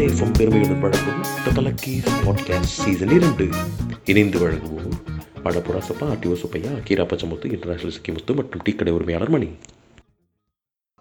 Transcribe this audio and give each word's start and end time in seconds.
FM 0.00 0.34
பெருமையுடன் 0.38 0.80
வழங்கும் 0.80 1.22
podcast 2.26 2.76
season 2.76 3.08
இரண்டு. 3.08 3.46
இணைந்து 4.04 4.38
வழங்குவோர் 4.38 4.94
படப்புரா 5.44 5.80
சப்பா 5.88 6.06
ஆர்டிஓ 6.12 6.32
சுப்பையா 6.32 6.70
கீரா 6.88 7.04
பச்சமுத்து 7.04 7.52
இன்டர்நேஷனல் 7.52 7.94
சிக்கிமுத்து 7.96 8.34
மற்றும் 8.34 8.60
டீ 8.64 8.72
கடை 8.72 8.92
உரிமையாளர் 8.92 9.28
மணி. 9.28 9.48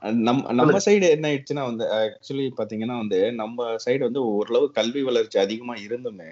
நம் 0.02 0.41
நம்ம 0.50 0.77
சைடு 0.86 1.09
என்ன 1.09 1.25
ஆயிடுச்சுன்னா 1.30 1.64
வந்து 1.66 1.86
ஆக்சுவலி 1.93 2.50
பாத்தீங்கன்னா 2.57 2.98
வந்து 2.98 3.34
நம்ம 3.34 3.75
சைடு 3.86 4.00
வந்து 4.00 4.23
ஓரளவு 4.25 4.71
கல்வி 4.71 5.04
வளர்ச்சி 5.04 5.39
அதிகமா 5.39 5.73
இருந்துமே 5.75 6.31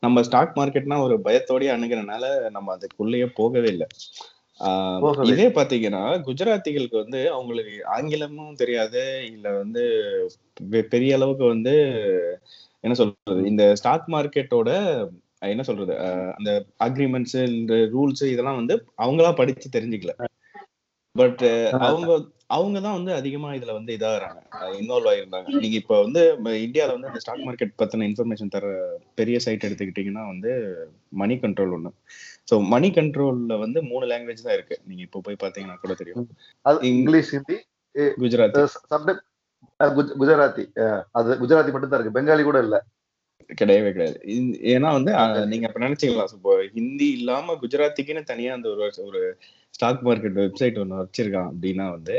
நம்ம 0.00 0.22
ஸ்டாக் 0.22 0.56
மார்க்கெட்னா 0.56 1.02
ஒரு 1.02 1.18
பயத்தோடய 1.24 1.74
அணுகிறனால 1.76 2.50
நம்ம 2.50 2.76
அதுக்குள்ளேயே 2.76 3.26
போகவே 3.34 3.68
இல்லை. 3.68 3.86
இதே 5.22 5.48
பாத்தீங்கன்னா 5.48 6.02
குஜராத்திகளுக்கு 6.26 6.96
வந்து 6.96 7.32
அவங்களுக்கு 7.32 7.86
ஆங்கிலமும் 7.86 8.54
தெரியாது 8.54 9.02
இல்ல 9.26 9.50
வந்து 9.50 9.84
பெரிய 10.94 11.16
அளவுக்கு 11.18 11.44
வந்து 11.44 11.74
என்ன 12.84 12.94
சொல்றது 12.94 13.40
இந்த 13.46 13.64
ஸ்டாக் 13.76 14.08
மார்க்கெட்டோட 14.14 14.70
என்ன 15.52 15.62
சொல்றது 15.62 15.94
அந்த 16.38 16.50
அக்ரிமெண்ட்ஸ் 16.86 17.38
இந்த 17.52 17.74
ரூல்ஸ் 17.94 18.24
இதெல்லாம் 18.32 18.60
வந்து 18.60 18.74
அவங்களா 18.98 19.30
படிச்சு 19.40 19.68
தெரிஞ்சுக்கல. 19.76 20.14
பட் 21.16 21.42
அவங்க 21.88 22.10
அவங்க 22.56 22.78
தான் 22.80 22.96
வந்து 22.98 23.12
அதிகமா 23.12 23.48
இதுல 23.56 23.72
வந்து 23.78 23.92
இதாகிறாங்க. 23.96 24.38
இன்வால்வ் 24.80 25.10
ஆயிருந்தாங்க 25.10 25.48
நீங்க 25.62 25.76
இப்ப 25.82 25.96
வந்து 26.02 26.20
இந்தியால 26.66 26.94
வந்து 26.96 27.10
இந்த 27.10 27.20
ஸ்டாக் 27.24 27.44
மார்க்கெட் 27.46 27.74
பத்தின 27.78 28.06
இன்ஃபர்மேஷன் 28.10 28.52
தர 28.54 28.68
பெரிய 29.14 29.38
சைட் 29.38 29.66
எடுத்துக்கிட்டீங்கன்னா 29.68 30.24
வந்து 30.26 30.52
மணி 31.22 31.34
கண்ட்ரோல் 31.34 31.74
ஒண்ணு. 31.78 31.90
ஸோ 32.50 32.56
மணி 32.74 32.90
கண்ட்ரோல்ல 32.90 33.56
வந்து 33.58 33.78
மூணு 33.82 34.04
லாங்குவேஜ் 34.06 34.46
தான் 34.46 34.56
இருக்கு. 34.58 34.76
நீங்க 34.84 35.02
இப்போ 35.02 35.20
போய் 35.20 35.42
பாத்தீங்கன்னா 35.44 35.78
கூட 35.84 35.94
தெரியும். 35.94 36.28
இங்கிலீஷ் 36.92 37.32
ஹிந்தி 37.36 37.58
சம்டைம் 38.94 39.20
குஜராத்தி 39.80 40.64
அது 41.12 41.34
குஜராத்தி 41.34 41.72
மட்டும் 41.72 41.88
தான் 41.88 42.00
இருக்கு. 42.00 42.20
பெங்காலி 42.20 42.42
கூட 42.42 42.58
இல்ல. 42.58 42.84
கிடையவே 43.50 43.90
கிடையாது. 43.92 44.20
ஏன்னா 44.72 45.02
வந்து 45.02 45.12
நீங்க 45.46 45.66
இப்ப 45.66 45.80
நினைச்சீங்களா? 45.80 46.24
இப்போ 46.32 46.64
ஹிந்தி 46.74 47.10
இல்லாம 47.12 47.54
குஜராத்திக்குன்னு 47.54 48.22
தனியா 48.22 48.54
அந்த 48.54 48.68
ஒரு 48.68 48.92
ஒரு 48.98 49.36
ஸ்டாக் 49.70 50.06
மார்க்கெட் 50.06 50.38
வெப்சைட் 50.38 50.78
ஒன்று 50.78 51.02
வச்சிருக்கான் 51.02 51.50
அப்படின்னா 51.52 51.90
வந்து 51.90 52.16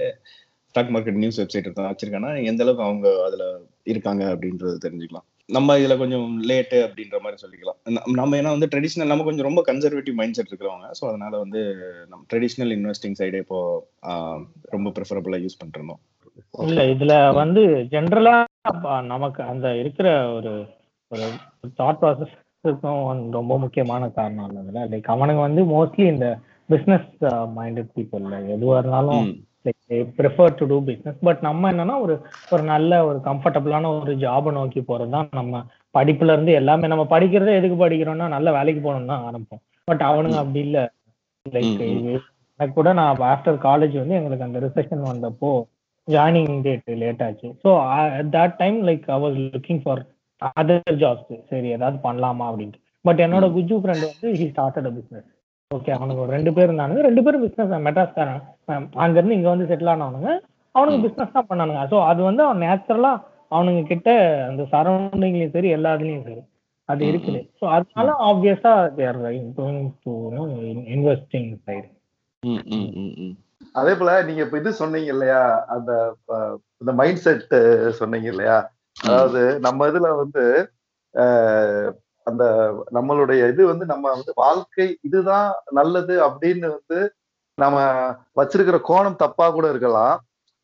ஸ்டாக் 0.67 0.89
மார்க்கெட் 0.89 1.21
நியூஸ் 1.23 1.41
வெப்சைட் 1.41 1.69
வச்சிருக்காங்கன்னா 1.79 2.45
எந்த 2.45 2.63
அளவுக்கு 2.63 2.85
அவங்க 2.85 3.23
அதுல 3.23 3.59
இருக்காங்க 3.83 4.23
அப்படின்றது 4.35 4.77
தெரிஞ்சுக்கலாம். 4.85 5.27
நம்ம 5.45 5.77
இதுல 5.77 5.97
கொஞ்சம் 5.97 6.43
லேட்டு 6.43 6.77
அப்படின்ற 6.79 7.19
மாதிரி 7.19 7.41
சொல்லிக்கலாம். 7.45 8.11
நம்ம- 8.13 8.37
ஏன்னா 8.37 8.59
வந்து 8.59 8.67
ட்ரெடிஷ்னல் 8.71 9.05
நம்ம 9.05 9.23
கொஞ்சம் 9.23 9.45
ரொம்ப 9.45 9.61
கன்சர்வேட்டிவ் 9.67 10.13
மைண்ட் 10.13 10.33
செட் 10.33 10.49
இருக்கிறவங்க. 10.49 10.91
ஸோ 11.01 11.07
அதனால 11.07 11.37
வந்து 11.37 11.61
நம்ம 12.09 12.25
ட்ரெடிஷ்னல் 12.33 12.73
இன்வெஸ்டிங் 12.77 13.15
சைடே 13.19 13.37
இப்போ 13.37 13.87
ரொம்ப 14.61 14.89
ப்ரிஃபரபிளா 14.89 15.39
யூஸ் 15.39 15.59
பண்ணிருந்தோம் 15.63 16.01
இல்ல 16.65 16.83
இதுல 16.93 17.13
வந்து 17.33 17.61
ஜென்ரலா 17.91 18.35
நமக்கு 19.07 19.41
அந்த 19.43 19.67
இருக்கிற 19.75 20.07
ஒரு 20.33 20.53
ஒரு 21.11 21.25
தாட் 21.79 22.01
ப்ராசஸ்க்கும் 22.01 23.03
ரொம்ப 23.31 23.53
முக்கியமான 23.57 24.09
காரணம் 24.11 24.47
இல்லைங்களா 24.49 24.85
லைக் 24.91 25.13
அவனுங்க 25.13 25.43
வந்து 25.43 25.61
மோஸ்ட்லி 25.71 26.05
இந்த 26.07 26.27
பிசினஸ் 26.69 27.11
மைண்டட் 27.55 27.93
பீப்புள் 27.95 28.25
எதுவா 28.55 28.77
இருந்தாலும் 28.77 29.23
like 29.65 29.79
prefer 30.17 30.57
to 30.59 30.65
do 30.67 30.77
business 30.87 31.19
but 31.23 31.41
நம்ம 31.41 31.71
என்னன்னா 31.71 31.95
ஒரு 32.01 32.15
ஒரு 32.51 32.63
நல்ல 32.65 32.99
ஒரு 33.05 33.19
கம்ஃபர்டபுளான 33.25 33.91
ஒரு 33.95 34.13
ஜாபை 34.17 34.51
நோக்கி 34.51 34.81
போறது 34.83 35.13
தான் 35.15 35.29
நம்ம 35.31 35.63
படிப்புல 35.95 36.33
இருந்து 36.33 36.51
எல்லாமே. 36.53 36.87
நம்ம 36.87 37.05
படிக்கிறதே 37.09 37.55
எதுக்கு 37.55 37.77
படிக்கிறோம்னா 37.77 38.27
நல்ல 38.27 38.51
வேலைக்கு 38.51 38.81
போகணும்னு 38.81 39.11
தான் 39.13 39.25
ஆரம்பிப்போம். 39.27 39.61
பட் 39.87 40.03
அவனுங்க 40.09 40.37
அப்படி 40.41 40.59
இல்ல. 40.59 40.79
லைக். 41.45 41.81
எனக்கு 42.59 42.73
கூட 42.73 42.89
நான் 42.93 43.21
ஆஃப்டர் 43.27 43.57
காலேஜ் 43.65 43.95
வந்து 43.97 44.17
எங்களுக்கு 44.17 44.47
அந்த 44.47 44.59
ரிசெஷன் 44.59 45.03
வந்தப்போ 45.09 45.51
ஜாயினிங் 46.09 46.61
டேட் 46.65 46.91
லேட் 47.01 47.23
ஆச்சு. 47.25 47.49
So 47.63 47.71
that 48.35 48.55
time 48.61 48.77
like 48.87 49.05
I 49.09 49.19
was 49.23 49.35
looking 49.47 49.81
for 49.83 50.01
other 50.57 50.99
jobs 51.01 51.33
சரி 51.49 51.69
ஏதாவது 51.77 51.97
பண்ணலாமா 52.05 52.45
அப்படின்ட்டு. 52.49 52.79
பட் 53.05 53.21
என்னோட 53.25 53.45
குஜு 53.55 53.75
ஃப்ரெண்ட் 53.81 54.05
வந்து 54.07 54.29
he 54.39 54.45
started 54.51 54.87
a 54.89 54.93
business 54.95 55.27
okay 55.71 55.91
அவனுக்கு 55.95 56.21
ஒரு 56.21 56.31
ரெண்டு 56.35 56.51
பேர் 56.55 56.67
இருந்தானுங்க. 56.67 57.01
ரெண்டு 57.07 57.23
பேரும் 57.25 57.43
பிஸ்னஸ் 57.45 57.73
மெட்ராஸ்காரன் 57.87 58.39
அஹ் 58.69 58.85
அங்கிருந்து 59.03 59.37
இங்க 59.37 59.49
வந்து 59.51 59.67
செட்டில் 59.71 59.91
ஆனவனுங்க. 59.93 60.31
அவனுங்க 60.75 60.99
ம். 60.99 61.03
பிஸ்னஸ் 61.05 61.35
தான் 61.35 61.49
பண்ணானுங்க. 61.49 61.83
ஸோ 61.91 61.97
அது 62.09 62.21
வந்து 62.23 62.43
அவன் 62.45 62.63
நேச்சுரலா 62.65 63.11
அவனுங்க 63.51 63.81
கிட்ட 63.85 64.09
அந்த 64.47 64.63
சரௌண்டிங்லயும் 64.73 65.53
சரி 65.55 65.69
எல்லா 65.77 65.91
இதுலயும் 65.97 66.25
சரி 66.27 66.41
அது 66.89 67.03
இருக்குது. 67.09 67.39
ஸோ 67.59 67.65
அதனால 67.75 68.11
obviously 68.27 68.73
they're 68.97 69.19
going 69.23 69.49
to 69.57 69.65
investing 70.95 71.51
side. 71.65 71.87
அதே 73.79 73.93
போல 73.95 74.11
நீங்க 74.23 74.41
இப்ப 74.43 74.57
இது 74.57 74.71
சொன்னீங்க 74.73 75.09
இல்லையா 75.13 75.41
அந்த 75.67 75.91
இந்த 76.81 76.91
மைண்ட் 76.93 77.23
செட் 77.25 77.53
சொன்னீங்க 77.91 78.27
இல்லையா? 78.27 78.57
அதாவது 79.03 79.41
நம்ம 79.59 79.87
இதுல 79.87 80.09
வந்து 80.15 80.43
அந்த 82.27 82.43
நம்மளுடைய 82.91 83.41
இது 83.49 83.61
வந்து 83.65 83.85
நம்ம 83.85 84.05
வந்து 84.09 84.31
வாழ்க்கை 84.35 84.87
இதுதான் 85.01 85.47
நல்லது 85.71 86.15
அப்படின்னு 86.27 86.67
வந்து 86.69 86.99
நம்ம 87.57 87.77
வச்சிருக்கிற 88.35 88.77
கோணம் 88.83 89.21
தப்பா 89.23 89.45
கூட 89.49 89.65
இருக்கலாம். 89.69 90.17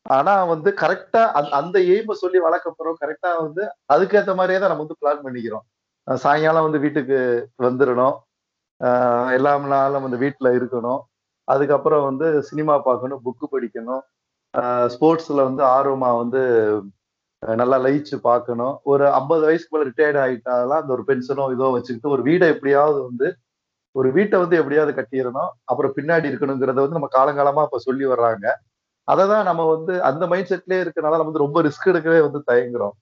ஆனா 0.06 0.34
வந்து 0.44 0.70
கரெக்டா 0.82 1.22
அந்த 1.60 1.76
எய்மை 1.94 2.14
சொல்லி 2.14 2.38
வளர்க்கப்படுறோம். 2.40 3.00
கரெக்டா 3.02 3.30
வந்து 3.42 3.62
அதுக்கேத்த 3.94 4.34
மாதிரியே 4.34 4.58
தான் 4.58 4.72
நம்ம 4.72 4.84
வந்து 4.84 5.00
பிளான் 5.00 5.24
பண்ணிக்கிறோம். 5.24 5.64
சாயங்காலம் 6.08 6.66
வந்து 6.66 6.78
வீட்டுக்கு 6.78 7.18
வந்துடணும் 7.64 8.16
அஹ் 8.80 9.30
எல்லா 9.32 9.52
நாளும் 9.72 10.04
வந்து 10.06 10.18
வீட்டுல 10.24 10.48
இருக்கணும். 10.58 11.00
அதுக்கப்புறம் 11.48 12.04
வந்து 12.08 12.26
சினிமா 12.50 12.74
பார்க்கணும் 12.88 13.22
புக்கு 13.26 13.46
படிக்கணும். 13.54 14.02
ஸ்போர்ட்ஸ்ல 14.94 15.40
வந்து 15.48 15.62
ஆர்வமா 15.76 16.10
வந்து 16.22 16.42
நல்லா 17.42 17.76
லயிச்சு 17.84 18.16
பார்க்கணும். 18.28 18.74
ஒரு 18.92 19.04
ஐம்பது 19.18 19.42
வயசுக்கு 19.48 19.74
மேல 19.74 19.86
ரிட்டையர்ட் 19.90 20.20
ஆகிட்டாலாம் 20.24 20.82
அந்த 20.82 20.92
ஒரு 20.96 21.04
பென்ஷனோ 21.10 21.46
இதோ 21.56 21.68
வச்சுக்கிட்டு 21.76 22.14
ஒரு 22.16 22.22
வீடை 22.28 22.48
எப்படியாவது 22.54 22.98
வந்து 23.08 23.28
ஒரு 23.94 24.08
வீட்டை 24.16 24.36
வந்து 24.42 24.56
எப்படியாவது 24.60 24.92
கட்டிடணும். 24.98 25.50
அப்புறம் 25.70 25.94
பின்னாடி 25.98 26.26
இருக்கணுங்கிறத 26.30 26.80
வந்து 26.84 26.98
நம்ம 26.98 27.10
காலங்காலமா 27.18 27.64
இப்ப 27.68 27.80
சொல்லி 27.88 28.06
வர்றாங்க. 28.14 28.46
அதை 29.08 29.24
தான் 29.32 29.48
நம்ம 29.50 29.62
வந்து 29.74 29.94
அந்த 30.10 30.24
மைண்ட் 30.32 30.50
செட்லயே 30.52 30.80
இருக்கனால 30.84 31.18
நம்ம 31.18 31.30
வந்து 31.30 31.44
ரொம்ப 31.46 31.60
ரிஸ்க் 31.68 31.90
எடுக்கவே 31.92 32.20
வந்து 32.26 32.40
தயங்குறோம். 32.50 32.94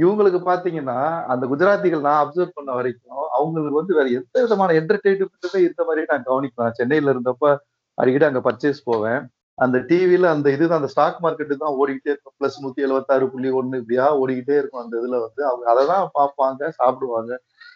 இவங்களுக்கு 0.00 0.40
பாத்தீங்கன்னா 0.46 0.98
அந்த 1.32 1.44
குஜராத்திகள் 1.46 2.06
நான் 2.06 2.20
அப்சர்வ் 2.22 2.56
பண்ண 2.58 2.70
வரைக்கும் 2.74 3.24
அவங்களுக்கு 3.38 3.80
வந்து 3.80 3.96
வேற 3.98 4.08
எந்த 4.18 4.36
விதமான 4.44 4.74
என்டர்டைன்மெண்ட்டுமே 4.80 5.60
இருந்த 5.66 5.84
மாதிரியே 5.88 6.08
நான் 6.12 6.28
கவனிப்பேன் 6.30 6.76
சென்னையில 6.80 7.12
இருந்தப்ப 7.14 7.52
அடிக்கடி 7.98 8.26
அங்க 8.28 8.40
பர்ச்சேஸ் 8.40 8.80
போவேன். 8.84 9.20
அந்த 9.58 9.78
டிவியில 9.88 10.28
அந்த 10.34 10.48
இதுதான் 10.50 10.80
அந்த 10.80 10.90
ஸ்டாக் 10.92 11.18
மார்க்கெட்டு 11.24 11.56
தான் 11.62 11.76
ஓடிக்கிட்டே 11.80 12.12
இருக்கும். 12.12 12.36
பிளஸ் 12.38 12.60
நூத்தி 12.62 12.84
எழுபத்தாறு 12.86 13.24
புள்ளி 13.32 13.50
ஒண்ணு 13.58 13.80
இப்படியா 13.82 14.06
ஓடிக்கிட்டே 14.20 14.56
இருக்கும் 14.60 14.82
அந்த 14.84 14.94
இதுல 15.00 15.16
வந்து. 15.24 15.42
அவங்க 15.50 15.66
அதை 15.72 15.82
தான் 15.86 16.06
பார்ப்பாங்க 16.18 16.70
சாப்பிடுவாங்க 16.78 17.32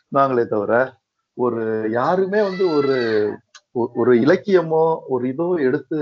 நாங்களே 0.08 0.44
தவிர 0.46 0.72
ஒரு 1.36 1.62
யாருமே 1.98 2.40
வந்து 2.48 2.64
ஒரு 2.78 2.96
ஒரு 4.00 4.12
இலக்கியமோ 4.24 4.84
ஒரு 5.06 5.24
இதோ 5.32 5.46
எடுத்து 5.68 5.96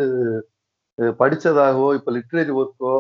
படிச்சதாகவோ 1.20 1.88
இப்ப 1.98 2.12
லிட்ரேரி 2.12 2.52
ஒர்க்கோ 2.60 2.94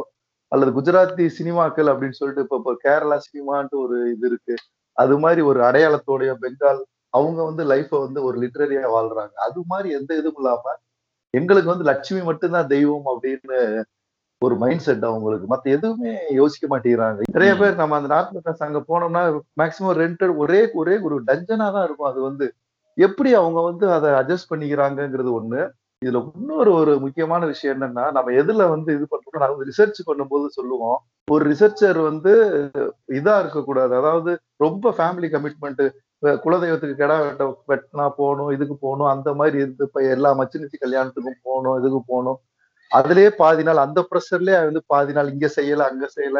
அல்லது 0.52 0.70
குஜராத்தி 0.78 1.24
சினிமாக்கள் 1.38 1.90
அப்படின்னு 1.92 2.18
சொல்லிட்டு 2.20 2.42
இப்ப 2.42 2.56
இப்போ 2.60 2.72
கேரளா 2.86 3.16
சினிமான்ட்டு 3.28 3.82
ஒரு 3.84 3.98
இது 4.14 4.26
இருக்கு. 4.28 4.54
அது 4.96 5.14
மாதிரி 5.18 5.40
ஒரு 5.40 5.60
அடையாளத்தோடைய 5.62 6.32
பெங்கால் 6.42 6.82
அவங்க 7.10 7.38
வந்து 7.44 7.62
லைஃப்பை 7.64 7.98
வந்து 8.06 8.20
ஒரு 8.22 8.36
லிட்ரரியா 8.42 8.84
வாழ்றாங்க. 8.96 9.34
அது 9.46 9.60
மாதிரி 9.66 9.88
எந்த 9.94 10.10
இதுவும் 10.16 10.40
இல்லாம 10.42 10.74
எங்களுக்கு 11.34 11.70
வந்து 11.70 11.84
லட்சுமி 11.84 12.22
மட்டும்தான் 12.22 12.66
தெய்வம் 12.66 13.08
அப்படின்னு 13.12 13.58
ஒரு 14.42 14.54
மைண்ட் 14.56 14.84
செட் 14.86 15.04
அவங்களுக்கு. 15.04 15.46
மத்த 15.54 15.72
எதுவுமே 15.76 16.12
யோசிக்க 16.30 16.66
மாட்டேங்கிறாங்க. 16.72 17.20
நிறைய 17.32 17.52
பேர் 17.56 17.74
நம்ம 17.74 17.96
அந்த 17.96 18.08
நார்த் 18.14 18.64
அங்க 18.68 18.80
போனோம்னா 18.88 19.22
மேக்சிமம் 19.62 19.98
ரெண்டட் 20.02 20.34
ஒரே 20.36 20.60
ஒரே 20.72 20.98
ஒரு 20.98 21.18
டஞ்சனா 21.28 21.68
தான் 21.76 21.84
இருக்கும். 21.84 22.10
அது 22.10 22.20
வந்து 22.20 22.46
எப்படி 22.98 23.30
அவங்க 23.34 23.60
வந்து 23.60 23.86
அதை 23.92 24.10
அட்ஜஸ்ட் 24.20 24.50
பண்ணிக்கிறாங்கங்கிறது 24.50 25.30
ஒண்ணு. 25.40 25.60
இதுல 26.02 26.30
இன்னொரு 26.38 26.72
ஒரு 26.72 26.98
முக்கியமான 26.98 27.46
விஷயம் 27.46 27.80
என்னன்னா 27.80 28.10
நம்ம 28.10 28.30
எதுல 28.30 28.68
வந்து 28.68 28.94
இது 28.94 29.06
பண்றோம் 29.10 29.38
நாங்க 29.38 29.64
ரிசர்ச் 29.64 30.00
பண்ணும்போது 30.06 30.46
சொல்லுவோம். 30.46 30.98
ஒரு 31.30 31.50
ரிசர்ச்சர் 31.50 32.02
வந்து 32.02 32.32
இதா 33.12 33.38
இருக்கக்கூடாது. 33.38 33.94
அதாவது 33.94 34.38
ரொம்ப 34.56 34.90
ஃபேமிலி 34.90 35.28
கமிட்மெண்ட் 35.28 35.90
குலதெய்வத்துக்கு 36.26 36.94
கிடா 36.94 37.20
வெட்ட 37.20 37.44
வெட்டினா 37.68 38.10
போகணும் 38.16 38.50
இதுக்கு 38.50 38.76
போகணும் 38.80 39.06
அந்த 39.06 39.34
மாதிரி 39.34 39.56
இருந்து 39.56 39.84
இப்ப 39.84 40.00
எல்லா 40.00 40.38
மச்சினிச்சி 40.38 40.78
கல்யாணத்துக்கும் 40.80 41.40
போகணும் 41.42 41.78
இதுக்கு 41.78 42.02
போகணும். 42.06 42.38
அதுலயே 42.90 43.28
பாதி 43.28 43.62
நாள் 43.62 43.76
அந்த 43.76 44.08
ப்ரெஷர்லயே 44.10 44.52
அவன் 44.52 44.64
வந்து 44.64 44.82
பாதி 44.86 45.12
நாள் 45.12 45.32
இங்க 45.32 45.50
செய்யல 45.56 45.80
அங்க 45.90 46.08
செய்யல. 46.16 46.38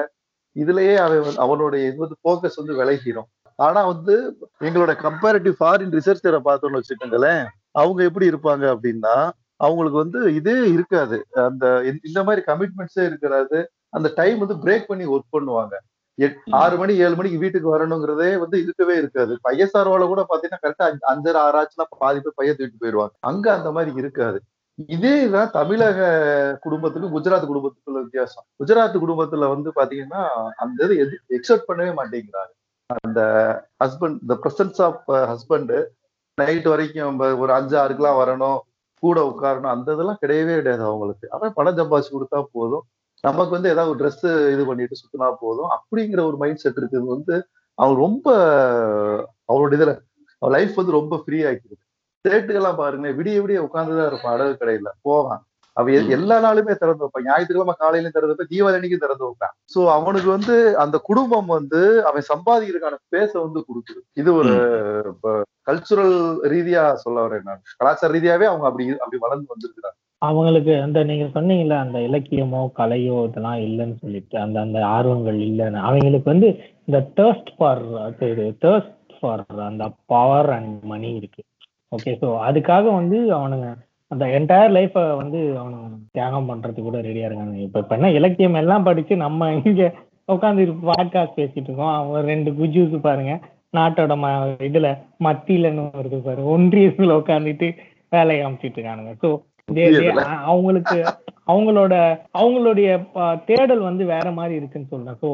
இதுலயே 0.56 0.96
அவன் 0.96 1.18
வந்து- 1.18 1.36
அவனுடைய 1.36 1.88
இது 1.88 1.98
வந்து 1.98 2.16
போக்கஸ் 2.24 2.60
வந்து 2.64 2.74
விலகிடும் 2.74 3.28
ஆனா 3.56 3.86
வந்து 3.86 4.36
எங்களோட 4.60 4.92
கம்பேரிட்டிவ் 5.04 5.54
ஃபாரின் 5.60 5.94
ரிசர்ச்சரை 5.94 6.40
பார்த்தோம்னு 6.44 6.80
வச்சுக்கோங்களேன் 6.80 7.46
அவங்க 7.70 8.02
எப்படி 8.02 8.28
இருப்பாங்க 8.28 8.64
அப்படின்னா 8.74 9.14
அவங்களுக்கு 9.62 9.98
வந்து 9.98 10.34
இதே 10.34 10.72
இருக்காது. 10.72 11.26
அந்த 11.32 11.82
இந்த- 11.84 12.00
இந்த 12.02 12.22
மாதிரி 12.24 12.52
கமிட்மெண்ட்ஸே 12.52 13.06
இருக்காது 13.06 13.70
அந்த 13.88 14.12
டைம் 14.14 14.38
வந்து 14.38 14.54
பிரேக் 14.54 14.84
பண்ணி 14.86 15.06
ஒர்க் 15.06 15.38
பண்ணுவாங்க. 15.38 15.74
ஆறு 16.50 16.76
மணி 16.76 16.96
ஏழு 16.96 17.16
மணிக்கு 17.16 17.38
வீட்டுக்கு 17.38 17.78
வரணுங்கிறதே 17.78 18.38
வந்து 18.38 18.62
இருக்கவே 18.62 18.96
இருக்காது. 18.96 19.38
ஐஎஸ்ஆர்ஓல 19.48 20.06
கூட 20.06 20.26
பாத்தீங்கன்னா 20.28 20.66
கரெக்டா 20.66 20.82
அஞ்சரை 20.82 21.32
ஆறு 21.32 21.62
ஆச்சுன்னா 21.62 21.82
பாதி 21.98 22.20
பேர் 22.20 22.32
பையன் 22.34 22.56
தூக்கிட்டு 22.56 22.84
போயிடுவாங்க 22.84 23.10
அங்க 23.20 23.52
அந்த 23.54 23.72
மாதிரி 23.72 23.96
இருக்காது. 23.96 24.40
இதேதான் 24.86 25.50
தமிழக 25.50 26.58
குடும்பத்துக்கும் 26.60 27.16
குஜராத் 27.16 27.46
குடும்பத்துக்குள்ள 27.46 28.02
வித்தியாசம். 28.02 28.44
குஜராத் 28.64 29.04
குடும்பத்துல 29.06 29.48
வந்து 29.48 29.72
பாத்தீங்கன்னா 29.76 30.26
அந்த 30.56 30.84
இது 30.84 31.20
எது 31.28 31.40
எக்ஸெப்ட் 31.40 31.70
பண்ணவே 31.70 31.92
மாட்டேங்கிறாங்க. 31.96 32.70
அந்த 33.02 33.22
husband 33.84 34.18
the 34.26 34.38
presence 34.42 34.80
of 34.80 35.10
husband 35.10 35.84
night 36.34 36.64
வரைக்கும் 36.64 37.18
ஒரு 37.18 37.52
அஞ்சு 37.52 37.76
ஆறுக்கெல்லாம் 37.76 38.18
வரணும். 38.18 38.58
கூட 39.02 39.18
உட்காரணும் 39.30 39.72
அந்த 39.74 39.88
இதெல்லாம் 39.92 40.18
கிடையவே 40.22 40.54
கிடையாது 40.58 40.84
அவங்களுக்கு. 40.84 41.26
அவன் 41.30 41.52
பணம் 41.58 41.78
சம்பாதிச்சு 41.78 42.12
கொடுத்தா 42.12 42.40
போதும். 42.52 42.84
நமக்கு 43.24 43.52
வந்து 43.56 43.70
ஏதாவது 43.74 43.90
ஒரு 43.92 44.00
ட்ரெஸ் 44.02 44.52
இது 44.54 44.62
பண்ணிட்டு 44.66 45.00
சுத்தினா 45.02 45.28
போதும். 45.40 45.70
அப்படிங்கிற 45.76 46.20
ஒரு 46.28 46.36
மைண்ட் 46.36 46.62
செட் 46.64 46.78
இருக்குது 46.80 47.10
வந்து 47.14 47.36
அவங்க 47.78 47.96
ரொம்ப 48.00 48.26
அவரோட 49.52 49.72
இதுல 49.78 49.92
லைஃப் 50.38 50.74
வந்து 50.74 50.92
ரொம்ப 50.92 51.16
ஃப்ரீ 51.24 51.38
ஆக்கிடுது 51.42 51.78
ஸ்டேட்டுக்கெல்லாம் 52.24 52.76
பாருங்க 52.76 53.08
விடிய 53.10 53.38
விடிய 53.44 53.60
உட்காந்துதான் 53.66 54.06
இருப்பான் 54.06 54.34
அடகு 54.34 54.60
கடையில. 54.60 54.88
போவான். 55.02 55.42
அவ 55.76 55.92
எல்லா 56.16 56.36
நாளுமே 56.44 56.72
திறந்து 56.80 57.04
வைப்பான் 57.04 57.26
ஞாயிற்றுக்கிழமை 57.28 57.74
காலையிலும் 57.76 58.14
திறந்து 58.14 58.32
வைப்பான் 58.32 58.50
தீபாவளி 58.50 58.78
அன்னைக்கும் 58.78 59.04
திறந்து 59.04 59.24
வைப்பான் 59.26 59.54
சோ 59.74 59.80
அவனுக்கு 59.96 60.28
வந்து 60.36 60.54
அந்த 60.82 60.96
குடும்பம் 61.08 61.50
வந்து 61.56 61.80
அவன் 62.08 62.28
சம்பாதிக்கிறதுக்கான 62.32 62.98
பேச 63.08 63.30
வந்து 63.44 63.60
கொடுக்குது. 63.68 64.00
இது 64.20 64.30
ஒரு 64.40 64.54
கல்ச்சுரல் 65.68 66.16
ரீதியா 66.54 66.82
சொல்ல 67.02 67.18
வரேன் 67.24 67.46
நான். 67.48 67.62
கலாச்சார 67.80 68.12
ரீதியாவே 68.16 68.48
அவங்க 68.50 68.66
அப்படி 68.70 68.86
அப்படி 69.02 69.20
வளர்ந்து 69.24 69.52
வந்திருக்கிறாங்க. 69.52 69.98
அவங்களுக்கு 70.22 70.72
அந்த 70.82 70.98
நீங்க 71.04 71.24
சொன்னீங்கல்ல 71.36 71.76
அந்த 71.84 71.98
இலக்கியமோ 72.08 72.60
கலையோ 72.80 73.16
இதெல்லாம் 73.28 73.60
இல்லைன்னு 73.66 73.96
சொல்லிட்டு 74.02 74.36
அந்த 74.38 74.56
அந்த 74.60 74.78
ஆர்வங்கள் 74.96 75.38
இல்லைன்னு. 75.48 75.80
அவங்களுக்கு 75.88 76.28
வந்து 76.30 76.48
இந்த 76.86 76.98
தேர்ஸ்ட் 77.18 77.50
ஃபார் 77.56 77.82
தேர்ஸ்ட் 78.64 79.14
ஃபார் 79.16 79.42
அந்த 79.70 79.86
பவர் 80.12 80.50
அண்ட் 80.56 80.76
மணி 80.92 81.10
இருக்கு. 81.20 81.42
ஓகே 81.92 82.12
ஸோ 82.20 82.28
அதுக்காக 82.48 82.84
வந்து 83.00 83.18
அவனுங்க 83.38 83.66
அந்த 84.12 84.24
என்டையர் 84.38 84.74
லைஃப்பை 84.76 85.02
வந்து 85.16 85.38
அவனுங்க 85.60 85.88
தியாகம் 86.12 86.48
பண்றதுக்கு 86.48 86.82
கூட 86.82 86.98
ரெடியா 87.00 87.28
இருக்காங்க 87.28 87.56
இப்ப 87.56 87.78
இப்ப 87.78 87.94
என்ன 87.94 88.10
இலக்கியம் 88.10 88.54
எல்லாம் 88.54 88.82
படிச்சு 88.82 89.14
நம்ம 89.16 89.52
இங்க 89.64 89.84
உட்காந்து 90.32 90.62
பாட்காஸ்ட் 90.88 91.36
பேசிட்டு 91.36 91.68
இருக்கோம். 91.68 91.94
அவன் 91.94 92.24
ரெண்டு 92.24 92.50
குஜூஸ் 92.50 92.96
பாருங்க. 93.00 93.32
நாட்டோட 93.76 94.14
ம 94.22 94.26
இதுல 94.68 94.88
மத்தியிலன்னு 95.24 95.84
வருது 95.98 96.18
பாரு 96.18 96.42
ஒன்றியத்துல 96.54 97.16
உட்காந்துட்டு 97.20 97.68
வேலையை 98.10 98.42
அமைச்சிட்டு 98.46 98.78
இருக்கானுங்க. 98.78 99.12
ஸோ? 99.22 99.30
அவங்களுக்கு 100.44 100.98
அவங்களோட 101.46 101.94
அவங்களுடைய 102.38 102.88
தேடல் 103.44 103.82
வந்து 103.88 104.04
வேற 104.04 104.26
மாதிரி 104.30 104.54
இருக்குன்னு 104.54 104.90
சொல்றேன். 104.90 105.18
ஸோ 105.22 105.28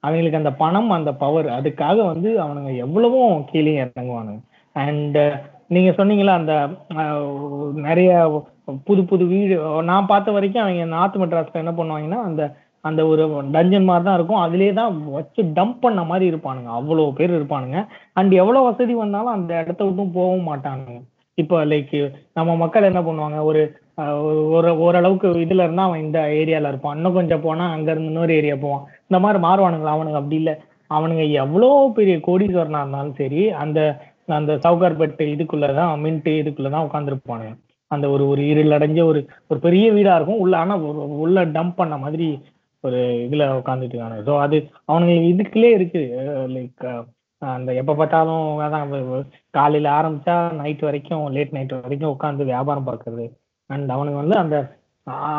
அவங்களுக்கு 0.00 0.36
அந்த 0.36 0.52
பணம் 0.52 0.90
அந்த 0.90 1.12
பவர் 1.14 1.46
அதுக்காக 1.58 2.04
வந்து 2.04 2.30
அவனுங்க 2.42 2.72
எவ்வளவோ 2.76 3.22
கீழே 3.46 3.74
இறங்குவானுங்க. 3.84 4.42
அண்ட் 4.76 5.18
நீங்க 5.68 6.04
சொன்னீங்களா 6.04 6.26
அந்த 6.26 6.68
நிறைய 7.74 8.42
புது 8.84 9.04
புது 9.04 9.24
வீடு 9.24 9.82
நான் 9.82 10.06
பார்த்த 10.06 10.32
வரைக்கும் 10.32 10.62
அவங்க 10.62 10.84
நார்த் 10.84 11.16
மெட்ராஸ்ல 11.16 11.52
என்ன 11.52 11.70
பண்ணுவாங்கன்னா 11.70 12.22
அந்த 12.22 12.54
அந்த 12.80 13.06
ஒரு 13.06 13.26
டஞ்சன் 13.26 13.84
மாதிரி 13.84 14.04
தான் 14.04 14.14
இருக்கும். 14.14 14.36
அதுலேயே 14.36 14.72
தான் 14.72 15.10
வச்சு 15.10 15.42
டம்ப் 15.42 15.76
பண்ண 15.80 16.04
மாதிரி 16.04 16.34
இருப்பானுங்க. 16.34 16.70
அவ்வளோ 16.70 17.12
பேர் 17.12 17.42
இருப்பானுங்க. 17.42 17.86
அண்ட் 18.12 18.32
எவ்வளோ 18.32 18.60
வசதி 18.60 18.94
வந்தாலும் 18.94 19.32
அந்த 19.32 19.58
இடத்த 19.58 19.84
விட்டும் 19.84 20.12
போகவும் 20.12 20.54
மாட்டானுங்க. 20.54 21.02
இப்போ 21.34 21.64
லைக் 21.64 22.12
நம்ம 22.34 22.56
மக்கள் 22.56 22.82
என்ன 22.82 23.00
பண்ணுவாங்க 23.00 23.42
ஒரு 23.42 23.78
ஒரு- 23.96 24.76
ஓரளவுக்கு 24.76 25.28
இதுல 25.28 25.54
இருந்தா 25.54 25.82
அவன் 25.82 26.00
இந்த 26.00 26.20
ஏரியால 26.20 26.68
இருப்பான். 26.68 26.96
இன்னும் 26.96 27.14
கொஞ்சம் 27.14 27.40
போனா 27.40 27.70
அங்க 27.70 27.90
இருந்து 27.90 28.12
இன்னொரு 28.12 28.34
ஏரியா 28.34 28.54
போவான். 28.60 28.84
இந்த 29.08 29.18
மாதிரி 29.18 29.42
மாறுவானுங்களா? 29.42 29.90
அவனுங்க 29.90 30.12
அப்படி 30.12 30.36
இல்லை. 30.36 30.54
அவனுங்க 30.94 31.30
எவ்வளோ 31.30 31.92
பெரிய 31.94 32.16
கோடீஸ்வரனா 32.16 32.80
இருந்தாலும் 32.80 33.14
சரி 33.14 33.50
அந்த 33.50 34.00
அந்த 34.36 34.52
சவுகார்பேட்டு 34.64 35.24
இதுக்குள்ளதான் 35.34 35.92
மின்ட்டு 36.04 36.32
இதுக்குள்ளதான் 36.42 36.86
உட்காந்துருப்பானுங்க 36.88 37.52
அந்த 37.90 38.06
ஒரு 38.14 38.24
ஒரு 38.32 38.42
இருள் 38.52 38.74
அடைஞ்ச 38.76 39.00
ஒரு 39.10 39.20
ஒரு 39.50 39.58
பெரிய 39.66 39.86
வீடா 39.96 40.14
இருக்கும். 40.18 40.40
உள்ள 40.44 40.54
ஆனா 40.62 40.74
உள்ள 41.24 41.44
டம்ப் 41.56 41.78
பண்ண 41.80 41.94
மாதிரி 42.04 42.26
ஒரு 42.84 42.98
இதுல 43.26 43.44
உட்காந்துட்டு 43.60 43.94
இருக்காங்க 43.94 44.18
ஸோ 44.28 44.32
அது 44.44 44.56
அவனுங்க 44.90 45.14
இதுக்குள்ளே 45.32 45.70
இருக்கு. 45.78 46.02
லைக் 46.56 46.84
அந்த 47.42 47.70
எப்ப 47.80 47.94
பார்த்தாலும் 48.00 48.44
அதான் 48.66 48.92
காலையில 49.56 49.88
ஆரம்பிச்சா 49.98 50.36
நைட் 50.60 50.84
வரைக்கும் 50.88 51.24
லேட் 51.36 51.54
நைட் 51.56 51.74
வரைக்கும் 51.84 52.14
உட்காந்து 52.14 52.50
வியாபாரம் 52.52 52.88
பார்க்கறது. 52.88 53.26
அண்ட் 53.70 53.90
அவனுங்க 53.96 54.20
வந்து 54.22 54.36
அந்த 54.42 54.56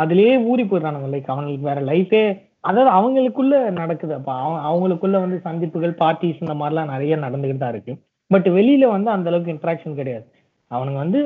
அதுலயே 0.02 0.36
ஊறி 0.52 0.64
போயிடுறானுங்க. 0.66 1.10
லைக் 1.14 1.34
அவனுக்கு 1.34 1.70
வேற 1.70 1.80
லைஃபே 1.92 2.24
அதாவது 2.70 2.90
அவங்களுக்குள்ள 2.98 3.56
நடக்குது. 3.82 4.14
அப்ப 4.20 4.32
அவங்களுக்குள்ள 4.70 5.18
வந்து 5.26 5.38
சந்திப்புகள் 5.48 5.94
பார்ட்டிஸ் 6.04 6.44
இந்த 6.46 6.56
மாதிரிலாம் 6.62 6.94
நிறைய 6.94 7.16
நடந்துகிட்டு 7.26 7.64
தான் 7.64 7.74
இருக்கு. 7.76 7.94
பட் 8.32 8.48
வெளியில 8.56 8.86
வந்து 8.92 9.10
அந்த 9.12 9.30
அளவுக்கு 9.30 9.54
இன்ட்ராக்ஷன் 9.54 10.00
கிடையாது. 10.00 10.26
அவனுங்க 10.72 11.00
வந்து 11.04 11.20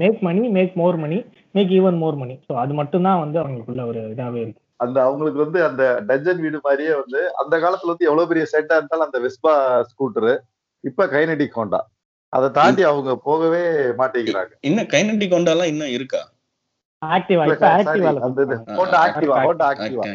make 0.00 0.20
money 0.22 0.42
make 0.48 0.74
more 0.80 0.96
money 0.96 1.18
make 1.54 1.72
even 1.78 1.98
more 2.02 2.16
money 2.16 2.34
so 2.46 2.52
அது 2.62 2.72
மட்டும்தான் 2.78 3.22
வந்து 3.22 3.38
அவங்களுக்குள்ள 3.40 3.82
ஒரு 3.86 4.00
இதாவே 4.12 4.40
இருக்கு. 4.42 4.60
அந்த 4.80 4.98
அவங்களுக்கு 5.02 5.40
வந்து 5.42 5.58
அந்த 5.66 5.82
டஜன் 6.08 6.40
வீடு 6.44 6.58
மாதிரியே 6.64 6.92
வந்து 7.00 7.20
அந்த 7.40 7.54
காலத்துல 7.64 7.92
வந்து 7.92 8.08
எவ்வளவு 8.08 8.30
பெரிய 8.30 8.44
செட்டா 8.52 8.76
இருந்தாலும் 8.78 9.06
அந்த 9.08 9.18
வெஸ்பா 9.24 9.52
ஸ்கூட்டரு 9.90 10.32
இப்ப 10.84 11.06
கைனடிக் 11.12 11.58
ஹோண்டா 11.58 11.80
அதை 12.32 12.46
தாண்டி 12.56 12.82
அவங்க 12.90 13.10
போகவே 13.26 13.62
மாட்டேங்கிறாங்க. 13.98 14.52
இன்னும் 14.68 14.88
கைனடிக் 14.92 15.34
கொண்டாலாம் 15.34 15.70
இன்னும் 15.72 15.92
இருக்கா? 15.96 16.22
ஆக்டிவா 17.02 17.44
இப்ப 17.48 17.68
இது 18.38 18.56
Honda 18.72 18.98
Activa 19.06 19.36
Honda 19.44 19.66
Activa 19.72 20.06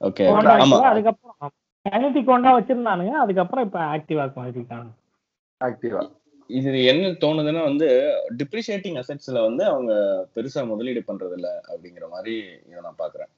okay 0.00 0.24
Honda 0.28 0.52
ஆமா. 0.54 0.62
ஆக்டிவா 0.68 0.90
அதுக்கப்புறம் 0.92 1.52
கைனடிக் 1.86 2.30
ஹோண்டா 2.30 2.52
வச்சிருந்தானுங்க 2.56 3.14
அதுக்கப்புறம் 3.24 3.66
இப்ப 3.68 3.80
ஆக்டிவாக்கு 3.94 4.38
மாத்திருக்காங்க 4.40 4.88
ஆக்டிவா 5.60 6.02
இது 6.50 6.70
என்ன 6.90 7.06
தோணுதுன்னா 7.22 7.62
வந்து 7.68 7.86
டிப்ரிஷியேட்டிங் 8.40 8.98
அசெட்ஸ்ல 9.00 9.38
வந்து 9.46 9.62
அவங்க 9.70 9.92
பெருசா 10.34 10.62
முதலீடு 10.68 11.00
பண்றது 11.08 11.34
இல்ல 11.38 11.48
அப்படிங்கிற 11.70 12.06
மாதிரி 12.12 12.34
இதை 12.66 12.80
நான் 12.80 13.00
பாக்குறேன் 13.00 13.32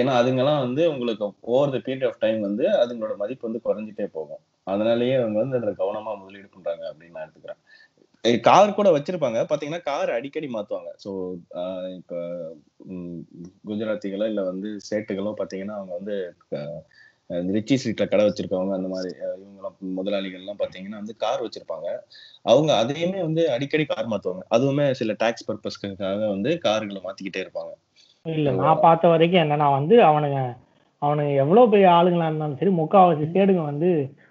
ஏன்னா 0.00 0.12
அதுங்கெல்லாம் 0.20 0.62
வந்து 0.66 0.82
உங்களுக்கு 0.92 1.24
over 1.54 1.74
the 1.74 1.80
period 1.86 2.06
of 2.08 2.22
time 2.22 2.38
வந்து 2.46 2.64
அதுங்களோட 2.82 3.14
மதிப்பு 3.22 3.48
வந்து 3.48 3.64
குறைஞ்சிட்டே 3.66 4.06
போகும். 4.14 4.42
அதனாலயே 4.66 5.14
அவங்க 5.20 5.38
வந்து 5.42 5.58
அதுல 5.58 5.72
கவனமா 5.80 6.12
முதலீடு 6.20 6.48
பண்றாங்க 6.48 6.84
அப்படின்னு 6.90 7.16
நான் 7.16 7.26
எடுத்துக்கிறேன். 7.26 7.60
கார் 8.44 8.78
கூட 8.78 8.88
வச்சிருப்பாங்க. 8.96 9.38
பாத்தீங்கன்னா 9.50 9.82
கார் 9.88 10.10
அடிக்கடி 10.16 10.48
மாத்துவாங்க 10.54 10.90
ஸோ 11.04 11.10
இப்ப 11.98 12.14
குஜராத்திகளோ 13.68 14.26
இல்ல 14.32 14.42
வந்து 14.50 14.70
சேட்டுகளோ 14.88 15.32
பாத்தீங்கன்னா 15.40 15.76
அவங்க 15.78 15.94
வந்து 16.00 16.16
ரிச்சி 17.54 17.74
ஸ்ட்ரீட்ல 17.76 18.06
கடை 18.06 18.24
வச்சிருக்கவங்க 18.26 18.74
அந்த 18.76 18.88
மாதிரி 18.88 19.10
அஹ், 19.20 19.36
இவங்கெல்லாம் 19.38 19.76
முதலாளிகள்லாம் 19.98 20.60
பாத்தீங்கன்னா 20.60 21.00
வந்து 21.00 21.14
கார் 21.16 21.44
வச்சிருப்பாங்க. 21.44 21.88
அவங்க 22.44 22.70
அதையுமே 22.76 23.20
வந்து 23.22 23.42
அடிக்கடி 23.50 23.84
கார் 23.86 24.10
மாத்துவாங்க. 24.12 24.44
அதுவுமே 24.52 24.86
சில 25.00 25.14
டாக்ஸ் 25.20 25.46
பர்பஸ்க்காக 25.48 26.00
வந்து 26.28 26.52
கார்களை 26.64 27.02
மாத்திக்கிட்டே 27.04 27.42
இருப்பாங்க. 27.44 27.72
இல்ல 28.26 28.48
நான் 28.60 28.82
பார்த்த 28.82 29.12
வரைக்கும் 29.12 29.42
என்னன்னா 29.42 29.68
வந்து 29.74 29.96
அவனுங்க 30.06 30.40
அவனுங்க 31.02 31.32
எவ்வளவு 31.42 31.70
பெரிய 31.72 31.88
ஆளுங்களா 31.90 32.26
இருந்தாலும் 32.26 32.58
சரி 32.58 32.72
முக்காவாசி 32.78 33.26
சேடுங்க 33.34 33.62
வந்து 33.64 33.90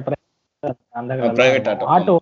ஆட்டோ 1.94 2.14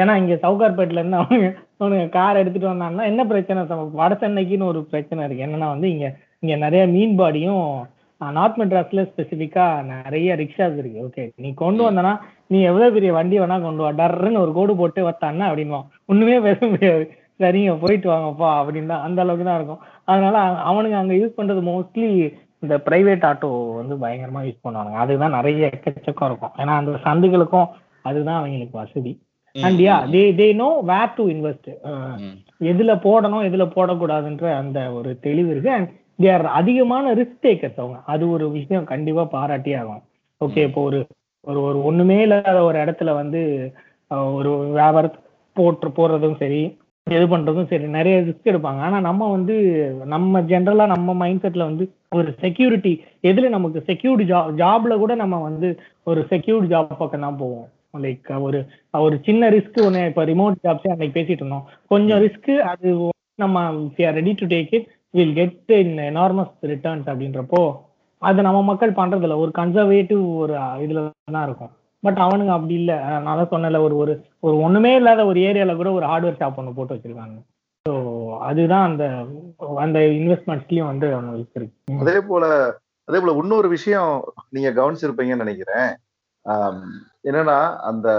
ஏன்னா 0.00 0.14
இங்க 0.14 0.34
சவுகார்பேட்ல 0.34 0.92
இருந்து 0.92 1.16
அவனுங்க 1.16 1.54
அவனுங்க 1.80 2.08
கார் 2.08 2.36
எடுத்துட்டு 2.36 2.68
வந்தாங்கன்னா 2.68 3.04
என்ன 3.04 3.24
பிரச்சனை? 3.24 3.62
வட 3.92 4.14
சென்னைக்குன்னு 4.14 4.62
ஒரு 4.62 4.84
பிரச்சனை 4.84 5.24
இருக்கு. 5.24 5.44
என்னன்னா 5.46 5.68
வந்து 5.68 5.90
இங்க 5.90 6.16
இங்க 6.38 6.56
நிறைய 6.56 6.86
மீன் 6.86 7.16
பாடியும் 7.16 7.86
நார்த் 8.32 8.58
மெட்ராஸ்ல 8.58 9.10
ஸ்பெசிஃபிக்கா 9.16 9.82
நிறைய 9.82 10.34
ரிக்ஷாஸ் 10.34 10.76
இருக்கு. 10.76 11.02
ஓகே 11.06 11.30
நீ 11.36 11.54
கொண்டு 11.54 11.90
வந்தனா 11.90 12.18
நீ 12.46 12.60
எவ்வளவு 12.60 12.92
பெரிய 12.92 13.12
வண்டி 13.12 13.40
வேணா 13.40 13.60
கொண்டு 13.60 13.82
வா. 13.82 13.90
டர்ன்னு 13.90 14.38
ஒரு 14.38 14.52
கோடு 14.52 14.76
போட்டு 14.76 15.08
வத்தான்னா 15.08 15.48
அப்படின்வான் 15.48 15.86
ஒண்ணுமே 16.06 16.40
பேச 16.40 16.66
முடியாது. 16.66 17.10
சரிங்க 17.38 17.78
போயிட்டு 17.80 18.10
வாங்கப்பா 18.10 18.64
அப்படின்னு 18.64 18.86
தான். 18.86 19.02
அந்த 19.02 19.22
அளவுக்கு 19.22 19.44
தான் 19.44 19.54
இருக்கும். 19.54 19.78
அதனால 20.04 20.38
அவ- 20.38 20.72
அவனுங்க 20.72 20.92
அங்க 20.92 21.14
யூஸ் 21.14 21.32
பண்றது 21.36 21.62
மோஸ்ட்லி 21.62 22.34
இந்த 22.58 22.76
பிரைவேட் 22.76 23.24
ஆட்டோ 23.24 23.74
வந்து 23.74 23.96
பயங்கரமா 23.96 24.42
யூஸ் 24.42 24.58
பண்ணுவாங்க 24.68 24.92
அதுதான் 24.92 25.30
நிறைய 25.30 25.70
எக்கச்சக்கம் 25.74 26.24
இருக்கும். 26.24 26.50
ஏன்னா 26.56 26.66
அந்த 26.66 26.90
சந்துகளுக்கும் 26.90 27.68
அதுதான் 28.02 28.38
அவங்களுக்கு 28.38 28.78
வசதி. 28.78 29.23
And 29.54 29.80
yeah 29.86 29.96
they 30.14 30.22
they 30.38 30.46
know 30.62 30.68
where 30.92 31.16
to 31.18 31.24
invest. 31.34 31.68
எதுல 32.70 32.92
போடணும் 33.06 33.44
எதுல 33.48 33.64
போடக்கூடாதுன்ற 33.74 34.46
அந்த 34.62 34.78
ஒரு 34.98 35.10
தெளிவு 35.26 35.50
இருக்கு. 35.52 35.70
அண்ட் 35.76 35.90
தேர் 36.24 36.46
அதிகமான 36.60 37.12
ரிஸ்க் 37.20 37.44
டேக்கர்ஸ் 37.46 37.80
அவங்க. 37.82 37.98
அது 38.12 38.24
ஒரு 38.36 38.46
விஷயம் 38.58 38.90
கண்டிப்பா 38.92 39.24
பாராட்டி 39.36 39.72
ஆகும். 39.80 40.02
ஓகே 40.40 40.62
இப்போ 40.68 40.82
ஒரு 40.88 41.00
ஒரு 41.44 41.60
ஒரு 41.68 41.78
ஒண்ணுமே 41.88 42.16
இல்லாத 42.26 42.58
ஒரு 42.68 42.76
இடத்துல 42.84 43.10
வந்து 43.20 43.40
ஒரு 44.38 44.50
வியாபாரத்தை 44.78 45.18
போட்டு 45.56 45.88
போறதும் 45.98 46.38
சரி 46.42 46.62
இது 47.06 47.24
பண்றதும் 47.32 47.70
சரி 47.70 47.86
நிறைய 47.96 48.16
ரிஸ்க் 48.26 48.50
எடுப்பாங்க. 48.52 48.80
ஆனா 48.86 48.98
நம்ம 49.08 49.28
வந்து 49.36 49.54
நம்ம 50.14 50.40
ஜென்ரலா 50.52 50.84
நம்ம 50.94 51.14
மைண்ட் 51.22 51.42
செட்ல 51.44 51.68
வந்து 51.70 51.84
ஒரு 52.18 52.30
செக்யூரிட்டி 52.44 52.92
எதுல 53.30 53.48
நமக்கு 53.56 53.80
செக்யூர்டு 53.88 54.24
ஜாப் 54.30 54.52
ஜாப்ல 54.62 54.96
கூட 55.02 55.14
நம்ம 55.22 55.40
வந்து 55.48 55.68
ஒரு 56.10 56.20
செக்யூர்டு 56.30 56.68
ஜாப் 56.74 57.00
பக்கம் 57.02 57.26
தான் 57.26 57.40
போவோம். 57.42 57.68
லைக் 57.94 58.30
ஒரு 58.46 58.58
ஒரு 59.00 59.16
சின்ன 59.26 59.48
ரிஸ்க் 59.48 59.78
ஒன்று 59.86 60.02
இப்போ 60.10 60.24
ரிமோட் 60.24 60.60
ஜாப்ஸே 60.64 60.92
அன்னைக்கு 60.92 61.16
பேசிட்டு 61.18 61.42
இருந்தோம். 61.42 61.64
கொஞ்சம் 61.90 62.20
ரிஸ்க் 62.24 62.52
அது 62.72 62.88
நம்ம 63.38 63.62
ready 64.18 64.34
to 64.40 64.46
take 64.46 64.74
it 64.78 64.88
will 65.14 65.34
get 65.38 65.72
in 65.78 65.96
enormous 66.10 66.52
returns 66.72 67.08
அப்படின்றப்போ 67.12 67.62
அது 68.22 68.46
நம்ம 68.48 68.60
மக்கள் 68.62 68.98
பண்றது 68.98 69.26
இல்ல 69.26 69.36
ஒரு 69.36 69.50
கன்சர்வேட்டிவ் 69.58 70.22
ஒரு 70.42 70.54
இதுல 70.84 71.00
தான் 71.36 71.46
இருக்கும். 71.48 71.72
பட் 72.02 72.20
அவனுங்க 72.24 72.52
அப்படி 72.56 72.74
இல்ல. 72.74 72.92
நான் 73.24 73.38
தான் 73.40 73.52
சொன்னல 73.52 73.80
ஒரு 73.86 73.94
ஒரு 74.02 74.12
ஒரு 74.42 74.54
ஒண்ணுமே 74.66 74.92
இல்லாத 75.00 75.24
ஒரு 75.30 75.38
ஏரியால 75.48 75.74
கூட 75.76 75.90
ஒரு 75.98 76.06
ஹார்ட்வேர் 76.10 76.40
ஷாப் 76.40 76.58
ஒன்று 76.60 76.76
போட்டு 76.78 76.94
வச்சிருக்காங்க. 76.94 77.36
ஸோ 77.86 77.92
அதுதான் 78.48 78.86
அந்த 78.88 79.04
அந்த 79.84 79.98
இன்வெஸ்ட்மெண்ட்ஸ்லயும் 80.18 80.90
வந்து 80.90 81.06
அவங்களுக்கு 81.14 81.58
இருக்கு. 81.60 81.98
அதே 82.02 82.18
போல 82.30 82.44
அதே 83.08 83.18
போல 83.20 83.34
இன்னொரு 83.42 83.68
விஷயம் 83.68 84.12
நீங்க 84.50 84.70
கவனிச்சிருப்பீங்கன்னு 84.78 85.44
நினைக்கிறேன். 85.44 85.88
என்னன்னா 87.24 87.76
அந்த 87.76 88.10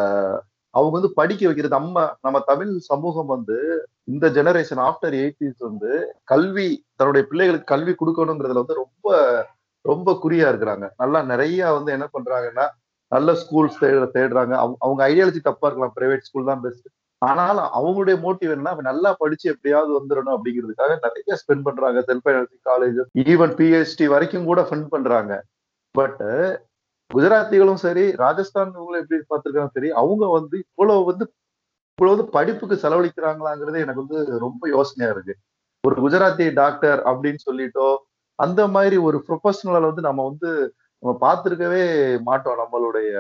அவங்க 0.70 0.94
வந்து 0.94 1.13
படிக்க 1.13 1.46
வைக்கிறது 1.46 1.75
நம்ம 1.75 2.15
நம்ம 2.22 2.39
தமிழ் 2.39 2.77
சமூகம் 2.77 3.25
வந்து 3.25 3.88
இந்த 4.03 4.29
ஜெனரேஷன் 4.29 4.91
ஆஃப்டர் 4.91 5.05
எயிட்டிஸ் 5.05 5.58
வந்து 5.58 6.15
கல்வி 6.24 6.86
தன்னுடைய 6.96 7.27
பிள்ளைகளுக்கு 7.27 7.75
கல்வி 7.75 7.91
கொடுக்கணுங்கிறதுல 7.91 8.53
வந்து 8.53 8.74
ரொம்ப 8.74 9.46
ரொம்ப 9.82 10.20
குறியா 10.24 10.50
இருக்கிறாங்க. 10.50 10.89
நல்லா 10.98 11.22
நிறைய 11.22 11.74
வந்து 11.74 11.91
என்ன 11.91 12.10
பண்றாங்கன்னா 12.13 12.67
நல்ல 13.08 13.32
ஸ்கூல்ஸ் 13.32 13.79
தேட 13.79 14.03
தேடுறாங்க. 14.05 14.53
அவங்க- 14.53 14.75
அவங்க 14.79 15.08
ஐடியாலஜி 15.08 15.39
தப்பா 15.41 15.67
இருக்கலாம். 15.67 15.94
பிரைவேட் 16.00 16.22
ஸ்கூல் 16.22 16.46
தான் 16.46 16.62
பெஸ்ட் 16.62 16.88
ஆனாலும் 17.17 17.63
அவங்களுடைய 17.63 18.10
மோட்டிவ் 18.10 18.51
என்ன 18.51 18.75
நல்லா 18.75 19.15
படிச்சு 19.17 19.50
எப்படியாவது 19.50 20.00
வந்துடணும் 20.00 20.38
அப்படிங்கிறதுக்காக 20.38 20.98
நிறைய 21.01 21.38
ஸ்பெண்ட் 21.48 21.62
பண்றாங்க. 21.63 22.03
Self 22.08 22.20
financing 22.25 22.67
college 22.70 23.03
even 23.17 23.53
PhD 23.53 24.05
வரைக்கும் 24.05 24.46
கூட 24.46 24.62
ஃபண்ட் 24.62 24.88
பண்றாங்க. 24.89 25.44
பட் 25.91 26.24
குஜராத்திகளும் 27.12 27.81
சரி 27.85 28.05
ராஜஸ்தான் 28.24 28.71
இவங்களும் 28.75 29.01
எப்படி 29.01 29.19
பார்த்திருக்காங்க 29.31 29.71
சரி 29.74 29.89
அவங்க 30.01 30.25
வந்து 30.38 30.55
இவ்வளவு 30.65 31.03
வந்து 31.12 31.25
இவ்வளவு 32.00 32.24
படிப்புக்கு 32.38 32.75
செலவழிக்கிறாங்களாங்கிறது 32.75 33.83
எனக்கு 33.83 34.03
வந்து 34.05 34.39
ரொம்ப 34.39 34.63
யோசனையா 34.69 35.09
இருக்கு. 35.12 35.33
ஒரு 35.83 35.95
குஜராத்தி 36.03 36.45
டாக்டர் 36.53 37.00
அப்படின்னு 37.09 37.41
சொல்லிட்டோ 37.47 37.88
அந்த 38.39 38.62
மாதிரி 38.67 38.97
ஒரு 39.07 39.17
ப்ரொஃபஷனலை 39.27 39.81
வந்து 39.89 40.01
நம்ம 40.01 40.24
வந்து 40.29 40.50
நம்ம 41.03 41.13
பார்த்துருக்கவே 41.21 41.83
மாட்டோம். 42.24 42.59
நம்மளுடைய 42.63 43.12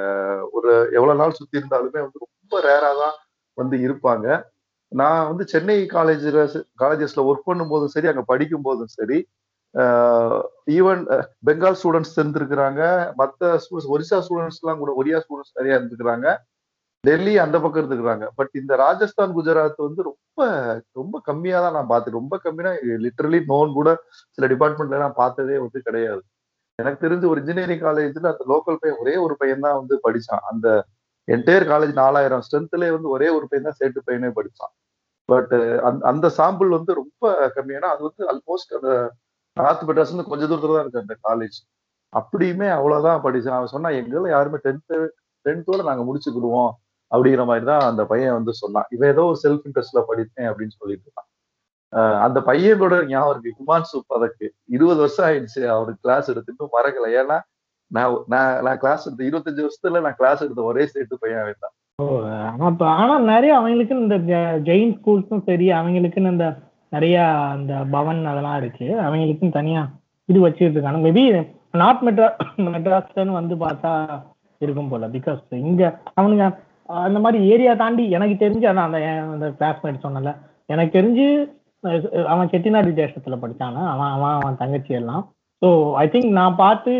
ஒரு 0.51 0.71
எவ்வளவு 0.97 1.19
நாள் 1.21 1.37
சுத்தி 1.39 1.59
இருந்தாலுமே 1.59 1.99
வந்து 2.05 2.23
ரொம்ப 2.25 2.61
ரேரா 2.67 2.91
தான் 3.03 3.15
வந்து 3.57 3.75
இருப்பாங்க. 3.85 4.27
நான் 4.91 5.27
வந்து 5.27 5.43
சென்னை 5.53 5.77
காலேஜ்ல 5.95 6.41
காலேஜஸ்ல 6.81 7.23
ஒர்க் 7.29 7.49
பண்ணும் 7.49 7.71
போதும் 7.73 7.93
சரி 7.95 8.07
அங்க 8.07 8.23
படிக்கும் 8.31 8.65
போதும் 8.67 8.93
சரி 8.97 9.17
ஈவன் 10.77 11.01
பெங்கால் 11.47 11.77
ஸ்டூடெண்ட்ஸ் 11.79 12.17
இருந்திருக்கிறாங்க. 12.19 12.81
மற்ற 13.21 13.41
ஸ்டூடெண்ட்ஸ் 13.63 13.91
ஒரிசா 13.95 14.17
ஸ்டூடெண்ட்ஸ் 14.25 14.61
எல்லாம் 14.63 14.81
கூட 14.83 14.91
ஒரியா 15.01 15.17
ஸ்டூடெண்ட்ஸ் 15.23 15.57
நிறைய 15.59 15.79
இருந்துக்கிறாங்க 15.79 16.27
டெல்லி 17.03 17.33
அந்த 17.43 17.57
பக்கம் 17.63 17.81
இருந்துக்கிறாங்க 17.81 18.25
பட் 18.37 18.53
இந்த 18.59 18.73
ராஜஸ்தான் 18.83 19.33
குஜராத் 19.37 19.81
வந்து 19.87 20.01
ரொம்ப 20.09 20.39
ரொம்ப 20.99 21.15
கம்மியா 21.27 21.57
தான் 21.65 21.75
நான் 21.77 21.91
பார்த்தேன். 21.91 22.17
ரொம்ப 22.19 22.35
கம்மினா 22.45 22.71
லிட்டரலி 23.03 23.39
நோன் 23.51 23.75
கூட 23.79 23.89
சில 24.37 24.47
டிபார்ட்மெண்ட்ல 24.53 25.01
நான் 25.03 25.19
பார்த்ததே 25.21 25.57
வந்து 25.65 25.79
கிடையாது. 25.87 26.21
எனக்கு 26.79 27.03
தெரிஞ்சு 27.05 27.27
ஒரு 27.31 27.41
இன்ஜினியரிங் 27.43 27.83
காலேஜ்ல 27.85 28.31
அந்த 28.33 28.45
லோக்கல் 28.53 28.79
பையன் 28.81 29.01
ஒரே 29.03 29.15
ஒரு 29.25 29.35
பையன் 29.41 29.65
தான் 29.65 29.77
வந்து 29.81 29.97
படிச்சான். 30.05 30.43
அந்த 30.51 30.67
என்டையர் 31.27 31.67
காலேஜ் 31.71 31.93
நாலாயிரம் 32.01 32.43
ஸ்ட்ரென்த்லேயே 32.47 32.95
வந்து 32.95 33.09
ஒரே 33.15 33.27
ஒரு 33.37 33.45
பையன் 33.51 33.67
தான் 33.69 33.79
சேட்டு 33.81 34.05
பையனே 34.07 34.31
படிச்சான். 34.39 34.73
பட் 35.29 35.53
அந் 35.87 36.01
அந்த 36.11 36.27
சாம்பிள் 36.39 36.71
வந்து 36.77 36.91
ரொம்ப 37.01 37.23
கம்மியானா 37.57 37.87
அது 37.93 38.03
வந்து 38.09 38.23
ஆல்மோஸ்ட் 38.31 38.75
அந்த 38.79 38.91
நார்த் 39.59 39.83
மெட்ராஸ் 39.83 40.15
வந்து 40.15 40.23
கொஞ்ச 40.23 40.45
தூரத்துல 40.45 40.75
தான் 40.75 40.85
இருக்கு 40.85 41.03
அந்த 41.03 41.15
காலேஜ் 41.27 41.57
அப்படியுமே 42.13 42.69
அவ்வளவுதான் 42.69 43.23
படிச்சேன் 43.23 43.49
அவன் 43.49 43.65
சொன்னா 43.65 43.89
எங்களை 43.89 44.31
யாருமே 44.31 44.57
டென்த்து 44.63 45.07
டென்த்தோட 45.45 45.83
நாங்க 45.83 46.03
முடிச்சுக்கிடுவோம் 46.03 46.71
அப்படிங்கிற 47.11 47.45
மாதிரி 47.45 47.65
தான் 47.65 47.79
அந்த 47.79 48.05
பையன் 48.05 48.33
வந்து 48.33 48.53
சொன்னான். 48.53 48.87
இவன் 48.89 49.09
ஏதோ 49.09 49.23
ஒரு 49.23 49.39
செல்ஃப் 49.43 49.65
இன்ட்ரெஸ்ட்ல 49.67 50.03
படித்தேன் 50.07 50.49
அப்படின்னு 50.49 50.77
சொல்லிட்டு 50.77 51.07
இருக்கான். 51.07 51.29
ஆஹ் 51.93 52.19
அந்த 52.19 52.39
பையனோட 52.39 53.07
ஞாபகம் 53.07 53.41
இருக்கு. 53.41 53.59
ஹிமான்சு 53.59 53.97
பதக்கு 54.09 54.49
இருபது 54.65 54.99
வருஷம் 54.99 55.27
ஆயிடுச்சு. 55.27 55.65
அவருக்கு 55.67 56.01
கிளாஸ் 56.01 56.29
எடுத்துட்டு 56.29 56.65
மறக்கல. 56.65 57.09
ஏன்னா 57.21 57.37
நான் 57.91 58.23
நான் 58.27 58.63
நான் 58.63 58.77
கிளாஸ் 58.77 59.07
எடுத்த 59.07 59.23
இருபத்தஞ்சு 59.29 59.65
வருஷத்துல 59.65 60.01
நான் 60.01 60.15
கிளாஸ் 60.15 60.41
எடுத்த 60.41 60.61
ஒரே 60.61 60.85
சேர்த்து 60.85 61.17
பையன் 61.19 61.39
அவன் 61.39 61.59
தான். 61.59 61.75
ஆனா 62.59 62.93
ஆனா 62.95 63.19
நிறைய 63.19 63.57
அவங்களுக்கு 63.57 63.95
இந்த 63.95 64.15
ஜெயின் 64.71 64.95
ஸ்கூல்ஸும் 64.97 65.43
சரி 65.43 65.69
அவங்களுக்குன்னு 65.69 66.31
இந்த 66.31 66.47
நிறைய 66.95 67.17
அந்த 67.55 67.73
பவன் 67.95 68.21
அதெல்லாம் 68.31 68.59
இருக்கு. 68.61 68.87
அவங்களுக்குன்னு 69.05 69.57
தனியா 69.59 69.81
இது 70.29 70.39
வச்சுட்டு 70.45 70.75
இருக்காங்க 70.77 71.01
மேபி 71.07 71.23
நார்த் 71.81 72.05
மெட்ரா 72.07 72.27
மெட்ராஸ்லன்னு 72.75 73.39
வந்து 73.39 73.55
பார்த்தா 73.63 73.91
இருக்கும் 74.61 74.91
போல. 74.91 75.07
பிகாஸ் 75.15 75.41
இங்க 75.65 75.83
அவனுங்க 76.19 76.45
அந்த 76.89 77.19
மாதிரி 77.23 77.39
ஏரியா 77.53 77.71
தாண்டி 77.81 78.03
எனக்கு 78.17 78.35
தெரிஞ்சு 78.43 78.65
அதான் 78.71 78.87
அந்த 78.89 78.99
அந்த 79.35 79.47
கிளாஸ்மேட் 79.59 80.03
சொன்னல 80.05 80.31
எனக்கு 80.69 80.91
தெரிஞ்சு 80.97 81.25
அவன் 82.33 82.51
செட்டிநாடு 82.51 82.91
தேசத்துல 82.99 83.35
படிச்சானா? 83.41 83.81
அவன் 83.93 84.11
அவன் 84.15 84.35
அவன் 84.37 84.59
தங்கச்சி 84.61 84.93
எல்லாம். 84.99 85.23
ஸோ 85.61 85.67
ஐ 86.03 86.05
திங்க் 86.13 86.29
நான் 86.39 86.59
பார்த்து 86.63 86.93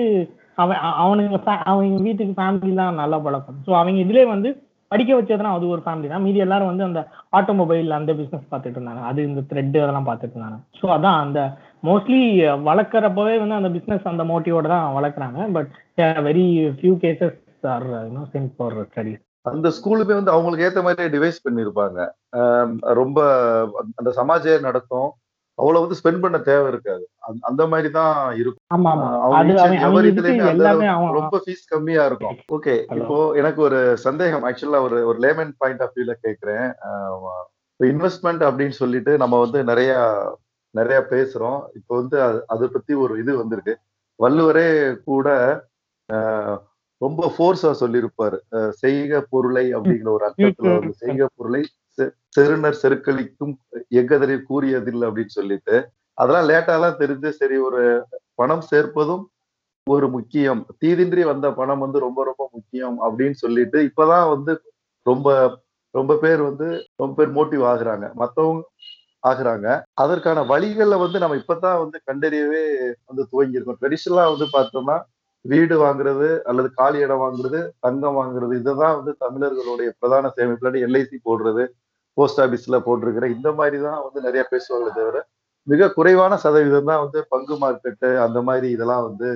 அவன் 0.64 0.82
அவனுங்க 1.04 1.38
அவங்க 1.72 2.04
வீட்டுக்கு 2.08 2.34
ஃபேமிலி 2.40 2.74
தான் 2.82 3.00
நல்லா 3.02 3.18
பழக்கம். 3.26 3.58
ஸோ 3.68 3.72
அவங்க 3.80 3.98
இதுலேயே 4.06 4.28
வந்து 4.34 4.50
படிக்க 4.96 5.14
வச்சதுனா 5.20 5.54
அது 5.60 5.74
ஒரு 5.76 5.84
ஃபேமிலி 5.86 6.10
தான். 6.16 6.26
மீதி 6.26 6.46
எல்லாரும் 6.48 6.72
வந்து 6.72 6.90
அந்த 6.90 7.02
ஆட்டோமொபைல் 7.40 7.98
அந்த 8.00 8.12
பிசினஸ் 8.20 8.52
பார்த்துட்டு 8.52 8.78
இருந்தாங்க. 8.80 9.04
அது 9.12 9.30
இந்த 9.30 9.44
த்ரெட் 9.52 9.80
அதெல்லாம் 9.84 10.10
பார்த்துட்டு 10.10 10.36
இருந்தாங்க. 10.36 10.60
ஸோ 10.82 10.86
அதான் 10.98 11.22
அந்த 11.26 11.40
மோஸ்ட்லி 11.90 12.22
வளர்க்குறப்பவே 12.70 13.34
வந்து 13.42 13.60
அந்த 13.60 13.70
பிஸ்னஸ் 13.74 14.12
அந்த 14.12 14.24
மோட்டிவோட 14.30 14.68
தான் 14.74 14.96
வளர்க்குறாங்க. 14.98 15.40
But 15.58 15.72
very 16.28 16.48
few 16.78 16.94
cases 17.04 17.68
are 17.74 17.88
you know 18.08 18.24
sent 18.34 18.52
for 18.56 18.76
studies 18.90 19.24
அந்த 19.52 19.70
ஸ்கூலுமே 19.78 20.14
வந்து 20.18 20.34
அவங்களுக்கு 20.36 20.66
ஏத்த 20.68 20.82
மாதிரி 20.86 21.12
டிவைஸ் 21.16 21.44
பண்ணியிருப்பாங்க 21.46 22.00
ரொம்ப 23.00 23.20
அந்த 24.00 24.10
சமாஜ 24.20 24.56
நடத்தும். 24.68 25.10
அவ்வளவு 25.56 25.88
வந்து 25.88 26.02
ஸ்பெண்ட் 26.04 26.22
பண்ண 26.22 26.38
தேவை 26.38 26.68
இருக்காது. 26.68 27.10
அந்த- 27.20 27.68
மாதிரி 27.68 27.92
தான் 27.92 28.36
இருக்கும் 28.36 28.68
ரொம்ப 31.12 31.44
ஃபீஸ் 31.46 31.68
கம்மியா 31.68 32.06
இருக்கும். 32.06 32.36
ஓகே. 32.52 32.96
இப்போ 33.02 33.32
எனக்கு 33.32 33.62
ஒரு 33.62 33.98
சந்தேகம். 33.98 34.44
ஆக்சுவலா 34.44 34.82
ஒரு 34.82 35.06
ஒரு 35.06 35.20
லேமன் 35.20 35.52
பாயிண்ட் 35.58 35.82
ஆஃப் 35.82 35.92
வியூல 35.96 36.14
கேக்குறேன். 36.24 36.74
இன்வெஸ்ட்மெண்ட் 37.84 38.52
அப்படின்னு 38.52 38.70
சொல்லிட்டு 38.70 39.18
நம்ம 39.18 39.40
வந்து 39.40 39.64
நிறைய 39.64 40.22
நிறைய 40.70 41.06
பேசுறோம். 41.10 41.62
இப்போ 41.76 41.96
வந்து 41.96 42.44
அது 42.48 42.72
பத்தி 42.72 42.94
ஒரு 42.94 43.20
இது 43.20 43.38
வந்திருக்கு. 43.38 43.78
வள்ளுவரே 44.24 44.98
கூட 45.04 45.60
ரொம்ப 46.98 47.34
ஃபோர்ஸா 47.38 47.76
சொல்லியிருப்பாரு. 47.80 48.38
செய்க 48.70 49.26
பொருளை 49.30 49.76
அப்படிங்கிற 49.76 50.08
ஒரு 50.08 50.26
அர்த்தத்துல 50.26 50.54
வந்து 50.58 50.94
செய்க 50.94 51.30
பொருளை 51.36 51.68
செருணர் 52.36 52.82
செருக்களிக்கும் 52.82 53.54
எக்கதறில் 54.00 54.48
கூறியதில்லை 54.50 55.06
அப்படின்னு 55.10 55.38
சொல்லிட்டு 55.40 55.76
அதெல்லாம் 56.18 56.48
லேட்டா 56.50 56.76
தான் 56.80 57.00
தெரிஞ்சு 57.00 57.30
சரி 57.30 57.58
ஒரு 57.58 57.82
பணம் 58.36 58.66
சேர்ப்பதும் 58.72 59.24
ஒரு 59.88 60.08
முக்கியம். 60.10 60.62
தீதின்றி 60.82 61.24
வந்த 61.24 61.48
பணம் 61.52 61.80
வந்து 61.80 61.98
ரொம்ப 62.00 62.20
ரொம்ப 62.24 62.44
முக்கியம் 62.54 62.98
அப்படின்னு 63.06 63.38
சொல்லிட்டு 63.44 63.80
இப்பதான் 63.90 64.28
வந்து 64.34 64.54
ரொம்ப 65.06 65.28
ரொம்ப 65.96 66.14
பேர் 66.16 66.42
வந்து 66.42 66.68
ரொம்ப 66.96 67.14
பேர் 67.14 67.36
மோட்டிவ் 67.38 67.64
ஆகுறாங்க. 67.64 68.06
மத்தவங்க 68.14 68.64
ஆகுறாங்க. 69.24 69.68
அதற்கான 69.94 70.40
வழிகளை 70.44 70.98
வந்து 71.00 71.18
நம்ம 71.20 71.36
இப்பதான் 71.36 71.80
வந்து 71.84 71.98
கண்டறியவே 72.10 72.64
வந்து 73.06 73.24
துவங்கியிருக்கோம். 73.32 73.80
ட்ரெடிஷனலா 73.82 74.26
வந்து 74.34 74.48
பார்த்தோம்னா 74.58 74.98
வீடு 75.46 75.76
வாங்குறது 75.78 76.28
அல்லது 76.44 76.70
காலி 76.74 77.00
இடம் 77.00 77.24
வாங்குறது 77.24 77.60
தங்கம் 77.80 78.18
வாங்குறது 78.20 78.54
இதுதான் 78.60 78.96
வந்து 79.00 79.12
தமிழர்களுடைய 79.20 79.90
பிரதான 80.00 80.32
சேமிப்புல 80.38 80.80
எல்ஐசி 80.88 81.18
போடுறது 81.24 81.64
போஸ்ட் 82.18 82.42
ஆபீஸ்ல 82.46 82.78
போட்டிருக்கிற 82.88 83.26
இந்த 83.36 83.50
மாதிரி 83.60 83.78
தான் 83.88 84.02
வந்து 84.06 84.20
நிறைய 84.28 84.44
பேசுவாங்களே 84.52 84.94
தவிர 85.00 85.20
மிக 85.68 85.90
குறைவான 85.98 86.34
சதவீதம் 86.44 86.90
தான் 86.92 87.04
வந்து 87.04 87.20
பங்கு 87.34 87.56
மார்க்கெட்டு 87.64 88.10
அந்த 88.26 88.40
மாதிரி 88.48 88.68
இதெல்லாம் 88.76 89.06
வந்து 89.10 89.30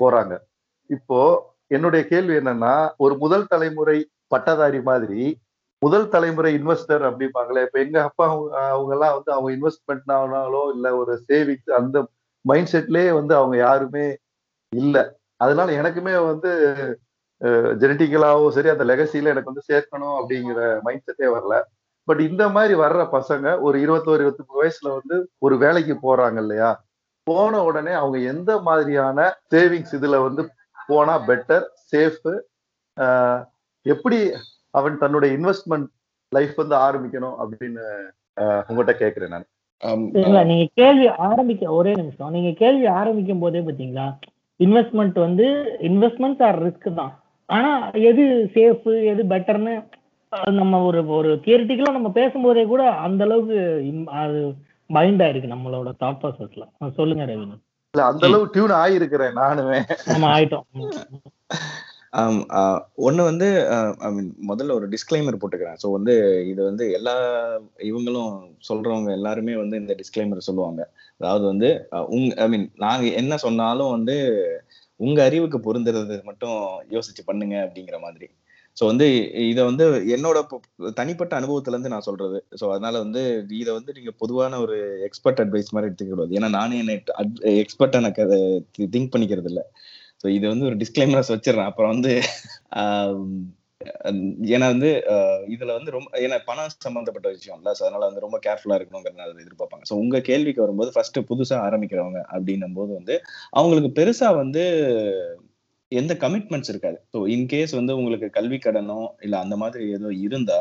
போறாங்க. 0.00 0.34
இப்போ 0.90 1.18
என்னுடைய 1.76 2.02
கேள்வி 2.12 2.34
என்னன்னா 2.40 2.74
ஒரு 3.04 3.14
முதல் 3.24 3.50
தலைமுறை 3.52 3.98
பட்டதாரி 4.34 4.80
மாதிரி 4.90 5.22
முதல் 5.82 6.08
தலைமுறை 6.14 6.50
இன்வெஸ்டர் 6.58 7.04
அப்படிம்பாங்களே 7.08 7.62
இப்ப 7.66 7.78
எங்க 7.84 7.98
அப்பா 8.08 8.24
அவங்க 8.72 8.92
எல்லாம் 8.96 9.14
வந்து 9.16 9.30
அவங்க 9.36 9.48
இன்வெஸ்ட்மெண்ட் 9.56 10.12
ஆனாலோ 10.18 10.62
இல்ல 10.74 10.88
ஒரு 11.00 11.14
சேவிங்ஸ் 11.28 11.72
அந்த 11.78 11.98
மைண்ட் 12.44 12.72
செட்லயே 12.74 13.10
வந்து 13.20 13.34
அவங்க 13.40 13.56
யாருமே 13.66 14.06
இல்லை. 14.72 15.02
அதனால 15.40 15.68
எனக்குமே 15.80 16.14
வந்து 16.30 16.50
ஜெனட்டிக்கலாவோ 17.82 18.44
சரி 18.56 18.70
அந்த 18.74 18.84
லெகசியில 18.90 19.32
எனக்கு 19.32 19.52
வந்து 19.52 19.68
சேர்க்கணும் 19.70 20.16
அப்படிங்கிற 20.18 20.60
மைண்ட் 20.86 21.06
செட்டே 21.08 21.28
வரல. 21.36 21.54
பட் 22.08 22.20
இந்த 22.20 22.44
மாதிரி 22.48 22.74
வர்ற 22.74 23.02
பசங்க 23.16 23.46
ஒரு 23.66 23.76
இருபத்தோரு 23.84 24.22
இருபத்தி 24.24 24.44
வயசுல 24.60 24.88
வந்து 24.98 25.16
ஒரு 25.38 25.54
வேலைக்கு 25.58 25.94
போறாங்க 26.06 26.38
இல்லையா? 26.44 26.70
போன 27.26 27.62
உடனே 27.64 27.92
அவங்க 28.00 28.18
எந்த 28.32 28.52
மாதிரியான 28.68 29.26
சேவிங்ஸ் 29.54 29.94
இதுல 29.98 30.16
வந்து 30.26 30.42
போனா 30.88 31.14
பெட்டர் 31.28 31.66
சேஃப் 31.92 32.28
எப்படி 33.86 34.18
அவன் 34.70 35.00
தன்னுடைய 35.02 35.30
இன்வெஸ்ட்மெண்ட் 35.38 35.88
லைஃப் 36.32 36.54
வந்து 36.62 36.76
ஆரம்பிக்கணும் 36.86 37.38
அப்படின்னு 37.42 37.84
உங்ககிட்ட 38.68 38.92
கேக்குறேன் 39.02 39.34
நான். 39.34 39.48
நீங்க 40.50 40.66
கேள்வி 40.80 41.06
ஆரம்பிக்க 41.28 41.72
ஒரே 41.78 41.92
நிமிஷம். 42.00 42.34
நீங்க 42.36 42.50
கேள்வி 42.60 42.86
ஆரம்பிக்கும் 43.00 43.42
போதே 43.44 43.60
பாத்தீங்களா? 43.68 44.06
இன்வெஸ்ட்மெண்ட் 44.60 45.18
வந்து 45.26 45.46
இன்வெஸ்ட்மெண்ட் 45.88 46.42
ஆர் 46.48 46.58
ரிஸ்க் 46.66 46.88
தான். 47.00 47.12
ஆனா 47.48 47.72
எது 48.10 48.24
சேஃப் 48.54 48.86
எது 49.12 49.22
பெட்டர்னு 49.32 49.74
நம்ம 50.52 50.80
ஒரு 50.82 51.00
ஒரு 51.16 51.30
தியரிட்டிக்கலா 51.44 51.96
நம்ம 51.96 52.10
பேசும்போதே 52.10 52.64
கூட 52.64 52.82
அந்த 53.06 53.22
அளவுக்கு 53.24 53.58
im- 53.90 54.08
அது 54.20 54.38
பைண்ட் 54.90 55.22
ஆயிருக்கு 55.24 55.54
நம்மளோட 55.54 55.90
தாட் 56.00 56.20
ப்ராசஸ்ல 56.22 56.64
சொல்லுங்க 56.94 57.24
ரவினு 57.24 57.56
இல்ல 57.94 58.04
அந்த 58.04 58.24
அளவு 58.26 58.44
டியூன் 58.50 58.74
ஆயிருக்கிறேன் 58.82 59.34
நானுமே. 59.40 59.78
நம்ம 60.06 60.26
ஆயிட்டோம். 60.36 60.66
ஒன்று 63.06 63.22
வந்து 63.24 63.48
ஐ 63.98 64.10
மீன் 64.12 64.30
முதல்ல 64.48 64.72
ஒரு 64.72 64.86
டிஸ்க்ளைமர் 64.94 65.40
போட்டுக்கிறேன். 65.42 65.78
ஸோ 65.82 65.90
வந்து 65.92 66.14
இது 66.48 66.60
வந்து 66.64 66.84
எல்லா 66.92 67.14
இவங்களும் 67.90 68.32
சொல்றவங்க 68.68 69.10
எல்லாருமே 69.10 69.56
வந்து 69.56 69.76
இந்த 69.76 69.94
டிஸ்க்ளைமர் 70.00 70.46
சொல்லுவாங்க. 70.48 70.82
அதாவது 71.20 71.44
வந்து 71.44 71.70
உங் 72.16 72.28
ஐ 72.44 72.48
மீன் 72.48 72.66
நாங்க 72.76 73.06
என்ன 73.22 73.36
சொன்னாலும் 73.46 73.90
வந்து 73.90 74.16
உங்க 75.00 75.18
அறிவுக்கு 75.24 75.58
பொருந்துறது 75.66 76.16
மட்டும் 76.24 76.58
யோசிச்சு 76.90 77.24
பண்ணுங்க 77.26 77.56
அப்படிங்கிற 77.66 77.98
மாதிரி. 78.00 78.28
ஸோ 78.76 78.82
வந்து 78.86 79.06
இதை 79.50 79.62
வந்து 79.64 79.84
என்னோட 80.16 80.38
தனிப்பட்ட 81.00 81.32
அனுபவத்திலேருந்து 81.40 81.92
நான் 81.94 82.06
சொல்றது. 82.08 82.38
ஸோ 82.60 82.64
அதனால 82.74 82.94
வந்து 83.04 83.22
இதை 83.62 83.72
வந்து 83.78 83.94
நீங்கள் 83.98 84.18
பொதுவான 84.22 84.60
ஒரு 84.64 84.76
எக்ஸ்பர்ட் 85.08 85.42
அட்வைஸ் 85.44 85.74
மாதிரி 85.74 85.88
எடுத்துக்க 85.90 86.14
கூடாது 86.14 86.36
ஏன்னா 86.38 86.50
நானே 86.58 86.78
என்னை 86.78 86.96
எக்ஸ்பர்ட்டாக 87.62 88.04
எனக்கு 88.04 88.22
அதை 88.26 88.38
திங்க் 88.94 89.12
பண்ணிக்கிறது 89.14 89.50
இல்லை. 89.52 89.64
ஸோ 90.24 90.28
இது 90.36 90.46
வந்து 90.48 90.68
ஒரு 90.70 90.76
டிஸ்க்ளைமராக 90.82 91.34
வச்சிடுறேன். 91.36 91.70
அப்புறம் 91.70 91.92
வந்து 91.94 92.14
ஏன்னா 94.54 94.66
வந்து 94.74 94.90
இதில் 95.44 95.54
இதுல 95.54 95.76
வந்து 95.76 95.94
ரொம்ப 95.94 96.18
ஏன்னா 96.24 96.36
பணம் 96.50 96.74
சம்பந்தப்பட்ட 96.86 97.28
விஷயம் 97.36 97.58
இல்ல. 97.60 97.70
ஸோ 97.78 97.82
அதனால 97.86 98.02
வந்து 98.08 98.24
ரொம்ப 98.26 98.38
கேர்ஃபுல்லா 98.46 98.76
இருக்கணுங்கிறத 98.78 99.42
எதிர்பார்ப்பாங்க. 99.44 99.84
ஸோ 99.90 99.94
உங்க 100.02 100.20
கேள்விக்கு 100.28 100.64
வரும்போது 100.64 100.90
ஃபர்ஸ்ட் 100.96 101.18
புதுசா 101.30 101.56
ஆரம்பிக்கிறவங்க 101.68 102.20
அப்படின்னும் 102.34 102.76
போது 102.78 102.92
வந்து 102.98 103.16
அவங்களுக்கு 103.50 103.90
பெருசா 104.00 104.28
வந்து 104.36 104.64
எந்த 106.00 106.12
கமிட்மெண்ட்ஸ் 106.24 106.70
இருக்காது. 106.72 106.98
ஸோ 107.12 107.18
இன்கேஸ் 107.34 107.72
வந்து 107.78 107.92
உங்களுக்கு 107.96 108.28
கல்வி 108.30 108.58
கடனோ 108.58 108.98
இல்லை 109.20 109.38
அந்த 109.44 109.56
மாதிரி 109.62 109.84
ஏதோ 109.96 110.10
இருந்தா 110.26 110.58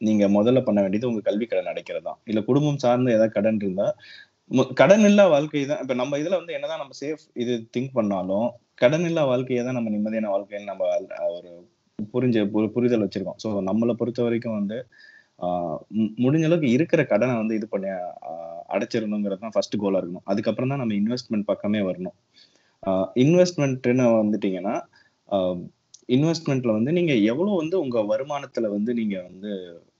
நீங்க 0.00 0.24
முதல்ல 0.36 0.60
பண்ண 0.66 0.78
வேண்டியது 0.80 1.08
உங்க 1.08 1.22
கல்வி 1.28 1.46
கடன் 1.46 1.70
அடைக்கிறது. 1.72 2.06
தான் 2.08 2.20
இல்லை 2.24 2.42
குடும்பம் 2.44 2.82
சார்ந்த 2.84 3.16
ஏதாவது 3.16 3.32
கடன் 3.32 3.60
இருந்தா 3.62 3.88
கடன் 4.74 5.04
இல்லா 5.08 5.24
வாழ்க்கை 5.34 5.60
தான். 5.66 5.80
இப்போ 5.82 5.94
நம்ம 5.94 6.18
இதுல 6.22 6.38
வந்து 6.40 6.52
என்னதான் 6.56 6.82
நம்ம 6.82 6.94
சேஃப் 7.00 7.24
இது 7.42 7.52
திங்க் 7.76 7.96
பண்ணாலும் 7.98 8.48
கடன் 8.82 9.04
இல்லா 9.04 9.22
வாழ்க்கையை 9.24 9.62
தான் 9.64 9.76
நம்ம 9.78 9.90
நிம்மதியான 9.90 10.30
வாழ்க்கைன்னு 10.34 10.70
நம்ம 10.70 10.84
ஒரு 11.36 11.50
புரிஞ்ச 12.12 12.38
பு- 12.52 12.70
புரிதல் 12.76 13.04
வச்சிருக்கோம். 13.04 13.38
ஸோ 13.44 13.48
நம்மளை 13.68 13.92
பொறுத்த 13.92 14.22
வரைக்கும் 14.22 14.58
வந்து 14.58 14.78
மு- 15.98 16.12
முடிஞ்ச 16.24 16.44
அளவுக்கு 16.48 16.70
இருக்கிற 16.76 17.00
கடனை 17.04 17.34
வந்து 17.36 17.54
இது 17.58 17.66
பண்ணி 17.68 17.88
அடைச்சிடணுங்கிறது 18.74 19.42
தான் 19.44 19.54
ஃபர்ஸ்ட் 19.54 19.76
கோலாக 19.76 20.00
இருக்கணும். 20.02 20.26
அதுக்கப்புறம் 20.32 20.70
தான் 20.72 20.80
நம்ம 20.82 20.94
இன்வெஸ்ட்மெண்ட் 20.94 21.48
பக்கமே 21.50 21.80
வரணும். 21.80 22.16
இன்வெஸ்ட்மெண்ட்னு 23.16 24.06
வந்துட்டீங்கன்னா 24.16 24.74
இன்வெஸ்ட்மெண்ட்ல 26.08 26.72
வந்து 26.72 26.92
நீங்க 26.92 27.12
எவ்வளவு 27.32 27.56
வந்து 27.56 27.76
உங்க 27.80 27.98
வருமானத்துல 28.02 28.68
வந்து 28.70 28.94
நீங்க 28.94 29.16
வந்து 29.22 29.50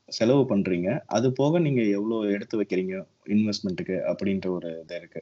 செலவு 0.09 0.43
பண்றீங்க? 0.43 0.89
அது 1.07 1.33
போக 1.33 1.59
நீங்க 1.59 1.83
எவ்வளவு 1.89 2.33
எடுத்து 2.33 2.63
வைக்கிறீங்க 2.63 2.95
இன்வெஸ்ட்மெண்ட்டுக்கு 3.27 3.97
அப்படின்ற 4.11 4.47
ஒரு 4.51 4.71
இது 4.81 4.97
இருக்கு. 4.97 5.21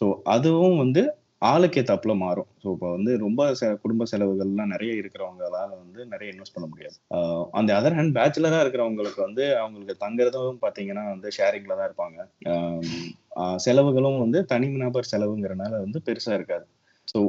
ஸோ 0.00 0.04
அதுவும் 0.24 0.76
வந்து 0.76 1.02
ஆளுக்கு 1.42 1.80
ஏத்தாப்புல 1.82 2.14
மாறும். 2.16 2.48
ஸோ 2.62 2.66
இப்போ 2.72 2.88
வந்து 2.92 3.12
ரொம்ப 3.18 3.42
குடும்ப 3.82 4.04
செலவுகள்லாம் 4.04 4.72
நிறைய 4.74 4.92
இருக்கிறவங்களால 4.94 5.70
வந்து 5.76 6.06
நிறைய 6.06 6.32
இன்வெஸ்ட் 6.32 6.54
பண்ண 6.54 6.66
முடியாது. 6.66 6.96
ஆஹ் 7.10 7.46
அந்த 7.52 7.70
அதர் 7.80 7.96
ஹேண்ட் 7.98 8.16
பேச்சுலரா 8.18 8.60
இருக்கிறவங்களுக்கு 8.64 9.20
வந்து 9.20 9.58
அவங்களுக்கு 9.58 9.96
தங்குறதும் 10.06 10.60
பாத்தீங்கன்னா 10.62 11.04
வந்து 11.08 11.30
ஷேரிங்ல 11.30 11.76
தான் 11.76 11.88
இருப்பாங்க. 11.90 12.18
செலவுகளும் 13.56 14.18
வந்து 14.18 14.44
தனி 14.44 14.68
நபர் 14.76 15.10
செலவுங்கிறனால 15.12 15.72
வந்து 15.80 16.00
பெருசா 16.06 16.32
இருக்காது. 16.34 16.66
ஸோ 17.14 17.20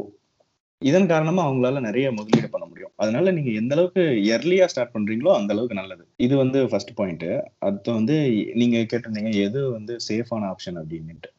இதன் 0.81 1.09
காரணமா 1.11 1.41
அவங்களால 1.45 1.81
நிறைய 1.85 2.07
முதலீடு 2.17 2.47
பண்ண 2.53 2.65
முடியும். 2.69 2.93
அதனால 3.01 3.31
நீங்க 3.35 3.51
எந்த 3.59 3.73
அளவுக்கு 3.75 4.03
எர்லியா 4.35 4.65
ஸ்டார்ட் 4.71 4.93
பண்றீங்களோ 4.95 5.31
அந்த 5.37 5.51
அளவுக்கு 5.55 5.77
நல்லது. 5.79 6.03
இது 6.25 6.33
வந்து 6.41 6.59
ஃபர்ஸ்ட் 6.71 6.93
பாயிண்ட் 6.97 7.27
அடுத்து 7.67 7.89
வந்து 7.99 8.15
நீங்க 8.61 8.77
கேட்டிருந்தீங்க 8.91 9.31
எது 9.47 9.59
வந்து 9.77 9.95
சேஃபான 10.07 10.49
ஆப்ஷன் 10.53 10.79
அப்படின்னுட்டு. 10.81 11.29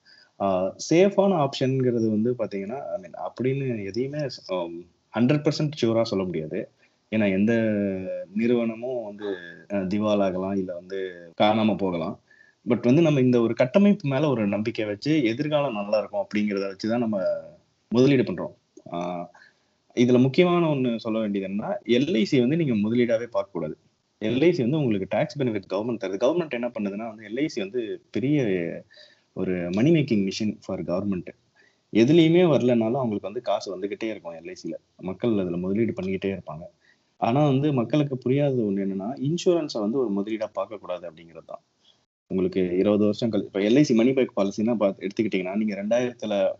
சேஃபான 0.88 1.36
ஆப்ஷன்ங்கிறது 1.44 2.06
வந்து 2.14 2.30
பாத்தீங்கன்னா 2.40 2.78
ஐ 2.94 2.96
மீன் 3.02 3.18
அப்படின்னு 3.26 3.66
எதையுமே 3.90 4.22
ஹண்ட்ரட் 5.14 5.44
பர்சன்ட் 5.44 5.78
ஷூரா 5.80 6.04
சொல்ல 6.12 6.24
முடியாது. 6.30 6.60
ஏன்னா 7.12 7.26
எந்த 7.38 7.52
நிறுவனமும் 8.40 9.00
வந்து 9.08 9.28
திவாலாகலாம் 9.92 10.56
இல்லை 10.60 10.74
வந்து 10.80 10.98
காணாம 11.42 11.76
போகலாம். 11.84 12.16
பட் 12.66 12.86
வந்து 12.88 13.02
நம்ம 13.06 13.20
இந்த 13.26 13.38
ஒரு 13.46 13.54
கட்டமைப்பு 13.60 14.06
மேல 14.14 14.28
ஒரு 14.34 14.42
நம்பிக்கை 14.54 14.84
வச்சு 14.92 15.12
எதிர்காலம் 15.32 15.78
நல்லா 15.80 15.98
இருக்கும் 16.00 16.24
அப்படிங்கிறத 16.24 16.66
வச்சு 16.72 16.86
தான் 16.92 17.04
நம்ம 17.04 17.18
முதலீடு 17.88 18.22
பண்றோம். 18.22 18.54
ஆஹ் 18.90 19.26
இதுல 19.94 20.20
முக்கியமான 20.20 20.66
ஒண்ணு 20.66 20.96
சொல்ல 20.96 21.18
வேண்டியது 21.18 21.52
என்னன்னா 21.52 21.72
எல்ஐசி 21.84 22.38
வந்து 22.38 22.56
நீங்க 22.56 22.74
முதலீடாவே 22.74 23.26
பார்க்க 23.26 23.52
கூடாது 23.52 23.76
எல்ஐசி 24.20 24.60
வந்து 24.60 24.76
உங்களுக்கு 24.76 25.06
டாக்ஸ் 25.08 25.38
பெனிஃபிட் 25.38 25.70
கவர்மெண்ட் 25.70 26.02
தருது. 26.02 26.18
கவர்மெண்ட் 26.24 26.48
என்ன 26.48 26.68
பண்ணுதுன்னா 26.68 27.06
வந்து 27.08 27.28
எல்ஐசி 27.28 27.58
வந்து 27.58 28.02
பெரிய 28.10 28.46
ஒரு 29.32 29.68
money 29.72 29.90
making 29.90 30.28
machine 30.28 30.58
for 30.66 30.82
government 30.82 31.30
எதுலேயுமே 31.92 32.42
வரலனாலும் 32.52 33.00
அவங்களுக்கு 33.00 33.28
வந்து 33.28 33.40
காசு 33.40 33.68
வந்துகிட்டே 33.74 34.04
இருக்கும் 34.04 34.34
எல்ஐசியில் 34.34 34.78
மக்கள் 34.96 35.38
அதில் 35.38 35.56
முதலீடு 35.56 35.92
பண்ணிக்கிட்டே 36.02 36.30
இருப்பாங்க. 36.36 36.64
ஆனால் 37.16 37.44
வந்து 37.44 37.72
மக்களுக்கு 37.72 38.18
புரியாதது 38.18 38.66
ஒன்று 38.66 38.84
என்னன்னா 38.84 39.08
இன்சூரன்ஸை 39.28 39.80
வந்து 39.80 39.98
ஒரு 39.98 40.10
முதலீடாக 40.16 40.50
பார்க்கக்கூடாது 40.58 41.04
அப்படிங்கிறது 41.10 41.44
தான். 41.46 41.62
உங்களுக்கு 42.26 42.76
இருபது 42.76 43.04
வருஷம் 43.04 43.30
கழிச்சு 43.30 43.44
இப்போ 43.44 43.60
எல்ஐசி 43.60 43.94
மணி 43.94 44.12
பேக் 44.12 44.36
பாலிசினா 44.36 44.74
பார்த்து 44.74 45.06
எடுத்துக்கிட்டிங்கன்னா 45.06 45.56
நீங்கள் 45.56 45.80
ரெண்டாயிரத்தில் 45.84 46.52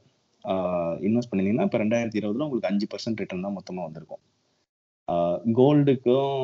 இன்வெஸ்ட் 1.06 1.32
பண்ணிங்கன்னா 1.32 1.66
இப்போ 1.68 1.78
ரெண்டாயிரத்தி 1.78 2.20
இருபதுல 2.20 2.46
உங்களுக்கு 2.46 2.70
அஞ்சு 2.72 2.86
பர்சன்ட் 2.92 3.20
ரிட்டர்ன் 3.22 3.46
தான் 3.46 3.56
மொத்தமாக 3.58 3.86
வந்திருக்கும். 3.88 4.22
கோல்டுக்கும் 5.60 6.38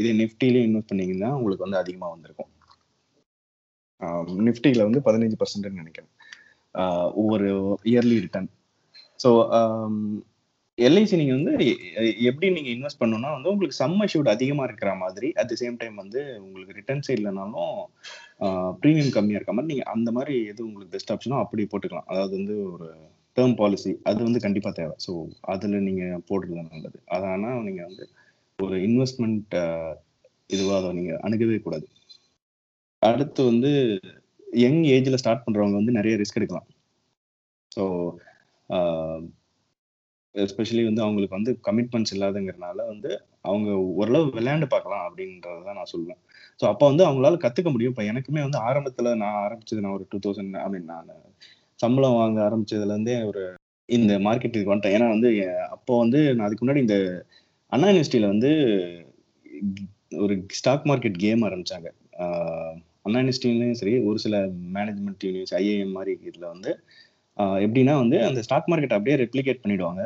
இதே 0.00 0.12
நிஃப்டிலையும் 0.22 0.68
இன்வெஸ்ட் 0.68 0.92
பண்ணீங்கன்னா 0.92 1.30
உங்களுக்கு 1.38 1.66
வந்து 1.66 1.82
அதிகமாக 1.82 2.14
வந்திருக்கும். 2.14 2.50
நிஃப்டியில் 4.48 4.86
வந்து 4.88 5.00
பதினஞ்சு 5.08 5.38
பர்சன்ட்னு 5.40 5.82
நினைக்கிறேன். 5.82 6.12
ஒவ்வொரு 7.20 7.48
இயர்லி 7.92 8.18
ரிட்டர்ன் 8.26 8.50
ஸோ 9.20 9.30
எல்ஐசி 10.78 11.16
நீங்கள் 11.20 11.38
வந்து 11.38 11.54
எ- 12.02 12.14
எப்படி 12.28 12.48
நீங்கள் 12.56 12.74
இன்வெஸ்ட் 12.76 13.00
பண்ணணும்னா 13.00 13.30
வந்து 13.36 13.50
உங்களுக்கு 13.52 13.78
சம் 13.80 13.96
அஷ்யூர்ட் 14.04 14.30
அதிகமாக 14.34 14.68
இருக்கிற 14.68 14.90
மாதிரி 15.02 15.28
அட் 15.40 15.50
தி 15.50 15.58
சேம் 15.62 15.76
டைம் 15.80 15.96
வந்து 15.96 16.20
உங்களுக்கு 16.44 16.76
ரிட்டர்ன்ஸே 16.78 17.14
இல்லைனாலும் 17.18 17.74
ப்ரீமியம் 18.82 19.14
கம்மியாக 19.16 19.40
இருக்க 19.40 19.54
மாதிரி 19.54 19.72
நீங்கள் 19.72 19.92
அந்த 19.94 20.10
மாதிரி 20.18 20.36
எது 20.52 20.66
உங்களுக்கு 20.68 20.94
பெஸ்ட் 20.96 21.12
ஆப்ஷனோ 21.14 21.40
அப்படி 21.44 21.64
போட்டுக்கலாம். 21.72 22.08
அதாவது 22.12 22.34
வந்து 22.38 22.56
ஒரு 22.74 22.88
டேர்ம் 23.36 23.56
பாலிசி 23.60 23.90
அது 24.10 24.20
வந்து 24.28 24.40
கண்டிப்பாக 24.44 24.74
தேவை. 24.78 24.94
ஸோ 25.06 25.12
அதில் 25.52 25.84
நீங்கள் 25.88 26.22
போடுறது 26.28 26.56
நல்லது. 26.74 26.98
அதனால் 27.16 27.64
நீங்கள் 27.68 27.88
வந்து 27.88 28.04
ஒரு 28.58 28.76
இன்வெஸ்ட்மெண்ட் 28.88 29.54
இதுவாக 30.54 30.78
அதை 30.80 30.88
நீங்கள் 30.98 31.20
அணுகவே 31.26 31.58
கூடாது. 31.66 31.86
அடுத்து 33.02 33.40
வந்து 33.50 33.70
யங் 34.64 34.82
ஏஜ்ல 34.94 35.18
ஸ்டார்ட் 35.22 35.44
பண்றவங்க 35.44 35.76
வந்து 35.80 35.98
நிறைய 35.98 36.14
ரிஸ்க் 36.22 36.38
எடுக்கலாம். 36.40 36.68
ஸோ 37.72 37.84
எஸ்பெஷலி 40.34 40.82
வந்து 40.88 41.02
அவங்களுக்கு 41.04 41.36
வந்து 41.38 41.52
கமிட்மெண்ட்ஸ் 41.66 42.12
இல்லாதங்கிறனால 42.16 42.78
வந்து 42.90 43.10
அவங்க 43.48 43.70
ஓரளவு 44.00 44.26
விளையாண்டு 44.36 44.66
பார்க்கலாம் 44.74 45.04
அப்படின்றத 45.06 45.62
தான் 45.68 45.78
நான் 45.80 45.92
சொல்லுவேன் 45.92 46.20
ஸோ 46.60 46.64
அப்போ 46.72 46.84
வந்து 46.90 47.04
அவங்களால 47.06 47.38
கற்றுக்க 47.44 47.68
முடியும். 47.72 47.92
இப்போ 47.94 48.04
எனக்குமே 48.12 48.40
வந்து 48.46 48.58
ஆரம்பத்தில் 48.68 49.18
நான் 49.22 49.40
ஆரம்பிச்சது 49.46 49.82
நான் 49.84 49.96
ஒரு 49.98 50.06
டூ 50.12 50.18
தௌசண்ட் 50.26 50.58
ஐ 50.64 50.68
மீன் 50.74 50.90
நான் 50.94 51.10
சம்பளம் 51.82 52.18
வாங்க 52.20 52.38
ஆரம்பிச்சதுலேருந்தே 52.48 53.16
ஒரு 53.30 53.42
இந்த 53.88 54.12
மார்க்கெட்டுக்கு 54.26 54.72
வந்துட்டேன். 54.72 54.96
ஏன்னா 54.96 55.08
வந்து 55.14 55.30
அப்போ 55.76 55.92
வந்து 56.02 56.18
நான் 56.34 56.46
அதுக்கு 56.46 56.64
முன்னாடி 56.64 56.84
இந்த 56.86 56.98
அண்ணா 57.72 57.88
யூனிவர்சிட்டியில் 57.90 58.32
வந்து 58.32 58.50
ஒரு 60.24 60.34
ஸ்டாக் 60.58 60.86
மார்க்கெட் 60.90 61.18
கேம் 61.24 61.44
ஆரம்பிச்சாங்க. 61.48 61.88
அண்ணா 63.04 63.20
யூனிவர்சிட்டிலையும் 63.20 63.78
சரி 63.80 63.94
ஒரு 64.08 64.18
சில 64.24 64.36
மேனேஜ்மெண்ட் 64.76 65.24
யூனிவர்சிட்டி 65.26 65.58
ஐஏஎம் 65.62 65.96
மாதிரி 65.98 66.12
இதில் 66.28 66.52
வந்து 66.54 66.70
எப்படின்னா 67.64 67.94
வந்து 68.02 68.16
அந்த 68.28 68.40
ஸ்டாக் 68.46 68.68
மார்க்கெட் 68.70 68.96
அப்படியே 68.96 69.16
ரெப்ளிகேட் 69.22 69.62
பண்ணிடுவாங்க. 69.62 70.02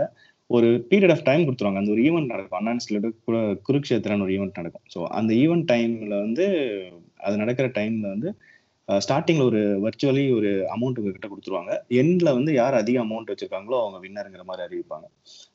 ஒரு 0.50 0.68
பீரியட் 0.90 1.14
ஆஃப் 1.14 1.26
டைம் 1.28 1.44
கொடுத்துருவாங்க. 1.46 1.80
அந்த 1.82 1.92
ஒரு 1.94 2.02
ஈவெண்ட் 2.08 2.32
நடக்கும். 2.32 2.58
அண்ணா 2.58 2.72
யூனிவர்சிட்டியில் 2.72 3.56
குருக்ஷேத்திரான்னு 3.68 4.26
ஒரு 4.26 4.34
ஈவெண்ட் 4.36 4.60
நடக்கும். 4.60 4.84
ஸோ 4.94 5.00
அந்த 5.18 5.30
ஈவெண்ட் 5.44 5.66
டைமில் 5.72 6.14
வந்து 6.24 6.46
அது 7.26 7.34
நடக்கிற 7.42 7.66
டைமில் 7.78 8.12
வந்து 8.14 8.30
ஸ்டார்டிங்கில் 8.88 9.46
ஒரு 9.50 9.60
வர்ச்சுவலி 9.84 10.24
ஒரு 10.38 10.50
அமௌண்ட் 10.74 10.98
உங்ககிட்ட 11.00 11.28
கொடுத்துருவாங்க. 11.32 11.72
எண்டில் 12.00 12.34
வந்து 12.38 12.50
யார் 12.60 12.74
அதிக 12.80 12.96
அமௌண்ட் 13.04 13.30
வச்சிருக்காங்களோ 13.32 13.76
அவங்க 13.82 13.98
வின்னருங்கிற 14.06 14.42
மாதிரி 14.48 14.64
அறிவிப்பாங்க. 14.66 15.06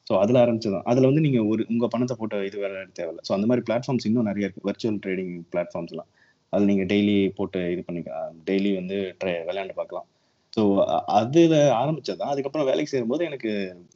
ஸோ 0.07 0.13
அதில் 0.21 0.39
ஆரம்பிச்சதான் 0.43 0.85
அதில் 0.91 1.07
வந்து 1.09 1.23
நீங்கள் 1.25 1.47
ஒரு 1.51 1.61
உங்கள் 1.73 1.91
பணத்தை 1.95 2.15
போட்டு 2.19 2.37
இது 2.49 2.57
வேற 2.63 2.85
தேவையில்ல. 2.99 3.23
ஸோ 3.27 3.33
அந்த 3.37 3.47
மாதிரி 3.49 3.65
பிளாட்ஃபார்ம்ஸ் 3.67 4.07
இன்னும் 4.09 4.29
நிறைய 4.29 4.47
இருக்குது 4.47 4.67
வர்ச்சுவல் 4.69 5.01
ட்ரேடிங் 5.03 5.35
பிளாட்ஃபார்ம்ஸ்லாம் 5.53 6.09
அது 6.53 6.63
நீங்கள் 6.69 6.89
டெய்லி 6.91 7.17
போட்டு 7.39 7.59
இது 7.73 7.81
பண்ணிக்கலாம் 7.87 8.37
டெய்லி 8.47 8.71
வந்து 8.79 8.97
ட்ரை 9.23 9.33
விளையாண்டு 9.49 9.75
பார்க்கலாம். 9.81 10.07
ஸோ 10.55 10.61
அதில் 11.19 11.57
ஆரம்பிச்சது 11.81 12.19
தான் 12.21 12.31
அதுக்கப்புறம் 12.33 12.67
வேலைக்கு 12.69 12.93
சேரும்போது 12.93 13.23
எனக்கு 13.29 13.49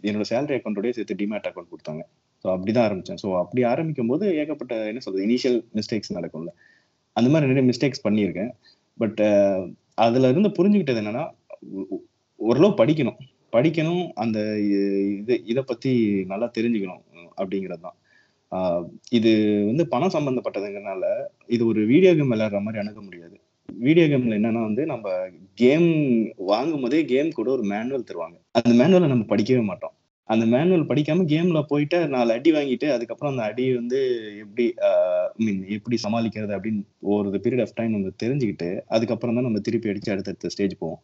என்னோட 0.09 0.25
சேலரி 0.31 0.55
அக்கௌண்ட்டோடய 0.57 0.95
சேர்த்து 0.97 1.17
டிமேட் 1.21 1.47
அக்கௌண்ட் 1.49 1.71
கொடுத்தாங்க. 1.73 2.03
ஸோ 2.45 2.47
அப்படி 2.55 2.71
தான் 2.75 2.85
ஆரம்பித்தேன் 2.87 3.19
ஸோ 3.23 3.29
அப்படி 3.41 3.61
ஆரம்பிக்கும் 3.71 4.11
போது 4.11 4.25
ஏகப்பட்ட 4.41 4.75
என்ன 4.91 5.01
சொல்கிறது 5.05 5.25
இனிஷியல் 5.29 5.57
மிஸ்டேக்ஸ் 5.79 6.15
நடக்கும்ல. 6.17 6.53
அந்த 7.19 7.27
மாதிரி 7.33 7.49
நிறைய 7.51 7.65
மிஸ்டேக்ஸ் 7.71 8.03
பண்ணியிருக்கேன். 8.05 8.51
பட் 8.97 9.21
uh, 9.31 9.59
அதுல 9.95 10.29
இருந்து 10.33 10.49
புரிஞ்சுக்கிட்டது 10.57 11.01
என்னன்னா 11.01 11.23
ஓரளவு 12.39 12.71
படிக்கணும். 12.81 13.19
படிக்கணும் 13.55 14.05
அந்த 14.23 14.37
இது 15.17 15.33
இதை 15.51 15.61
பத்தி 15.71 15.91
நல்லா 16.31 16.47
தெரிஞ்சுக்கணும் 16.57 17.03
அப்படிங்கிறது 17.39 17.83
தான் 17.87 17.97
இது 19.17 19.31
வந்து 19.69 19.83
பணம் 19.93 20.15
சம்பந்தப்பட்டதுங்கிறனால 20.15 21.05
இது 21.55 21.63
ஒரு 21.71 21.81
வீடியோ 21.91 22.11
கேம் 22.17 22.33
விளையாடுற 22.33 22.59
மாதிரி 22.65 22.81
அணுக 22.83 22.99
முடியாது. 23.01 23.35
வீடியோ 23.69 24.05
கேம்ல 24.11 24.37
என்னன்னா 24.39 24.61
வந்து 24.69 24.83
நம்ம 24.93 25.07
கேம் 25.61 25.87
வாங்கும் 26.51 26.83
போதே 26.85 26.99
கேம் 27.13 27.29
கூட 27.39 27.49
ஒரு 27.57 27.63
மேனுவல் 27.73 28.09
தருவாங்க. 28.09 28.37
அந்த 28.59 28.73
மேனுவலை 28.81 29.07
நம்ம 29.13 29.25
படிக்கவே 29.33 29.63
மாட்டோம். 29.71 29.95
அந்த 30.29 30.43
மேனுவல் 30.45 30.89
படிக்காம 30.89 31.25
கேம்ல 31.31 31.59
போயிட்டு 31.71 31.97
நாலு 32.13 32.31
அடி 32.35 32.51
வாங்கிட்டு 32.51 32.87
அதுக்கப்புறம் 32.93 33.31
அந்த 33.33 33.43
அடி 33.49 33.63
வந்து 33.79 33.99
எப்படி 34.43 34.65
மீன் 35.37 35.63
எப்படி 35.77 35.97
சமாளிக்கிறது 36.05 36.53
அப்படின்னு 36.57 36.83
ஒரு 37.15 37.41
பீரியட் 37.45 37.63
ஆஃப் 37.65 37.75
டைம் 37.79 37.95
நம்ம 37.95 38.13
தெரிஞ்சுக்கிட்டு 38.23 38.69
அதுக்கப்புறம் 38.95 39.37
தான் 39.37 39.47
நம்ம 39.47 39.61
திருப்பி 39.67 39.91
அடிச்சு 39.91 40.13
அடுத்தடுத்த 40.13 40.51
ஸ்டேஜ் 40.55 40.75
போவோம். 40.83 41.01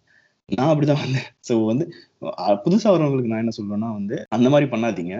நான் 0.50 0.72
அப்படிதான் 0.72 1.02
வந்தேன். 1.04 1.28
ஸோ 1.48 1.54
வந்து 1.72 1.86
புதுசாக 2.22 2.56
புதுசா 2.66 2.90
வரவங்களுக்கு 2.94 3.32
நான் 3.34 3.44
என்ன 3.44 3.56
சொல்றேன்னா 3.58 3.90
வந்து 3.98 4.16
அந்த 4.38 4.48
மாதிரி 4.54 4.68
பண்ணாதீங்க. 4.72 5.16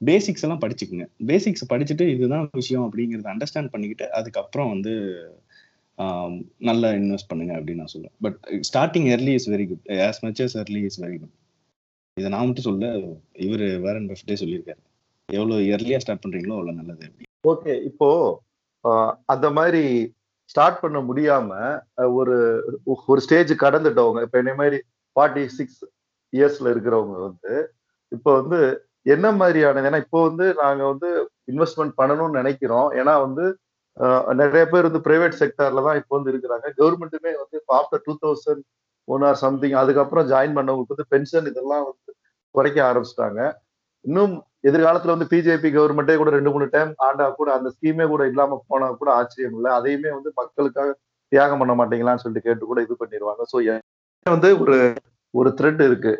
பேசிக்ஸ் 0.00 0.44
எல்லாம் 0.46 0.62
படிச்சுக்குங்க. 0.64 1.06
பேசிக்ஸ் 1.30 1.70
படிச்சுட்டு 1.72 2.06
இதுதான் 2.14 2.48
விஷயம் 2.60 2.84
அப்படிங்கிறத 2.86 3.30
அண்டர்ஸ்டாண்ட் 3.34 3.72
பண்ணிக்கிட்டு 3.74 4.06
அதுக்கப்புறம் 4.18 4.70
வந்து 4.74 4.92
நல்லா 6.68 6.88
இன்வெஸ்ட் 6.98 7.30
பண்ணுங்க 7.30 7.52
அப்படின்னு 7.58 7.82
நான் 7.82 7.94
சொல்லுவேன் 7.94 8.16
but 8.26 8.38
starting 8.70 9.08
early 9.14 9.34
is 9.40 9.48
very 9.54 9.66
good 9.70 9.84
as 10.08 10.20
much 10.26 10.42
as 10.46 10.54
early 10.62 10.82
is 10.90 11.00
very 11.04 11.16
good 11.22 11.34
இதை 12.16 12.28
நான் 12.30 12.46
மட்டும் 12.46 12.66
சொல்ல 12.66 12.88
இவர் 13.44 13.64
வேரன் 13.84 14.08
பஃபட்டே 14.10 14.36
சொல்லியிருக்காரு. 14.40 14.80
எவ்வளவு 15.28 15.64
இயர்லியா 15.66 15.98
ஸ்டார்ட் 16.02 16.22
பண்றீங்களோ 16.24 16.56
அவ்வளவு 16.56 16.78
நல்லது 16.80 17.06
ஓகே 17.44 17.72
இப்போ 17.88 18.08
அந்த 19.32 19.46
மாதிரி 19.56 19.82
ஸ்டார்ட் 20.50 20.82
பண்ண 20.82 20.98
முடியாம 21.06 21.50
ஒரு 22.18 22.36
ஒரு 23.06 23.20
ஸ்டேஜ் 23.24 23.52
கடந்துட்டவங்க 23.62 24.22
இப்போ 24.26 24.38
என்ன 24.42 24.52
மாதிரி 24.60 24.78
ஃபார்ட்டி 25.16 25.44
சிக்ஸ் 25.56 25.82
இயர்ஸ்ல 26.32 26.72
இருக்கிறவங்க 26.74 27.16
வந்து 27.26 27.52
இப்போ 28.12 28.30
வந்து 28.40 28.58
என்ன 29.06 29.26
மாதிரியான 29.38 29.82
ஏன்னா 29.82 30.00
இப்போ 30.04 30.20
வந்து 30.28 30.46
நாங்க 30.60 30.82
வந்து 30.92 31.08
இன்வெஸ்ட்மெண்ட் 31.50 31.94
பண்ணணும்னு 31.98 32.38
நினைக்கிறோம். 32.40 32.88
ஏன்னா 33.00 33.14
வந்து 33.26 33.44
ஆஹ், 33.96 34.30
நிறைய 34.38 34.64
பேர் 34.70 34.86
வந்து 34.86 35.00
பிரைவேட் 35.04 35.40
செக்டர்ல 35.40 35.82
தான் 35.86 35.98
இப்போ 36.00 36.12
வந்து 36.16 36.30
இருக்கிறாங்க. 36.32 36.66
கவர்மெண்ட்டுமே 36.78 37.32
வந்து 37.42 37.56
இப்போ 37.60 37.72
after 37.78 38.02
two 38.06 38.14
thousand 38.22 38.62
one 39.08 39.24
or 39.28 39.38
something 39.44 39.76
அதுக்கப்புறம் 39.82 40.28
ஜாயின் 40.30 40.56
பண்ணவங்களுக்கு 40.56 40.96
வந்து 40.96 41.10
பென்ஷன் 41.14 41.48
இதெல்லாம் 41.50 41.84
வந்து 41.88 42.10
குறைக்க 42.54 42.78
ஆரம்பிச்சிட்டாங்க. 42.90 43.40
இன்னும் 44.04 44.34
எதிர்காலத்துல 44.68 45.14
வந்து 45.14 45.30
பிஜேபி 45.32 45.68
கவர்மெண்டே 45.76 46.14
கூட 46.16 46.30
ரெண்டு 46.30 46.50
மூணு 46.50 46.66
டைம் 46.70 46.90
ஆண்டா 47.06 47.26
கூட 47.34 47.48
அந்த 47.52 47.68
ஸ்கீமே 47.74 48.06
கூட 48.08 48.22
இல்லாம 48.26 48.58
போனா 48.66 48.86
கூட 48.92 49.10
ஆச்சரியம் 49.12 49.56
இல்லை. 49.56 49.70
அதையுமே 49.72 50.10
வந்து 50.10 50.30
மக்களுக்காக 50.34 50.90
தியாகம் 51.32 51.60
பண்ண 51.62 51.74
மாட்டீங்களான்னு 51.74 52.22
சொல்லிட்டு 52.24 52.48
கேட்டு 52.48 52.64
கூட 52.66 52.80
இது 52.82 52.96
பண்ணிடுவாங்க. 53.00 53.42
ஸோ 53.52 53.56
வந்து 54.26 54.50
ஒரு 54.60 54.76
ஒரு 55.34 55.50
த்ரெட் 55.58 55.82
இருக்கு. 55.82 56.12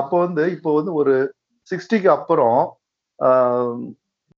அப்போ 0.00 0.16
வந்து 0.18 0.42
இப்போ 0.52 0.70
வந்து 0.74 0.92
ஒரு 0.92 1.14
சிக்ஸ்டிக்கு 1.70 2.08
அப்புறம் 2.08 2.58
ஆஹ் 3.18 3.80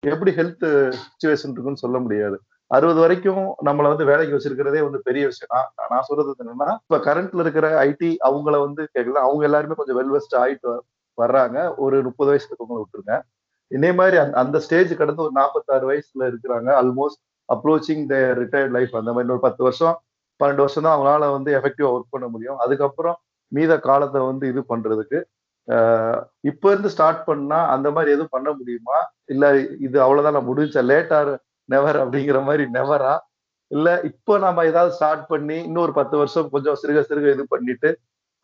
எப்படி 0.02 0.30
ஹெல்த் 0.30 0.64
சுச்சுவேஷன் 1.00 1.52
இருக்குன்னு 1.54 1.82
சொல்ல 1.84 1.98
முடியாது. 1.98 2.36
அறுபது 2.72 3.00
வரைக்கும் 3.00 3.54
நம்மளை 3.64 3.82
வந்து 3.82 4.04
வேலைக்கு 4.04 4.36
வச்சிருக்கிறதே 4.36 4.82
வந்து 4.82 5.00
பெரிய 5.02 5.26
விஷயம் 5.26 5.70
நான் 5.76 5.88
நான் 5.88 6.02
சொல்றது 6.02 6.34
என்னன்னா 6.38 6.76
இப்ப 6.86 6.96
கரண்ட்ல 6.98 7.40
இருக்கிற 7.40 7.84
ஐடி 7.84 8.16
அவங்கள 8.24 8.60
வந்து 8.60 8.88
கேட்கல 8.98 9.20
அவங்க 9.26 9.44
எல்லாருமே 9.44 9.74
கொஞ்சம் 9.76 9.98
வெல்வெஸ்ட் 10.00 10.34
ஆயிட்டு 10.34 10.78
வர்றாங்க. 11.22 11.74
ஒரு 11.76 12.02
முப்பது 12.02 12.30
வயசு 12.30 12.56
இருக்கவங்களை 12.56 12.82
விட்டுருங்க. 12.82 13.20
இதே 13.66 13.92
மாதிரி 13.92 14.16
அந்த- 14.16 14.38
அந்த 14.38 14.58
ஸ்டேஜ் 14.58 14.96
கடந்து 14.96 15.22
ஒரு 15.22 15.32
நாற்பத்தாறு 15.32 15.92
வயசுல 15.92 16.22
இருக்கிறாங்க. 16.22 16.70
Almost 16.82 17.20
approaching 17.54 18.06
the 18.06 18.14
retired 18.14 18.70
life 18.70 18.96
அந்த 18.96 19.12
மாதிரி 19.12 19.30
ஒரு 19.30 19.40
பத்து 19.40 19.62
வருஷம் 19.62 20.00
பன்னெண்டு 20.44 20.64
வருஷம் 20.64 20.82
தான் 20.82 20.98
அவங்களால 20.98 21.30
வந்து 21.30 21.58
எஃபெக்டிவா 21.58 21.86
ஒர்க் 21.86 22.10
பண்ண 22.10 22.28
முடியும். 22.28 22.58
அதுக்கப்புறம் 22.58 23.16
மீத 23.54 23.80
காலத்தை 23.80 24.20
வந்து 24.20 24.48
இது 24.48 24.64
பண்றதுக்கு 24.68 25.22
இப்ப 26.40 26.70
இருந்து 26.70 26.90
ஸ்டார்ட் 26.90 27.24
பண்ணா 27.24 27.66
அந்த 27.66 27.90
மாதிரி 27.90 28.10
எதுவும் 28.10 28.28
பண்ண 28.30 28.52
முடியுமா? 28.52 29.12
இல்ல 29.24 29.56
இது 29.80 30.02
அவ்வளவுதான் 30.02 30.44
நான் 30.44 30.56
முடிஞ்ச 30.56 30.92
லேட்டா 30.92 31.36
நெவர் 31.68 31.98
அப்படிங்கிற 32.02 32.38
மாதிரி 32.44 32.64
நெவரா 32.70 33.12
இல்ல 33.70 33.88
இப்போ 34.02 34.32
நம்ம 34.38 34.64
ஏதாவது 34.64 34.92
ஸ்டார்ட் 34.94 35.26
பண்ணி 35.28 35.58
இன்னொரு 35.62 35.92
பத்து 35.92 36.16
வருஷம் 36.16 36.50
கொஞ்சம் 36.50 36.78
சிறுக 36.82 37.02
சிறுக 37.02 37.28
இது 37.32 37.44
பண்ணிட்டு 37.46 37.90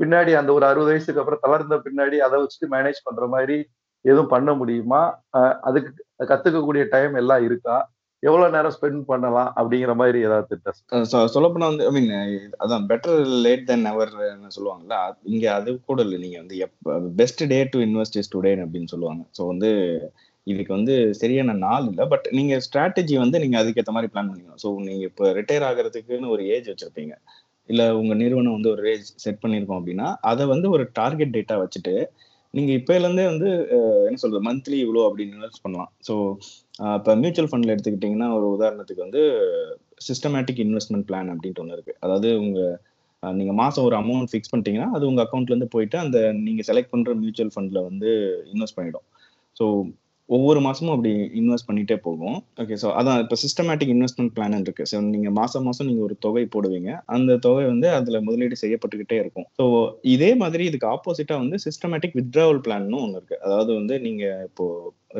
பின்னாடி 0.00 0.33
அந்த 0.40 0.50
ஒரு 0.52 0.64
அறுபது 0.66 0.90
வயசுக்கு 0.90 1.20
அப்புறம் 1.20 1.42
தளர்ந்த 1.42 1.76
பின்னாடி 1.76 2.16
அதை 2.18 2.37
வச்சுட்டு 2.40 2.72
மேனேஜ் 2.74 3.04
பண்ற 3.04 3.26
மாதிரி 3.26 3.57
எதுவும் 4.04 4.33
பண்ண 4.33 4.50
முடியுமா? 4.54 5.00
ஆஹ் 5.38 5.57
அதுக்கு 5.61 5.90
கத்துக்கக்கூடிய 6.28 6.83
டைம் 6.88 7.14
எல்லாம் 7.14 7.44
இருக்கா? 7.44 7.76
எவ்வளவு 8.22 8.52
நேரம் 8.52 8.74
ஸ்பெண்ட் 8.76 9.02
பண்ணலாம்? 9.04 9.50
அப்படிங்கிற 9.57 9.92
மாதிரி 9.94 10.18
ஏதாவது 10.26 10.48
திட்டம் 10.48 11.35
சொல்லப்போனா 11.35 11.68
வந்து 11.72 11.85
ஐ 11.87 11.92
மீன் 11.96 12.12
அதான் 12.59 12.87
பெட்டர் 12.90 13.18
லேட் 13.44 13.66
தென் 13.66 13.85
அவர் 13.85 14.12
சொல்லுவாங்கல்ல 14.57 14.96
இங்க 15.33 15.46
அது 15.54 15.76
கூட 15.90 15.98
இல்லை. 16.07 16.18
நீங்க 16.18 16.38
வந்து 16.38 16.57
best 17.20 17.42
day 17.52 17.59
to 17.74 17.81
invest 17.88 18.18
is 18.22 18.33
today 18.37 18.54
அப்படின்னு 18.64 18.92
சொல்லுவாங்க. 18.94 19.22
ஸோ 19.38 19.44
வந்து 19.46 19.70
இதுக்கு 20.52 20.72
வந்து 20.76 20.94
சரியான 21.20 21.56
நாள் 21.66 21.87
இல்லை. 21.90 22.04
பட் 22.12 22.26
நீங்க 22.38 22.54
ஸ்ட்ராட்டஜி 22.66 23.14
வந்து 23.24 23.37
நீங்க 23.44 23.56
அதுக்கேற்ற 23.62 23.92
மாதிரி 23.96 24.11
பிளான் 24.14 24.30
பண்ணிக்கணும். 24.30 24.61
ஸோ 24.64 24.70
நீங்க 24.88 25.04
இப்போ 25.11 25.26
ரிட்டையர் 25.38 25.66
ஆகிறதுக்குன்னு 25.68 26.32
ஒரு 26.34 26.44
ஏஜ் 26.54 26.70
வச்சிருப்பீங்க. 26.72 27.14
இல்ல 27.68 27.82
உங்க 28.00 28.12
நிறுவனம் 28.22 28.56
வந்து 28.56 28.72
ஒரு 28.74 28.82
ஏஜ் 28.92 29.08
செட் 29.24 29.42
பண்ணியிருக்கோம் 29.42 29.80
அப்படின்னா 29.80 30.08
அதை 30.30 30.44
வந்து 30.54 30.66
ஒரு 30.76 30.84
டார்கெட் 31.00 31.34
டேட்டா 31.37 31.56
வச்சுட்டு 31.64 31.94
நீங்க 32.54 32.70
இப்பல 32.78 33.06
இருந்தே 33.06 33.24
வந்து 33.32 33.48
என்ன 34.08 34.18
சொல்றது 34.22 34.42
மந்த்லி 34.46 34.76
இவ்வளோ 34.84 35.02
அப்படின்னு 35.08 35.34
இன்வெஸ்ட் 35.37 35.64
பண்ணலாம். 35.64 35.90
ஸோ 36.06 36.14
இப்போ 36.98 37.12
மியூச்சுவல் 37.22 37.50
ஃபண்ட்ல 37.50 37.74
எடுத்துக்கிட்டிங்கன்னா 37.74 38.28
ஒரு 38.37 38.46
உதாரணத்துக்கு 38.56 39.04
வந்து 39.06 39.22
சிஸ்டமேட்டிக் 40.06 40.61
இன்வெஸ்ட்மெண்ட் 40.64 41.06
பிளான் 41.08 41.30
அப்படின்ட்டு 41.32 41.62
ஒன்று 41.64 41.76
இருக்கு. 41.78 41.94
அதாவது 42.04 42.28
உங்க 42.44 42.61
நீங்க 43.22 43.52
மாசம் 43.61 43.87
ஒரு 43.88 43.96
அமௌண்ட் 44.00 44.30
ஃபிக்ஸ் 44.32 44.50
பண்ணிட்டீங்கன்னா 44.50 44.90
அது 44.96 45.04
உங்க 45.11 45.20
அக்கௌண்ட்ல 45.24 45.54
இருந்து 45.54 45.72
போயிட்டு 45.74 45.96
அந்த 46.04 46.18
நீங்க 46.46 46.62
செலக்ட் 46.68 46.92
பண்ற 46.92 47.14
மியூச்சுவல் 47.22 47.54
ஃபண்ட்ல 47.54 47.80
வந்து 47.88 48.11
இன்வெஸ்ட் 48.52 48.78
பண்ணிடும். 48.78 49.06
ஸோ 49.56 49.64
ஒவ்வொரு 50.36 50.60
மாசமும் 50.64 50.92
அப்படி 50.94 51.10
இன்வெஸ்ட் 51.40 51.66
பண்ணிட்டே 51.68 51.96
போகும். 52.06 52.38
ஓகே 52.62 52.76
ஸோ 52.82 52.88
அதான் 53.00 53.20
இப்போ 53.22 53.36
சிஸ்டமேட்டிக் 53.42 53.92
இன்வெஸ்ட்மெண்ட் 53.94 54.32
பிளான் 54.36 54.56
இருக்கு. 54.64 54.84
ஸோ 54.90 54.96
நீங்கள் 55.14 55.34
மாசம் 55.38 55.66
மாசம் 55.68 55.88
நீங்கள் 55.90 56.06
ஒரு 56.08 56.16
தொகை 56.26 56.44
போடுவீங்க. 56.54 56.90
அந்த 57.16 57.38
தொகை 57.46 57.64
வந்து 57.72 57.88
அதில் 57.98 58.24
முதலீடு 58.26 58.58
செய்யப்பட்டுக்கிட்டே 58.62 59.18
இருக்கும். 59.22 59.46
ஸோ 59.60 59.64
இதே 60.14 60.30
மாதிரி 60.42 60.64
இதுக்கு 60.70 60.88
ஆப்போசிட்டாக 60.94 61.42
வந்து 61.44 61.58
சிஸ்டமேட்டிக் 61.66 62.18
வித்ட்ராவல் 62.18 62.62
பிளான்னு 62.66 63.00
ஒன்று 63.04 63.18
இருக்கு. 63.20 63.38
அதாவது 63.46 63.72
வந்து 63.80 63.96
நீங்கள் 64.06 64.44
இப்போ 64.48 64.66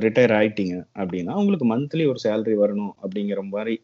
ரிட்டையர் 0.04 0.36
ஆயிட்டீங்க 0.40 0.76
அப்படின்னா 1.00 1.34
உங்களுக்கு 1.42 1.68
மந்த்லி 1.72 2.06
ஒரு 2.12 2.20
சேலரி 2.26 2.56
வரணும் 2.64 2.92
அப்படிங்கிற 3.02 3.42
மாதிரி 3.54 3.76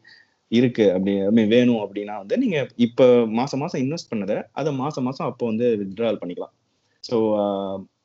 இருக்கு. 0.52 0.84
அப்படி 0.96 1.12
ஐ 1.28 1.30
மீன் 1.38 1.52
வேணும் 1.56 1.82
அப்படின்னா 1.84 2.16
வந்து 2.22 2.36
நீங்க 2.44 2.58
இப்ப 2.86 3.08
மாசம் 3.40 3.62
மாசம் 3.64 3.82
இன்வெஸ்ட் 3.84 4.12
பண்ணதை 4.12 4.38
அதை 4.60 4.72
மாசம் 4.82 5.06
மாசம் 5.08 5.28
அப்போ 5.30 5.44
வந்து 5.52 5.68
வித்ட்ராவல் 5.82 6.22
பண்ணிக்கலாம். 6.22 6.54
ஸோ 7.04 7.16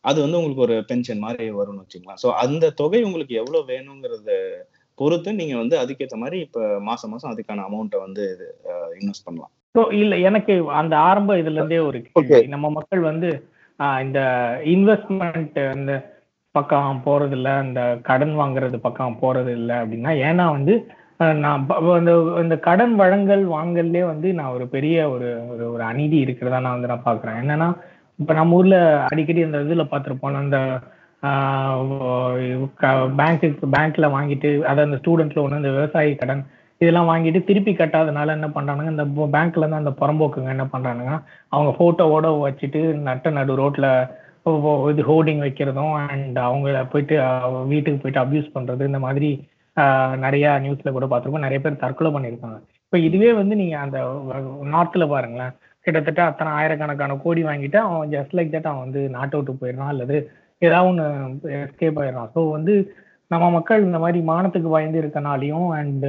அது 0.09 0.19
வந்து 0.23 0.39
உங்களுக்கு 0.39 0.65
ஒரு 0.65 0.75
பென்ஷன் 0.89 1.23
மாதிரி 1.23 1.45
வரும்னு 1.57 1.83
வச்சுக்கலாம் 1.83 2.21
ஸோ 2.21 2.29
அந்த 2.43 2.71
தொகை 2.79 3.01
உங்களுக்கு 3.07 3.33
எவ்வளவு 3.41 3.69
வேணுங்கிறத 3.71 4.33
பொறுத்து 4.99 5.29
நீங்க 5.37 5.55
வந்து 5.57 5.75
அதுக்கேற்ற 5.81 6.17
மாதிரி 6.21 6.37
இப்ப 6.45 6.59
மாசம் 6.87 7.11
மாசம் 7.11 7.31
அதுக்கான 7.31 7.65
அமௌண்ட்டை 7.67 7.99
வந்து 8.03 8.23
இன்வெஸ்ட் 8.97 9.27
பண்ணலாம். 9.27 9.51
ஸோ 9.75 9.81
இல்ல 9.97 10.13
எனக்கு 10.27 10.53
அந்த 10.79 10.93
ஆரம்ப 11.07 11.37
இதுல 11.41 11.59
இருந்தே 11.59 11.79
ஒரு 11.87 11.99
நம்ம 12.53 12.69
மக்கள் 12.77 13.03
வந்து 13.09 13.29
ஆஹ், 13.79 13.99
இந்த 14.05 14.19
இன்வெஸ்ட்மெண்ட் 14.73 15.59
அந்த 15.73 15.91
பக்கம் 16.55 17.03
போறது 17.03 17.35
இல்ல 17.37 17.49
இந்த 17.65 17.81
கடன் 18.07 18.33
வாங்குறது 18.39 18.77
பக்கம் 18.85 19.19
போறது 19.21 19.51
இல்ல 19.59 19.71
அப்படின்னா 19.81 20.11
ஏன்னா 20.25 20.45
வந்து 20.53 20.73
நான் 21.39 21.61
இந்த 21.99 22.11
இந்த 22.43 22.55
கடன் 22.65 22.93
வழங்கல் 22.95 23.45
வாங்கல்லே 23.53 24.03
வந்து 24.05 24.29
நான் 24.35 24.53
ஒரு 24.55 24.65
பெரிய 24.73 24.97
ஒரு 25.13 25.29
ஒரு 25.51 25.63
ஒரு 25.73 25.83
அநீதி 25.87 26.17
இருக்கிறதா 26.25 26.59
நான் 26.59 26.77
வந்து 26.77 26.91
நான் 26.91 27.07
பாக்குறேன். 27.07 27.39
என்னன்னா 27.41 27.69
இப்ப 28.19 28.31
நம்ம 28.33 28.55
ஊர்ல 28.55 28.77
அடிக்கடி 29.09 29.41
அந்த 29.47 29.59
இதுல 29.65 29.83
பார்த்துருப்போம் 29.91 30.39
அந்த 30.43 30.57
பேங்க்குக்கு 33.19 33.67
பேங்க்ல 33.75 34.07
வாங்கிட்டு 34.15 34.49
அதாவது 34.61 34.87
அந்த 34.87 34.97
ஸ்டூடெண்ட் 35.01 35.35
லோன் 35.37 35.59
இந்த 35.59 35.71
விவசாய 35.77 36.15
கடன் 36.21 36.41
இதெல்லாம் 36.81 37.09
வாங்கிட்டு 37.11 37.39
திருப்பி 37.43 37.71
கட்டாதனால 37.73 38.35
என்ன 38.37 38.47
பண்றானுங்க 38.55 38.93
இந்த 38.95 39.05
பேங்க்ல 39.35 39.63
இருந்து 39.63 39.81
அந்த 39.81 39.93
புறம்போக்குங்க 40.01 40.51
என்ன 40.55 40.65
பண்றானுங்க 40.73 41.13
அவங்க 41.55 41.71
போட்டோவோட 41.79 42.27
வச்சுட்டு 42.45 42.81
நட்ட 43.07 43.31
நடு 43.37 43.59
ரோட்ல 43.61 43.87
இது 44.91 45.01
ஹோர்டிங் 45.09 45.41
வைக்கிறதும் 45.45 45.93
அண்ட் 46.03 46.37
அவங்கள 46.47 46.77
போயிட்டு 46.93 47.15
வீட்டுக்கு 47.71 48.01
போயிட்டு 48.03 48.23
அப்யூஸ் 48.23 48.53
பண்றது 48.55 48.89
இந்த 48.91 48.99
மாதிரி 49.07 49.29
நிறைய 50.23 50.45
நியூஸ்ல 50.63 50.91
கூட 50.93 51.05
பார்த்துருக்கோம் 51.07 51.45
நிறைய 51.47 51.59
பேர் 51.61 51.81
தற்கொலை 51.83 52.09
பண்ணியிருக்காங்க. 52.13 52.57
இப்போ 52.85 52.97
இதுவே 53.07 53.31
வந்து 53.39 53.55
நீங்க 53.61 53.75
அந்த 53.85 53.97
நார்த்ல 54.73 55.05
பாருங்களேன். 55.13 55.53
கிட்டத்தட்ட 55.89 56.23
அத்தனை 56.29 56.51
ஆயிரக்கணக்கான 56.61 57.19
கோடி 57.25 57.43
வாங்கிட்டு 57.49 57.79
அவன் 57.85 58.13
ஜஸ்ட் 58.15 58.35
லைக் 58.39 58.55
தட் 58.55 58.71
அவன் 58.71 58.85
வந்து 58.85 59.03
நாட் 59.17 59.35
அவுட்டு 59.35 59.61
போயிடுறான் 59.61 59.93
அல்லது 59.93 60.17
ஏதாவது 60.61 60.89
ஒன்று 60.89 61.05
எஸ்கேப் 61.59 61.99
ஆயிடுறான். 62.01 62.31
ஸோ 62.35 62.39
வந்து 62.55 62.73
நம்ம 63.31 63.45
மக்கள் 63.55 63.85
இந்த 63.87 63.97
மாதிரி 64.03 64.19
மானத்துக்கு 64.31 64.69
பயந்து 64.75 65.01
இருக்கனாலையும் 65.01 65.67
அண்ட் 65.77 66.07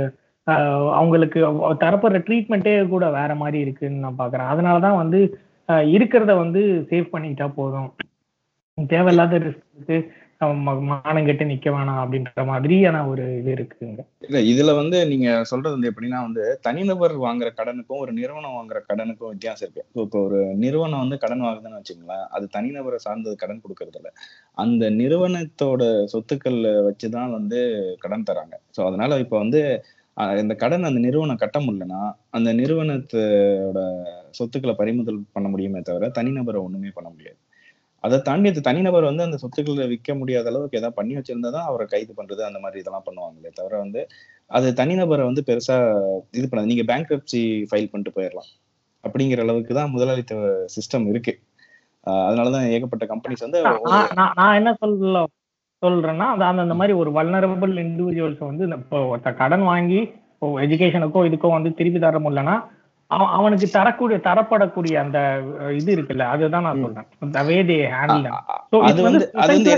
அவங்களுக்கு 0.98 1.40
தரப்படுற 1.82 2.20
ட்ரீட்மெண்ட்டே 2.26 2.72
கூட 2.94 3.06
வேற 3.18 3.32
மாதிரி 3.42 3.58
இருக்குன்னு 3.64 4.04
நான் 4.04 4.20
பார்க்குறேன் 4.20 4.50
அதனால 4.52 4.76
தான் 4.86 5.00
வந்து 5.02 5.20
இருக்கிறத 5.96 6.32
வந்து 6.42 6.62
சேவ் 6.90 7.12
பண்ணிக்கிட்டா 7.12 7.48
போதும். 7.58 7.90
தேவையில்லாத 8.78 9.38
ரிஸ்க் 9.46 9.92
மானம் 10.40 11.26
கெட்டு 11.26 11.44
நிக்க 11.50 11.68
வேணாம் 11.74 12.00
அப்படின்ற 12.02 12.42
மாதிரியான 12.50 13.02
ஒரு 13.10 13.24
இது 13.40 13.50
இருக்குங்க. 13.56 14.00
இல்ல 14.26 14.38
இதுல 14.50 14.70
வந்து 14.78 14.98
நீங்க 15.10 15.28
சொல்றது 15.50 15.74
வந்து 15.76 15.90
எப்படின்னா 15.90 16.20
வந்து 16.26 16.44
தனிநபர் 16.66 17.14
வாங்குற 17.24 17.48
கடனுக்கும் 17.58 18.02
ஒரு 18.04 18.12
நிறுவனம் 18.18 18.56
வாங்குற 18.58 18.80
கடனுக்கும் 18.90 19.32
வித்தியாசம் 19.34 19.66
இருக்கு. 19.66 19.84
இப்போ 19.88 20.02
இப்போ 20.06 20.20
ஒரு 20.28 20.40
நிறுவனம் 20.64 21.02
வந்து 21.04 21.18
கடன் 21.24 21.44
வாங்குதுன்னு 21.46 21.80
வச்சுங்களேன் 21.80 22.24
அது 22.36 22.46
தனிநபரை 22.56 23.00
சார்ந்தது 23.06 23.36
கடன் 23.42 23.62
கொடுக்கறது 23.64 24.00
இல்ல. 24.00 24.10
அந்த 24.58 24.84
நிறுவனத்தோட 25.00 25.82
சொத்துக்கள் 26.14 26.58
வச்சுதான் 26.88 27.32
வந்து 27.38 27.60
கடன் 28.04 28.28
தராங்க. 28.30 28.56
ஸோ 28.76 28.82
அதனால 28.88 29.18
இப்போ 29.24 29.38
வந்து 29.44 29.62
இந்த 30.40 30.54
கடன் 30.62 30.88
அந்த 30.88 31.00
நிறுவனம் 31.06 31.42
கட்ட 31.42 31.58
முடியலன்னா 31.60 32.00
அந்த 32.30 32.50
நிறுவனத்தோட 32.52 33.78
சொத்துக்களை 34.38 34.74
பறிமுதல் 34.80 35.20
பண்ண 35.36 35.48
முடியுமே 35.48 35.80
தவிர 35.82 36.10
தனிநபரை 36.18 36.60
ஒண்ணுமே 36.66 36.90
பண்ண 36.98 37.08
முடியாது. 37.14 37.38
அதை 38.04 38.18
தாண்டி 38.20 38.50
அந்த 38.50 38.62
தனிநபர் 38.66 39.08
வந்து 39.08 39.22
அந்த 39.22 39.36
சொத்துக்களை 39.42 39.86
விற்க 39.88 40.14
முடியாத 40.14 40.48
அளவுக்கு 40.48 40.78
ஏதாவது 40.78 40.98
பண்ணி 40.98 41.14
வச்சிருந்தா 41.16 41.50
தான் 41.56 41.68
அவரை 41.70 41.86
கைது 41.88 42.12
பண்றது 42.18 42.42
அந்த 42.46 42.58
மாதிரி 42.58 42.80
இதெல்லாம் 42.82 43.06
பண்ணுவாங்களே 43.08 43.50
தவிர 43.58 43.74
வந்து 43.78 44.02
அது 44.50 44.68
தனிநபரை 44.78 45.24
வந்து 45.26 45.42
பெருசா 45.48 45.76
இது 46.32 46.46
பண்ணாது. 46.46 46.70
நீங்க 46.70 46.84
பேங்க் 46.84 47.10
ஃபைல் 47.70 47.90
பண்ணிட்டு 47.90 48.14
போயிடலாம் 48.16 48.48
அப்படிங்கிற 49.04 49.40
அளவுக்கு 49.40 49.72
தான் 49.74 49.92
முதலாளித்துவ 49.92 50.40
சிஸ்டம் 50.76 51.06
இருக்கு. 51.08 51.32
அதனாலதான் 52.24 52.66
ஏகப்பட்ட 52.74 53.04
கம்பெனிஸ் 53.06 53.44
வந்து 53.46 53.60
நான் 54.38 54.56
என்ன 54.58 54.70
சொல்ல 54.82 55.22
சொல்றேன்னா 55.82 56.26
அந்த 56.32 56.44
அந்த- 56.54 56.78
மாதிரி 56.80 56.94
ஒரு 57.02 57.10
வல்னரபிள் 57.10 57.74
இண்டிவிஜுவல்ஸ் 57.84 58.42
வந்து 58.50 58.64
இப்போ 58.78 58.98
கடன் 59.40 59.64
வாங்கி 59.70 60.00
எஜுகேஷனுக்கோ 60.64 61.20
இதுக்கோ 61.28 61.48
வந்து 61.56 61.70
திருப்பி 61.74 61.98
தர 61.98 62.18
முடியலன்னா 62.18 62.56
அவன் 63.10 63.26
அவனுக்கு 63.28 63.68
தரக்கூடிய 63.68 64.18
தரப்படக்கூடிய 64.24 64.94
அந்த 64.96 65.18
இது 65.74 65.96
இருக்குல்ல 65.96 66.18
அதுதான் 66.28 66.62
நான். 66.62 66.82
சொல்றேன். 66.82 67.06
அ- 68.02 68.34
So, 68.70 68.80
அது 68.82 68.92
இது 68.92 69.02
வந்து 69.02 69.24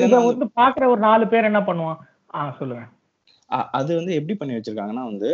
அது 0.07 0.27
வந்து 0.31 0.47
பாக்குற 0.57 0.87
ஒரு 0.87 1.01
நாலு 1.01 1.29
பேர் 1.29 1.45
என்ன 1.45 1.61
பண்ணுவான்? 1.61 1.99
ஆ 2.35 2.57
சொல்லுங்க. 2.59 2.85
அ- 3.51 3.69
அது 3.71 3.95
வந்து 3.95 4.15
எப்படி 4.15 4.35
பண்ணி 4.35 4.55
வச்சிருக்காங்கன்னா 4.55 5.05
வந்து 5.05 5.31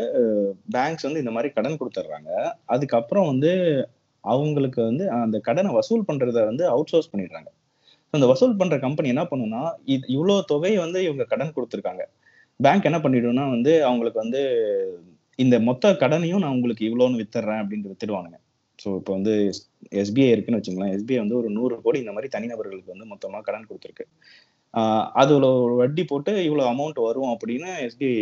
பேங்க்ஸ் 0.70 1.02
வந்து 1.02 1.18
இந்த 1.18 1.30
மாதிரி 1.30 1.52
கடன் 1.52 1.76
கொடுத்துட்றாங்க 1.76 2.30
அதுக்கப்புறம் 2.64 3.26
வந்து 3.26 3.50
அவங்களுக்கு 4.24 4.84
வந்து 4.84 5.11
அந்த 5.11 5.38
கடனை 5.38 5.74
வசூல் 5.74 6.04
பண்றத 6.08 6.44
வந்து 6.44 6.68
அவுட் 6.68 6.87
சோர்ஸ் 6.87 7.16
பண்ணிடுறாங்க 7.16 7.50
அந்த 8.14 8.26
வசூல் 8.26 8.56
பண்ற 8.56 8.78
கம்பெனி 8.78 9.08
என்ன 9.08 9.22
பண்ணுன்னா 9.24 9.62
இது 9.84 10.04
இவ்வளோ 10.08 10.40
தொகையை 10.44 10.78
வந்து 10.78 11.04
இவங்க 11.04 11.24
கடன் 11.24 11.52
கொடுத்துருக்காங்க. 11.56 12.02
பேங்க் 12.61 12.84
என்ன 12.84 12.98
பண்ணிடும்னா 12.98 13.50
வந்து 13.50 13.84
அவங்களுக்கு 13.84 14.20
வந்து 14.20 14.40
இந்த 15.38 15.57
மொத்த 15.61 15.92
கடனையும் 15.94 16.42
நான் 16.42 16.55
உங்களுக்கு 16.57 16.85
இவ்வளோன்னு 16.88 17.20
வித்துறேன் 17.22 17.61
அப்படின்னு 17.62 17.90
வித்துடுவானுங்க. 17.92 18.38
ஸோ 18.79 18.88
இப்போ 18.98 19.12
வந்து 19.12 19.33
எஸ்பிஐ 20.03 20.29
இருக்குன்னு 20.35 20.59
வச்சுங்களேன் 20.61 20.92
எஸ்பிஐ 20.96 21.18
வந்து 21.18 21.37
ஒரு 21.37 21.48
நூறு 21.51 21.74
கோடி 21.85 21.98
இந்த 21.98 22.12
மாதிரி 22.12 22.29
தனிநபர்களுக்கு 22.37 22.94
வந்து 22.94 23.07
மொத்தமாக 23.07 23.42
கடன் 23.48 23.68
கொடுத்துருக்கு. 23.68 24.05
ஆஹ் 24.74 25.07
அதுல 25.12 25.46
ஒரு 25.64 25.74
வட்டி 25.74 26.03
போட்டு 26.05 26.33
இவ்வளோ 26.48 26.64
அமௌண்ட் 26.72 26.98
வரும் 27.09 27.31
அப்படின்னு 27.35 27.68
எஸ்பிஐ 27.87 28.14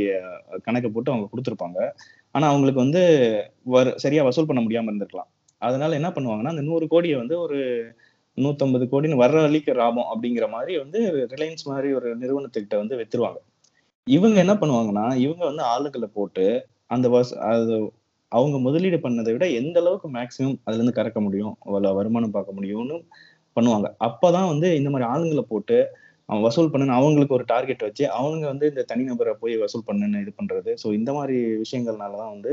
கணக்கு 0.63 0.91
போட்டு 0.91 1.13
அவங்க 1.13 1.29
கொடுத்துருப்பாங்க. 1.33 1.79
ஆனால் 2.35 2.51
அவங்களுக்கு 2.51 2.85
வந்து 2.85 3.03
வரு 3.67 3.91
சரியாக 3.97 4.27
வசூல் 4.29 4.49
பண்ண 4.51 4.61
முடியாமல் 4.63 4.91
இருந்திருக்கலாம். 4.93 5.31
அதனால 5.63 5.95
என்ன 6.01 6.09
பண்ணுவாங்கன்னா 6.09 6.55
அந்த 6.55 6.63
நூறு 6.63 6.87
கோடியை 6.89 7.17
வந்து 7.19 7.37
ஒரு 7.41 7.59
நூற்றம்பது 8.39 8.85
கோடின்னு 8.93 9.23
வர்ற 9.25 9.39
வழிக்கு 9.43 9.73
லாபம் 9.75 10.09
அப்படிங்கிற 10.13 10.47
மாதிரி 10.49 10.73
வந்து 10.79 10.99
ரிலையன்ஸ் 11.35 11.65
மாதிரி 11.65 11.89
ஒரு 11.93 12.09
நிறுவனத்துக்கிட்ட 12.23 12.77
வந்து 12.77 12.97
வித்துருவாங்க. 13.01 13.39
இவங்க 14.07 14.39
என்ன 14.45 14.55
பண்ணுவாங்கன்னா 14.55 15.07
இவங்க 15.17 15.43
வந்து 15.51 15.63
ஆளுங்களை 15.75 16.09
போட்டு 16.19 16.47
அந்த 16.91 17.07
வச 17.09 17.29
அது 17.51 17.77
அவங்க 18.33 18.57
முதலீடு 18.59 18.97
பண்ணதை 18.97 19.33
விட 19.33 19.47
எந்த 19.61 19.77
அளவுக்கு 19.81 20.09
மேக்சிமம் 20.11 20.59
அதுல 20.65 20.83
இருந்து 20.83 20.99
கறக்க 20.99 21.19
முடியும்? 21.21 21.55
வ- 21.67 21.95
வருமானம் 21.95 22.31
பார்க்க 22.31 22.57
முடியும்னு 22.59 22.97
பண்ணுவாங்க. 23.57 23.89
அப்பதான் 24.05 24.51
வந்து 24.53 24.69
இந்த 24.77 24.91
மாதிரி 24.91 25.11
ஆளுங்களை 25.13 25.45
போட்டு 25.49 25.77
அவன் 26.29 26.43
வசூல் 26.43 26.71
பண்ணுன்னு 26.73 26.99
அவங்களுக்கு 26.99 27.35
ஒரு 27.35 27.45
டார்கெட் 27.47 27.85
வச்சு 27.87 28.05
அவங்க 28.11 28.45
வந்து 28.47 28.67
இந்த 28.69 28.83
தனிநபரை 28.93 29.35
போய் 29.41 29.55
வசூல் 29.57 29.87
பண்ணுன்னு 29.87 30.21
இது 30.21 30.33
பண்றது. 30.41 30.71
ஸோ 30.83 30.93
இந்த 30.93 31.13
மாதிரி 31.13 31.37
விஷயங்கள்னால 31.63 32.19
தான் 32.23 32.35
வந்து 32.35 32.53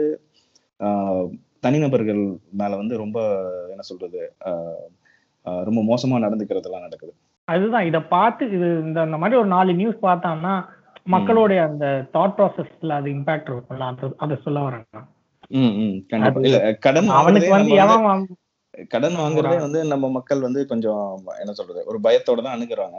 தனிநபர்கள் 1.63 2.21
மேல 2.51 2.75
வந்து 2.75 2.97
ரொம்ப 2.97 3.17
என்ன 3.69 3.81
சொல்றது 3.81 4.21
ரொம்ப 5.67 5.79
மோசமா 5.81 6.15
நடந்துக்கிறதுலாம் 6.25 6.85
நடக்குது. 6.87 7.13
அதுதான் 7.47 7.85
இதை 7.85 8.01
பார்த்து 8.15 8.43
இது 8.47 8.67
இந்த 8.85 8.99
இந்த 9.03 9.17
மாதிரி 9.17 9.39
ஒரு 9.39 9.47
நாலு 9.47 9.71
நியூஸ் 9.73 9.97
பார்த்தான்னா 10.01 10.53
மக்களுடைய 11.05 11.63
அந்த 11.63 12.07
தாட் 12.13 12.33
ப்ராசஸ்ல 12.37 12.89
அது 12.89 13.11
இம்பாக்ட் 13.11 13.49
இருக்கும்ல. 13.49 13.79
அதை 13.79 14.09
அதை 14.17 14.37
சொல்ல 14.43 14.59
வரேன் 14.59 14.83
கடன் 16.79 17.07
அவனுக்கு 17.07 17.47
வாங்குறதே 17.47 17.49
வந்து 17.49 17.49
நம்ம 17.49 17.49
வந்து 17.49 17.75
எவன் 17.75 18.03
வாங்க- 18.03 18.35
கடன் 18.87 19.13
வாங்குறதே 19.13 19.59
வந்து 19.59 19.85
நம்ம 19.85 20.09
மக்கள் 20.09 20.41
வந்து 20.41 20.67
கொஞ்சம் 20.67 21.23
என்ன 21.39 21.51
சொல்றது 21.51 21.83
ஒரு 21.85 21.99
பயத்தோட 22.03 22.43
தான் 22.43 22.59
அணுகுறாங்க. 22.59 22.95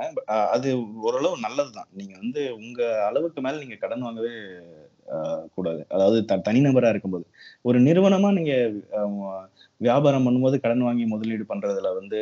அது 0.47 0.95
ஓரளவு 0.95 1.39
நல்லதுதான். 1.39 1.89
நீங்க 1.93 2.15
வந்து 2.21 2.55
உங்க 2.55 3.05
அளவுக்கு 3.05 3.41
மேல 3.41 3.59
நீங்க 3.59 3.75
கடன் 3.75 4.01
வாங்கவே 4.01 4.31
கூடாது. 5.55 5.87
அதாவது 5.89 6.25
தனிநபரா 6.29 6.89
இருக்கும்போது. 6.89 7.27
ஒரு 7.63 7.81
நிறுவனமா 7.81 8.33
நீங்க 8.33 8.73
வியாபாரம் 9.81 10.25
பண்ணும்போது 10.27 10.57
கடன் 10.61 10.85
வாங்கி 10.85 11.05
முதலீடு 11.07 11.45
பண்றதுல 11.49 11.89
வந்து 11.97 12.19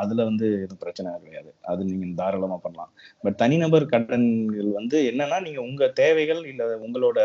அதுல 0.00 0.24
வந்து 0.24 0.46
எதுவும் 0.56 0.82
பிரச்சனை 0.82 1.10
கிடையாது. 1.18 1.50
அது 1.64 1.80
நீங்க 1.88 2.06
தாராளமா 2.20 2.56
பண்ணலாம். 2.62 2.90
பட் 3.24 3.38
தனிநபர் 3.42 3.86
கடன்கள் 3.92 4.70
வந்து 4.72 4.98
என்னன்னா 5.10 5.38
நீங்க 5.42 5.60
உங்க 5.66 5.88
தேவைகள் 6.00 6.42
இல்ல 6.52 6.64
உங்களோட 6.84 7.18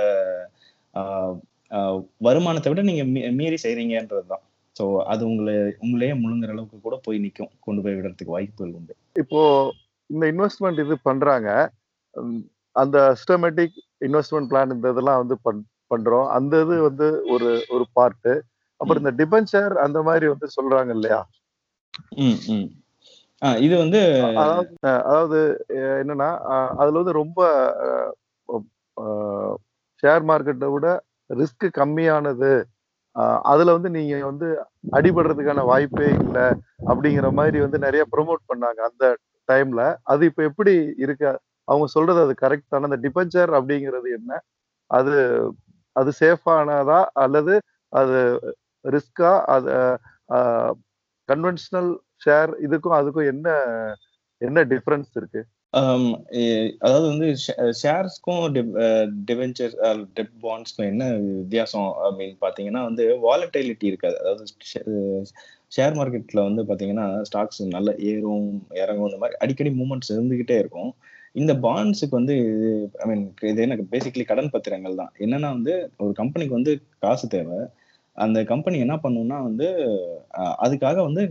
ஆஹ், 0.94 1.36
ஆஹ், 1.72 1.98
வருமானத்தை 2.22 2.70
விட 2.72 2.84
நீங்க 2.88 3.04
மீறி 3.38 3.58
செய்றீங்கன்றதுதான். 3.64 4.44
ஸோ 4.76 4.84
அது 5.06 5.24
உங்களை 5.30 5.54
உங்களையே 5.84 6.14
முழுங்குற 6.20 6.52
அளவுக்கு 6.52 6.78
கூட 6.82 6.96
போய் 7.06 7.24
நிற்கும் 7.24 7.52
கொண்டு 7.60 7.84
போய் 7.84 7.96
விடுறதுக்கு 7.96 8.36
வாய்ப்புகள் 8.36 8.76
உண்டு. 8.78 8.94
இப்போ 9.16 9.42
இந்த 10.10 10.26
இன்வெஸ்ட்மெண்ட் 10.32 10.84
இது 10.86 10.96
பண்றாங்க. 11.04 11.50
அந்த 12.76 12.98
சிஸ்டமேட்டிக் 13.18 13.76
இன்வெஸ்ட்மெண்ட் 14.08 14.50
பிளான் 14.52 14.74
இந்த 14.76 14.88
இதெல்லாம் 14.92 15.22
வந்து 15.22 15.38
பண் 15.44 15.62
பண்றோம். 15.92 16.28
அந்த 16.38 16.54
இது 16.64 16.76
வந்து 16.84 17.08
ஒரு 17.34 17.50
ஒரு 17.70 17.86
பார்ட்டு 17.96 18.34
அப்புறம் 18.82 19.02
இந்த 19.04 19.14
டிபென்ச்சர் 19.22 19.74
அந்த 19.86 20.00
மாதிரி 20.08 20.26
வந்து 20.34 20.48
சொல்றாங்க 20.58 20.92
இல்லையா? 20.98 21.20
இது 23.64 23.76
வந்து 23.84 24.00
அதாவது 25.04 25.40
என்னன்னா 26.02 26.30
அதுல 26.82 27.00
வந்து 27.02 27.20
ரொம்ப 27.22 27.40
ஷேர் 30.04 30.24
மார்க்கெட்டை 30.30 30.70
விட 30.74 30.88
ரிஸ்க் 31.34 31.66
கம்மியானது. 31.80 32.52
அதுல 33.52 33.74
வந்து 33.78 33.90
நீங்க 33.98 34.16
வந்து 34.32 34.48
அடிபடுறதுக்கான 34.94 35.64
வாய்ப்பே 35.72 36.10
இல்லை 36.20 36.46
அப்படிங்கிற 36.88 37.28
மாதிரி 37.40 37.58
வந்து 37.66 37.80
நிறைய 37.86 38.04
ப்ரோமோட் 38.14 38.44
பண்ணாங்க 38.52 38.80
அந்த 38.90 39.06
டைம்ல 39.50 39.82
அது 40.12 40.24
இப்ப 40.30 40.42
எப்படி 40.50 40.74
இருக்கு? 41.06 41.32
அவங்க 41.68 41.88
சொல்றது 41.96 42.20
அது 42.26 42.34
கரெக்ட் 42.44 42.72
தானே? 42.74 42.88
அந்த 42.90 43.00
டிபென்ச்சர் 43.06 43.52
அப்படிங்கிறது 43.60 44.10
என்ன? 44.20 44.32
அது 44.92 45.14
அது 45.96 46.10
சேஃபானதா 46.22 47.00
அல்லது 47.24 47.54
அது 47.94 48.18
ரிஸ்கா? 48.86 49.32
அது 49.56 49.72
கன்வென்ஷனல் 51.30 51.92
ஷேர் 52.26 52.52
இதுக்கும் 52.66 52.98
அதுக்கும் 53.00 53.32
என்ன 53.34 53.48
என்ன 54.42 54.64
டிஃப்ரென்ஸ் 54.74 55.12
இருக்கு? 55.20 55.42
அதாவது 56.86 57.06
வந்து 57.12 57.28
ஷேர்ஸ்க்கும் 57.82 58.44
டிவென்ச்சர் 59.30 59.74
டெப் 60.18 60.34
பாண்ட்ஸ்க்கும் 60.46 60.90
என்ன 60.92 61.04
வித்தியாசம் 61.42 61.90
அப்படின்னு 62.06 62.38
பார்த்தீங்கன்னா 62.46 62.82
வந்து 62.88 63.04
வாலட்டிலிட்டி 63.26 63.86
இருக்காது. 63.92 64.18
அதாவது 64.22 64.46
ஷேர் 65.76 65.98
மார்க்கெட்டில் 66.00 66.48
வந்து 66.48 66.62
பார்த்தீங்கன்னா 66.70 67.08
ஸ்டாக்ஸ் 67.30 67.62
நல்ல 67.76 67.90
ஏறும் 68.12 68.48
இறங்கும் 68.84 69.10
இந்த 69.10 69.20
மாதிரி 69.24 69.40
அடிக்கடி 69.44 69.72
மூமெண்ட்ஸ் 69.82 70.14
இருந்துக்கிட்டே 70.16 70.58
இருக்கும். 70.64 70.92
இந்த 71.42 71.54
பாண்ட்ஸுக்கு 71.66 72.16
வந்து 72.20 72.36
ஐ 73.04 73.08
மீன் 73.10 73.26
இது 73.52 73.66
எனக்கு 73.68 73.86
பேசிக்கலி 73.92 74.26
கடன் 74.32 74.54
பத்திரங்கள் 74.56 75.00
தான். 75.02 75.12
என்னன்னா 75.26 75.50
வந்து 75.58 75.76
ஒரு 76.06 76.14
கம்பெனிக்கு 76.22 76.58
வந்து 76.60 76.74
காசு 77.06 77.28
தேவை. 77.36 77.60
அந்த 78.26 78.40
கம்பெனி 78.52 78.78
என்ன 78.86 78.96
பண்ணும்னா 79.04 79.38
வந்து 79.48 79.68
அதுக்காக 80.66 80.98
வந்து 81.08 81.22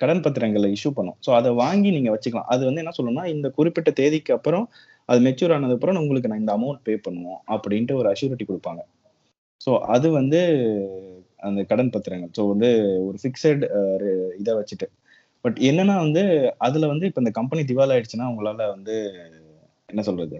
கடன் 0.00 0.22
பத்திரங்களை 0.24 0.68
இஷ்யூ 0.76 0.90
பண்ணும். 0.98 1.18
ஸோ 1.26 1.30
அதை 1.38 1.50
வாங்கி 1.62 1.90
நீங்கள் 1.96 2.14
வச்சுக்கலாம். 2.14 2.48
அது 2.54 2.62
வந்து 2.68 2.82
என்ன 2.82 2.94
சொல்லணும்னா 2.98 3.24
இந்த 3.34 3.48
குறிப்பிட்ட 3.58 3.90
தேதிக்கு 4.00 4.32
அப்புறம் 4.38 4.64
அது 5.10 5.20
மெச்சூர் 5.26 5.54
ஆனது 5.56 5.76
அப்புறம் 5.76 6.00
உங்களுக்கு 6.02 6.30
நான் 6.32 6.42
இந்த 6.44 6.54
அமௌண்ட் 6.58 6.82
பே 6.88 6.94
பண்ணுவோம் 7.06 7.40
அப்படின்ட்டு 7.54 7.98
ஒரு 8.00 8.08
அஷ்யூரிட்டி 8.12 8.46
கொடுப்பாங்க. 8.50 8.82
ஸோ 9.64 9.72
அது 9.94 10.06
வந்து 10.20 10.40
அந்த 11.48 11.60
கடன் 11.70 11.92
பத்திரங்கள். 11.94 12.32
ஸோ 12.38 12.42
வந்து 12.52 12.70
ஒரு 13.08 13.18
ஃபிக்ஸட் 13.22 13.62
இதை 14.40 14.52
வச்சுட்டு. 14.60 14.88
பட் 15.44 15.58
என்னன்னா 15.68 15.94
வந்து 16.06 16.22
அதுல 16.66 16.88
வந்து 16.92 17.06
இப்போ 17.08 17.20
இந்த 17.22 17.32
கம்பெனி 17.38 17.62
திவால் 17.70 17.92
ஆயிடுச்சுன்னா 17.94 18.26
உங்களால 18.32 18.66
வந்து 18.74 18.96
என்ன 19.92 20.02
சொல்றது 20.08 20.38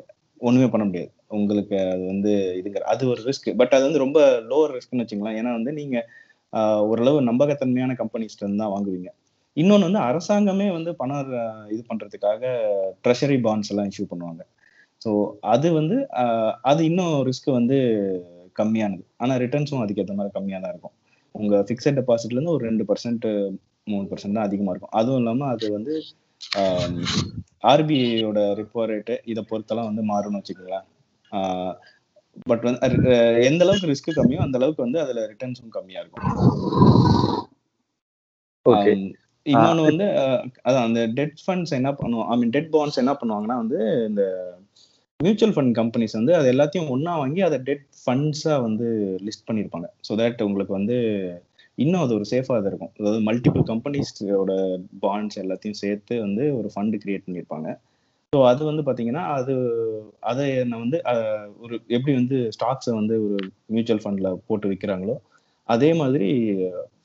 ஒண்ணுமே 0.49 0.69
பண்ண 0.73 0.85
முடியாது. 0.89 1.11
உங்களுக்கு 1.39 1.77
அது 1.95 2.05
வந்து 2.13 2.33
இதுங்க 2.59 2.81
அது 2.93 3.03
ஒரு 3.13 3.21
ரிஸ்க் 3.29 3.49
பட் 3.61 3.75
அது 3.77 3.85
வந்து 3.89 4.03
ரொம்ப 4.05 4.21
லோவர் 4.51 4.75
ரிஸ்க்னு 4.77 5.03
வச்சுக்கலாம் 5.03 5.39
ஏன்னா 5.41 5.51
வந்து 5.59 5.73
நீங்க 5.81 5.97
ஓரளவு 6.93 7.19
நம்பகத்தன்மையான 7.31 7.93
கம்பெனிஸ்லேருந்து 8.01 8.63
தான் 8.63 8.73
வாங்குவீங்க. 8.75 9.11
இன்னொன்று 9.57 9.89
வந்து 9.89 10.03
அரசாங்கமே 10.09 10.67
வந்து 10.77 10.91
பணம் 11.01 11.31
இது 11.75 11.83
பண்றதுக்காக 11.91 12.43
ட்ரெஷரி 13.05 13.39
பாண்ட்ஸ் 13.47 13.71
எல்லாம் 13.73 13.89
இஷ்யூ 13.91 14.07
பண்ணுவாங்க. 14.13 14.43
ஸோ 15.05 15.11
அது 15.55 15.69
வந்து 15.79 15.97
அது 16.71 16.81
இன்னும் 16.91 17.15
ரிஸ்க் 17.29 17.49
வந்து 17.59 17.79
கம்மியானது. 18.61 19.05
ஆனால் 19.23 19.41
ரிட்டர்ன்ஸும் 19.45 19.83
அதுக்கேற்ற 19.85 20.15
மாதிரி 20.19 20.35
கம்மியாக 20.37 20.63
தான் 20.65 20.73
இருக்கும். 20.75 20.95
உங்க 21.35 21.61
ஃபிக்ஸட் 21.69 21.99
டெபாசிட்லேருந்து 22.01 22.55
ஒரு 22.57 22.65
ரெண்டு 22.69 22.85
பர்சன்ட் 22.91 23.27
மூணு 23.93 24.05
பர்சன்ட் 24.11 24.37
தான் 24.39 24.49
அதிகமாக 24.49 24.73
இருக்கும். 24.75 24.95
அதுவும் 25.01 25.21
இல்லாமல் 25.23 25.53
அது 25.55 25.67
வந்து 25.77 25.95
ஆர்பிஐயோட 27.63 28.41
ரிப்போ 28.61 28.85
ரேட்டு 28.91 29.15
இதை 29.25 29.43
பொறுத்தெல்லாம் 29.51 29.89
வந்து 29.91 30.05
மாறும்னு 30.11 30.41
வச்சுக்கோங்களேன். 30.41 30.87
பட் 32.47 32.65
வந்து 32.67 32.81
எந்த 33.49 33.63
அளவுக்கு 33.65 33.91
ரிஸ்க் 33.91 34.17
கம்மியோ 34.19 34.41
அந்த 34.45 34.59
அளவுக்கு 34.61 34.85
வந்து 34.85 35.01
அதுல 35.03 35.25
ரிட்டர்ன்ஸும் 35.33 35.75
கம்மியா 35.77 36.01
இருக்கும். 36.03 36.27
ஆம், 38.67 39.05
இன்னொன்னு 39.47 39.83
வந்து 39.89 40.07
அதான் 40.67 40.87
அந்த 40.89 41.01
டெட் 41.19 41.39
ஃபண்ட்ஸ் 41.45 41.77
என்ன 41.79 41.91
பண்ணுவோம் 42.01 42.29
ஐ 42.29 42.37
மீன் 42.41 42.55
டெட் 42.57 42.71
பாண்ட்ஸ் 42.75 43.01
என்ன 43.03 43.15
பண்ணுவாங்கன்னா 43.21 43.57
வந்து 43.63 43.79
இந்த 44.09 44.25
மியூச்சுவல் 45.21 45.55
ஃபண்ட் 45.55 45.75
கம்பெனிஸ் 45.79 46.19
வந்து 46.19 46.33
அது 46.37 46.47
எல்லாத்தையும் 46.53 46.93
ஒண்ணா 46.95 47.13
வாங்கி 47.19 47.41
அதை 47.49 47.59
டெட் 47.69 47.87
ஃபண்ட்ஸா 47.99 48.55
வந்து 48.63 48.87
லிஸ்ட் 49.27 49.47
பண்ணியிருப்பாங்க 49.49 49.89
ஸோ 50.09 50.15
தட் 50.21 50.45
உங்களுக்கு 50.47 50.75
வந்து 50.79 50.97
இன்னும் 51.83 52.03
அது 52.05 52.13
ஒரு 52.19 52.27
சேஃபாக 52.33 52.61
இது 52.61 52.71
இருக்கும். 52.71 52.93
அதாவது 52.99 53.21
மல்டிபிள் 53.29 53.65
கம்பெனிஸோட 53.73 54.53
பாண்ட்ஸ் 55.05 55.41
எல்லாத்தையும் 55.43 55.81
சேர்த்து 55.83 56.15
வந்து 56.27 56.45
ஒரு 56.59 56.69
ஃபண்ட் 56.75 56.97
கிரியேட் 57.03 57.27
பண்ணியிருப்பாங்க. 57.27 57.69
ஸோ 58.33 58.39
அது 58.51 58.63
வந்து 58.71 58.83
பார்த்தீங்கன்னா 58.85 59.23
அது 59.39 59.55
அதை 60.31 60.45
நான் 60.69 60.83
வந்து 60.85 60.99
ஒரு 61.65 61.75
எப்படி 61.97 62.13
வந்து 62.21 62.37
ஸ்டாக்ஸை 62.57 62.93
வந்து 63.01 63.15
ஒரு 63.25 63.39
மியூச்சுவல் 63.75 64.03
ஃபண்டில் 64.05 64.39
போட்டு 64.49 64.71
விற்கிறாங்களோ 64.71 65.17
அதே 65.69 65.91
மாதிரி 66.01 66.29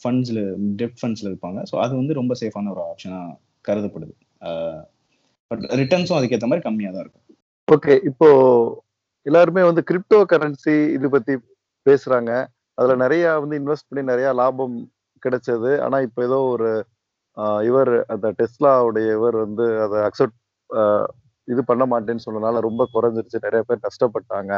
ஃபண்ட்ஸில் 0.03 0.43
டெப்ட் 0.81 0.99
ஃபண்ட்ஸில் 1.01 1.29
இருப்பாங்க 1.31 1.59
ஸோ 1.71 1.75
அது 1.85 1.93
வந்து 2.01 2.19
ரொம்ப 2.19 2.35
சேஃபான 2.41 2.71
ஒரு 2.75 2.81
ஆப்ஷனாக 2.89 3.35
கருதப்படுது. 3.67 4.13
பட் 5.51 5.63
ரிட்டர்ன்ஸும் 5.81 6.17
அதுக்கேற்ற 6.19 6.47
மாதிரி 6.51 6.65
கம்மியாக 6.67 6.93
தான் 6.95 7.03
இருக்கும். 7.05 7.25
ஓகே 7.67 7.93
இப்போ 8.09 8.27
எல்லாருமே 9.25 9.63
வந்து 9.69 9.81
கிரிப்டோ 9.89 10.19
கரன்சி 10.33 10.75
இது 10.97 11.07
பற்றி 11.15 11.33
பேசுகிறாங்க 11.85 12.31
அதுல 12.77 12.95
நிறைய 13.03 13.25
வந்து 13.43 13.59
இன்வெஸ்ட் 13.61 13.89
பண்ணி 13.89 14.03
நிறைய 14.11 14.29
லாபம் 14.41 14.75
கிடைச்சது. 15.23 15.71
ஆனா 15.85 15.99
இப்போ 16.07 16.21
ஏதோ 16.27 16.39
ஒரு 16.53 16.69
இவர் 17.69 17.91
அந்த 18.13 18.27
டெஸ்லாவுடைய 18.39 19.07
இவர் 19.17 19.35
வந்து 19.45 19.65
அதை 19.85 19.97
அக்செப்ட் 20.07 20.37
இது 21.47 21.61
பண்ண 21.69 21.83
மாட்டேன்னு 21.91 22.25
சொன்னனால 22.25 22.61
ரொம்ப 22.67 22.83
குறைஞ்சிருச்சு. 22.95 23.45
நிறைய 23.45 23.61
பேர் 23.67 23.85
கஷ்டப்பட்டாங்க 23.87 24.53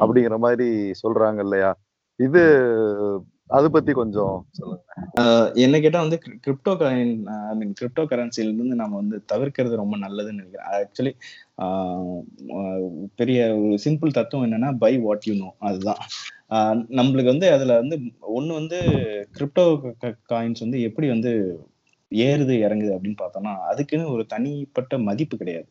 அப்படிங்கிற 0.00 0.36
மாதிரி 0.44 0.68
சொல்றாங்க 1.02 1.40
இல்லையா? 1.46 1.70
இது 2.20 2.42
அது 3.56 3.66
பத்தி 3.74 3.92
கொஞ்சம் 4.00 4.36
சொல்லுங்க. 4.58 4.84
என்ன 5.64 5.76
கேட்டால் 5.84 6.04
வந்து 6.04 6.18
கிரிப்டோ 6.44 6.72
ஐ 6.90 6.92
மீன் 7.60 7.74
கிரிப்டோ 7.80 8.02
கரன்சிலேருந்து 8.12 8.76
நம்ம 8.82 8.94
வந்து 9.00 9.16
தவிர்க்கிறது 9.32 9.80
ரொம்ப 9.82 9.96
நல்லதுன்னு 10.04 10.40
நினைக்கிறேன். 10.40 10.70
ஆக்சுவலி 10.78 11.12
பெரிய 13.20 13.40
ஒரு 13.64 13.76
சிம்பிள் 13.86 14.16
தத்துவம் 14.18 14.46
என்னன்னா 14.48 14.70
பை 14.84 14.92
வாட் 15.06 15.28
யூ 15.30 15.34
நோ 15.42 15.50
அதுதான். 15.70 16.02
நம்மளுக்கு 16.98 17.32
வந்து 17.34 17.52
அதில் 17.52 17.78
வந்து 17.80 17.96
ஒன்று 18.20 18.54
வந்து 18.54 18.78
கிரிப்டோ 19.36 19.64
காயின்ஸ் 20.30 20.64
வந்து 20.64 20.82
எப்படி 20.82 21.08
வந்து 21.08 21.32
ஏறுது 22.12 22.54
இறங்குது 22.64 22.92
அப்படின்னு 22.94 23.20
பார்த்தோம்னா 23.22 23.52
அதுக்குன்னு 23.70 24.12
ஒரு 24.12 24.26
தனிப்பட்ட 24.26 24.98
மதிப்பு 24.98 25.36
கிடையாது. 25.36 25.68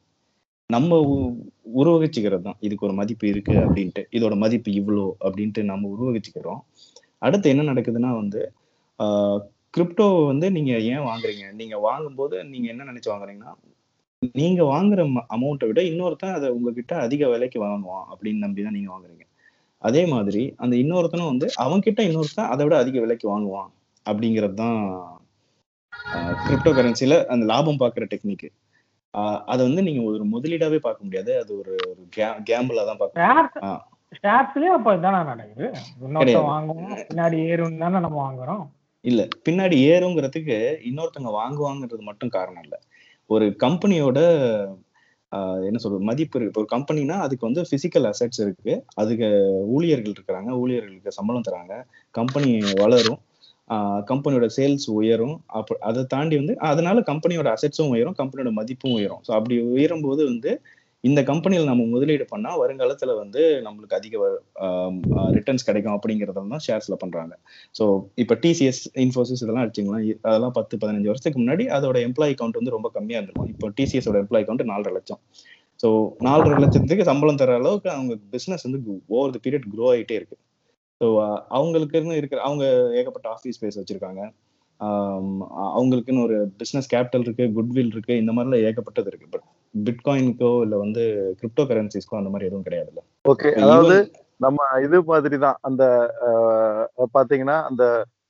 நம்ம 0.69 0.99
உ- 1.13 1.35
உருவகிச்சுக்கிறது 1.77 2.41
தான் 2.41 2.57
இதுக்கு 2.59 2.85
ஒரு 2.85 2.95
மதிப்பு 2.95 3.27
இருக்கு 3.27 3.53
அப்படின்ட்டு. 3.53 4.03
இதோட 4.11 4.35
மதிப்பு 4.35 4.71
இவ்வளோ 4.71 5.05
அப்படின்ட்டு 5.25 5.63
நம்ம 5.63 5.89
உருவகிச்சுக்கிறோம். 5.95 6.61
அடுத்து 7.17 7.49
என்ன 7.49 7.73
நடக்குதுன்னா 7.73 8.11
வந்து 8.15 8.41
கிரிப்டோ 9.77 10.25
வந்து 10.25 10.51
நீங்க 10.51 10.79
ஏன் 10.93 11.05
வாங்குறீங்க? 11.09 11.53
நீங்க 11.53 11.77
வாங்கும்போது 11.77 12.43
நீங்க 12.45 12.67
என்ன 12.67 12.83
நினைச்சு 12.83 13.09
வாங்குறீங்கன்னா 13.09 13.53
நீங்க 14.33 14.63
வாங்குற 14.63 15.01
அமௌண்ட்டை 15.35 15.67
விட 15.67 15.81
இன்னொருத்தன் 15.81 16.33
அதை 16.33 16.49
உங்ககிட்ட 16.49 16.95
அதிக 16.97 17.29
விலைக்கு 17.29 17.59
வாங்குவான் 17.65 18.07
அப்படின்னு 18.11 18.43
நம்பி 18.45 18.63
தான் 18.63 18.73
நீங்க 18.73 18.91
வாங்குறீங்க. 18.91 19.25
அதே 19.81 20.01
மாதிரி 20.05 20.43
அந்த 20.57 20.73
இன்னொருத்தனும் 20.81 21.31
வந்து 21.31 21.47
அவன்கிட்ட 21.59 22.01
இன்னொருத்தன் 22.07 22.51
அதை 22.53 22.63
விட 22.65 22.75
அதிக 22.77 22.99
விலைக்கு 22.99 23.27
வாங்குவான் 23.31 23.69
அப்படிங்கிறது 24.05 24.55
தான் 24.55 24.79
கிரிப்டோ 26.43 26.71
கரன்சில 26.73 27.15
அந்த 27.27 27.43
லாபம் 27.51 27.81
பார்க்குற 27.81 28.05
டெக்னிக் 28.11 28.47
அதை 29.47 29.61
வந்து 29.67 29.81
நீங்க 29.81 30.01
ஒரு 30.09 30.25
முதலீடாவே 30.33 30.77
பார்க்க 30.83 31.05
முடியாது. 31.05 31.31
அது 31.41 31.51
ஒரு 31.57 31.73
ஒரு 31.87 32.01
கேம்பிளா 32.49 32.83
தான் 32.89 32.99
பார்க்க 33.01 33.65
ஆ. 33.67 33.71
ஷேர்ஸ்லயும் 34.19 34.75
அப்ப 34.77 34.93
இதானே 34.97 35.19
நடக்குது? 35.23 35.65
இன்னொருத்த 35.99 36.21
கிடையாது. 36.23 36.47
வாங்குவோம் 36.51 36.95
பின்னாடி 37.09 37.37
ஏறும் 37.47 37.77
தானே 37.77 37.99
நம்ம 37.99 38.17
வாங்குறோம். 38.21 38.63
இல்ல 39.05 39.21
பின்னாடி 39.45 39.75
ஏறுங்கிறதுக்கு 39.91 40.57
இன்னொருத்தவங்க 40.89 41.31
வாங்குவாங்கன்றது 41.37 42.03
மட்டும் 42.09 42.33
காரணம் 42.37 42.65
இல்ல. 42.65 42.75
ஒரு 43.29 43.45
கம்பெனியோட 43.63 44.19
என்ன 45.67 45.77
சொல்றது 45.77 46.03
மதிப்பு 46.03 46.35
இருக்கு. 46.37 46.51
இப்போ 46.51 46.61
ஒரு 46.61 46.71
கம்பெனினா 46.75 47.15
அதுக்கு 47.25 47.47
வந்து 47.49 47.61
பிசிக்கல் 47.71 48.07
அசெட்ஸ் 48.11 48.41
இருக்கு. 48.45 48.73
அதுக்கு 48.95 49.27
ஊழியர்கள் 49.75 50.15
இருக்கிறாங்க. 50.15 50.49
ஊழியர்களுக்கு 50.61 51.17
சம்பளம் 51.19 51.47
தராங்க. 51.49 51.75
கம்பெனி 52.15 52.51
வளரும். 52.83 53.19
கம்பெனியோட 54.09 54.47
சேல்ஸ் 54.57 54.87
உயரும். 54.91 55.35
அப்போ 55.59 55.73
அதை 55.79 56.01
தாண்டி 56.05 56.35
வந்து 56.35 56.53
அதனால 56.69 57.03
கம்பெனியோட 57.11 57.49
அசெட்ஸும் 57.57 57.91
உயரும். 57.95 58.15
கம்பெனியோட 58.21 58.51
மதிப்பும் 58.51 58.95
உயரும். 58.99 59.21
ஸோ 59.27 59.31
அப்படி 59.37 59.57
உயரும் 59.75 60.05
போது 60.07 60.21
வந்து 60.25 60.51
இந்த 61.03 61.23
கம்பெனியில் 61.29 61.69
நம்ம 61.69 61.83
முதலீடு 61.93 62.25
பண்ணால் 62.31 62.59
வருங்காலத்தில் 62.61 63.13
வந்து 63.21 63.41
நம்மளுக்கு 63.67 63.95
அதிக 63.99 64.17
ரிட்டர்ன்ஸ் 65.37 65.65
கிடைக்கும் 65.69 65.95
அப்படிங்கறத 65.95 66.33
தான் 66.33 66.99
பண்ணுறாங்க 67.03 67.33
ஸோ 67.77 67.85
இப்போ 68.23 68.35
டிசிஎஸ் 68.43 68.81
இன்ஃபோசிஸ் 69.05 69.41
இதெல்லாம் 69.43 69.65
அடிச்சிங்களா? 69.65 69.99
அதெல்லாம் 70.29 70.55
பத்து 70.59 70.77
பதினஞ்சு 70.83 71.09
வருஷத்துக்கு 71.11 71.41
முன்னாடி 71.43 71.65
அதோட 71.77 71.97
எம்ப்ளாயி 72.07 72.35
கவுண்ட் 72.41 72.59
வந்து 72.59 72.75
ரொம்ப 72.77 72.91
கம்மியாக 72.97 73.19
இருந்திருக்கும். 73.19 73.51
இப்போ 73.55 73.69
டிசிஎஸோட 73.79 74.17
எம்ப்ளாயி 74.23 74.45
கவுண்ட் 74.49 74.71
நாலரை 74.73 74.93
லட்சம். 74.97 75.21
ஸோ 75.83 75.89
நாலரை 76.27 76.57
லட்சத்துக்கு 76.63 77.09
சம்பளம் 77.11 77.41
தர 77.41 77.55
அளவுக்கு 77.61 77.89
அவங்க 77.89 78.13
பிஸ்னஸ் 78.35 78.65
வந்து 78.67 78.81
ஓவர் 79.15 79.35
த 79.35 79.39
பீரியட் 79.47 79.67
க்ரோ 79.73 79.87
ஆகிட்டே 79.93 80.17
இருக்கு. 80.21 80.37
ஸோ 81.01 81.07
அவங்களுக்குன்னு 81.57 82.19
இருக்கிற 82.21 82.41
அவங்க 82.47 82.65
ஏகப்பட்ட 82.99 83.27
ஆஃபீஸ் 83.35 83.57
ஸ்பேஸ் 83.59 83.79
வச்சுருக்காங்க. 83.81 84.21
அவங்களுக்குன்னு 84.81 86.25
ஒரு 86.27 86.37
பிஸ்னஸ் 86.59 86.91
கேபிட்டல் 86.93 87.25
இருக்கு 87.25 87.45
குட்வில் 87.57 87.91
இருக்கு 87.95 88.13
இந்த 88.21 88.31
மாதிரிலாம் 88.35 88.63
ஏகப்பட்டது 88.67 89.09
இருக்கு. 89.11 89.27
பட் 89.33 89.45
பிட்காயினுக்கோ 89.73 90.51
இல்லை 90.65 90.77
வந்து 90.83 91.03
கிரிப்டோ 91.39 91.65
கரன்சிஸ்க்கோ 91.71 92.19
அந்த 92.21 92.31
மாதிரி 92.33 92.47
எதுவும் 92.49 92.65
கிடையாதுல்ல. 92.67 93.01
ஓகே 93.33 93.51
அதாவது 93.63 93.97
நம்ம 94.45 94.67
இது 94.85 94.97
மாதிரி 95.11 95.37
தான் 95.45 95.59
அந்த 95.69 95.83
பாத்தீங்கன்னா 97.15 97.57
அந்த 97.69 97.83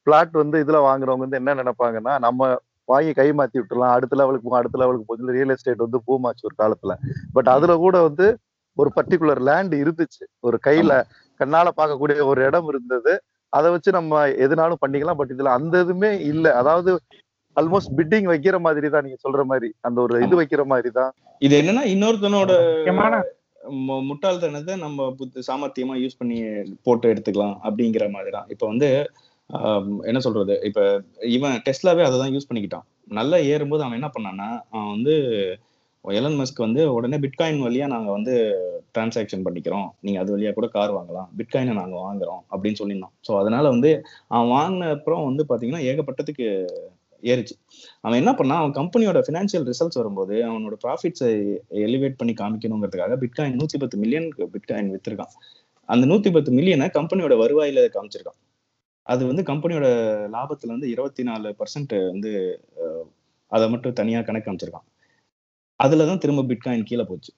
பிளாட் 0.08 0.36
வந்து 0.44 0.58
இதுல 0.64 0.78
வாங்குறவங்க 0.88 1.26
வந்து 1.26 1.40
என்ன 1.42 1.56
நினைப்பாங்கன்னா 1.62 2.14
நம்ம 2.28 2.50
வாங்கி 2.90 3.12
கை 3.18 3.28
மாத்தி 3.40 3.58
விட்டுலாம் 3.60 3.96
அடுத்த 3.96 4.14
லெவலுக்கு 4.20 4.46
போகும் 4.46 4.62
அடுத்த 4.62 4.78
லெவலுக்கு 4.82 5.08
போகும் 5.10 5.36
ரியல் 5.38 5.54
எஸ்டேட் 5.56 5.86
வந்து 5.86 6.00
பூமாச்சு 6.08 6.48
ஒரு 6.50 6.56
காலத்துல. 6.62 6.94
பட் 7.36 7.50
அதுல 7.56 7.74
கூட 7.86 7.98
வந்து 8.08 8.26
ஒரு 8.78 8.90
பர்டிகுலர் 8.98 9.42
லேண்ட் 9.50 9.74
இருந்துச்சு. 9.82 10.24
ஒரு 10.48 10.58
கையில 10.68 10.92
கண்ணால 11.40 11.70
பார்க்கக்கூடிய 11.80 12.26
ஒரு 12.32 12.42
இடம் 12.50 12.68
இருந்தது. 12.72 13.14
அதை 13.58 13.68
வச்சு 13.74 13.92
நம்ம 14.00 14.22
எதுனாலும் 14.46 14.82
பண்ணிக்கலாம். 14.84 15.20
பட் 15.22 15.34
இதுல 15.36 15.52
அந்த 15.60 15.76
இதுமே 15.86 16.12
இல்ல. 16.32 16.46
அதாவது 16.62 16.92
ஆல்மோஸ்ட் 17.58 17.94
பிட்டிங் 17.98 18.28
வைக்கிற 18.32 18.58
மாதிரி 18.66 18.90
தான் 18.94 19.06
நீங்க 19.06 19.20
சொல்ற 19.26 19.42
மாதிரி. 19.52 19.70
அந்த 19.88 19.98
ஒரு 20.06 20.16
இது 20.26 20.36
வைக்கிற 20.42 20.64
மாதிரி 20.74 20.92
தான் 21.00 21.12
இது 21.48 21.56
என்னன்னா 21.62 21.84
இன்னொருத்தனோட 21.94 22.52
முட்டாள்தனத்தை 24.10 24.76
நம்ம 24.84 25.08
புத்த 25.18 25.42
சாமர்த்தியமா 25.48 25.96
யூஸ் 26.04 26.18
பண்ணி 26.20 26.38
போட்டு 26.86 27.12
எடுத்துக்கலாம் 27.12 27.56
அப்படிங்கிற 27.68 28.06
மாதிரி 28.16 28.32
தான் 28.38 28.48
இப்ப 28.54 28.64
வந்து 28.72 28.88
என்ன 30.10 30.20
சொல்றது? 30.26 30.54
இப்ப 30.68 30.80
இவன் 31.36 31.56
டெஸ்லாவே 31.68 32.04
அதை 32.08 32.18
தான் 32.22 32.34
யூஸ் 32.36 32.48
பண்ணிக்கிட்டான். 32.50 32.86
நல்லா 33.18 33.38
ஏறும்போது 33.52 33.84
அவன் 33.86 34.00
என்ன 34.00 34.10
பண்ணான்னா 34.16 34.48
அவன் 34.74 34.92
வந்து 34.96 35.16
எலன் 36.06 36.38
மஸ்க் 36.40 36.64
வந்து 36.66 36.82
உடனே 36.94 37.18
பிட்காயின் 37.24 37.64
வழியா 37.66 37.86
நாங்க 37.94 38.10
வந்து 38.12 38.34
டிரான்சாக்ஷன் 38.96 39.44
பண்ணிக்கிறோம். 39.48 39.88
நீங்க 40.06 40.20
அது 40.22 40.34
வழியா 40.36 40.52
கூட 40.54 40.68
கார் 40.68 40.96
வாங்கலாம். 40.98 41.28
பிட்காயினை 41.40 41.74
நாங்க 41.82 41.96
வாங்குறோம் 42.06 42.42
அப்படின்னு 42.54 42.80
சொல்லியிருந்தோம். 42.80 43.14
ஸோ 43.28 43.32
அதனால 43.42 43.66
வந்து 43.70 43.92
அவன் 44.28 44.52
வாங்கின 44.58 44.90
அப்புறம் 44.96 45.24
வந்து 45.30 45.46
பாத்தீங்கன்னா 45.52 45.84
ஏகப்பட்டதுக்கு 45.92 46.48
ஏறிச்சு. 47.24 47.56
அவன் 48.06 48.20
என்ன 48.22 48.32
பண்ணா 48.36 48.56
அவன் 48.62 48.76
கம்பெனியோட 48.80 49.20
ஃபினான்ஷியல் 49.26 49.66
ரிசல்ட்ஸ் 49.72 50.00
வரும்போது 50.02 50.36
அவனோட 50.50 50.76
ப்ராஃபிட்ஸை 50.86 51.32
எலிவேட் 51.88 52.20
பண்ணி 52.22 52.34
காமிக்கணுங்கிறதுக்காக 52.42 53.18
பிட்காயின் 53.24 53.60
நூத்தி 53.62 53.80
பத்து 53.84 53.98
மில்லியனுக்கு 54.04 54.48
பிட்காயின் 54.56 54.94
வித்திருக்கான். 54.96 55.34
அந்த 55.90 56.06
நூத்தி 56.12 56.30
பத்து 56.32 56.52
மில்லியனை 56.58 56.88
கம்பெனியோட 56.98 57.36
வருவாயில 57.44 57.84
காமிச்சிருக்கான். 57.98 58.40
அது 59.08 59.22
வந்து 59.30 59.44
கம்பெனியோட 59.44 59.88
லாபத்துல 60.36 60.72
இருந்து 60.74 60.90
இருபத்தி 60.90 61.24
நாலு 61.24 61.50
பர்சன்ட் 61.60 61.94
வந்து 62.12 62.32
அதை 63.52 63.66
மட்டும் 63.70 63.98
தனியா 64.00 64.20
கணக்கு 64.22 64.48
காமிச்சிருக்கான். 64.48 64.88
அதுலதான் 65.84 66.22
திரும்ப 66.24 66.46
பிட்காயின் 66.50 66.90
கீழே 66.90 67.06
போச்சு. 67.10 67.32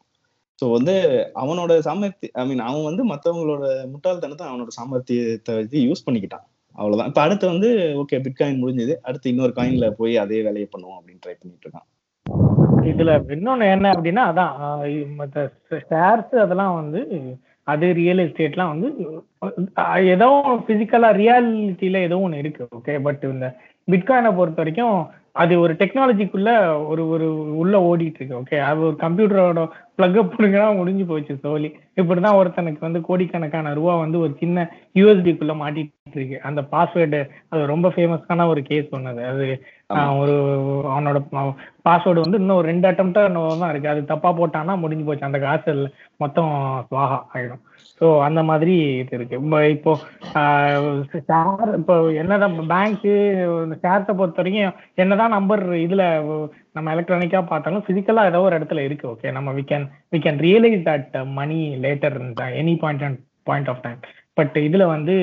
ஸோ 0.60 0.66
வந்து 0.76 0.94
அவனோட 1.42 1.72
சாமர்த்தி 1.88 2.28
ஐ 2.42 2.44
மீன் 2.50 2.66
அவன் 2.68 2.88
வந்து 2.90 3.04
மற்றவங்களோட 3.12 3.64
முட்டாள்தனத்தை 3.94 4.46
அவனோட 4.50 4.72
சாமர்த்தியத்தை 4.80 5.54
வச்சு 5.60 5.80
யூஸ் 5.88 6.06
பண்ணிக்கிட்டான். 6.08 6.46
அவ்வளோதான் 6.78 7.10
இப்போ 7.12 7.22
அடுத்து 7.26 7.46
வந்து 7.54 7.70
ஓகே 8.02 8.20
பிட்காயின் 8.26 8.62
முடிஞ்சது. 8.62 8.94
அடுத்து 9.08 9.32
இன்னொரு 9.34 9.54
காயின்ல 9.58 9.90
போய் 10.00 10.16
அதே 10.18 10.40
வேலையை 10.48 10.68
பண்ணுவோம் 10.72 11.00
அப்படின்னு 11.00 11.24
ட்ரை 11.26 11.36
பண்ணிட்டு 11.40 11.66
இருக்கான். 11.68 11.88
இதுல 12.92 13.12
இன்னொன்னு 13.36 13.66
என்ன 13.76 13.88
அப்படின்னா 13.96 14.24
அதான் 14.32 14.54
மற்ற 15.20 15.44
ஷேர்ஸ் 15.90 16.34
அதெல்லாம் 16.44 16.76
வந்து 16.82 17.02
அது 17.68 17.88
ரியல் 18.00 18.22
எஸ்டேட்லாம் 18.24 18.72
வந்து 18.74 18.88
ஏதோ 20.14 20.28
பிசிக்கலா 20.68 21.10
ரியாலிட்டியில 21.20 22.00
ஏதோ 22.08 22.18
ஒன்று 22.26 22.42
இருக்கு 22.44 22.64
ஓகே 22.78 22.96
பட் 23.02 23.24
இந்த 23.34 23.48
பிட்காயினை 23.88 24.32
பொறுத்த 24.36 24.62
வரைக்கும் 24.62 24.98
அது 25.36 25.54
ஒரு 25.60 25.74
டெக்னாலஜிக்குள்ள 25.74 26.50
ஒரு 26.90 27.04
ஒரு 27.14 27.28
உள்ள 27.62 27.76
ஓடிட்டு 27.90 28.20
இருக்கு 28.20 28.40
ஓகே 28.42 28.58
அது 28.68 28.80
ஒரு 28.88 28.96
கம்ப்யூட்டரோட 29.04 29.62
பிளக் 29.98 30.18
அப் 30.22 30.34
பண்ணுங்கன்னா 30.34 30.68
முடிஞ்சு 30.80 31.06
போச்சு 31.06 31.34
சோலி. 31.44 31.70
இப்படிதான் 32.02 32.38
ஒருத்தனுக்கு 32.40 32.86
வந்து 32.88 33.00
கோடிக்கணக்கான 33.08 33.74
ரூபா 33.80 33.94
வந்து 34.04 34.18
ஒரு 34.26 34.34
சின்ன 34.42 34.66
யூஎஸ்பிக்குள்ள 35.00 35.56
மாட்டிட்டு 35.62 36.18
இருக்கு 36.20 36.38
அந்த 36.50 36.62
பாஸ்வேர்டு 36.74 37.20
அது 37.50 37.72
ரொம்ப 37.74 37.90
ஃபேமஸான 37.96 38.48
ஒரு 38.54 38.64
கேஸ் 38.70 38.94
சொன்னது 38.96 39.24
அது. 39.32 39.48
ஒரு 40.22 40.36
அவனோட 40.94 41.18
பாஸ்வேர்டு 41.88 42.24
வந்து 42.26 42.40
இன்னும் 42.42 42.60
ஒரு 42.60 42.68
ரெண்டு 42.72 42.88
அட்டம்ப்டா 42.92 43.24
தான் 43.64 43.72
இருக்கு. 43.74 43.94
அது 43.94 44.02
தப்பா 44.14 44.32
போட்டான்னா 44.40 44.76
முடிஞ்சு 44.84 45.08
போச்சு. 45.10 45.30
அந்த 45.30 45.40
காசு 45.48 45.74
மொத்தம் 46.24 46.52
சுவாகா 46.90 47.20
ஆயிடும். 47.36 47.64
ஸோ 48.04 48.10
அந்த 48.28 48.42
மாதிரி 48.48 48.74
இது 49.02 49.14
இருக்கு. 49.18 49.36
இப்போ 49.76 49.92
ஷேர் 51.28 51.70
இப்போ 51.80 51.96
என்னதான் 52.22 52.56
பேங்க்கு 52.72 53.14
ஷேர்ஸை 53.84 54.14
பொறுத்த 54.20 54.42
வரைக்கும் 54.42 54.74
என்னதான் 55.04 55.36
நம்பர் 55.38 55.64
இதுல 55.86 56.06
நம்ம 56.78 56.94
எலக்ட்ரானிக்கா 56.96 57.42
பார்த்தாலும் 57.52 57.86
ஃபிசிக்கலாக 57.86 58.32
ஏதோ 58.32 58.42
ஒரு 58.48 58.58
இடத்துல 58.60 58.84
இருக்கு 58.88 59.06
ஓகே 59.14 59.32
நம்ம 59.38 59.54
we 59.60 59.64
can 59.72 59.86
we 60.16 60.20
can 60.26 60.42
realise 60.48 60.84
that 60.90 61.16
money 61.40 61.60
later 61.86 62.18
any 62.64 62.76
point 62.84 63.06
and 63.08 63.22
point 63.50 63.72
of 63.74 63.84
time 63.86 64.02
but 64.40 64.56
இதுல 64.68 64.84
வந்து 64.96 65.16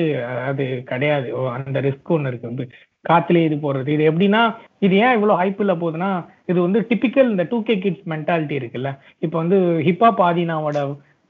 அது 0.49 0.65
கிடையாது. 0.91 1.27
அந்த 1.57 1.77
ரிஸ்க் 1.87 2.13
ஒன்று 2.15 2.29
இருக்கு. 2.31 2.65
காத்துலயே 3.05 3.47
இது 3.47 3.55
போடுறது. 3.63 3.89
இது 3.95 4.03
எப்படின்னா 4.09 4.41
இது 4.85 4.95
ஏன் 5.05 5.15
இவ்வளோ 5.17 5.37
ஹைப்பில் 5.39 5.79
போகுதுன்னா 5.81 6.09
இது 6.51 6.59
வந்து 6.65 6.79
டிபிக்கல் 6.89 7.31
இந்த 7.33 7.43
டூ 7.51 7.57
கே 7.67 7.75
கிட்ஸ் 7.85 8.05
மென்டாலிட்டி 8.13 8.55
இருக்குல்ல. 8.59 8.89
இப்போ 9.25 9.37
வந்து 9.41 9.57
ஹிப்ஹாப் 9.87 10.21
ஆதினாவோட 10.27 10.81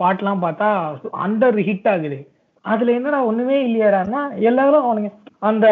பாட்டெல்லாம் 0.02 0.44
பார்த்தா 0.46 0.68
அண்டர் 1.26 1.60
ஹிட் 1.70 1.90
ஆகுது. 1.94 2.20
அதுல 2.66 2.94
என்னடா 2.98 3.20
ஒண்ணுமே 3.30 3.58
இல்லையாடான்னா 3.68 4.20
எல்லாரும் 4.50 4.86
அவனுங்க 4.88 5.10
அந்த 5.50 5.68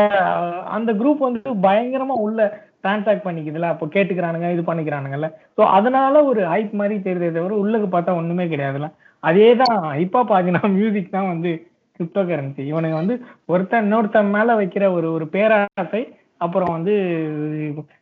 அந்த 0.77 0.91
குரூப் 1.01 1.25
வந்து 1.27 1.51
பயங்கரமா 1.65 2.15
உள்ள 2.25 2.39
டிரான்சாக்ட் 2.83 3.25
பண்ணிக்குதுல 3.25 3.69
அப்போ 3.73 3.85
கேட்டுக்கிறானுங்க 3.95 4.47
இது 4.55 4.63
பண்ணிக்கிறானுங்கல்ல. 4.69 5.27
ஸோ 5.57 5.61
அதனால 5.77 6.23
ஒரு 6.29 6.41
ஹைப் 6.53 6.73
மாதிரி 6.81 6.95
தெரியுதே 7.07 7.29
தவிர 7.37 7.55
உள்ளுக்கு 7.63 7.89
பார்த்தா 7.95 8.17
ஒண்ணுமே 8.21 8.45
கிடையாதுல்ல. 8.53 8.89
அதே 9.23 9.49
தான் 9.61 9.77
ஹிப்ஹாப் 9.99 10.31
பாத்தீங்கன்னா 10.31 10.71
மியூசிக் 10.77 11.15
தான் 11.17 11.29
வந்து 11.33 11.51
கிரிப்டோ 11.99 12.21
கரன்சி 12.29 12.63
இவனுங்க 12.71 12.97
வந்து 13.01 13.15
ஒருத்தன் 13.53 13.85
இன்னொருத்தன் 13.85 14.33
மேல 14.37 14.55
வைக்கிற 14.61 14.85
ஒரு 14.97 15.07
ஒரு 15.17 15.25
பேராசை 15.35 16.01
அப்புறம் 16.45 16.73
வந்து 16.75 16.93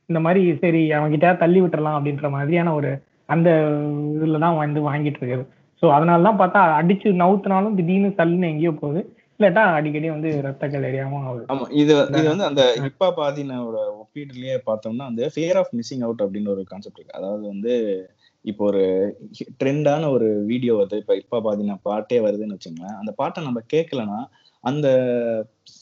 இந்த 0.10 0.20
மாதிரி 0.26 0.42
சரி 0.64 0.82
அவன்கிட்ட 0.98 1.30
தள்ளி 1.44 1.60
விட்டுறலாம் 1.62 1.98
அப்படின்ற 1.98 2.30
மாதிரியான 2.36 2.74
ஒரு 2.80 2.92
அந்த 3.30 3.50
இதுல 4.18 4.42
தான் 4.46 4.60
வந்து 4.64 4.80
வாங்கிட்டு 4.90 5.20
இருக்குது. 5.22 5.46
ஸோ 5.84 5.86
அதனால 5.96 6.26
தான் 6.28 6.40
பார்த்தா 6.42 6.62
அடிச்சு 6.80 7.10
நவுத்துனாலும் 7.22 7.78
திடீர்னு 7.80 8.10
தள்ளுன்னு 8.20 8.52
எங்கேயோ 8.54 8.74
போகுது. 8.82 9.02
இல்லாட்டா 9.40 9.64
அடிக்கடி 9.80 10.08
வந்து 10.14 10.30
ரத்த 10.46 10.68
கலரியாவும் 10.74 11.26
ஆகுது. 11.30 11.44
ஆமா 11.54 11.66
இது 11.82 11.92
இது 12.20 12.28
வந்து 12.32 12.48
அந்த 12.50 12.64
ஹிப்பா 12.86 13.08
பாதினோட 13.20 13.80
ஒப்பீடுலயே 14.04 14.56
பார்த்தோம்னா 14.70 15.10
அந்த 15.12 15.30
ஃபியர் 15.34 15.60
ஆஃப் 15.62 15.74
மிஸ்ஸிங் 15.80 16.06
அவுட் 16.06 16.24
அப்படின்னு 16.26 16.54
ஒரு 16.56 16.64
கான்செப்ட் 16.72 16.98
இருக்கு. 17.00 17.20
அதாவது 17.20 17.44
வந்து 17.54 17.74
இப்போ 18.46 18.64
ஒரு 18.72 18.82
ட்ரெண்டான 19.62 20.10
ஒரு 20.16 20.28
வீடியோ 20.52 20.74
வருது 20.80 21.02
இப்போ 21.04 21.16
ஹிப்பா 21.20 21.40
பாதினா 21.48 21.76
பாட்டே 21.90 22.20
வருதுன்னு 22.26 22.58
வச்சுங்களேன். 22.58 22.98
அந்த 23.02 23.12
பாட்டை 23.22 23.40
நம்ம 23.48 23.62
கேட்கலன்னா 23.76 24.20
அந்த 24.64 24.88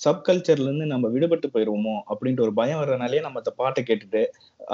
சப்கல்ச்சர்ல 0.04 0.68
இருந்து 0.70 0.86
நம்ம 0.94 1.08
விடுபட்டு 1.16 1.48
போயிருவோமோ 1.54 1.96
அப்படின்ட்டு 2.12 2.46
ஒரு 2.48 2.54
பயம் 2.60 2.82
வர்றதுனாலே 2.82 3.22
நம்ம 3.28 3.42
அந்த 3.44 3.54
பாட்டை 3.62 3.82
கேட்டுட்டு 3.90 4.22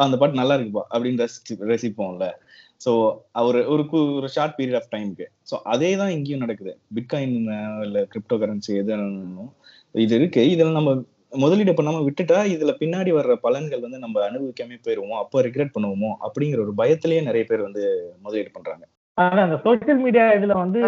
அந்த 0.05 0.15
பாட்டு 0.17 0.41
நல்லா 0.41 0.55
இருக்குப்பா 0.57 0.85
அப்படின்னு 0.93 1.23
ரசிச்சு 1.23 1.69
ரசிப்போம்ல. 1.71 2.27
ஸோ 2.81 2.91
ஒரு 3.43 3.59
ஒரு 3.73 3.83
கு- 3.89 4.11
ஒரு 4.17 4.27
ஷார்ட் 4.29 4.55
பீரியட் 4.57 4.79
ஆஃப் 4.79 4.91
டைமுக்கு 4.93 5.25
ஸோ 5.49 5.55
அதே 5.73 5.89
தான் 5.97 6.13
இங்கேயும் 6.15 6.43
நடக்குது. 6.43 6.73
பிட்காயின் 6.95 7.35
இல்லை 7.85 8.01
கிரிப்டோ 8.11 8.37
கரன்சி 8.41 8.71
எதுனாலும் 8.79 9.49
இது 9.95 10.13
இருக்கு. 10.19 10.43
இதுல 10.51 10.71
நம்ம 10.71 10.91
முதலீடு 11.35 11.73
பண்ணாம 11.73 12.01
விட்டுட்டா 12.05 12.39
இதுல 12.53 12.71
பின்னாடி 12.79 13.11
வர்ற 13.17 13.33
பலன்கள் 13.43 13.83
வந்து 13.83 13.99
நம்ம 13.99 14.23
அனுபவிக்காம 14.25 14.79
போயிருவோமோ 14.85 15.17
அப்போ 15.19 15.41
ரிக்ரெட் 15.45 15.75
பண்ணுவோமோ 15.75 16.09
அப்படிங்கிற 16.25 16.59
ஒரு 16.65 16.73
பயத்திலேயே 16.77 17.21
நிறைய 17.27 17.43
பேர் 17.45 17.67
வந்து 17.67 17.83
முதலீடு 18.23 18.51
பண்றாங்க. 18.51 18.83
ஆனா 19.17 19.39
அந்த 19.43 19.57
சோசியல் 19.63 20.01
மீடியா 20.03 20.25
இதுல 20.35 20.53
வந்து 20.59 20.81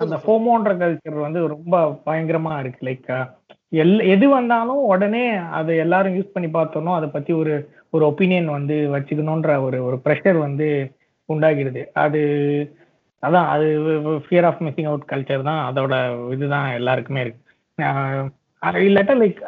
அந்த 0.00 0.16
ஃபோமோன்ற 0.22 0.72
கல்ச்சர் 0.78 1.24
வந்து 1.24 1.40
ரொம்ப 1.48 1.74
பயங்கரமா 2.06 2.52
இருக்கு. 2.60 2.80
லைக் 2.86 3.10
எல் 3.76 3.96
எது 4.10 4.26
வந்தாலும் 4.30 4.82
உடனே 4.88 5.22
அதை 5.54 5.74
எல்லாரும் 5.76 6.16
யூஸ் 6.16 6.34
பண்ணி 6.34 6.48
பார்த்தோனோ 6.50 6.92
அதை 6.96 7.08
பத்தி 7.08 7.32
ஒரு 7.34 7.54
ஒரு 7.90 8.04
ஒப்பீனியன் 8.06 8.48
வந்து 8.50 8.76
வச்சுக்கணுன்ற 8.92 9.50
ஒரு 9.62 9.78
ஒரு 9.84 9.96
ப்ரெஷர் 10.04 10.38
வந்து 10.40 10.68
உண்டாகிடுது 11.28 11.82
அது 12.04 12.20
அதான் 13.22 13.46
அது 13.52 13.66
fear 14.24 14.46
of 14.48 14.62
missing 14.64 14.88
out 14.90 15.10
culture 15.12 15.48
தான் 15.50 15.60
அதோட 15.68 15.94
இதுதான் 16.34 16.66
எல்லாருக்குமே 16.78 17.22
இருக்கு. 17.24 17.40
இல்லாட்டா 18.84 19.14
லைக் 19.20 19.38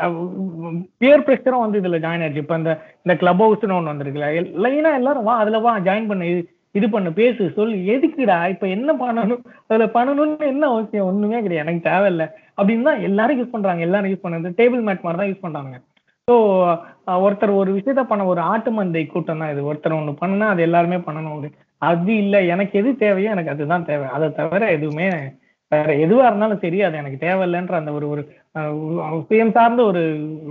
பியர் 1.00 1.24
ப்ரெஷரும் 1.26 1.64
வந்து 1.64 1.80
இதுல 1.80 1.98
ஜாயின் 2.04 2.22
ஆயிடுச்சு 2.24 2.44
இப்போ 2.44 2.56
இந்த 2.60 2.72
இந்த 3.04 3.14
கிளப் 3.20 3.42
ஹவுஸ்னு 3.44 3.76
ஒன்று 3.76 3.92
வந்திருக்குல்ல 3.92 4.28
லைனா 4.64 4.90
எல்லாரும் 5.00 5.26
வா 5.28 5.34
அதுல 5.42 5.60
வா 5.66 5.72
ஜாயின் 5.86 6.10
பண்ணு 6.10 6.30
இது 6.32 6.42
இது 6.74 6.86
பண்ணு 6.94 7.10
பேசு 7.20 7.42
சொல் 7.56 7.74
எதுக்குடா 7.94 8.38
இப்ப 8.54 8.64
என்ன 8.76 8.90
பண்ணணும் 9.02 9.42
அதுல 9.68 9.84
பண்ணணும்னு 9.94 10.46
என்ன 10.52 10.64
அவசியம்? 10.72 11.06
ஒண்ணுமே 11.10 11.38
கிடையாது. 11.44 11.64
எனக்கு 11.64 11.86
தேவையில்ல. 11.88 12.24
அப்படின்னு 12.58 12.88
தான் 12.88 13.04
எல்லாரும் 13.08 13.38
யூஸ் 13.40 13.54
பண்றாங்க. 13.54 13.82
எல்லாரும் 13.88 14.10
யூஸ் 14.12 14.24
பண்ணுறது 14.24 14.58
டேபிள் 14.60 14.82
மேட் 14.88 15.04
மாதிரி 15.06 15.20
தான் 15.20 15.30
யூஸ் 15.30 15.44
பண்றாங்க 15.46 15.76
ஸோ 16.28 16.34
ஒருத்தர் 17.24 17.52
ஒரு 17.60 17.70
விஷயத்த 17.76 18.02
பண்ண 18.10 18.22
ஒரு 18.32 18.40
ஆட்டு 18.52 18.70
மந்தை 18.78 19.02
கூட்டம் 19.06 19.42
தான் 19.42 19.52
இது. 19.54 19.62
ஒருத்தர் 19.70 19.98
ஒன்று 19.98 20.14
பண்ணுனா 20.22 20.46
அது 20.54 20.62
எல்லாருமே 20.68 20.98
பண்ணணும். 21.08 21.40
அது 21.78 22.16
இல்ல. 22.16 22.42
எனக்கு 22.42 22.78
எது 22.78 22.96
தேவையோ 22.96 23.30
எனக்கு 23.30 23.50
அதுதான் 23.50 23.84
தேவை. 23.84 24.08
அதை 24.08 24.32
தவிர 24.32 24.70
எதுவுமே 24.70 25.08
வேற 25.68 25.94
எதுவா 25.94 26.24
இருந்தாலும் 26.24 26.58
சரி 26.58 26.82
அது 26.82 26.96
எனக்கு 26.96 27.26
தேவையில்லைன்ற 27.26 27.72
அந்த 27.72 27.92
ஒரு 27.92 28.08
ஒரு 28.08 28.32
சுயம் 29.28 29.50
சார்ந்த 29.50 29.82
ஒரு 29.82 30.00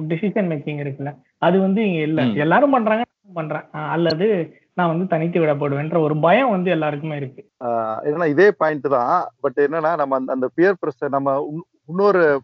டிசிஷன் 0.08 0.48
மேக்கிங் 0.48 0.82
இருக்குல்ல. 0.82 1.20
அது 1.38 1.60
வந்து 1.60 1.88
இங்க 1.88 2.02
இல்ல. 2.02 2.22
எல்லாரும் 2.40 2.72
பண்றாங்க 2.72 3.04
பண்றேன். 3.34 3.70
அல்லது 3.72 4.58
நான் 4.74 4.88
வந்து 4.88 5.08
தனித்து 5.08 5.40
விடப்படுவேன்ற 5.40 6.00
ஒரு 6.00 6.20
பயம் 6.20 6.50
வந்து 6.50 6.72
எல்லாருக்குமே 6.72 7.16
இருக்கு. 7.16 7.50
என்னன்னா 8.04 8.28
இதே 8.28 8.52
பாயிண்ட் 8.52 8.90
தான். 8.90 9.30
பட் 9.40 9.58
என்னன்னா 9.58 9.96
நம்ம 9.96 10.22
அந்த- 10.26 10.50
பியர் 10.56 10.76
ப்ரெஷர் 10.86 11.10
நம்ம 11.10 11.58
இன்னொரு 11.88 12.42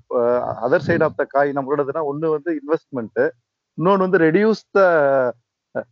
அதர் 0.62 0.80
சைடு 0.88 1.04
ஆஃப் 1.04 1.16
த 1.16 1.26
காய் 1.28 1.52
நம்மளோடதுன்னா 1.56 2.00
ஒண்ணு 2.00 2.30
வந்து 2.30 2.62
இன்வெஸ்ட்மெண்ட் 2.62 3.30
இன்னொன்னு 3.78 3.98
வந்து 3.98 4.18
ரெடியூஸ் 4.18 4.64
த 4.72 4.82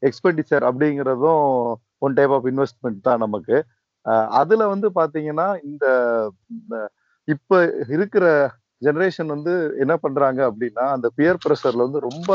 எக்ஸ்பெண்டிச்சர் 0.01 0.69
அப்படிங்கிறதும் 0.69 1.73
ஒன் 2.01 2.15
டைப் 2.17 2.33
ஆஃப் 2.37 2.47
இன்வெஸ்ட்மெண்ட் 2.51 3.01
தான் 3.01 3.23
நமக்கு. 3.25 3.57
அதுல 4.39 4.63
வந்து 4.67 4.87
பாத்தீங்கன்னா 4.95 5.47
இந்த 5.63 5.85
இப்ப 7.27 7.57
இருக்கிற 7.87 8.25
ஜெனரேஷன் 8.81 9.33
வந்து 9.35 9.53
என்ன 9.83 9.93
பண்றாங்க 9.97 10.39
அப்படின்னா 10.49 10.85
அந்த 10.95 11.07
பியர் 11.17 11.41
ப்ரெஷர்ல 11.45 11.85
வந்து 11.87 11.99
ரொம்ப 12.09 12.31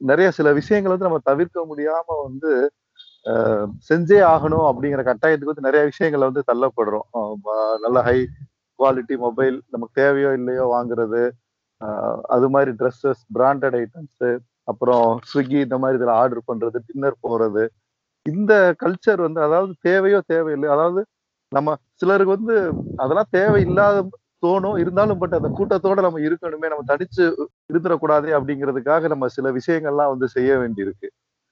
நிறைய 0.00 0.28
சில 0.30 0.48
விஷயங்கள் 0.52 0.94
வந்து 0.94 1.08
நம்ம 1.08 1.22
தவிர்க்க 1.24 1.64
முடியாம 1.70 2.16
வந்து 2.24 2.50
செஞ்சே 3.88 4.18
ஆகணும் 4.34 4.66
அப்படிங்கிற 4.70 5.02
கட்டாயத்துக்கு 5.06 5.52
வந்து 5.52 5.66
நிறைய 5.68 5.82
விஷயங்களை 5.84 6.24
வந்து 6.28 6.42
தள்ளப்படுறோம். 6.50 7.06
நல்ல 7.84 7.98
ஹை 8.02 8.18
குவாலிட்டி 8.78 9.16
மொபைல் 9.16 9.56
நமக்கு 9.74 9.98
தேவையோ 10.02 10.30
இல்லையோ 10.32 10.64
வாங்குறது 10.74 11.22
அது 12.34 12.46
மாதிரி 12.48 12.70
ட்ரெஸ்ஸஸ் 12.80 13.22
பிராண்டட் 13.36 13.76
ஐட்டம்ஸ் 13.80 14.26
அப்புறம் 14.70 15.06
ஸ்விக்கி 15.30 15.58
இந்த 15.66 15.76
மாதிரி 15.78 15.98
இதில் 15.98 16.14
ஆர்டர் 16.20 16.48
பண்றது 16.50 16.78
டின்னர் 16.86 17.22
போறது 17.22 17.64
இந்த 18.26 18.52
கல்ச்சர் 18.82 19.20
வந்து 19.26 19.40
அதாவது 19.40 19.72
தேவையோ 19.80 20.20
தேவையில்லை. 20.26 20.68
அதாவது 20.68 21.00
நம்ம 21.52 21.70
சிலருக்கு 21.94 22.36
வந்து 22.36 22.54
அதெல்லாம் 22.96 23.30
தேவையில்லாத 23.30 23.98
தோணும். 24.42 24.78
இருந்தாலும் 24.82 25.18
பட் 25.18 25.36
அந்த 25.38 25.48
கூட்டத்தோட 25.58 26.00
நம்ம 26.06 26.20
இருக்கணுமே. 26.20 26.68
நம்ம 26.72 26.86
தனிச்சு 26.92 27.24
இருந்துடக்கூடாதே 27.70 28.32
அப்படிங்கிறதுக்காக 28.38 29.08
நம்ம 29.08 29.28
சில 29.28 29.52
விஷயங்கள்லாம் 29.58 30.12
வந்து 30.14 30.28
செய்ய 30.28 30.52
வேண்டியிருக்கு. 30.58 31.08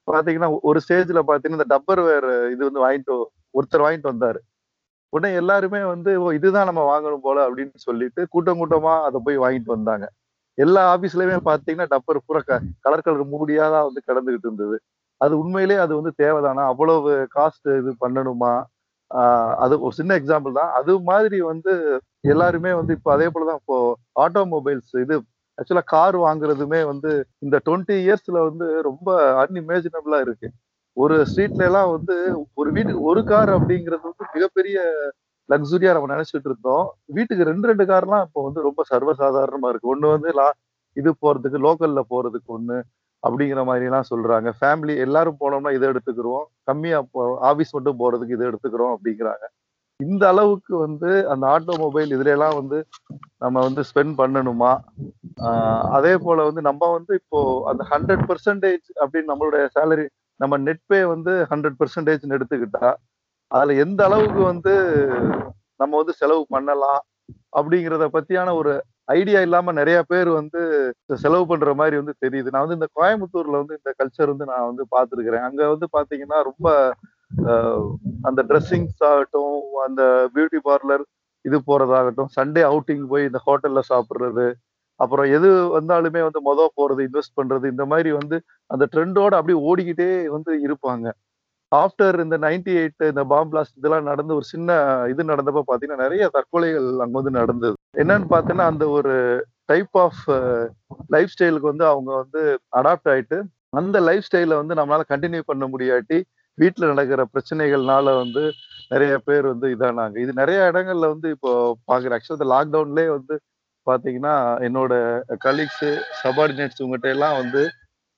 பாத்தீங்கன்னா 0.09 0.51
ஒரு 0.62 0.79
ஸ்டேஜ்ல 0.85 1.20
பாத்தீங்கன்னா 1.29 1.59
இந்த 1.61 1.68
டப்பர் 1.75 2.03
வேர் 2.09 2.27
இது 2.55 2.62
வந்து 2.68 2.83
வாங்கிட்டு 2.85 3.14
ஒருத்தர் 3.55 3.85
வாங்கிட்டு 3.87 4.12
வந்தாரு. 4.12 4.41
உடனே 5.12 5.31
எல்லாருமே 5.35 5.81
வந்து 5.85 6.11
ஓ 6.22 6.29
இதுதான் 6.33 6.68
நம்ம 6.70 6.83
வாங்கணும் 6.91 7.25
போல 7.27 7.39
அப்படின்னு 7.49 7.81
சொல்லிட்டு 7.87 8.22
கூட்டம் 8.31 8.61
கூட்டமா 8.61 8.95
அதை 9.09 9.18
போய் 9.25 9.39
வாங்கிட்டு 9.39 9.70
வந்தாங்க. 9.77 10.07
எல்லா 10.59 10.83
ஆபீஸ்லயுமே 10.95 11.39
பாத்தீங்கன்னா 11.51 11.89
டப்பர் 11.95 12.25
பூரா 12.27 12.41
கலர் 12.85 13.07
கலர் 13.07 13.33
மூடியாதான் 13.35 13.87
வந்து 13.89 14.03
கிடந்துகிட்டு 14.09 14.49
இருந்தது. 14.49 14.77
அது 15.21 15.35
உண்மையிலே 15.43 15.77
அது 15.85 15.93
வந்து 15.99 16.12
தேவைதானா? 16.23 16.62
அவ்வளவு 16.73 17.12
காஸ்ட் 17.37 17.69
இது 17.81 17.91
பண்ணணுமா? 18.05 18.53
அது 19.65 19.75
ஒரு 19.87 19.95
சின்ன 19.99 20.12
எக்ஸாம்பிள் 20.21 20.59
தான். 20.59 20.71
அது 20.79 20.93
மாதிரி 21.11 21.39
வந்து 21.53 21.73
எல்லாருமே 22.33 22.71
வந்து 22.81 22.93
இப்போ 22.99 23.11
அதே 23.17 23.27
போலதான் 23.35 23.61
இப்போ 23.62 23.77
ஆட்டோமொபைல்ஸ் 24.25 24.93
இது 25.05 25.17
ஆக்சுவலா 25.59 25.85
கார் 25.95 26.17
வாங்குறதுமே 26.27 26.81
வந்து 26.93 27.11
இந்த 27.45 27.57
டுவெண்ட்டி 27.67 27.97
இயர்ஸ்ல 28.05 28.39
வந்து 28.49 28.67
ரொம்ப 28.89 29.09
அன்இமேஜினபிளா 29.43 30.19
இருக்கு. 30.27 30.49
ஒரு 30.97 31.15
ஸ்ட்ரீட்ல 31.31 31.69
எல்லாம் 31.71 31.91
வந்து 31.97 32.17
ஒரு 32.61 32.69
வீட்டுக்கு 32.77 33.07
ஒரு 33.11 33.21
கார் 33.33 33.51
அப்படிங்கிறது 33.57 34.05
வந்து 34.09 34.27
மிகப்பெரிய 34.37 34.79
லக்ஸுரியா 35.49 35.93
நம்ம 35.97 36.11
நினைச்சிட்டு 36.15 36.49
இருந்தோம். 36.51 36.85
வீட்டுக்கு 37.17 37.49
ரெண்டு 37.51 37.69
ரெண்டு 37.71 37.85
கார்லாம் 37.93 38.25
இப்போ 38.29 38.43
வந்து 38.49 38.61
ரொம்ப 38.69 38.83
சர்வசாதாரணமா 38.93 39.71
இருக்கு. 39.73 39.93
ஒண்ணு 39.95 40.09
வந்து 40.17 40.31
லா 40.41 40.49
இது 40.97 41.11
போறதுக்கு 41.23 41.59
லோக்கல்ல 41.67 42.03
போறதுக்கு 42.12 42.51
ஒண்ணு. 42.59 42.79
அப்படிங்கிற 43.25 43.61
மாதிரிலாம் 43.68 44.11
சொல்றாங்க. 44.12 44.49
ஃபேமிலி 44.61 44.95
எல்லாரும் 45.07 45.41
போனோம்னா 45.43 45.72
இதை 45.77 45.87
எடுத்துக்கிறோம் 45.93 46.45
கம்மியா 46.70 46.99
ஆபீஸ் 47.51 47.75
மட்டும் 47.77 48.01
போறதுக்கு 48.03 48.37
இதை 48.37 48.47
எடுத்துக்கிறோம் 48.51 48.95
அப்படிங்கிறாங்க. 48.97 49.45
இந்த 50.01 50.22
அளவுக்கு 50.33 50.72
வந்து 50.87 51.11
அந்த 51.33 51.45
ஆட்டோமொபைல் 51.57 52.12
இதுல 52.14 52.31
எல்லாம் 52.37 52.57
வந்து 52.61 52.79
நம்ம 53.45 53.57
வந்து 53.66 53.83
ஸ்பெண்ட் 53.91 54.14
பண்ணணுமா? 54.20 54.72
அதே 55.97 56.14
போல 56.25 56.45
வந்து 56.49 56.62
நம்ம 56.68 56.91
வந்து 56.97 57.12
இப்போ 57.20 57.41
அந்த 57.70 57.83
ஹண்ட்ரட் 57.93 58.25
பர்சன்டேஜ் 58.31 58.87
அப்படின்னு 59.03 59.31
நம்மளுடைய 59.33 59.64
சேலரி 59.77 60.07
நம்ம 60.41 60.57
நெட் 60.66 60.85
பே 60.91 61.01
வந்து 61.14 61.33
ஹண்ட்ரட் 61.53 61.79
பர்சன்டேஜ் 61.81 62.25
எடுத்துக்கிட்டா 62.37 62.87
அதுல 63.51 63.77
எந்த 63.85 64.01
அளவுக்கு 64.09 64.41
வந்து 64.53 64.75
நம்ம 65.81 65.93
வந்து 66.01 66.14
செலவு 66.20 66.43
பண்ணலாம் 66.55 67.03
அப்படிங்கிறத 67.59 68.07
பத்தியான 68.16 68.55
ஒரு 68.61 68.72
ஐடியா 69.09 69.41
இல்லாம 69.47 69.73
நிறைய 69.79 69.99
பேர் 70.11 70.29
வந்து 70.39 70.61
செலவு 71.23 71.45
பண்ற 71.51 71.71
மாதிரி 71.81 71.97
வந்து 72.01 72.15
தெரியுது. 72.25 72.49
நான் 72.53 72.65
வந்து 72.65 72.79
இந்த 72.79 72.89
கோயம்புத்தூர்ல 72.99 73.57
வந்து 73.63 73.79
இந்த 73.81 73.91
கல்ச்சர் 74.01 74.33
வந்து 74.33 74.47
நான் 74.53 74.69
வந்து 74.71 74.85
பார்த்துருக்கிறேன். 74.95 75.47
அங்க 75.49 75.63
வந்து 75.75 75.89
பாத்தீங்கன்னா 75.97 76.39
ரொம்ப 76.51 76.69
அந்த 78.29 78.41
ட்ரெஸ்ஸிங்ஸ் 78.51 79.03
ஆகட்டும் 79.11 79.57
அந்த 79.87 80.03
பியூட்டி 80.35 80.61
பார்லர் 80.69 81.05
இது 81.45 81.57
போறதாகட்டும் 81.71 82.31
சண்டே 82.37 82.63
அவுட்டிங் 82.71 83.05
போய் 83.13 83.29
இந்த 83.31 83.41
ஹோட்டல்ல 83.47 83.81
சாப்பிடுறது 83.93 84.47
அப்புறம் 85.01 85.29
எது 85.37 85.49
வந்தாலுமே 85.77 86.21
வந்து 86.27 86.41
மொதல் 86.49 86.77
போறது 86.79 87.01
இன்வெஸ்ட் 87.09 87.39
பண்றது 87.39 87.67
இந்த 87.73 87.85
மாதிரி 87.93 88.11
வந்து 88.19 88.37
அந்த 88.71 88.85
ட்ரெண்டோட 88.93 89.33
அப்படியே 89.39 89.59
ஓடிக்கிட்டே 89.69 90.09
வந்து 90.37 90.53
இருப்பாங்க. 90.67 91.07
ஆஃப்டர் 91.77 92.16
இந்த 92.25 92.37
நைன்டி 92.45 92.72
எயிட் 92.81 93.05
இந்த 93.11 93.22
பாம் 93.33 93.51
பிளாஸ்ட் 93.51 93.79
இதெல்லாம் 93.79 94.09
நடந்து 94.11 94.33
ஒரு 94.35 94.47
சின்ன 94.53 94.77
இது 95.12 95.31
நடந்தப்ப 95.33 95.64
பாத்தீங்கன்னா 95.68 96.05
நிறைய 96.05 96.25
தற்கொலைகள் 96.37 96.89
அங்க 97.05 97.16
வந்து 97.20 97.39
நடந்தது. 97.41 97.77
என்னன்னு 98.03 98.29
பார்த்தோன்னா 98.33 98.66
அந்த 98.72 98.85
ஒரு 98.97 99.14
டைப் 99.66 99.97
ஆஃப் 100.05 100.22
லைஃப் 101.14 101.33
ஸ்டைலுக்கு 101.35 101.70
வந்து 101.72 101.87
அவங்க 101.93 102.11
வந்து 102.22 102.43
அடாப்ட் 102.81 103.11
ஆயிட்டு 103.12 103.39
அந்த 103.81 103.99
லைஃப் 104.09 104.27
ஸ்டைலை 104.27 104.57
வந்து 104.62 104.75
நம்மளால 104.75 105.05
கண்டினியூ 105.12 105.45
பண்ண 105.47 105.66
முடியாட்டி 105.66 106.18
வீட்டில் 106.59 106.91
நடக்கிற 106.93 107.20
பிரச்சனைகள்னால 107.33 108.09
வந்து 108.18 108.43
நிறைய 108.91 109.14
பேர் 109.27 109.47
வந்து 109.53 109.66
இதானாங்க. 109.75 110.16
இது 110.18 110.33
நிறைய 110.41 110.59
இடங்கள்ல 110.70 111.07
வந்து 111.14 111.29
இப்போ 111.35 111.51
பாக்குற 111.91 112.16
ஆக்சுவலா 112.16 112.39
இந்த 112.39 112.49
லாக்டவுன்லேயே 112.53 113.11
வந்து 113.16 113.35
பாத்தீங்கன்னா 113.87 114.35
என்னோட 114.66 114.93
கலீக்ஸு 115.45 115.91
சபார்டினேட்ஸ் 116.22 116.83
உங்ககிட்ட 116.85 117.09
எல்லாம் 117.16 117.39
வந்து 117.41 117.62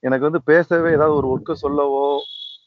எனக்கு 0.03 0.29
வந்து 0.29 0.43
பேசவே 0.51 0.91
ஏதாவது 0.97 1.15
ஒரு 1.21 1.29
ஒர்க்கு 1.35 1.55
சொல்லவோ 1.65 2.05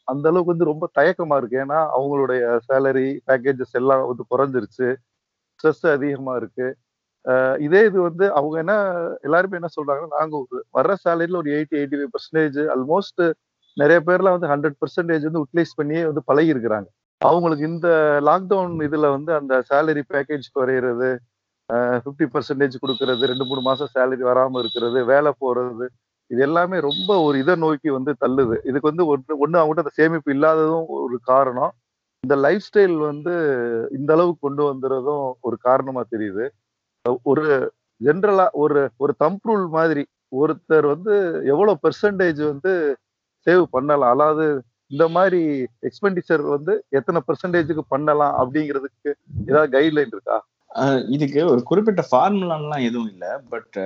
அந்த 0.08 0.24
அளவுக்கு 0.30 0.52
வந்து 0.54 0.70
ரொம்ப 0.72 0.84
தயக்கமா 0.98 1.36
இருக்கு. 1.40 1.56
ஏன்னா 1.64 1.78
அவங்களுடைய 1.96 2.42
சேலரி 2.68 3.08
பேக்கேஜஸ் 3.28 3.76
எல்லாம் 3.80 4.02
வந்து 4.10 4.24
குறைஞ்சிருச்சு. 4.32 4.88
ஸ்ட்ரெஸ் 5.60 5.84
அதிகமா 5.96 6.34
இருக்கு. 6.40 6.68
இதே 7.66 7.80
இது 7.88 7.98
வந்து 8.08 8.24
அவங்க 8.38 8.56
என்ன 8.62 8.74
எல்லாருமே 9.26 9.58
என்ன 9.60 9.68
சொல்றாங்கன்னா 9.76 10.18
நாங்க 10.18 10.36
வர்ற 10.78 10.92
சேலரியில 11.04 11.40
ஒரு 11.42 11.50
eighty 11.56 11.76
eighty 11.80 11.96
five 11.98 12.12
percentage 12.14 12.58
almost 12.74 13.22
நிறைய 13.76 13.98
பேர்லாம் 14.06 14.36
வந்து 14.36 14.50
ஹண்ட்ரட் 14.52 14.78
பர்சன்டேஜ் 14.82 15.26
வந்து 15.28 15.42
யூட்டிலைஸ் 15.42 15.78
பண்ணியே 15.80 16.02
வந்து 16.10 16.22
பழகி 16.30 16.52
இருக்கிறாங்க 16.54 16.88
அவங்களுக்கு 17.20 17.64
இந்த 17.72 17.88
லாக்டவுன் 18.28 18.76
இதுல 18.86 19.08
வந்து 19.16 19.32
அந்த 19.40 19.54
சேலரி 19.70 20.02
பேக்கேஜ் 20.12 20.46
குறையிறது 20.58 21.10
ஃபிஃப்டி 22.04 22.26
பர்சன்டேஜ் 22.34 22.76
கொடுக்கறது 22.82 23.28
ரெண்டு 23.32 23.44
மூணு 23.50 23.62
மாசம் 23.68 23.92
சேலரி 23.96 24.24
வராம 24.30 24.60
இருக்கிறது 24.62 25.00
வேலை 25.12 25.32
போறது 25.44 25.86
இது 26.30 26.40
எல்லாமே 26.46 26.76
ரொம்ப 26.88 27.10
ஒரு 27.26 27.36
இதை 27.42 27.54
நோக்கி 27.64 27.88
வந்து 27.96 28.12
தள்ளுது. 28.22 28.56
இதுக்கு 28.68 28.90
வந்து 28.90 29.04
ஒன்று 29.12 29.32
ஒன்று 29.44 29.58
அவங்ககிட்ட 29.60 29.84
அந்த 29.84 29.94
சேமிப்பு 30.00 30.30
இல்லாததும் 30.36 30.86
ஒரு 30.98 31.16
காரணம். 31.32 31.72
இந்த 32.24 32.34
லைஃப் 32.46 32.66
ஸ்டைல் 32.66 32.96
வந்து 33.10 33.34
இந்த 33.98 34.10
அளவுக்கு 34.16 34.44
கொண்டு 34.46 34.62
வந்துறதும் 34.70 35.26
ஒரு 35.48 35.56
காரணமா 35.68 36.02
தெரியுது. 36.14 36.44
ஒரு 37.30 37.44
ஜென்ரலா 38.00 38.46
ஒரு 38.62 38.80
ஒரு 39.04 39.12
தம்ப் 39.22 39.46
ரூல் 39.48 39.66
மாதிரி 39.78 40.04
ஒருத்தர் 40.40 40.86
வந்து 40.94 41.14
எவ்வளவு 41.52 41.80
பெர்சன்டேஜ் 41.84 42.42
வந்து 42.52 42.72
சேவ் 43.46 43.64
பண்ணலாம். 43.76 44.12
அதாவது 44.16 44.46
இந்த 44.90 45.04
மாதிரி 45.16 45.40
எக்ஸ்பெண்டிச்சர் 45.88 46.44
வந்து 46.56 46.74
எத்தனை 46.98 47.20
பெர்சன்டேஜுக்கு 47.28 47.84
பண்ணலாம் 47.94 48.34
அப்படிங்கிறதுக்கு 48.40 49.10
ஏதாவது 49.46 49.70
கைட்லைன் 49.76 50.14
இருக்கா? 50.16 50.38
இதுக்கு 51.08 51.40
ஒரு 51.52 51.62
குறிப்பிட்ட 51.62 52.02
ஃபார்முலான்லாம் 52.10 52.86
எதுவும் 52.88 53.10
இல்லை. 53.12 53.32
பட் 53.48 53.78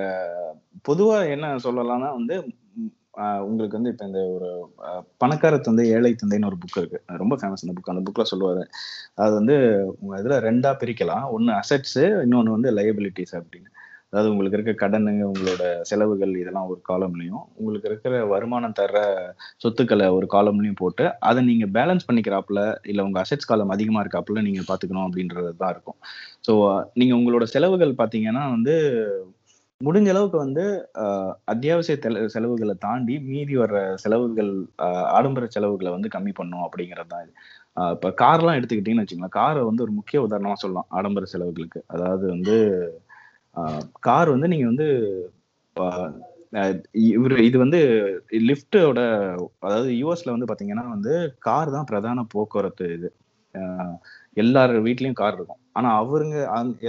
பொதுவாக 0.81 1.29
என்ன 1.35 1.55
சொல்லலாம்னா 1.65 2.11
வந்து 2.19 2.35
உங்களுக்கு 3.47 3.77
வந்து 3.77 3.91
இப்போ 3.93 4.05
இந்த 4.05 4.21
ஒரு 4.35 4.49
பணக்கார 5.17 5.57
தந்தை 5.57 5.83
ஏழை 5.89 6.11
தந்தைன்னு 6.15 6.49
ஒரு 6.51 6.57
புக் 6.63 6.79
இருக்கு. 6.81 6.99
ரொம்ப 7.21 7.35
ஃபேமஸ் 7.35 7.63
அந்த 7.63 7.75
புக் 7.77 7.91
அந்த 7.93 8.03
புக்கில் 8.07 8.29
சொல்லுவார். 8.31 8.63
அது 9.23 9.33
வந்து 9.39 9.55
உங்கள் 9.99 10.19
இதில் 10.21 10.43
ரெண்டாக 10.47 10.79
பிரிக்கலாம். 10.81 11.25
ஒன்று 11.35 11.53
அசட்ஸு 11.61 12.03
இன்னொன்று 12.25 12.55
வந்து 12.57 12.71
லயபிலிட்டிஸ் 12.79 13.35
அப்படின்னு. 13.39 13.69
அதாவது 14.15 14.31
உங்களுக்கு 14.33 14.57
இருக்க 14.57 14.73
கடனுங்க 14.81 15.23
உங்களோட 15.29 15.63
செலவுகள் 15.89 16.33
இதெல்லாம் 16.41 16.67
ஒரு 16.73 16.79
காலம்லையும் 16.89 17.41
உங்களுக்கு 17.57 17.87
இருக்கிற 17.89 18.19
வருமானம் 18.33 18.75
தர்ற 18.77 18.99
சொத்துக்களை 19.63 20.05
ஒரு 20.17 20.27
காலம்லையும் 20.35 20.77
போட்டு 20.81 21.05
அதை 21.29 21.41
நீங்க 21.49 21.65
பேலன்ஸ் 21.77 22.05
பண்ணிக்கிறாப்புல 22.09 22.61
இல்ல 22.91 23.05
உங்க 23.07 23.19
அசெட்ஸ் 23.23 23.49
காலம் 23.49 23.73
அதிகமா 23.75 24.03
இருக்காப்புல 24.03 24.43
நீங்க 24.45 24.61
பாத்துக்கணும் 24.69 25.07
அப்படின்றது 25.07 25.51
தான் 25.63 25.73
இருக்கும். 25.75 25.97
ஸோ 26.47 26.53
நீங்க 27.01 27.13
உங்களோட 27.19 27.47
செலவுகள் 27.55 27.91
பாத்தீங்கன்னா 28.01 28.43
வந்து 28.55 28.75
முடிஞ்ச 29.81 30.09
அளவுக்கு 30.13 30.37
வந்து 30.45 30.63
அத்தியாவசிய 31.53 31.95
செலவுகளை 32.35 32.75
தாண்டி 32.85 33.15
மீதி 33.31 33.55
வர்ற 33.63 33.79
செலவுகள் 34.03 34.53
ஆடம்பர 35.17 35.47
செலவுகளை 35.55 35.91
வந்து 35.95 36.13
கம்மி 36.15 36.33
பண்ணும் 36.39 36.65
அப்படிங்கிறது 36.67 37.11
தான் 37.13 37.25
இது. 37.25 37.33
இப்போ 37.95 38.09
கார்லாம் 38.23 38.57
எடுத்துக்கிட்டீங்கன்னு 38.59 39.05
வச்சுங்களேன் 39.05 39.37
காரை 39.39 39.63
வந்து 39.69 39.85
ஒரு 39.87 39.93
முக்கிய 39.99 40.21
உதாரணமாக 40.27 40.61
சொல்லலாம் 40.63 40.89
ஆடம்பர 40.99 41.27
செலவுகளுக்கு. 41.33 41.81
அதாவது 41.95 42.25
வந்து 42.35 42.55
கார் 44.07 44.33
வந்து 44.35 44.47
நீங்க 44.53 44.67
வந்து 44.71 44.87
இவர் 47.17 47.33
இது 47.47 47.57
வந்து 47.63 47.79
லிஃப்டோட 48.49 48.99
அதாவது 49.67 49.89
யூஎஸ்ல 50.01 50.33
வந்து 50.35 50.49
பாத்தீங்கன்னா 50.49 50.85
வந்து 50.95 51.13
கார் 51.47 51.75
தான் 51.75 51.87
பிரதான 51.91 52.25
போக்குவரத்து 52.33 52.87
இது. 52.97 53.09
எல்லார் 54.43 54.73
வீட்லயும் 54.85 55.19
கார் 55.21 55.35
இருக்கும். 55.37 55.59
ஆனா 55.77 55.89
அவருங்க 56.01 56.37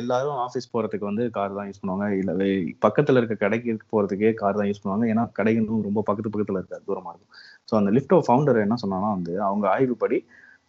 எல்லாரும் 0.01 0.39
ஆபீஸ் 0.45 0.73
போறதுக்கு 0.75 1.09
வந்து 1.11 1.25
கார் 1.37 1.57
தான் 1.59 1.69
யூஸ் 1.69 1.81
பண்ணுவாங்க. 1.83 2.07
இல்ல 2.21 2.33
பக்கத்துல 2.87 3.21
இருக்க 3.21 3.37
கடைக்கு 3.45 3.73
போறதுக்கே 3.93 4.33
கார் 4.43 4.59
தான் 4.61 4.69
யூஸ் 4.71 4.83
பண்ணுவாங்க. 4.83 5.07
ஏன்னா 5.13 5.25
கடைகளும் 5.39 5.87
ரொம்ப 5.89 6.03
பக்கத்து 6.09 6.33
பக்கத்துல 6.35 6.61
இருக்க 6.61 6.81
தூரமா 6.89 7.13
இருக்கும். 7.13 7.33
ஸோ 7.71 7.75
அந்த 7.81 7.93
லிஃப்டோ 7.97 8.19
ஃபவுண்டர் 8.27 8.65
என்ன 8.67 8.79
சொன்னாங்கன்னா 8.85 9.13
வந்து 9.19 9.35
அவங்க 9.49 9.67
ஆய்வுப்படி 9.75 10.19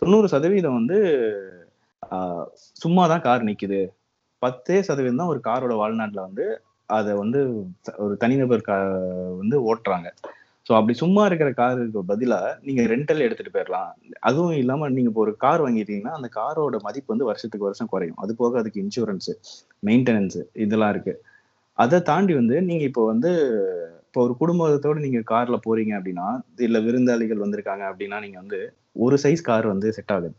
தொண்ணூறு 0.02 0.28
சதவீதம் 0.36 0.80
வந்து 0.80 0.98
சும்மா 2.84 3.04
தான் 3.14 3.26
கார் 3.28 3.48
நிக்குது. 3.50 3.82
பத்தே 4.42 4.78
சதவீதம் 4.82 5.22
தான் 5.22 5.28
ஒரு 5.28 5.42
காரோட 5.48 5.74
வாழ்நாட்டில் 5.76 6.26
வந்து 6.26 6.46
அதை 6.90 7.14
வந்து 7.16 7.40
த- 7.84 7.96
ஒரு 7.98 8.18
தனிநபர் 8.18 8.62
கா 8.62 8.76
வந்து 9.40 9.58
ஓட்டுறாங்க. 9.70 10.10
ஸோ 10.68 10.74
அப்படி 10.74 10.94
சும்மா 10.94 11.26
இருக்கிற 11.26 11.50
காருக்கு 11.54 12.02
பதிலாக 12.06 12.48
நீங்கள் 12.64 12.88
ரெண்டல் 12.88 13.24
எடுத்துகிட்டு 13.26 13.56
போயிடலாம் 13.56 13.92
அதுவும் 14.22 14.58
இல்லாமல் 14.58 14.94
நீங்கள் 14.94 15.12
இப்போ 15.12 15.22
ஒரு 15.22 15.34
கார் 15.38 15.64
வாங்கிட்டீங்கன்னா 15.64 16.14
அந்த 16.18 16.30
காரோட 16.36 16.78
மதிப்பு 16.84 17.14
வந்து 17.14 17.26
வருஷத்துக்கு 17.26 17.68
வருஷம் 17.68 17.92
குறையும். 17.94 18.18
அது 18.18 18.36
போக 18.36 18.60
அதுக்கு 18.60 18.84
இன்சூரன்ஸு 18.84 19.34
மெயின்டெனன்ஸு 19.84 20.42
இதெல்லாம் 20.66 20.94
இருக்குது 20.96 21.22
அதை 21.78 22.00
தாண்டி 22.02 22.34
வந்து 22.34 22.56
நீங்கள் 22.62 22.90
இப்போ 22.90 23.06
வந்து 23.06 23.32
இப்போ 24.06 24.22
ஒரு 24.22 24.36
குடும்பத்தோடு 24.38 25.00
நீங்கள் 25.00 25.30
காரில் 25.32 25.64
போகிறீங்க 25.66 25.94
அப்படின்னா 25.98 26.28
இல்லை 26.60 26.80
விருந்தாளிகள் 26.86 27.44
வந்திருக்காங்க 27.44 27.84
அப்படின்னா 27.90 28.20
நீங்கள் 28.20 28.42
வந்து 28.42 28.60
ஒரு 29.00 29.16
சைஸ் 29.24 29.42
கார் 29.42 29.68
வந்து 29.68 29.88
செட் 29.94 30.14
ஆகுது. 30.16 30.30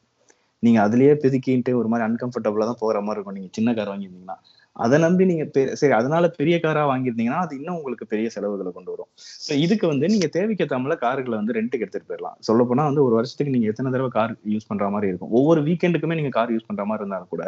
நீங்க 0.62 0.88
அதுலயே 0.88 1.12
பிதுக்கின்ட்டு 1.22 1.72
ஒரு 1.80 1.88
மாதிரி 1.88 2.04
அன்கம்ஃபர்டபுளா 2.08 2.64
தான் 2.64 2.80
போற 2.80 3.00
மாதிரி 3.00 3.18
இருக்கும். 3.18 3.38
நீங்க 3.38 3.50
சின்ன 3.52 3.74
கார் 3.74 3.88
வாங்கியிருந்தீங்கன்னா. 3.88 4.38
அதை 4.76 4.96
நம்பி 4.98 5.24
நீங்க 5.24 5.44
பெ- 5.54 5.72
சரி 5.72 5.92
அதனால 5.92 6.28
பெரிய 6.30 6.56
காரா 6.64 6.82
வாங்கியிருந்தீங்கன்னா 6.90 7.40
அது 7.44 7.56
இன்னும் 7.56 7.76
உங்களுக்கு 7.76 8.06
பெரிய 8.06 8.28
செலவுகளை 8.30 8.72
கொண்டு 8.72 8.90
வரும். 8.90 9.08
ஸோ 9.46 9.52
இதுக்கு 9.56 9.86
வந்து 9.86 10.06
நீங்க 10.08 10.26
தேவைக்கேற்றாமல 10.36 10.96
கார்களை 10.96 11.36
வந்து 11.36 11.52
ரெண்டுக்கு 11.52 11.84
எடுத்துட்டு 11.86 12.08
போயிடலாம் 12.10 12.36
சொல்ல 12.40 12.64
போனா 12.64 12.84
வந்து 12.84 13.04
ஒரு 13.04 13.14
வருஷத்துக்கு 13.14 13.54
நீங்க 13.54 13.66
எத்தனை 13.66 13.92
தடவை 13.92 14.10
கார் 14.10 14.34
யூஸ் 14.48 14.68
பண்ற 14.68 14.88
மாதிரி 14.88 15.10
இருக்கும். 15.10 15.30
ஒவ்வொரு 15.30 15.62
வீக்கெண்டுக்குமே 15.62 16.14
நீங்க 16.14 16.28
கார் 16.28 16.52
யூஸ் 16.52 16.66
பண்ற 16.66 16.84
மாதிரி 16.84 17.04
இருந்தாலும் 17.04 17.28
கூட 17.28 17.44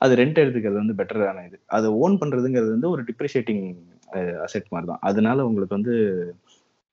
அது 0.00 0.14
ரெண்ட் 0.16 0.40
எடுத்துக்கிறது 0.42 0.82
வந்து 0.82 0.96
பெட்டரான 0.96 1.44
இது. 1.46 1.58
அதை 1.66 1.88
ஓன் 2.02 2.18
பண்றதுங்கிறது 2.20 2.70
வந்து 2.70 2.90
ஒரு 2.90 3.02
டிப்ரிஷியேட்டிங் 3.02 3.64
அசெட் 4.46 4.72
மாதிரி 4.72 4.86
தான். 4.86 5.02
அதனால 5.02 5.46
உங்களுக்கு 5.46 5.78
வந்து 5.78 5.94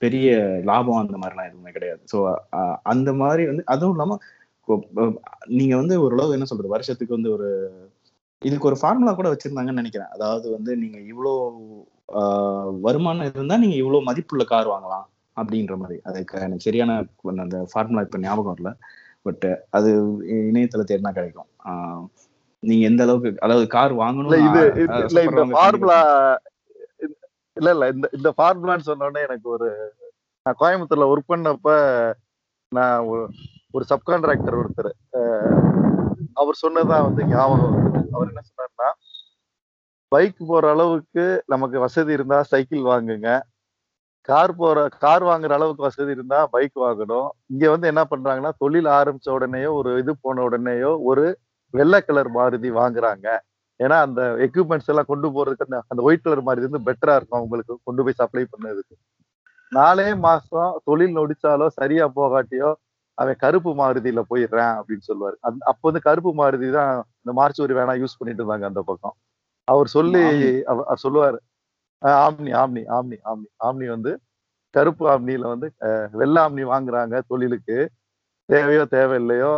பெரிய 0.02 0.28
லாபம் 0.64 1.02
அந்த 1.04 1.18
மாதிரிலாம் 1.18 1.50
எதுவுமே 1.50 1.72
கிடையாது. 1.72 2.02
ஸோ 2.12 2.18
அந்த 2.84 3.14
மாதிரி 3.14 3.44
வந்து 3.46 3.64
அதுவும் 3.66 3.92
இல்லாம 3.92 4.18
நீங்க 5.58 5.74
வந்து 5.76 5.96
ஓரளவு 6.04 6.36
என்ன 6.36 6.48
சொல்றது 6.50 6.74
வருஷத்துக்கு 6.76 7.18
வந்து 7.18 7.32
ஒரு 7.38 7.48
இதுக்கு 8.42 8.70
ஒரு 8.70 8.78
ஃபார்முலா 8.82 9.12
கூட 9.14 9.30
வச்சிருந்தாங்கன்னு 9.32 9.82
நினைக்கிறேன். 9.82 10.12
அதாவது 10.16 10.48
வந்து 10.52 10.72
நீங்க 10.84 10.98
இவ்வளோ 11.12 11.34
வருமானம் 12.86 13.28
இருந்தா 13.30 13.58
நீங்க 13.58 13.76
இவ்வளோ 13.82 14.02
மதிப்புள்ள 14.10 14.44
கார் 14.46 14.74
வாங்கலாம் 14.74 15.06
அப்படின்ற 15.38 15.76
மாதிரி. 15.78 15.98
அதுக்கு 16.10 16.40
எனக்கு 16.40 16.68
சரியான 16.68 16.96
அந்த 17.44 17.58
ஃபார்முலா 17.72 18.06
இப்ப 18.08 18.20
ஞாபகம் 18.20 18.54
வரல. 18.54 18.72
பட் 19.26 19.46
அது 19.78 19.90
இணையத்துல 20.44 20.84
தேடினா 20.90 21.12
கிடைக்கும். 21.12 21.50
நீங்க 22.64 22.84
எந்த 22.90 23.04
அளவுக்கு 23.04 23.44
அதாவது 23.46 23.68
கார் 23.76 23.94
இல்ல 24.26 24.36
வாங்கணும் 24.36 24.36
இல்ல 25.04 25.20
இந்த 25.30 25.44
ஃபார்முலா 25.52 26.00
இல்ல 27.58 27.70
இல்ல 27.76 27.86
இந்த 27.94 28.08
இந்த 28.18 28.30
ஃபார்முலான்னு 28.38 28.88
சொன்ன 28.90 29.08
உடனே 29.08 29.26
எனக்கு 29.28 29.48
ஒரு 29.50 29.68
நான் 30.46 30.60
கோயம்புத்தூர்ல 30.60 31.08
ஒர்க் 31.12 31.32
பண்ணப்ப 31.32 31.74
நான் 32.72 33.08
ஒரு- 33.74 33.90
சப்கான்ட்ராக்டர் 33.90 34.64
ஒருத்தர். 34.64 34.94
அவர் 36.34 36.58
சொன்னதான் 36.68 37.04
வந்து 37.04 37.26
ஞாபகம் 37.26 37.84
வந்தது 37.84 38.10
அவர் 38.12 38.28
என்ன 38.28 38.42
சொன்னார்னா 38.42 38.90
பைக் 40.08 40.36
போற 40.38 40.70
அளவுக்கு 40.70 41.44
நமக்கு 41.48 41.80
வசதி 41.80 42.14
இருந்தா 42.14 42.42
சைக்கிள் 42.42 42.80
வாங்குங்க. 42.80 43.42
கார் 44.22 44.56
போற 44.56 44.90
கார் 45.00 45.24
வாங்குற 45.24 45.50
அளவுக்கு 45.50 45.82
வசதி 45.82 46.12
இருந்தா 46.12 46.48
பைக் 46.48 46.82
வாங்கணும். 46.82 47.28
இங்க 47.46 47.70
வந்து 47.70 47.88
என்ன 47.88 48.08
பண்றாங்கன்னா 48.10 48.52
தொழில் 48.58 48.86
ஆரம்பிச்ச 48.86 49.30
உடனேயோ 49.30 49.74
ஒரு 49.74 49.98
இது 49.98 50.16
போன 50.22 50.50
உடனேயோ 50.50 50.98
ஒரு 51.04 51.38
வெள்ளை 51.70 52.02
கலர் 52.02 52.32
மாருதி 52.32 52.64
வாங்குறாங்க. 52.64 53.40
ஏன்னா 53.84 54.00
அந்த 54.02 54.22
எக்யூப்மெண்ட்ஸ் 54.22 54.86
எல்லாம் 54.86 55.06
கொண்டு 55.08 55.30
போறதுக்கு 55.30 55.66
அந்த 55.70 55.84
அந்த 55.88 56.04
ஒயிட் 56.04 56.22
கலர் 56.22 56.40
மாருதி 56.40 56.70
வந்து 56.70 56.80
பெட்டரா 56.80 57.16
இருக்கும் 57.16 57.38
அவங்களுக்கு 57.38 57.78
கொண்டு 57.84 58.04
போய் 58.04 58.14
சப்ளை 58.14 58.46
பண்ணதுக்கு. 58.46 58.96
நாலே 59.70 60.16
மாசம் 60.16 60.82
தொழில் 60.84 61.18
நொடிச்சாலோ 61.18 61.68
சரியா 61.68 62.12
போகாட்டியோ 62.16 62.74
அவன் 63.18 63.40
கருப்பு 63.44 63.72
மாருதியில 63.80 64.22
போயிடுறேன் 64.32 64.74
அப்படின்னு 64.80 65.06
சொல்லுவாரு. 65.10 65.36
அந்த 65.48 65.62
அப்போ 65.72 65.86
வந்து 65.90 66.02
கருப்பு 66.08 66.32
மாருதி 66.40 66.68
தான் 66.78 66.92
இந்த 67.22 67.32
மார்ச் 67.40 67.64
ஒரு 67.66 67.74
வேணா 67.80 67.94
யூஸ் 68.02 68.18
பண்ணிட்டு 68.20 68.42
இருந்தாங்க 68.44 68.68
அந்த 68.72 68.82
பக்கம். 68.90 69.16
அவர் 69.68 69.90
சொல்லி 69.96 70.24
அவர் 70.72 71.04
சொல்லுவாரு. 71.06 71.40
Omni 72.26 72.52
Omni 72.62 72.84
Omni 72.98 73.18
Omni 73.32 73.50
Omni 73.68 73.88
வந்து 73.96 74.12
கருப்பு 74.76 75.06
ஆம்னியில 75.14 75.46
வந்து 75.54 75.68
வெள்ளை 76.22 76.40
ஆம்னி 76.46 76.64
வாங்குறாங்க 76.74 77.16
தொழிலுக்கு. 77.32 77.78
தேவையோ 78.50 78.84
தேவையில்லையோ 78.96 79.54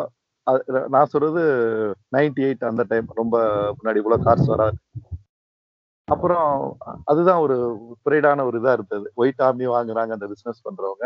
நான் 0.93 1.11
சொல்றது 1.11 1.41
நைன்டி 2.15 2.41
எயிட் 2.47 2.69
அந்த 2.69 2.83
டைம் 2.89 3.07
ரொம்ப 3.19 3.35
முன்னாடி 3.77 3.99
இவ்வளவு 4.01 4.25
கார்ஸ் 4.27 4.49
வராது. 4.53 4.77
அப்புறம் 6.07 6.49
அதுதான் 7.11 7.41
ஒரு 7.45 7.55
ப்ரைடான 8.05 8.43
ஒரு 8.49 8.57
இதா 8.61 8.71
இருந்தது. 8.77 9.05
ஒயிட் 9.21 9.43
ஆம்னி 9.47 9.67
வாங்குறாங்க 9.75 10.11
அந்த 10.17 10.27
பிசினஸ் 10.33 10.65
பண்றவங்க. 10.67 11.05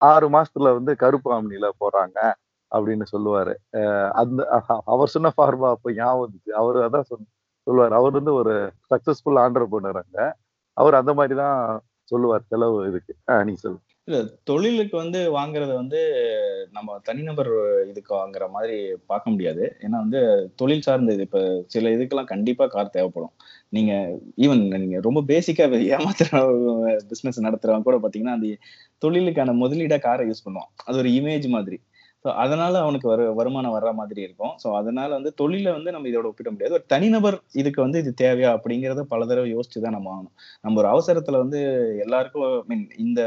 ஆறு 0.00 0.26
மாசத்துல 0.30 0.72
வந்து 0.74 0.96
கருப்பு 0.96 1.30
ஆம்னில 1.34 1.68
போறாங்க 1.80 2.18
அப்படின்னு 2.72 3.04
சொல்லுவாரு. 3.12 3.54
அந்த 4.14 4.40
அவர் 4.86 5.08
சொன்ன 5.08 5.32
ஃபார்மா 5.36 5.68
அப்ப 5.70 5.92
ஞாபகம் 5.94 6.24
இருந்துச்சு 6.24 6.52
அவர் 6.60 6.78
அதான் 6.86 7.08
சொன்ன 7.10 7.26
சொல்லுவார். 7.66 7.94
அவர் 7.94 8.12
வந்து 8.12 8.34
ஒரு 8.34 8.54
சக்சஸ்ஃபுல் 8.90 9.40
ஆண்டர் 9.44 9.72
பண்ணுறாங்க 9.72 10.18
அவர் 10.76 10.94
அந்த 10.94 11.14
மாதிரி 11.14 11.36
தான் 11.38 11.60
சொல்லுவார் 12.12 12.48
செலவு 12.48 12.78
இதுக்கு. 12.88 13.14
ஆஹ் 13.28 13.44
நீங்க 13.44 13.60
சொல்லு. 13.60 13.80
இல்ல 14.08 14.18
தொழிலுக்கு 14.44 14.96
வந்து 14.96 15.20
வாங்குறத 15.30 15.72
வந்து 15.74 15.98
நம்ம 16.72 16.98
தனிநபர் 17.04 17.50
இதுக்கு 17.88 18.12
வாங்குற 18.14 18.44
மாதிரி 18.50 18.76
பார்க்க 19.06 19.30
முடியாது. 19.30 19.64
ஏன்னா 19.80 19.96
வந்து 20.04 20.20
தொழில் 20.56 20.82
சார்ந்த 20.82 21.12
இது 21.12 21.22
இப்ப 21.22 21.40
சில 21.66 21.90
இதுக்கெல்லாம் 21.96 22.30
கண்டிப்பா 22.34 22.66
கார் 22.66 22.90
தேவைப்படும். 22.90 23.34
நீங்க 23.68 23.92
ஈவன் 24.36 24.62
நீங்க 24.84 25.00
ரொம்ப 25.00 25.22
பேசிக்கா 25.22 25.66
ஏமாத்துற 25.96 26.30
பிசினஸ் 27.08 27.44
நடத்துறவங்க 27.46 27.82
கூட 27.82 27.98
பாத்தீங்கன்னா 28.04 28.36
அந்த 28.38 28.50
தொழிலுக்கான 29.02 29.56
முதலீடா 29.64 29.98
காரை 29.98 30.26
யூஸ் 30.30 30.46
பண்ணுவான். 30.46 30.70
அது 30.84 30.98
ஒரு 30.98 31.10
இமேஜ் 31.10 31.48
மாதிரி. 31.48 31.78
ஸோ 32.24 32.28
அதனால 32.42 32.74
அவனுக்கு 32.84 33.06
வரு 33.10 33.24
வருமானம் 33.34 33.74
வர்ற 33.74 33.90
மாதிரி 33.94 34.20
இருக்கும். 34.22 34.54
ஸோ 34.62 34.68
அதனால 34.78 35.10
வந்து 35.18 35.30
தொழிலை 35.40 35.70
வந்து 35.76 35.90
நம்ம 35.94 36.08
இதோட 36.10 36.26
ஒப்பிட 36.30 36.50
முடியாது. 36.50 36.76
ஒரு 36.78 36.84
தனிநபர் 36.94 37.36
இதுக்கு 37.52 37.80
வந்து 37.82 37.98
இது 37.98 38.12
தேவையா 38.22 38.50
அப்படிங்கிறத 38.56 39.02
பல 39.12 39.26
தடவை 39.26 39.50
யோசிச்சு 39.52 39.84
தான் 39.84 39.96
நம்ம 39.96 40.10
ஆகணும். 40.14 40.34
நம்ம 40.64 40.80
ஒரு 40.82 40.88
அவசரத்துல 40.94 41.40
வந்து 41.44 41.60
எல்லாருக்கும் 42.06 42.56
மீன் 42.70 42.84
இந்த 43.04 43.20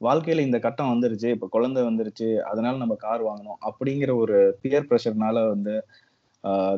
வாழ்க்கையில 0.00 0.46
இந்த 0.48 0.58
கட்டம் 0.60 0.92
வந்துருச்சு 0.92 1.28
இப்போ 1.36 1.48
குழந்தை 1.48 1.82
வந்துருச்சு 1.82 2.28
அதனால 2.50 2.74
நம்ம 2.76 2.96
கார் 3.04 3.22
வாங்கணும் 3.28 3.60
அப்படிங்கிற 3.68 4.12
ஒரு 4.24 4.38
பியர் 4.64 4.88
ப்ரெஷர்னால 4.90 5.46
வந்து 5.50 5.74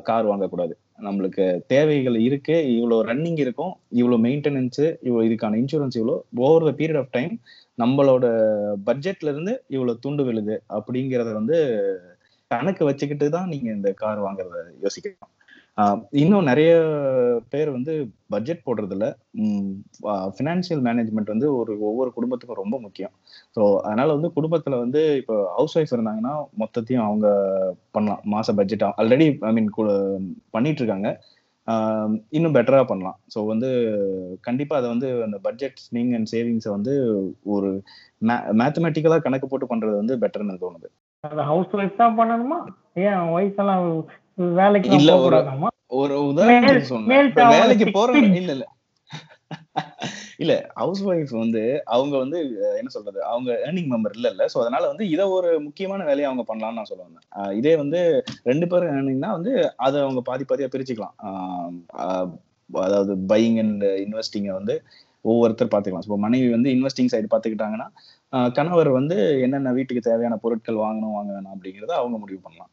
கார் 0.07 0.31
வாங்கக்கூடாது. 0.33 0.75
நம்மளுக்கு 0.99 1.45
தேவைகள் 1.69 2.17
இருக்கு 2.21 2.57
இவ்வளோ 2.75 2.99
ரன்னிங் 3.09 3.41
இருக்கும் 3.45 3.73
இவ்வளோ 4.01 4.19
மெயின்டெனன்ஸ் 4.27 4.85
இவ்வளோ 5.07 5.25
இதுக்கான 5.29 5.59
இன்சூரன்ஸ் 5.63 5.99
இவ்வளோ 6.01 6.17
over 6.43 6.67
the 6.69 6.73
period 6.81 7.01
of 7.03 7.13
time 7.13 7.35
நம்மளோட 7.79 8.27
பட்ஜெட்ல 8.89 9.33
இருந்து 9.33 9.55
இவ்வளவு 9.69 10.03
துண்டு 10.05 10.25
விழுது 10.29 10.57
அப்படிங்கறத 10.77 11.33
வந்து 11.35 11.59
கணக்கு 12.51 12.85
வச்சுக்கிட்டு 12.89 13.27
தான் 13.31 13.51
நீங்க 13.53 13.69
இந்த 13.77 13.91
கார் 14.03 14.21
வாங்குறத 14.27 14.57
யோசிக்கலாம். 14.85 15.33
இன்னும் 16.21 16.49
நிறைய 16.49 16.71
பேர் 17.53 17.71
வந்து 17.75 17.93
பட்ஜெட் 18.35 18.63
போடுறதுல 18.67 19.07
ஃபினான்சியல் 20.37 20.83
மேனேஜ்மெண்ட் 20.87 21.33
வந்து 21.33 21.49
ஒரு 21.59 21.73
ஒவ்வொரு 21.89 22.11
குடும்பத்துக்கும் 22.17 22.61
ரொம்ப 22.63 22.77
முக்கியம். 22.85 23.13
ஸோ 23.57 23.63
அதனால 23.87 24.09
வந்து 24.17 24.31
குடும்பத்துல 24.37 24.79
வந்து 24.85 25.03
இப்போ 25.21 25.37
ஹவுஸ் 25.57 25.77
ஒய்ஃப் 25.79 25.95
இருந்தாங்கன்னா 25.97 26.35
மொத்தத்தையும் 26.63 27.07
அவங்க 27.09 27.27
பண்ணலாம். 27.97 28.23
மாச 28.35 28.55
பட்ஜெட் 28.61 28.87
ஆல்ரெடி 29.03 29.29
ஐ 29.51 29.53
மீன் 29.59 29.71
பண்ணிட்டு 30.57 30.83
இருக்காங்க 30.83 31.11
இன்னும் 32.37 32.57
பெட்டரா 32.57 32.83
பண்ணலாம். 32.91 33.19
ஸோ 33.33 33.39
வந்து 33.53 33.69
கண்டிப்பா 34.49 34.75
அதை 34.81 34.89
வந்து 34.95 35.09
அந்த 35.25 35.39
பட்ஜெட் 35.47 35.81
ஸ்விங் 35.87 36.13
அண்ட் 36.19 36.31
சேவிங்ஸை 36.35 36.71
வந்து 36.77 36.95
ஒரு 37.55 37.71
மேத்தமெட்டிக்கலா 38.61 39.19
கணக்கு 39.25 39.49
போட்டு 39.49 39.67
பண்றது 39.73 39.97
வந்து 40.03 40.17
பெட்டர்னு 40.23 40.63
தோணுது. 40.63 40.89
ஹவுஸ் 41.51 41.75
ஒய்ஃப் 41.79 42.01
தான் 42.03 42.17
பண்ணணுமா? 42.21 42.59
ஏன் 43.07 43.21
ஒய்ஃப் 43.37 43.59
எல்லாம் 43.65 43.87
வேலைக்கு 44.39 44.91
இல்ல, 44.91 45.13
ஒரு- 45.19 45.45
ஒரு 45.93 46.15
உதாரணத்துக்கு 46.23 46.81
சொன்னேன். 46.85 47.09
வேலைக்கு 47.51 47.85
feet. 48.17 48.35
இல்ல 48.35 48.53
இல்ல. 48.53 48.65
இல்ல 50.39 50.71
ஹவுஸ் 50.75 51.05
ஒய்ஃப் 51.05 51.39
வந்து 51.39 51.63
அவங்க 51.85 52.17
வந்து 52.17 52.39
என்ன 52.77 52.89
சொல்றது? 52.89 53.25
அவங்க 53.25 53.51
ஏர்னிங் 53.65 53.91
மெம்பர் 53.91 54.15
இல்ல 54.15 54.29
இல்ல. 54.29 54.45
சோ 54.45 54.59
அதனால 54.59 54.87
வந்து 54.87 55.09
இதை 55.09 55.25
ஒரு 55.29 55.61
முக்கியமான 55.61 56.05
வேலையை 56.05 56.25
அவங்க 56.25 56.45
பண்ணலாம்னு 56.49 56.73
நான் 56.73 56.85
சொல்ல 56.85 57.03
வந்தேன். 57.03 57.57
இதே 57.59 57.77
வந்து 57.77 58.01
ரெண்டு 58.43 58.67
பேரும் 58.67 58.91
ஏர்னிங்னா 58.91 59.31
வந்து 59.31 59.53
அதை 59.77 60.01
அவங்க 60.01 60.21
பாதி 60.21 60.45
பாதியா 60.45 60.69
பிரிச்சுக்கலாம். 60.69 61.17
அதாவது 62.73 63.15
பையிங் 63.29 63.59
அண்ட் 63.59 63.85
இன்வெஸ்டிங்கை 64.05 64.53
வந்து 64.53 64.75
ஒவ்வொருத்தர் 65.25 65.69
பார்த்துக்கலாம். 65.69 66.03
இப்போ 66.03 66.19
மனைவி 66.19 66.51
வந்து 66.51 66.71
இன்வெஸ்டிங் 66.71 67.13
சைடு 67.13 67.27
பார்த்துக்கிட்டாங்கன்னா 67.31 67.89
ஆஹ், 68.33 68.53
கணவர் 68.53 68.89
வந்து 68.91 69.17
என்னென்ன 69.41 69.73
வீட்டுக்கு 69.73 70.11
தேவையான 70.11 70.37
பொருட்கள் 70.37 70.75
வாங்கணும் 70.75 71.13
வாங்க 71.13 71.33
வேணாம் 71.33 71.55
அப்படிங்கறத 71.57 71.93
அவங்க 71.93 72.19
முடிவு 72.19 72.41
பண்ணலாம். 72.43 72.71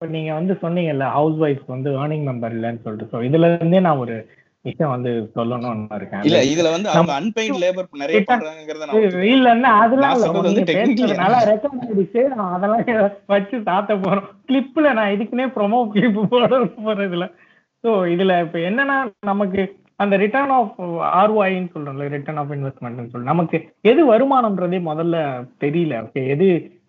இப்ப 0.00 0.08
நீங்க 0.10 0.32
வந்து 0.34 0.54
சொன்னீங்கல்ல 0.60 1.04
ஹவுஸ் 1.14 1.38
ஒய்ஃப் 1.44 1.62
வந்து 1.72 1.88
ஏர்னிங் 2.00 2.26
மெம்பர் 2.26 2.52
இல்லைன்னு 2.56 2.82
சொல்லிட்டு. 2.82 3.06
ஸோ 3.12 3.20
இதுல 3.28 3.46
இருந்தே 3.52 3.78
நான் 3.86 4.02
ஒரு 4.02 4.16
விஷயம் 4.64 4.92
வந்து 4.92 5.12
சொல்லணும்னு 5.36 5.96
இருக்கேன். 5.98 6.22
இல்ல 6.28 6.40
இதுல 6.50 6.68
வந்து 6.74 6.88
அவங்க 6.92 7.12
அன்பெய்ட் 7.16 7.58
லேபர் 7.62 7.88
நிறைய 8.02 8.18
பண்றாங்கிறத. 8.28 8.86
இல்லன்னா 9.30 9.70
அதெல்லாம் 9.82 10.14
இல்ல. 10.18 10.28
பேசுறதுனால 10.70 11.40
ரெக்கார்ட் 11.50 11.82
ஆயிடுச்சு 11.84 12.22
நான் 12.32 12.54
அதெல்லாம் 12.56 12.84
வச்சு 13.34 13.58
சாத்த 13.66 13.96
போறோம். 14.04 14.30
கிளிப்ல 14.48 14.92
நான் 14.98 15.14
இதுக்குன்னே 15.16 15.48
ப்ரொமோ 15.56 15.80
கிளிப் 15.94 16.20
போட 16.30 16.52
போறதுல 16.86 17.26
ஸோ 17.84 17.90
இதுல 18.14 18.32
இப்ப 18.46 18.62
என்னன்னா 18.70 18.98
நமக்கு 19.26 19.60
அந்த 20.00 20.14
ரிட்டர்ன் 20.22 20.54
ஆஃப் 20.56 20.74
ஆர்ஒஐன்னு 21.20 21.72
சொல்றோம்ல 21.74 22.08
ரிட்டர்ன் 22.16 22.40
ஆஃப் 22.40 22.52
இன்வெஸ்ட்மெண்ட்னு 22.56 23.12
சொல்லி 23.12 23.30
நமக்கு 23.32 23.58
எது 23.84 24.00
வருமானம்ன்றதே 24.12 24.80
முதல்ல 24.88 25.16
தெரியல. 25.64 25.94
ஓகே 26.06 26.22
எது 26.34 26.48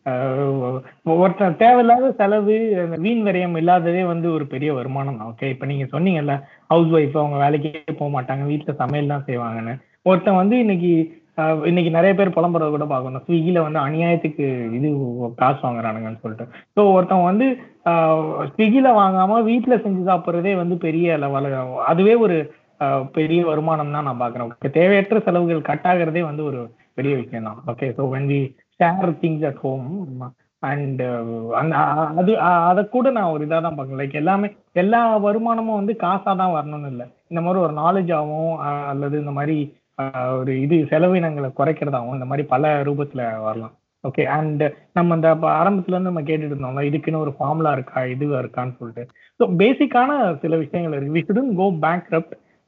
ஒருத்தர் 0.09 1.19
ஒருத்தன் 1.19 1.59
தேவையில்லாத 1.61 2.11
செலவு 2.19 2.55
அந்த 2.83 2.97
வீண் 3.05 3.23
விரயம் 3.27 3.55
இல்லாததே 3.61 4.03
வந்து 4.11 4.27
ஒரு 4.37 4.45
பெரிய 4.53 4.69
வருமானம் 4.79 5.17
தான். 5.19 5.29
ஓகே 5.31 5.49
இப்ப 5.53 5.65
நீங்க 5.71 5.85
சொன்னீங்கல்ல 5.93 6.35
ஹவுஸ் 6.73 6.93
ஒய்ஃப் 6.97 7.17
அவங்க 7.21 7.37
வேலைக்கே 7.43 7.71
போக 8.01 8.09
மாட்டாங்க 8.17 8.45
வீட்டுல 8.51 8.73
சமையல் 8.81 9.13
தான் 9.13 9.27
செய்வாங்கன்னு. 9.29 9.73
ஒருத்தன் 10.09 10.41
வந்து 10.41 10.57
இன்னைக்கு 10.65 10.91
ஆஹ் 11.41 11.61
இன்னைக்கு 11.69 11.91
நிறைய 11.97 12.13
பேர் 12.19 12.35
புலம்புறத 12.37 12.69
கூட 12.71 12.85
பார்க்கணும். 12.91 13.23
ஸ்விக்கில 13.25 13.59
வந்து 13.65 13.79
அநியாயத்துக்கு 13.85 14.45
இது 14.77 14.87
காசு 15.41 15.61
வாங்குறானுங்கன்னு 15.65 16.23
சொல்லிட்டு. 16.23 16.45
ஸோ 16.75 16.81
ஒருத்தவங்க 16.95 17.29
வந்து 17.31 17.47
ஸ்விக்கில 18.51 18.89
வாங்காம 19.01 19.37
வீட்டுல 19.51 19.75
செஞ்சு 19.83 20.01
சாப்பிட்றதே 20.09 20.53
வந்து 20.61 20.77
பெரிய 20.85 21.17
லெவல 21.23 21.51
அதுவே 21.91 22.15
ஒரு 22.25 22.37
பெரிய 23.15 23.39
வருமானம் 23.49 23.95
தான் 23.95 24.07
நான் 24.07 24.21
பாக்குறேன் 24.21 24.75
தேவையற்ற 24.77 25.19
செலவுகள் 25.23 25.67
கட் 25.69 25.87
ஆகுறதே 25.91 26.21
வந்து 26.27 26.43
ஒரு 26.49 26.59
பெரிய 26.97 27.13
விஷயம் 27.21 27.47
தான் 27.49 27.61
okay 27.71 27.87
so 27.97 28.03
when 28.13 28.29
we 28.31 28.39
share 28.79 29.11
things 29.23 29.45
at 29.49 29.61
home 29.65 29.87
and 30.63 31.01
அந்த 31.61 31.81
அது 32.19 32.31
uh, 32.31 32.55
அதை 32.69 32.81
கூட 32.93 33.07
நான் 33.17 33.33
ஒரு 33.33 33.43
இதாக 33.45 33.61
தான் 33.65 33.75
பார்க்கணும் 33.75 34.01
லைக் 34.01 34.19
எல்லாமே 34.21 34.47
எல்லா 34.81 35.01
வருமானமும் 35.25 35.79
வந்து 35.79 35.93
காசாக 36.03 36.33
தான் 36.41 36.55
வரணும்னு 36.55 36.89
இல்லை. 36.93 37.05
இந்த 37.31 37.41
மாதிரி 37.45 37.59
ஒரு 37.65 37.73
நாலேஜ் 37.81 38.11
ஆகும் 38.19 38.55
அல்லது 38.91 39.15
இந்த 39.23 39.33
மாதிரி 39.37 39.57
ஒரு 40.39 40.51
இது 40.65 40.75
செலவினங்களை 40.91 41.49
குறைக்கிறதாகவும் 41.59 42.17
இந்த 42.17 42.27
மாதிரி 42.31 42.43
பல 42.53 42.73
ரூபத்தில் 42.89 43.23
வரலாம். 43.47 43.73
ஓகே 44.03 44.23
அண்ட் 44.37 44.63
நம்ம 44.97 45.15
இந்த 45.17 45.29
ஆரம்பத்துலேருந்து 45.29 45.57
ஆரம்பத்துல 45.61 45.95
இருந்து 45.95 46.11
நம்ம 46.11 46.25
கேட்டுட்டு 46.27 46.53
இருந்தோம்ல 46.53 46.83
இதுக்குன்னு 46.89 47.23
ஒரு 47.25 47.33
ஃபார்முலா 47.37 47.71
இருக்கா 47.77 48.01
இதுவா 48.13 48.37
இருக்கான்னு 48.43 48.77
சொல்லிட்டு. 48.79 49.03
ஸோ 49.39 49.45
பேசிக்கான 49.63 50.11
சில 50.43 50.55
விஷயங்கள் 50.63 50.95
இருக்கு. 50.97 51.15
We 51.17 51.23
shouldn't 51.27 51.51
go 51.61 51.67
bank 51.85 52.13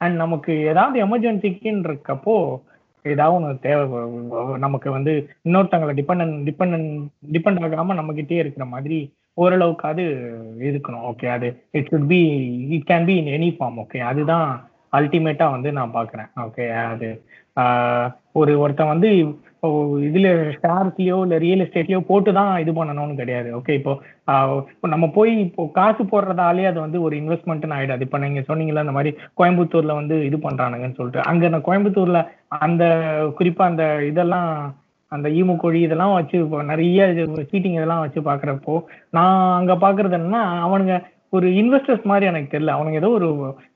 and 0.00 0.16
நமக்கு 0.24 0.52
ஏதாவது 0.72 0.96
எமர்ஜென்சிக்குன்னு 1.06 1.88
இருக்கப்போ 1.90 2.36
ஏதாவது 3.04 3.36
ஒன்று 3.36 3.58
தேவை. 3.60 3.84
நமக்கு 4.58 4.90
வந்து 4.90 5.12
இன்னொருத்தங்களை 5.44 5.94
டிபெண்ட் 5.94 6.26
டிபெண்ட் 6.46 6.78
டிபெண்ட் 7.32 7.64
ஆகாம 7.68 7.94
நம்ம 7.94 8.12
கிட்டே 8.12 8.36
இருக்கிற 8.36 8.64
மாதிரி 8.66 8.98
ஓரளவுக்காவது 9.38 10.04
இருக்கணும். 10.68 11.04
ஓகே 11.10 11.26
அது 11.28 11.48
it 11.72 11.90
should 11.92 12.06
be 12.06 12.20
it 12.70 12.88
can 12.88 13.04
be 13.04 13.16
in 13.16 13.32
any 13.32 13.50
form 13.56 13.80
okay 13.80 14.00
அதுதான் 14.04 14.48
அல்டிமேட்டா 14.92 15.46
வந்து 15.50 15.72
நான் 15.72 15.94
பாக்குறேன். 15.94 16.30
ஓகே 16.44 16.64
அது 16.86 17.08
ஆஹ், 17.56 18.08
ஒரு 18.32 18.52
ஒருத்தன் 18.60 18.92
வந்து 18.94 19.08
இப்போ 19.62 19.76
இதுல 20.06 20.28
ஷேர்ஸ்லயோ 20.62 21.16
இல்ல 21.24 21.34
ரியல் 21.42 21.60
எஸ்டேட்லயோ 21.64 21.98
போட்டு 22.08 22.30
தான் 22.38 22.48
இது 22.62 22.72
பண்ணணும்னு 22.78 23.14
கிடையாது. 23.20 23.48
ஓகே 23.58 23.72
இப்போ 23.78 23.92
நம்ம 24.94 25.06
போய் 25.16 25.32
இப்போ 25.44 25.64
காசு 25.76 26.04
போடுறதாலே 26.12 26.64
அது 26.70 26.78
வந்து 26.84 26.98
ஒரு 27.06 27.14
இன்வெஸ்ட்மெண்ட்னு 27.20 27.76
ஆயிடாது. 27.76 28.02
இப்போ 28.06 28.18
நீங்க 28.24 28.42
சொன்னீங்களா 28.48 28.84
இந்த 28.86 28.94
மாதிரி 28.96 29.10
கோயம்புத்தூர்ல 29.40 29.94
வந்து 30.00 30.16
இது 30.28 30.38
பண்றானுங்கன்னு 30.46 30.98
சொல்லிட்டு. 30.98 31.22
அங்க 31.32 31.50
நான் 31.54 31.66
கோயம்புத்தூர்ல 31.68 32.22
அந்த 32.66 32.82
குறிப்பா 33.38 33.64
அந்த 33.72 33.86
இதெல்லாம் 34.10 34.50
அந்த 35.12 35.28
ஈமு 35.38 35.54
கோழி 35.62 35.78
இதெல்லாம் 35.86 36.16
வச்சு 36.18 36.36
இப்போ 36.44 36.58
நிறைய 36.72 37.06
சீட்டிங் 37.52 37.78
இதெல்லாம் 37.78 38.04
வச்சு 38.04 38.20
பாக்குறப்போ 38.30 38.76
நான் 39.18 39.40
அங்க 39.60 39.74
பாக்குறது 39.86 40.16
என்னன்னா 40.18 40.44
அவனுங்க 40.66 40.94
ஒரு 41.32 41.46
இன்வெஸ்டர்ஸ் 41.60 42.08
மாதிரி 42.10 42.24
எனக்கு 42.30 42.52
தெரியல. 42.54 42.74
அவனுக்கு 42.76 43.00
ஏதோ 43.02 43.10
ஒரு 43.18 43.28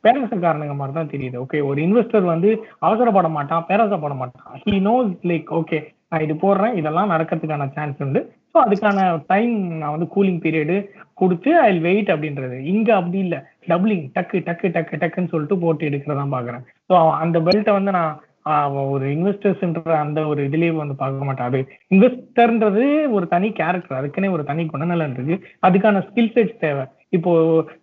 பேரசக்காரனுங்க 0.06 0.74
மாதிரி 0.78 0.94
தான் 0.98 1.12
தெரியுது. 1.14 1.36
ஓகே 1.44 1.60
ஒரு 1.70 1.78
இன்வெஸ்டர் 1.86 2.32
வந்து 2.32 2.50
அவசரப்பட 2.86 3.28
மாட்டான் 3.36 3.66
பேரசப்பட 3.70 4.14
மாட்டான். 4.22 4.48
ஹி 4.64 4.74
நோஸ் 4.88 5.12
லைக் 5.30 5.50
ஓகே 5.60 5.80
நான் 6.10 6.24
இது 6.24 6.34
போடுறேன் 6.42 6.76
இதெல்லாம் 6.80 7.12
நடக்கிறதுக்கான 7.14 7.68
சான்ஸ் 7.76 8.02
உண்டு. 8.04 8.20
ஸோ 8.50 8.56
அதுக்கான 8.64 9.06
டைம் 9.32 9.54
நான் 9.80 9.94
வந்து 9.94 10.08
கூலிங் 10.14 10.42
பீரியடு 10.44 10.76
கொடுத்து 11.20 11.50
ஐ 11.60 11.72
வெயிட் 11.86 12.12
அப்படின்றது. 12.14 12.56
இங்க 12.72 12.88
அப்படி 12.98 13.18
இல்லை. 13.26 13.38
டபுளிங் 13.70 14.04
டக்கு 14.16 14.38
டக்கு 14.48 14.68
டக்கு 14.76 15.00
டக்குன்னு 15.02 15.32
சொல்லிட்டு 15.32 15.58
போட்டு 15.64 15.88
எடுக்கிறதான் 15.88 16.34
பாக்குறேன். 16.36 16.64
ஸோ 16.88 16.94
அந்த 17.22 17.38
பெல்ட்டை 17.46 17.74
வந்து 17.78 17.92
நான் 17.98 18.14
ஒரு 18.94 19.06
இன்வெஸ்டர்ஸ்ன்ற 19.14 19.94
அந்த 20.04 20.20
ஒரு 20.32 20.40
இதுலேயே 20.48 20.72
வந்து 20.82 20.96
பார்க்க 21.00 21.28
மாட்டேன். 21.28 21.48
அது 21.50 21.60
இன்வெஸ்டர்ன்றது 21.94 22.84
ஒரு 23.16 23.26
தனி 23.34 23.48
கேரக்டர் 23.60 23.98
அதுக்குன்னே 24.00 24.30
ஒரு 24.36 24.44
தனி 24.50 24.64
குணநலன் 24.74 25.16
இருக்கு. 25.16 25.36
அதுக்கான 25.68 26.02
ஸ்கில் 26.08 26.34
செட்ஸ் 26.36 26.62
தேவை. 26.64 26.84
இப்போ 27.08 27.32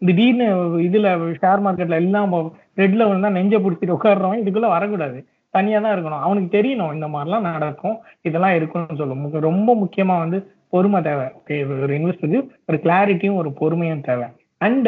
திடீர்னு 0.07 0.47
இதுல 0.87 1.09
ஷேர் 1.41 1.63
மார்க்கெட்ல 1.65 1.99
எல்லாம் 2.03 2.33
ரெட்ல 2.81 3.07
வந்து 3.11 3.29
நெஞ்ச 3.37 3.55
பிடிச்சிட்டு 3.59 3.95
உட்காடுறவன் 3.97 4.41
இதுக்குள்ள 4.43 4.69
வரக்கூடாது. 4.75 5.19
தனியா 5.53 5.79
தான் 5.79 5.93
இருக்கணும். 5.95 6.23
அவனுக்கு 6.25 6.49
தெரியணும் 6.57 6.93
இந்த 6.93 7.07
மாதிரிலாம் 7.13 7.47
நடக்கும். 7.47 7.97
இதெல்லாம் 8.21 8.55
இருக்கும்னு 8.55 8.99
சொல்லும். 9.01 9.25
ரொம்ப 9.49 9.69
முக்கியமா 9.83 10.15
வந்து 10.23 10.39
பொறுமை 10.69 11.01
தேவை. 11.01 11.27
ஒரு 11.83 11.93
இன்வெஸ்டருக்கு 11.97 12.41
ஒரு 12.69 12.77
கிளாரிட்டியும் 12.85 13.39
ஒரு 13.41 13.49
பொறுமையும் 13.61 14.05
தேவை. 14.09 14.27
அண்ட் 14.57 14.87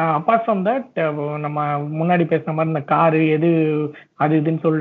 அப்பார்ட் 0.00 0.44
ஃப்ரம் 0.46 0.62
தட் 0.68 1.38
நம்ம 1.44 1.58
முன்னாடி 2.00 2.24
பேசுன 2.32 2.54
மாதிரி 2.56 2.72
இந்த 2.72 2.82
காரு 2.92 3.20
எது 3.36 3.50
அது 4.24 4.40
இதுன்னு 4.40 4.62
சொல் 4.64 4.80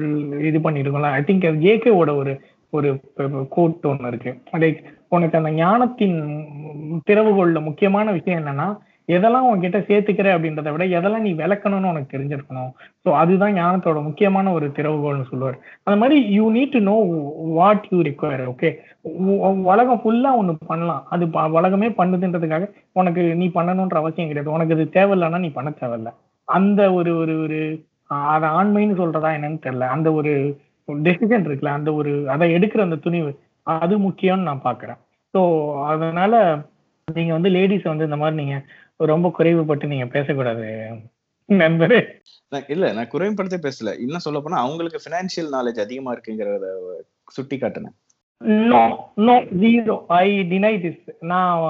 இது 0.50 0.60
பண்ணிருக்கோம்ல. 0.66 1.12
ஐ 1.20 1.22
திங்க் 1.30 1.48
ஜேகேவோட 1.66 2.14
ஒரு 2.22 2.34
ஒரு 2.72 2.90
கோட் 3.50 3.86
ஒன்று 3.90 4.08
இருக்கு. 4.08 4.32
லைக் 4.64 4.80
உனக்கு 5.16 5.38
அந்த 5.38 5.51
ஞானத்தின் 5.51 6.18
திறவுகோல்ல 7.09 7.63
முக்கியமான 7.63 8.11
விஷயம் 8.11 8.45
என்னன்னா 8.45 8.68
எதெல்லாம் 9.07 9.49
உன்கிட்ட 9.53 9.78
சேர்த்துக்கிற 9.88 10.28
அப்படின்றத 10.36 10.72
விட 10.72 10.84
எதெல்லாம் 10.86 11.20
நீ 11.20 11.34
விளக்கணும்னு 11.34 11.89
உனக்கு 11.89 12.18
தெரிஞ்சிருக்கணும். 12.18 12.72
ஸோ 13.03 13.11
அதுதான் 13.13 13.53
ஞானத்தோட 13.53 14.03
முக்கியமான 14.03 14.51
ஒரு 14.51 14.68
திறவுகோல்னு 14.68 15.28
சொல்லுவார். 15.30 15.57
அந்த 15.84 15.99
மாதிரி 15.99 16.30
you 16.30 16.51
need 16.53 16.72
to 16.72 16.80
know 16.80 16.95
what 17.53 17.88
you 17.89 18.01
require 18.01 18.47
okay 18.53 18.70
உலகம் 19.72 20.01
ஃபுல்லா 20.03 20.36
ஒன்று 20.36 20.57
பண்ணலாம். 20.68 21.03
அது 21.09 21.28
ப- 21.28 21.49
உலகமே 21.49 21.89
பண்ணுதுன்றதுக்காக 21.89 22.70
உனக்கு 22.91 23.36
நீ 23.36 23.47
பண்ணணுன்ற 23.55 23.95
அவசியம் 24.01 24.32
கிடையாது. 24.32 24.51
உனக்கு 24.51 24.78
இது 24.80 24.86
தேவையில்லைன்னா 24.93 25.39
நீ 25.39 25.49
பண்ண 25.49 25.74
தேவையில்ல. 25.80 26.13
அந்த 26.45 26.93
ஒரு 26.93 27.18
ஒரு 27.18 27.41
ஒரு 27.41 27.59
அதை 28.07 28.49
ஆண்மைன்னு 28.49 28.97
சொல்றதா 28.99 29.30
என்னன்னு 29.38 29.61
தெரியல. 29.66 29.88
அந்த 29.95 30.11
ஒரு 30.13 30.34
டெசிஷன் 30.88 31.45
இருக்குல்ல 31.47 31.74
அந்த 31.80 31.93
ஒரு 31.93 32.30
அதை 32.30 32.53
எடுக்கிற 32.53 32.80
அந்த 32.80 32.95
துணிவு 32.95 33.32
அது 33.63 33.99
முக்கியம்னு 33.99 34.41
நான் 34.41 34.66
பாக்குறேன். 34.66 34.97
ஸோ 35.36 35.42
அதனால 35.86 36.34
நீங்க 37.08 37.32
வந்து 37.34 37.50
லேடிஸ் 37.50 37.92
வந்து 37.92 38.04
இந்த 38.04 38.18
மாதிரி 38.18 38.36
நீங்க 38.36 38.56
ரொம்ப 39.00 39.28
குறைவுபட்டு 39.38 39.86
நீங்க 39.86 40.06
பேசக்கூடாது 40.06 40.68
நண்பரே. 41.50 42.00
இல்ல 42.70 42.86
நான் 42.94 43.12
குறைப்படுத்தி 43.12 43.58
பேசல. 43.58 43.90
இன்னும் 44.00 44.26
சொல்ல 44.26 44.40
போனா 44.40 44.58
அவங்களுக்கு 44.58 45.00
பினான்சியல் 45.06 45.50
நாலேஜ் 45.50 45.80
அதிகமா 45.80 46.12
இருக்குங்கிறத 46.12 46.68
சுட்டி 47.28 47.58
காட்டினேன். 47.58 47.96
No 48.72 48.82
no 49.28 49.36
zero 49.62 49.96
I 50.08 50.28
deny 50.44 50.74
this 50.78 51.04
நான் 51.20 51.62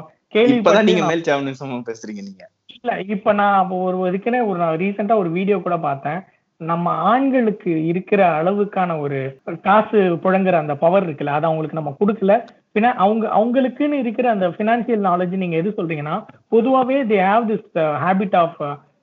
இப்பதான் 0.53 0.88
நீங்க 0.89 1.03
மேல் 1.05 1.28
சாவனிசமா 1.28 1.80
பேசுறீங்க 1.89 2.22
நீங்க. 2.22 2.43
இல்ல 2.68 2.91
இப்ப 3.16 3.34
நான் 3.34 3.70
ஒரு 3.80 3.97
இதுக்குன்னே 4.09 4.41
ஒரு 4.47 4.57
நான் 4.59 4.80
ரீசெண்டா 4.80 5.18
ஒரு 5.18 5.30
வீடியோ 5.30 5.57
கூட 5.57 5.78
பார்த்தேன். 5.80 6.22
நம்ம 6.61 6.91
ஆண்களுக்கு 6.91 7.72
இருக்கிற 7.86 8.22
அளவுக்கான 8.39 8.99
ஒரு 8.99 9.18
காசு 9.61 9.99
புழங்குற 10.24 10.57
அந்த 10.59 10.76
பவர் 10.76 11.05
இருக்குல்ல 11.07 11.38
அதை 11.38 11.45
அவங்களுக்கு 11.49 11.80
நம்ம 11.80 11.93
கொடுக்கல. 11.99 12.36
அவங்க 12.84 13.28
அவங்களுக்குன்னு 13.28 13.93
இருக்கிற 13.93 14.30
அந்த 14.30 14.47
ஃபினான்சியல் 14.47 15.05
நாலேஜ் 15.09 15.36
நீங்க 15.36 15.55
எது 15.55 15.69
சொல்றீங்கன்னா 15.78 16.26
பொதுவாகவே 16.49 17.03
they 17.03 17.19
have 17.28 17.47
this 17.51 17.69
habit 18.05 18.36
of 18.36 18.59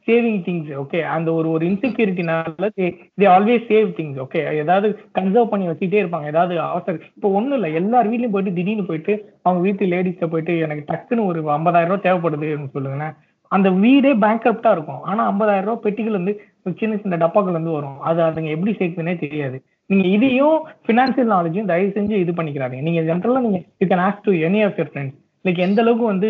saving 0.09 0.41
things 0.47 0.71
okay 0.75 1.01
அந்த 1.03 1.33
ஒரு 1.33 1.51
ஒரு 1.51 1.67
இன்செக்யூரிட்டினால 1.67 2.69
they 3.21 3.27
always 3.27 3.67
save 3.69 3.89
things 3.97 4.19
okay 4.19 4.55
ஏதாவது 4.55 5.01
கன்சர்வ் 5.19 5.45
பண்ணி 5.45 5.69
வச்சுட்டே 5.69 6.01
இருப்பாங்க. 6.03 6.27
ஏதாவது 6.27 6.61
அவசரம் 6.61 7.01
இப்போ 7.17 7.29
ஒன்றும் 7.29 7.53
இல்லை. 7.53 7.75
எல்லார் 7.75 8.11
வீட்லையும் 8.11 8.31
போயிட்டு 8.31 8.55
திடீர்னு 8.55 8.85
போயிட்டு 8.85 9.37
அவங்க 9.43 9.63
வீட்டு 9.63 9.87
லேடிஸை 9.87 10.27
போயிட்டு 10.27 10.59
எனக்கு 10.59 10.85
டக்குன்னு 10.93 11.25
ஒரு 11.25 11.43
ஐம்பதாயிரம் 11.43 11.93
ரூபா 11.93 12.05
தேவைப்படுதுன்னு 12.09 12.75
சொல்லுங்கண்ணே 12.75 13.11
அந்த 13.49 13.71
வீடே 13.71 14.15
பேங்க்ரப்டா 14.15 14.71
இருக்கும். 14.71 15.03
ஆனா 15.03 15.33
ஐம்பதாயிரம் 15.33 15.65
ரூபா 15.65 15.81
பெட்டிகள் 15.81 16.13
வந்து 16.13 16.41
சின்ன 16.79 16.97
சின்ன 16.97 17.17
டப்பாக்கள் 17.17 17.59
வந்து 17.59 17.71
வரும். 17.71 18.01
அது 18.01 18.23
அதுங்க 18.23 18.49
எப்படி 18.49 18.73
சேர்க்குதுன்னே 18.73 19.19
தெரியாது. 19.19 19.65
நீங்க 19.93 20.07
இதையும் 20.15 20.57
பினான்சியல் 20.87 21.33
நாலேஜும் 21.33 21.71
தயவு 21.71 21.91
செஞ்சு 21.95 22.23
இது 22.23 22.33
பண்ணிக்கிறாங்க 22.35 22.85
நீங்க 22.85 23.03
ஜென்ரலா 23.09 23.43
நீங்க 23.45 23.61
you 23.81 23.89
can 23.91 24.05
ask 24.05 24.25
to 24.25 24.35
any 24.47 24.61
of 24.65 24.79
your 24.81 24.91
friends 24.91 25.19
like 25.45 25.61
எந்த 25.65 25.81
அளவுக்கு 25.83 26.05
வந்து 26.07 26.29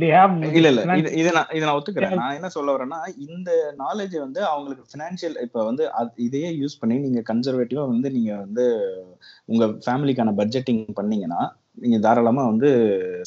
தே 0.00 0.08
ஹேவ் 0.12 0.34
இல்ல 0.50 0.68
இல்ல. 0.72 0.82
இது 1.14 1.30
நான் 1.32 1.48
இதை 1.52 1.64
நான் 1.64 1.78
ஒத்துக்கிறேன். 1.78 2.12
நான் 2.20 2.36
என்ன 2.36 2.48
சொல்ல 2.52 2.74
வரேன்னா 2.74 2.98
இந்த 3.26 3.50
நாலேஜ் 3.80 4.14
வந்து 4.18 4.40
அவங்களுக்கு 4.50 4.84
பினான்சியல் 4.92 5.36
இப்ப 5.46 5.64
வந்து 5.64 5.84
இதையே 6.26 6.50
யூஸ் 6.60 6.78
பண்ணி 6.80 6.98
நீங்க 6.98 7.22
கன்சர்வேட்டிவா 7.30 7.84
வந்து 7.88 8.10
நீங்க 8.10 8.32
வந்து 8.38 8.66
உங்க 9.48 9.66
ஃபேமிலிக்கான 9.82 10.34
பட்ஜெட்டிங் 10.38 10.84
பண்ணீங்கன்னா 11.00 11.40
நீங்க 11.82 11.98
தாராளமா 12.00 12.44
வந்து 12.48 12.70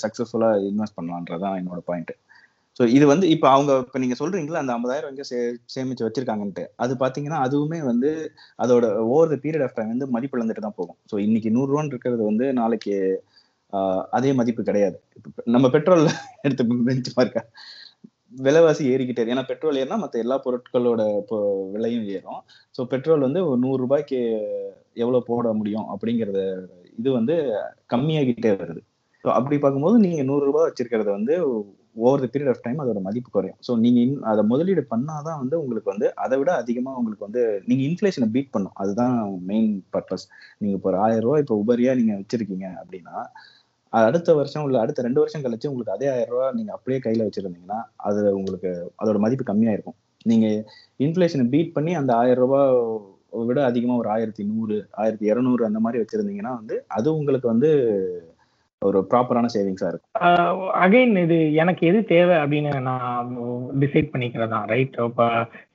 சக்சஸ்ஃபுல்லா 0.03 0.51
இன்வெஸ்ட் 0.69 0.97
பண்ணலான்றதான் 0.97 1.57
என்னோட 1.59 1.81
பாயிண்ட் 1.87 2.13
ஸோ 2.79 2.85
இது 2.95 3.05
வந்து 3.11 3.25
இப்போ 3.33 3.47
அவங்க 3.53 3.73
இப்போ 3.83 3.99
நீங்க 4.03 4.15
சொல்கிறீங்களா 4.19 4.61
அந்த 4.61 4.73
ஐம்பதாயிரம் 4.75 5.11
எங்க 5.11 5.23
சே 5.29 5.37
சேமிச்சு 5.73 6.05
வச்சுருக்காங்கன்ட்டு. 6.05 6.63
அது 6.83 6.93
பாத்தீங்கன்னா 7.01 7.39
அதுவுமே 7.45 7.79
வந்து 7.89 8.09
அதோட 8.59 8.85
over 9.09 9.31
the 9.33 9.37
period 9.43 9.65
of 9.67 9.75
time 9.77 9.93
வந்து 9.93 10.07
மதிப்பு 10.15 10.37
இழந்துட்டு 10.39 10.65
தான் 10.65 10.77
போகும். 10.79 10.97
ஸோ 11.11 11.17
இன்னைக்கு 11.25 11.51
நூறுரூவான்னு 11.55 11.93
இருக்கிறது 11.93 12.23
வந்து 12.29 12.47
நாளைக்கு 12.59 12.95
ஆஹ், 13.73 14.03
அதே 14.17 14.29
மதிப்பு 14.39 14.61
கிடையாது. 14.63 14.97
நம்ம 15.53 15.67
பெட்ரோல் 15.73 16.03
எடுத்து 16.45 16.63
பெஞ்ச் 16.87 17.09
மார்க்க 17.17 17.39
விலைவாசி 18.39 18.83
ஏறிக்கிட்டே 18.91 19.25
ஏன்னா 19.33 19.43
பெட்ரோல் 19.49 19.79
ஏறினா 19.81 19.97
மற்ற 20.01 20.17
எல்லா 20.23 20.37
பொருட்களோட 20.45 21.01
இப்போ 21.21 21.37
விலையும் 21.73 22.07
ஏறும். 22.15 22.41
ஸோ 22.75 22.83
பெட்ரோல் 22.93 23.25
வந்து 23.27 23.41
ஒரு 23.47 23.59
நூறு 23.63 23.79
ரூபாய்க்கு 23.83 24.19
எவ்வளவு 25.03 25.27
போட 25.29 25.47
முடியும் 25.59 25.87
அப்படிங்கறத 25.93 26.41
இது 26.97 27.09
வந்து 27.17 27.35
கம்மியாகிட்டே 27.93 28.51
வருது. 28.61 28.81
ஸோ 29.23 29.29
அப்படி 29.37 29.57
பார்க்கும்போது 29.59 29.97
நீங்க 30.05 30.23
நூறு 30.29 30.43
ரூபாய் 30.49 30.67
வச்சிருக்கிறது 30.67 31.11
வந்து 31.17 31.35
over 31.95 32.23
the 32.23 32.29
period 32.31 32.51
of 32.51 32.63
time 32.63 32.79
அதோட 32.81 32.99
மதிப்பு 33.01 33.29
குறையும். 33.31 33.57
ஸோ 33.65 33.71
நீங்கள் 33.83 34.03
இன்- 34.05 34.23
அதை 34.31 34.41
முதலீடு 34.49 34.81
பண்ணாதான் 34.89 35.39
வந்து 35.41 35.55
உங்களுக்கு 35.61 35.91
வந்து 35.91 36.07
அதை 36.23 36.37
விட 36.41 36.51
அதிகமாக 36.61 36.99
உங்களுக்கு 36.99 37.27
வந்து 37.27 37.41
நீங்கள் 37.67 37.87
இன்ஃப்ளேஷனை 37.89 38.27
பீட் 38.33 38.53
பண்ணும். 38.55 38.75
அதுதான் 38.81 39.15
மெயின் 39.51 39.69
பர்பஸ் 39.93 40.25
நீங்கள் 40.59 40.77
இப்போ 40.77 40.89
ஒரு 40.91 40.99
ஆயிரம் 41.03 41.25
ரூபா 41.25 41.37
இப்போ 41.43 41.57
உபரியா 41.63 41.93
நீங்கள் 41.99 42.19
வச்சிருக்கீங்க 42.21 42.67
அப்படின்னா 42.81 43.15
அடுத்த 43.93 44.29
வருஷம் 44.37 44.63
உள்ள 44.65 44.77
அடுத்த 44.81 45.01
ரெண்டு 45.01 45.21
வருஷம் 45.21 45.43
கழிச்சு 45.43 45.69
உங்களுக்கு 45.69 45.95
அதே 45.95 46.07
ஆயிரம் 46.13 46.33
ரூபா 46.33 46.47
நீங்கள் 46.51 46.75
அப்படியே 46.77 46.99
கையில் 47.03 47.25
வச்சிருந்தீங்கன்னா 47.25 47.77
அது 48.07 48.21
உங்களுக்கு 48.39 48.71
அதோட 49.01 49.17
மதிப்பு 49.25 49.45
கம்மியாக 49.45 49.75
இருக்கும் 49.77 49.97
நீங்கள் 50.25 50.57
இன்ஃப்ளேஷனை 50.99 51.45
பீட் 51.51 51.75
பண்ணி 51.75 51.91
அந்த 51.99 52.11
ஆயிரம் 52.21 52.43
ரூபா 52.43 52.61
விட 53.43 53.59
அதிகமாக 53.69 54.01
ஒரு 54.01 54.09
ஆயிரத்தி 54.11 54.43
நூறு 54.49 54.75
ஆயிரத்தி 55.01 55.25
இரநூறு 55.31 55.63
அந்த 55.67 55.79
மாதிரி 55.85 56.01
வச்சுருந்தீங்கன்னா 56.01 56.53
வந்து 56.59 56.75
அது 56.97 57.07
உங்களுக்கு 57.17 57.47
வந்து 57.53 57.69
ஒரு 58.87 58.99
ப்ராப்பரான 59.11 59.49
சேவிங்ஸா 59.55 59.89
இருக்கும். 59.91 60.13
அகைன் 60.83 61.13
இது 61.23 61.37
எனக்கு 61.63 61.83
எது 61.89 61.99
தேவை 62.13 62.37
அப்படின்னு 62.43 62.71
நான் 62.89 63.33
டிசைட் 63.83 64.11
பண்ணிக்கிறதா 64.13 64.61
ரைட் 64.73 64.95
இப்போ 65.09 65.27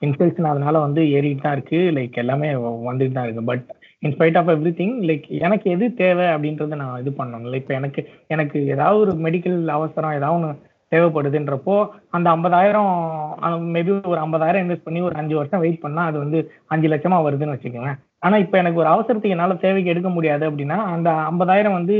இன்ஃபிளேஷன் 0.06 0.50
அதனால 0.52 0.74
வந்து 0.86 1.02
ஏறிட்டு 1.18 1.44
தான் 1.46 1.56
இருக்கு 1.58 1.80
லைக் 1.98 2.22
எல்லாமே 2.24 2.50
வந்துட்டு 2.88 3.16
தான் 3.18 3.28
இருக்கு. 3.28 3.44
But 3.52 3.66
in spite 4.06 4.38
of 4.40 4.50
every 4.56 4.72
thing 5.10 5.28
like 5.46 5.66
எது 5.76 5.86
தேவை 6.02 6.26
அப்படின்றத 6.34 6.80
நான் 6.82 7.00
இது 7.04 7.12
பண்ணணும். 7.20 7.48
லைக் 7.52 7.64
இப்போ 7.64 7.76
எனக்கு 7.80 8.02
எனக்கு 8.36 8.58
ஏதாவது 8.74 9.00
ஒரு 9.04 9.14
மெடிக்கல் 9.26 9.58
அவசரம் 9.78 10.18
ஏதாவது 10.18 10.38
ஒன்று 10.38 10.68
தேவைப்படுதுன்றப்போ 10.92 11.74
அந்த 12.16 12.26
ஐம்பதாயிரம் 12.36 12.88
மேபி 13.74 13.92
ஒரு 14.12 14.20
ஐம்பதாயிரம் 14.22 14.62
இன்வெஸ்ட் 14.64 14.86
பண்ணி 14.86 15.00
ஒரு 15.08 15.14
அஞ்சு 15.20 15.34
வருஷம் 15.38 15.62
வெயிட் 15.64 15.84
பண்ணால் 15.84 16.08
அது 16.10 16.18
வந்து 16.22 16.38
அஞ்சு 16.74 16.88
லட்சமா 16.92 17.18
வருதுன்னு 17.26 17.54
வச்சுக்கோங்க. 17.54 17.92
ஆனால் 18.26 18.42
இப்போ 18.44 18.56
எனக்கு 18.62 18.80
ஒரு 18.82 18.90
அவசரத்துக்கு 18.94 19.34
என்னால் 19.36 19.62
தேவைக்கு 19.66 19.92
எடுக்க 19.92 20.10
முடியாது 20.16 20.44
அப்படின்னா 20.48 20.78
அந்த 20.94 21.10
ஐம்பதாயிரம் 21.30 21.76
வந்து 21.78 21.96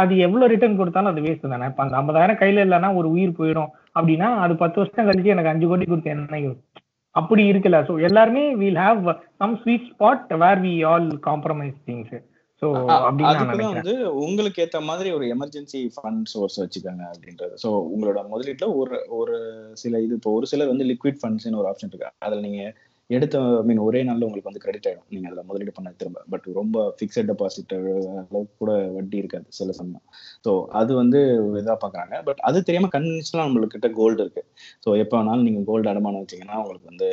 அது 0.00 0.12
எவ்வளவு 0.26 0.50
ரிட்டர்ன் 0.52 0.78
கொடுத்தாலும் 0.78 1.12
அது 1.12 1.24
வேஸ்ட் 1.26 1.52
தானே. 1.54 1.66
இப்ப 1.70 1.82
அந்த 1.84 1.96
ஐம்பதாயிரம் 2.00 2.40
கையில 2.40 2.64
இல்லைன்னா 2.66 2.90
ஒரு 3.00 3.08
உயிர் 3.16 3.38
போயிடும். 3.40 3.70
அப்படின்னா 3.96 4.28
அது 4.44 4.54
பத்து 4.62 4.80
வருஷம் 4.80 5.08
கழிச்சு 5.08 5.34
எனக்கு 5.34 5.52
அஞ்சு 5.52 5.68
கோடி 5.70 5.86
கொடுத்து 5.86 6.14
என்ன? 6.14 6.40
அப்படி 7.14 7.42
இருக்குல்ல. 7.50 7.78
ஸோ 7.88 7.92
எல்லாருமே 8.08 8.42
will 8.62 8.80
have 8.86 9.04
some 9.42 9.54
sweet 9.62 9.86
spot 9.92 10.34
where 10.44 10.60
we 10.66 10.74
all 10.90 11.08
compromise 11.28 11.78
things 11.88 12.16
so 12.62 12.68
அதுக்குதான் 13.08 13.74
வந்து 13.74 13.92
உங்களுக்கு 14.24 14.62
ஏத்த 14.62 14.78
மாதிரி 14.88 15.08
ஒரு 15.16 15.26
எமர்ஜென்சி 15.34 15.80
ஃபண்ட் 15.96 16.28
சோர்ஸ் 16.32 16.56
வச்சுக்கோங்க 16.62 17.04
அப்படின்றது. 17.12 17.54
ஸோ 17.64 17.68
உங்களோட 17.92 18.20
முதலீட்டுல 18.32 18.68
ஒரு 18.80 18.96
ஒரு 19.18 19.36
சில 19.82 20.00
இது 20.06 20.16
இப்போ 20.18 20.32
ஒரு 20.38 20.48
சிலர் 20.52 20.72
வந்து 20.72 20.88
லிக்விட் 20.92 21.20
ஃபண்ட்ஸ்னு 21.20 21.60
ஒரு 21.62 21.70
ஆப்ஷன் 21.72 21.92
இருக்கு. 21.92 22.10
அதுல 22.26 22.40
நீங்க 22.40 22.62
எடுத்த 23.10 23.36
மீன் 23.68 23.82
ஒரே 23.86 24.00
நாள்ல 24.06 24.26
உங்களுக்கு 24.26 24.50
வந்து 24.50 24.62
கிரெடிட் 24.64 24.86
ஆயிடும். 24.88 25.06
நீங்க 25.12 25.26
அதுல 25.28 25.42
முதலீடு 25.48 25.72
பண்ண 25.76 25.90
திரும்ப. 26.00 26.22
பட் 26.32 26.46
ரொம்ப 26.60 26.76
ஃபிக்ஸட் 26.96 27.28
டெபாசிட் 27.30 27.72
அளவுக்கு 27.76 28.54
கூட 28.62 28.72
வட்டி 28.96 29.16
இருக்காது 29.22 29.46
சில 29.58 29.72
சமயம். 29.80 30.04
ஸோ 30.46 30.52
அது 30.80 30.92
வந்து 31.02 31.20
இதாக 31.48 31.62
இதா 31.62 31.76
பாக்குறாங்க. 31.84 32.14
பட் 32.28 32.40
அது 32.48 32.58
தெரியாம 32.68 32.90
நம்மளுக்கு 32.94 33.40
நம்மளுக்கிட்ட 33.42 33.90
கோல்டு 34.00 34.20
இருக்கு. 34.24 34.42
ஸோ 34.84 34.88
எப்போ 35.02 35.16
வேணாலும் 35.18 35.46
நீங்க 35.48 35.62
கோல்டு 35.70 35.90
அடமானம் 35.92 36.22
வச்சீங்கன்னா 36.24 36.58
உங்களுக்கு 36.62 36.90
வந்து 36.92 37.10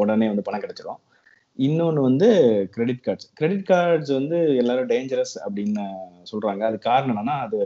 உடனே 0.00 0.28
வந்து 0.32 0.46
பணம் 0.48 0.62
கிடைச்சிரும். 0.64 1.00
இன்னொன்று 1.58 2.00
வந்து 2.08 2.28
கிரெடிட் 2.74 3.02
கார்ட்ஸ் 3.06 3.28
கிரெடிட் 3.38 3.66
கார்ட்ஸ் 3.70 4.12
வந்து 4.18 4.36
எல்லாரும் 4.60 4.90
டேஞ்சரஸ் 4.92 5.34
அப்படின்னு 5.44 5.84
சொல்றாங்க. 6.30 6.62
அது 6.70 6.78
காரணம் 6.90 7.12
என்னன்னா 7.14 7.36
அது 7.46 7.58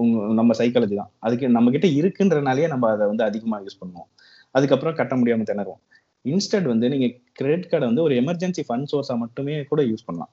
உங்க 0.00 0.24
நம்ம 0.40 0.54
சைக்காலஜி 0.60 0.96
தான். 1.00 1.12
அதுக்கு 1.26 1.46
நம்ம 1.56 1.70
கிட்ட 1.76 1.88
இருக்குன்றனாலேயே 2.00 2.68
நம்ம 2.74 2.90
அதை 2.94 3.06
வந்து 3.12 3.24
அதிகமாக 3.28 3.64
யூஸ் 3.66 3.80
பண்ணுவோம். 3.82 4.08
அதுக்கப்புறம் 4.56 4.98
கட்ட 5.00 5.14
முடியாமல் 5.20 5.48
திணறுவோம். 5.50 5.80
இன்ஸ்டன்ட் 6.24 6.68
வந்து 6.72 6.86
நீங்கள் 6.92 7.12
கிரெடிட் 7.38 7.68
கார்டை 7.70 7.86
வந்து 7.90 8.04
ஒரு 8.06 8.14
எமர்ஜென்சி 8.22 8.62
ஃபண்ட் 8.68 8.90
சோர்ஸாக 8.92 9.18
மட்டுமே 9.22 9.54
கூட 9.70 9.82
யூஸ் 9.90 10.06
பண்ணலாம். 10.08 10.32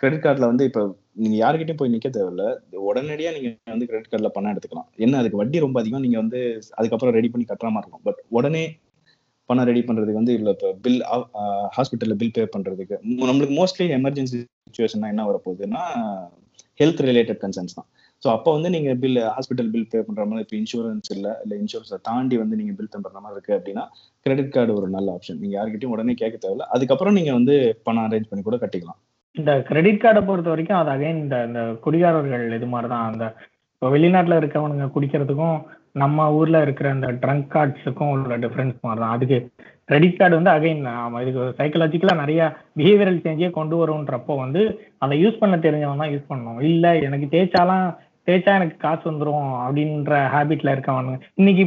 கிரெடிட் 0.00 0.24
கார்டில் 0.24 0.50
வந்து 0.50 0.64
இப்போ 0.68 0.82
நீங்கள் 1.22 1.40
யாருக்கிட்டையும் 1.42 1.80
போய் 1.80 1.92
நிற்க 1.94 2.08
தேவையில்ல. 2.16 2.44
உடனடியாக 2.90 3.34
நீங்கள் 3.36 3.72
வந்து 3.74 3.88
கிரெடிட் 3.90 4.12
கார்டில் 4.12 4.34
பணம் 4.36 4.52
எடுத்துக்கலாம். 4.52 4.88
என்ன 5.04 5.18
அதுக்கு 5.22 5.40
வட்டி 5.40 5.64
ரொம்ப 5.66 5.76
அதிகம். 5.82 6.04
நீங்கள் 6.06 6.22
வந்து 6.22 6.40
அதுக்கப்புறம் 6.78 7.16
ரெடி 7.18 7.30
பண்ணி 7.32 7.46
கட்டுற 7.50 7.70
மாதிரி 7.74 7.86
இருக்கும். 7.86 8.04
பட் 8.08 8.20
உடனே 8.38 8.64
பணம் 9.50 9.68
ரெடி 9.70 9.82
பண்ணுறதுக்கு 9.86 10.20
வந்து 10.20 10.34
இல்லை 10.38 10.50
இப்போ 10.56 10.68
பில் 10.84 11.00
ஹாஸ்பிட்டலில் 11.76 12.18
பில் 12.20 12.34
பே 12.36 12.44
பண்ணுறதுக்கு 12.54 12.96
நம்மளுக்கு 13.30 13.54
மோஸ்ட்லி 13.60 13.86
எமர்ஜென்சி 13.98 14.38
சுச்சுவேஷன் 14.66 15.10
என்ன 15.12 15.24
வரப்போகுதுன்னா 15.30 15.82
ஹெல்த் 16.80 17.02
ரிலேட்டட் 17.10 17.40
கன்சர்ன்ஸ் 17.44 17.76
தான். 17.78 17.88
ஸோ 18.22 18.28
அப்போ 18.36 18.50
வந்து 18.56 18.70
நீங்கள் 18.74 18.98
பில் 19.02 19.20
ஹாஸ்பிட்டல் 19.34 19.70
பில் 19.74 19.86
பே 19.92 20.00
பண்ணுற 20.06 20.24
மாதிரி 20.30 20.44
இப்போ 20.46 20.56
இன்சூரன்ஸ் 20.60 21.10
இல்லை 21.16 21.32
இல்லை 21.44 21.56
இன்சூரன்ஸை 21.62 21.98
தாண்டி 22.08 22.36
வந்து 22.42 22.58
நீங்கள் 22.60 22.76
பில் 22.78 22.92
பண்ணுற 22.94 23.20
மாதிரி 23.24 23.36
இருக்குது 23.36 23.56
அப்படின்னா 23.58 23.84
கிரெடிட் 24.26 24.54
கார்டு 24.56 24.72
ஒரு 24.78 24.88
நல்ல 24.96 25.14
ஆப்ஷன் 25.16 25.40
நீங்கள் 25.42 25.58
யார்கிட்டயும் 25.58 25.94
உடனே 25.96 26.14
கேட்க 26.22 26.36
தேவையில்ல. 26.42 26.66
அதுக்கப்புறம் 26.74 27.16
நீங்கள் 27.18 27.38
வந்து 27.38 27.54
பணம் 27.86 28.06
அரேஞ்ச் 28.08 28.28
பண்ணி 28.30 28.44
கூட 28.48 28.58
கட்டிக்கலாம். 28.64 29.00
இந்த 29.36 29.52
கிரெடிட் 29.68 30.02
கார்டை 30.04 30.22
பொறுத்த 30.28 30.50
வரைக்கும் 30.52 30.80
அது 30.80 30.90
அகைன் 30.96 31.22
இந்த 31.24 31.36
இந்த 31.48 31.60
குடிகாரர்கள் 31.84 32.44
இது 32.58 32.68
மாதிரி 32.74 32.90
தான் 32.94 33.08
அந்த 33.10 33.24
இப்போ 33.74 33.90
வெளிநாட்டில் 33.94 34.40
இருக்கவனுங்க 34.40 34.86
குடிக்கிறதுக்கும் 34.94 35.58
நம்ம 36.02 36.26
ஊர்ல 36.38 36.56
இருக்கிற 36.64 36.88
அந்த 36.96 37.08
ட்ரங்க் 37.22 37.48
கார்ட்ஸுக்கும் 37.54 38.10
உள்ள 38.14 38.36
டிஃப்ரென்ஸ் 38.42 38.76
மாதிரி 38.86 39.00
தான் 39.02 39.14
அதுக்கு 39.16 39.38
கிரெடிட் 39.88 40.18
கார்டு 40.18 40.38
வந்து 40.38 40.52
அகைன் 40.56 40.82
இதுக்கு 41.22 41.46
சைக்கலாஜிக்கலாக 41.60 42.22
நிறைய 42.22 42.40
பிஹேவியரல் 42.78 43.24
சேஞ்சே 43.24 43.50
கொண்டு 43.58 43.76
வரும்ன்றப்போ 43.80 44.34
வந்து 44.44 44.62
அதை 45.04 45.16
யூஸ் 45.22 45.40
பண்ண 45.42 45.56
தெரிஞ்சவன் 45.66 46.02
தான் 46.02 46.12
யூஸ் 46.14 46.30
பண்ணணும். 46.30 46.60
இல்லை 46.70 46.92
எனக்கு 47.08 47.28
தேய்ச்சாலாம் 47.34 47.86
தேய்ச்சா 48.30 48.56
எனக்கு 48.58 48.76
காசு 48.78 49.04
வந்துரும் 49.10 49.50
அப்படின்ற 49.64 50.14
ஹேபிட்ல 50.34 50.74
இருக்கவனுங்க 50.74 51.18
இன்னைக்கு 51.34 51.64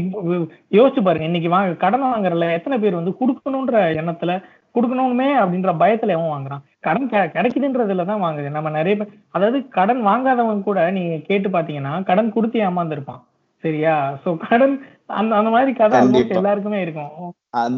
யோசிச்சு 0.72 1.04
பாருங்க 1.04 1.30
இன்னைக்கு 1.30 1.50
வாங்க 1.50 1.74
கடன் 1.84 2.06
வாங்குறதுல 2.08 2.50
எத்தனை 2.58 2.78
பேர் 2.78 3.00
வந்து 3.00 3.14
கொடுக்கணுன்ற 3.22 3.78
எண்ணத்துல 4.02 4.34
கொடுக்கணுமே 4.76 5.30
அப்படின்ற 5.42 5.72
பயத்துல 5.82 6.16
எவன் 6.16 6.34
வாங்குறான்? 6.34 6.64
கடன் 6.82 7.08
கிடைக்குதுன்றதுல 7.36 8.06
தான் 8.06 8.24
வாங்குது. 8.24 8.50
நம்ம 8.50 8.70
நிறைய 8.70 8.96
பேர் 8.96 9.14
அதாவது 9.32 9.60
கடன் 9.70 10.02
வாங்காதவங்க 10.08 10.64
கூட 10.64 10.80
நீங்க 10.92 11.18
கேட்டு 11.30 11.50
பாத்தீங்கன்னா 11.50 11.94
கடன் 12.04 12.36
கொடுத்து 12.36 12.60
ஏமாந்துருப்பான். 12.68 13.22
சரியா? 13.64 13.94
சோ 14.24 14.30
கடன் 14.46 14.76
அந்த 15.20 15.34
அந்த 15.36 15.50
மாதிரி 15.50 15.74
கதை. 15.74 16.00
எல்லாருக்குமே 16.38 16.80
இருக்கும். 16.82 17.12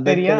சரியா? 0.10 0.36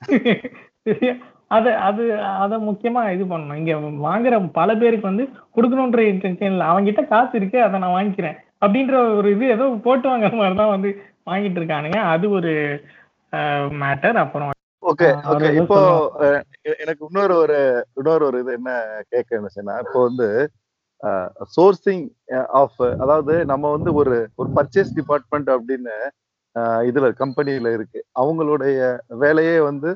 அது? 1.50 1.70
அது 1.88 2.02
அது 2.44 2.54
முக்கியமா 2.68 3.02
இது 3.16 3.24
பண்ணணும். 3.32 3.58
இங்க 3.60 3.72
வாங்குற 4.06 4.34
பல 4.58 4.68
பேருக்கு 4.82 5.10
வந்து 5.10 5.24
கொடுக்கணுன்ற 5.56 6.00
இன்டென்ஷன் 6.12 6.52
இல்ல 6.54 6.64
அவன்கிட்ட 6.72 7.02
காசு 7.12 7.32
இருக்கு 7.40 7.58
அதை 7.66 7.80
நான் 7.84 7.96
வாங்கிக்கிறேன். 7.98 8.36
அப்படின்ற 8.64 8.96
ஒரு 9.18 9.28
இது 9.36 9.46
ஏதோ 9.56 9.64
போட்டு 9.86 10.06
வாங்குற 10.10 10.34
மாதிரி 10.40 10.56
தான் 10.62 10.74
வந்து 10.76 10.90
வாங்கிட்டு 11.30 11.58
இருக்கானுங்க. 11.60 12.00
அது 12.14 12.26
ஒரு 12.38 12.52
மேட்டர் 13.82 14.18
அப்புறம் 14.24 14.52
ஓகே 14.82 15.08
ஓகே. 15.30 15.48
இப்போ 15.60 15.78
எனக்கு 16.82 17.02
இன்னொரு 17.08 17.34
ஒரு 17.44 17.56
இன்னொரு 17.98 18.24
ஒரு 18.28 18.38
இது 18.42 18.52
என்ன 18.58 18.72
கேட்க 19.12 19.38
நினைச்சேன்னா 19.40 19.76
இப்போ 19.84 20.00
வந்து 20.08 20.28
சோர்சிங் 21.54 22.04
ஆஃப் 22.60 22.80
அதாவது 23.04 23.34
நம்ம 23.52 23.70
வந்து 23.76 23.90
ஒரு 24.00 24.14
ஒரு 24.40 24.48
பர்ச்சேஸ் 24.58 24.92
டிபார்ட்மெண்ட் 24.98 25.50
அப்படின்னு 25.56 25.96
இதுல 26.88 27.06
கம்பெனியில 27.22 27.72
இருக்கு. 27.76 28.00
அவங்களுடைய 28.20 28.76
வேலையே 29.24 29.56
வந்து 29.70 29.90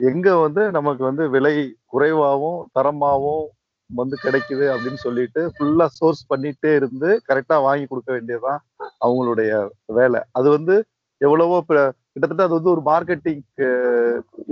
எங்க 0.00 0.28
வந்து 0.44 0.62
நமக்கு 0.76 1.02
வந்து 1.08 1.24
விலை 1.34 1.54
குறைவாகவும் 1.86 2.60
தரமாகவும் 2.76 3.46
வந்து 3.90 4.16
கிடைக்குது 4.24 4.64
அப்படின்னு 4.74 5.00
சொல்லிட்டு 5.06 5.40
ஃபுல்லா 5.54 5.86
சோர்ஸ் 5.96 6.22
பண்ணிட்டே 6.32 6.70
இருந்து 6.80 7.08
கரெக்டா 7.28 7.56
வாங்கி 7.66 7.86
கொடுக்க 7.86 8.10
வேண்டியதுதான் 8.12 8.60
அவங்களுடைய 9.06 9.50
வேலை. 9.98 10.20
அது 10.38 10.48
வந்து 10.50 10.74
எவ்வளவோ 11.20 11.58
கிட்டத்தட்ட 11.68 12.42
அது 12.46 12.56
வந்து 12.58 12.72
ஒரு 12.74 12.82
மார்க்கெட்டிங் 12.90 13.42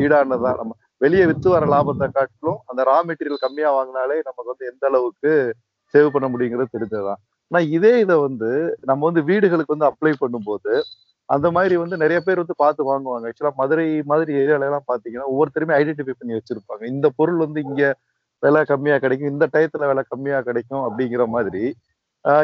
ஈடானதா 0.05 0.51
நம்ம 0.61 0.73
வெளியே 1.01 1.25
வித்து 1.27 1.49
வர 1.55 1.65
லாபத்தை 1.73 2.07
காட்டிலும் 2.11 2.61
அந்த 2.71 2.81
ரா 2.91 2.97
மெட்டீரியல் 3.09 3.45
கம்மியா 3.45 3.71
வாங்கினாலே 3.79 4.17
நமக்கு 4.29 4.53
வந்து 4.53 4.69
எந்த 4.73 4.85
அளவுக்கு 4.91 5.33
சேவ் 5.95 6.15
பண்ண 6.15 6.27
முடியுங்கிறது 6.29 6.75
தெரிஞ்சதுதான். 6.77 7.21
ஆனா 7.51 7.61
இதே 7.77 7.93
இதை 8.05 8.17
வந்து 8.27 8.51
நம்ம 8.85 9.01
வந்து 9.09 9.23
வீடுகளுக்கு 9.31 9.75
வந்து 9.77 9.91
அப்ளை 9.91 10.13
பண்ணும்போது 10.23 10.73
அந்த 11.35 11.47
மாதிரி 11.57 11.75
வந்து 11.83 11.97
நிறைய 12.03 12.19
பேர் 12.27 12.43
வந்து 12.43 12.57
பார்த்து 12.63 12.91
வாங்குவாங்க. 12.91 13.27
ஆக்சுவலா 13.31 13.55
மதுரை 13.61 13.87
மாதிரி 14.11 14.33
ஏரியால 14.43 14.69
எல்லாம் 14.69 14.89
பாத்தீங்கன்னா 14.91 15.27
ஒவ்வொருத்தருமே 15.33 15.77
ஐடென்டிஃபை 15.81 16.15
பண்ணி 16.21 16.37
வச்சிருப்பாங்க. 16.39 16.83
இந்த 16.95 17.07
பொருள் 17.19 17.43
வந்து 17.45 17.61
இங்க 17.69 17.83
விலை 18.43 18.63
கம்மியா 18.71 18.97
கிடைக்கும் 19.05 19.33
இந்த 19.35 19.47
டயத்துல 19.55 19.87
விலை 19.91 20.03
கம்மியா 20.13 20.39
கிடைக்கும் 20.49 20.85
அப்படிங்கிற 20.89 21.25
மாதிரி. 21.37 21.63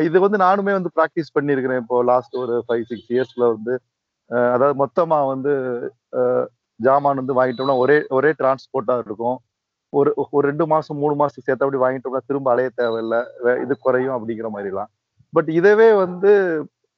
இது 0.09 0.16
வந்து 0.24 0.39
நானுமே 0.47 0.72
வந்து 0.78 0.91
ப்ராக்டிஸ் 0.97 1.35
பண்ணியிருக்கிறேன் 1.37 1.80
இப்போ 1.82 1.97
லாஸ்ட் 2.11 2.35
ஒரு 2.43 2.55
ஃபைவ் 2.66 2.85
சிக்ஸ் 2.91 3.11
இயர்ஸ்ல 3.14 3.45
வந்து. 3.55 3.74
அதாவது 4.55 4.76
மொத்தமா 4.82 5.18
வந்து 5.32 5.53
ஜாமான் 6.80 7.20
வந்து 7.22 7.37
வாங்கிட்டோம்னா 7.39 7.76
ஒரே 7.85 7.97
ஒரே 8.18 8.30
டிரான்ஸ்போர்ட்டா 8.41 8.95
இருக்கும். 9.07 9.37
ஒரு 9.93 10.11
ஒரு 10.37 10.45
ரெண்டு 10.51 10.64
மாசம் 10.72 11.01
மூணு 11.03 11.14
மாசத்துக்கு 11.18 11.49
சேர்த்தபடி 11.49 11.80
வாங்கிட்டோம்னா 11.82 12.22
திரும்ப 12.28 12.49
அலைய 12.53 12.70
தேவையில்ல. 12.80 13.16
இது 13.64 13.74
குறையும் 13.87 14.14
அப்படிங்கிற 14.16 14.49
மாதிரிலாம். 14.55 14.91
பட் 15.37 15.51
இதவே 15.59 15.89
வந்து 16.05 16.32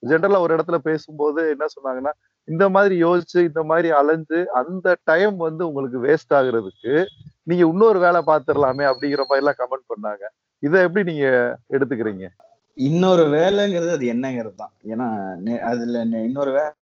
ஜென்ரலா 0.03 0.41
ஒரு 0.41 0.57
இடத்துல 0.57 0.79
பேசும்போது 0.79 1.49
என்ன 1.49 1.67
சொன்னாங்கன்னா 1.77 2.13
இந்த 2.45 2.69
மாதிரி 2.69 3.05
யோசிச்சு 3.05 3.39
இந்த 3.41 3.63
மாதிரி 3.63 3.91
அலைஞ்சு 3.91 4.47
அந்த 4.53 4.97
டைம் 5.05 5.37
வந்து 5.37 5.67
உங்களுக்கு 5.67 5.99
வேஸ்ட் 5.99 6.35
ஆகுறதுக்கு 6.35 7.05
நீங்க 7.43 7.67
இன்னொரு 7.67 7.99
வேலை 7.99 8.21
பார்த்துடலாமே 8.27 8.85
அப்படிங்கிற 8.91 9.23
மாதிரி 9.29 9.43
எல்லாம் 9.47 9.59
கமெண்ட் 9.59 9.91
பண்ணாங்க. 9.93 10.25
இதை 10.59 10.83
எப்படி 10.83 11.13
நீங்க 11.13 11.27
எடுத்துக்கிறீங்க? 11.73 12.27
இன்னொரு 12.77 13.25
வேலைங்கிறது 13.25 13.91
அது 13.91 14.07
என்னங்கிறது 14.07 14.55
தான். 14.55 14.73
ஏன்னா 14.85 15.07
அதுல 15.61 16.01
இன்னொரு 16.01 16.51
வேலை 16.51 16.73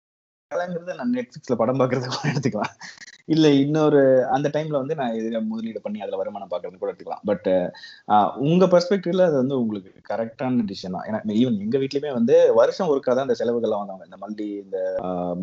கலைங்கிறது 0.55 0.98
நான் 0.98 1.14
நெட்ஃபிளிக்ஸ்ல 1.16 1.57
படம் 1.61 1.80
பார்க்கறது 1.80 2.09
கூட 2.11 2.26
எடுத்துக்கலாம். 2.32 2.74
இல்ல 3.32 3.46
இன்னொரு 3.61 4.00
அந்த 4.34 4.48
டைம்ல 4.55 4.80
வந்து 4.80 4.96
நான் 4.98 5.16
இதுல 5.18 5.38
முதலீடு 5.46 5.80
பண்ணி 5.84 5.98
அதுல 6.05 6.18
வருமானம் 6.20 6.50
பாக்குறது 6.50 6.80
கூட 6.80 6.90
எடுத்துக்கலாம். 6.90 7.24
பட் 7.30 7.48
உங்க 8.46 8.64
பெர்ஸ்பெக்டிவ்ல 8.72 9.26
அது 9.28 9.36
வந்து 9.40 9.57
உங்களுக்கு 9.61 9.90
கரெக்டான 10.11 10.64
டிசிஷன் 10.68 10.96
தான். 10.96 11.07
ஏன்னா 11.09 11.36
ஈவன் 11.40 11.62
எங்க 11.66 11.78
வீட்லயுமே 11.82 12.12
வந்து 12.18 12.36
வருஷம் 12.61 12.90
ஒருக்கா 12.92 13.14
தான் 13.14 13.26
இந்த 13.28 13.38
செலவுகள்லாம் 13.40 13.82
வாங்குவாங்க. 13.82 14.09
இந்த 14.11 14.18
மல்லி 14.24 14.48
இந்த 14.64 14.78
ஆஹ், 15.05 15.38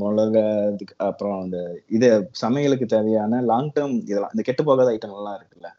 மிளகாதுக்கு 0.00 0.96
அப்புறம் 1.08 1.40
இந்த 1.46 1.58
இது 1.96 2.08
சமையலுக்கு 2.42 2.88
தேவையான 2.94 3.42
லாங் 3.50 3.72
டேர்ம் 3.76 3.96
இதெல்லாம் 4.04 4.34
இந்த 4.34 4.44
கெட்டு 4.48 4.64
போகாத 4.64 4.94
ஐட்டம் 4.94 5.16
எல்லாம் 5.18 5.38
இருக்குல்ல 5.38 5.70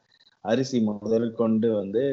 அரிசி 0.46 0.80
முதல் 0.88 1.30
கொண்டு 1.38 1.70
வந்து 1.76 2.04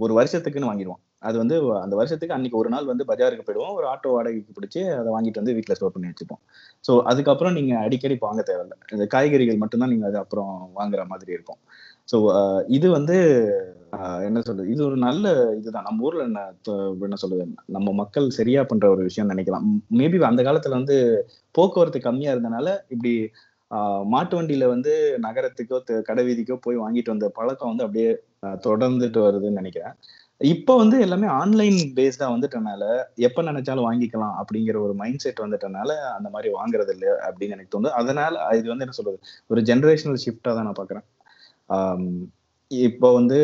ஒரு 0.00 0.12
வருஷத்துக்குன்னு 0.18 0.68
வாங்கிடுவோம். 0.68 1.02
அது 1.22 1.36
வந்து 1.38 1.56
அந்த 1.80 1.94
வருஷத்துக்கு 1.96 2.36
அன்னைக்கு 2.36 2.60
ஒரு 2.60 2.70
நாள் 2.70 2.90
வந்து 2.90 3.04
பஜாருக்கு 3.08 3.46
போயிடுவோம். 3.46 3.74
ஒரு 3.78 3.86
ஆட்டோ 3.86 4.10
வாடகைக்கு 4.14 4.56
பிடிச்சி 4.56 4.80
அதை 4.94 5.10
வாங்கிட்டு 5.14 5.40
வந்து 5.40 5.54
வீட்டில் 5.56 5.76
ஸ்டோர் 5.78 5.94
பண்ணி 5.94 6.10
வச்சுப்போம். 6.10 6.42
ஸோ 6.84 6.94
அதுக்கப்புறம் 7.10 7.56
நீங்க 7.58 7.72
அடிக்கடி 7.84 8.16
வாங்க 8.22 8.42
தேவையில்ல. 8.48 8.76
இந்த 8.92 9.06
காய்கறிகள் 9.14 9.62
மட்டும்தான் 9.62 9.92
நீங்க 9.94 10.06
அது 10.06 10.18
அப்புறம் 10.18 10.50
வாங்குற 10.78 11.04
மாதிரி 11.10 11.32
இருக்கும். 11.32 11.60
ஸோ 12.08 12.18
இது 12.70 12.86
வந்து 12.90 13.16
ஆஹ், 13.96 14.20
என்ன 14.26 14.40
சொல்றது? 14.40 14.72
இது 14.72 14.82
ஒரு 14.86 14.96
நல்ல 15.04 15.24
இதுதான். 15.56 15.86
நம்ம 15.86 16.04
ஊர்ல 16.06 16.22
என்ன 16.24 16.40
என்ன 17.00 17.16
சொல்றது? 17.16 17.44
நம்ம 17.76 17.92
மக்கள் 17.92 18.26
சரியா 18.36 18.60
பண்ற 18.64 18.86
ஒரு 18.90 19.02
விஷயம் 19.02 19.30
நினைக்கலாம். 19.32 19.64
மேபி 19.98 20.18
அந்த 20.28 20.42
காலத்துல 20.42 20.78
வந்து 20.78 20.96
போக்குவரத்து 21.54 22.00
கம்மியா 22.00 22.34
இருந்தனால 22.34 22.66
இப்படி 22.88 23.12
மாட்டு 24.06 24.34
வண்டியில 24.36 24.64
வந்து 24.66 24.92
நகரத்துக்கோ 25.24 25.76
கடை 26.06 26.22
வீதிக்கோ 26.24 26.56
போய் 26.62 26.76
வாங்கிட்டு 26.76 27.12
வந்த 27.12 27.26
பழக்கம் 27.36 27.70
வந்து 27.72 27.84
அப்படியே 27.86 28.08
தொடர்ந்துட்டு 28.64 29.20
வருதுன்னு 29.26 29.60
நினைக்கிறேன். 29.60 29.94
இப்போ 30.40 30.72
வந்து 30.80 30.96
எல்லாமே 31.04 31.26
ஆன்லைன் 31.38 31.78
பேஸ்டா 31.96 32.26
வந்துட்டனால 32.34 32.82
எப்ப 33.26 33.42
நினைச்சாலும் 33.42 33.86
வாங்கிக்கலாம் 33.88 34.36
அப்படிங்கிற 34.40 34.76
ஒரு 34.84 34.94
மைண்ட் 35.00 35.22
செட் 35.24 35.42
வந்துட்டனால 35.44 35.90
அந்த 36.16 36.28
மாதிரி 36.34 36.48
வாங்குறது 36.58 36.92
இல்லை 36.96 37.10
அப்படின்னு 37.26 37.56
எனக்கு 37.56 37.72
தோணுது. 37.74 37.92
அதனால 38.00 38.34
இது 38.58 38.68
வந்து 38.72 38.84
என்ன 38.86 38.96
சொல்றது? 38.98 39.18
ஒரு 39.50 39.62
ஜென்ரேஷனல் 39.70 40.22
ஷிஃப்டா 40.24 40.52
தான் 40.58 40.66
நான் 40.68 40.80
பாக்குறேன். 40.80 41.06
இப்போ 42.70 43.08
வந்து 43.18 43.38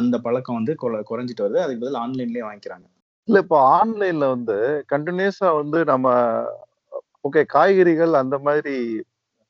அந்த 0.00 0.16
பழக்கம் 0.26 0.58
வந்து 0.60 0.74
குறைஞ்சிட்டு 1.10 1.44
வருது. 1.44 1.60
அதுக்கு 1.64 1.82
பதில் 1.84 2.02
ஆன்லைன்லயே 2.04 2.46
வாங்கிக்கிறாங்க. 2.48 2.86
இல்ல 3.28 3.38
இப்போ 3.44 3.58
ஆன்லைன்ல 3.78 4.26
வந்து 4.36 4.56
கண்டினியூஸா 4.92 5.50
வந்து 5.60 5.78
நம்ம 5.92 6.08
ஓகே 7.28 7.42
காய்கறிகள் 7.54 8.14
அந்த 8.22 8.36
மாதிரி 8.46 8.74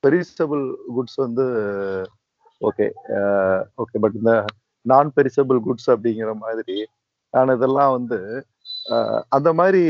பெரிசபிள் 0.03 0.63
குட்ஸ் 0.95 1.19
வந்து 1.25 1.45
ஓகே 2.61 2.85
ஓகே 3.83 3.97
பட் 4.03 4.17
இந்த 4.21 4.33
நான் 4.85 5.09
பெரிசபிள் 5.17 5.59
குட்ஸ் 5.67 5.89
அப்படிங்கிற 5.93 6.31
மாதிரி 6.43 6.77
நான் 7.33 7.55
இதெல்லாம் 7.57 7.93
வந்து 7.97 8.19
அந்த 9.37 9.49
மாதிரி 9.59 9.81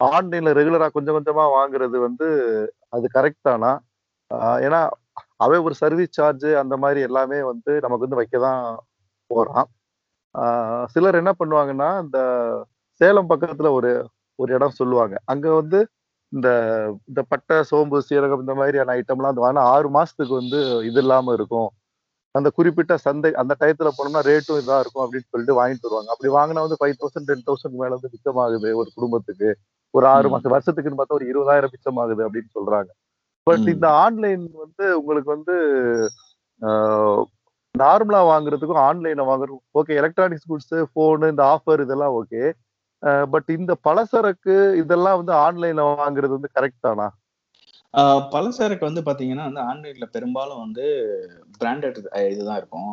ஆன்லைன்ல 0.00 0.52
ரெகுலரா 0.58 0.88
கொஞ்சம் 0.96 1.16
கொஞ்சமா 1.18 1.44
வாங்குறது 1.56 1.96
வந்து 2.06 2.26
அது 2.96 3.06
கரெக்ட் 3.16 3.46
தானா? 3.48 3.72
ஏன்னா 4.66 4.80
அவன் 5.44 5.64
ஒரு 5.66 5.74
சர்வீஸ் 5.82 6.16
சார்ஜ் 6.18 6.48
அந்த 6.62 6.74
மாதிரி 6.84 7.00
எல்லாமே 7.08 7.38
வந்து 7.52 7.72
நமக்கு 7.84 8.06
வந்து 8.06 8.20
வைக்க 8.20 8.36
தான் 8.46 8.62
போறான் 9.30 9.68
சிலர் 10.94 11.20
என்ன 11.22 11.32
பண்ணுவாங்கன்னா 11.40 11.90
இந்த 12.04 12.18
சேலம் 13.00 13.30
பக்கத்துல 13.32 13.70
ஒரு 13.78 13.90
ஒரு 14.38 14.50
இடம் 14.56 14.78
சொல்லுவாங்க. 14.80 15.16
அங்க 15.32 15.46
வந்து 15.60 15.78
இந்த 16.32 16.48
இந்த 17.10 17.20
பட்டை 17.32 17.56
சோம்பு 17.70 17.98
சீரகம் 18.08 18.42
இந்த 18.44 18.54
மாதிரியான 18.60 18.94
ஐட்டம்லாம் 18.98 19.32
வந்து 19.32 19.44
வாங்கினா 19.44 19.66
ஆறு 19.74 19.88
மாசத்துக்கு 19.96 20.34
வந்து 20.40 20.60
இது 20.90 21.00
இல்லாம 21.04 21.34
இருக்கும். 21.38 21.68
அந்த 22.34 22.48
குறிப்பிட்ட 22.58 22.92
சந்தை 23.04 23.30
அந்த 23.40 23.52
டயத்துல 23.60 23.90
போனோம்னா 23.96 24.22
ரேட்டும் 24.28 24.60
இதா 24.62 24.76
இருக்கும் 24.82 25.04
அப்படின்னு 25.04 25.30
சொல்லிட்டு 25.32 25.58
வாங்கிட்டு 25.58 25.86
வருவாங்க. 25.86 26.10
அப்படி 26.14 26.30
வாங்கினா 26.38 26.64
வந்து 26.64 26.78
ஃபைவ் 26.80 26.96
தௌசண்ட் 27.00 27.28
டென் 27.30 27.46
தௌசண்ட் 27.48 27.76
மேல 27.80 27.96
வந்து 27.96 28.10
மிச்சமாகுது 28.14 28.70
ஒரு 28.80 28.88
குடும்பத்துக்கு. 28.96 29.50
ஒரு 29.94 30.06
ஆறு. 30.12 30.28
மாசம் 30.32 30.54
வருஷத்துக்குன்னு 30.54 30.98
பார்த்தா 31.00 31.18
ஒரு 31.18 31.26
இருபதாயிரம் 31.32 31.72
மிச்சமாகுது 31.74 32.22
அப்படின்னு 32.26 32.50
சொல்றாங்க. 32.58 32.90
பட். 33.46 33.66
இந்த 33.74 33.86
ஆன்லைன் 34.04 34.44
வந்து 34.64 34.84
உங்களுக்கு 35.00 35.30
வந்து 35.36 35.54
நார்மலா 37.74 38.20
வாங்குறதுக்கும் 38.32 38.82
ஆன்லைன்ல 38.88 39.22
வாங்குறதுக்கும் 39.30 39.78
ஓகே 39.80 39.94
எலக்ட்ரானிக்ஸ் 40.00 40.48
குட்ஸ் 40.50 40.74
போனு 40.98 41.30
இந்த 41.32 41.42
ஆஃபர் 41.54 41.80
இதெல்லாம் 41.84 42.14
ஓகே 42.20 42.42
பட் 43.32 43.50
இந்த 43.58 43.72
பலசரக்கு 43.86 44.54
இதெல்லாம் 44.82 45.18
வந்து 45.20 45.34
ஆன்லைன்ல 45.46 45.82
வாங்குறது 46.02 46.36
வந்து 46.36 46.50
கரெக்ட் 46.56 46.84
தானா? 46.86 47.06
பலசரக்கு 48.32 48.84
வந்து 48.88 49.02
பார்த்தீங்கன்னா 49.06 49.44
வந்து 49.48 49.62
ஆண்ட்ராய்டில் 49.70 50.12
பெரும்பாலும் 50.16 50.62
வந்து 50.64 50.84
பிராண்டட் 51.60 51.98
இதுதான் 52.32 52.60
இருக்கும். 52.60 52.92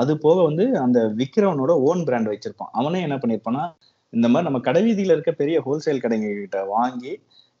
அது 0.00 0.12
போக 0.18 0.38
வந்து 0.42 0.64
அந்த 0.84 0.98
விக்கிறவனோட 1.20 1.72
ஓன் 1.88 2.02
பிராண்ட் 2.08 2.32
வச்சிருப்பான். 2.32 2.72
அவனே 2.80 3.00
என்ன 3.06 3.18
பண்ணிருப்பான்னா 3.22 3.64
இந்த 4.12 4.26
மாதிரி 4.28 4.48
நம்ம 4.48 4.60
கடைவீதியில் 4.68 5.14
இருக்க 5.14 5.32
பெரிய 5.42 5.56
ஹோல்சேல் 5.66 6.04
கடைங்க 6.04 6.28
கிட்ட 6.34 6.58
வாங்கி 6.74 7.12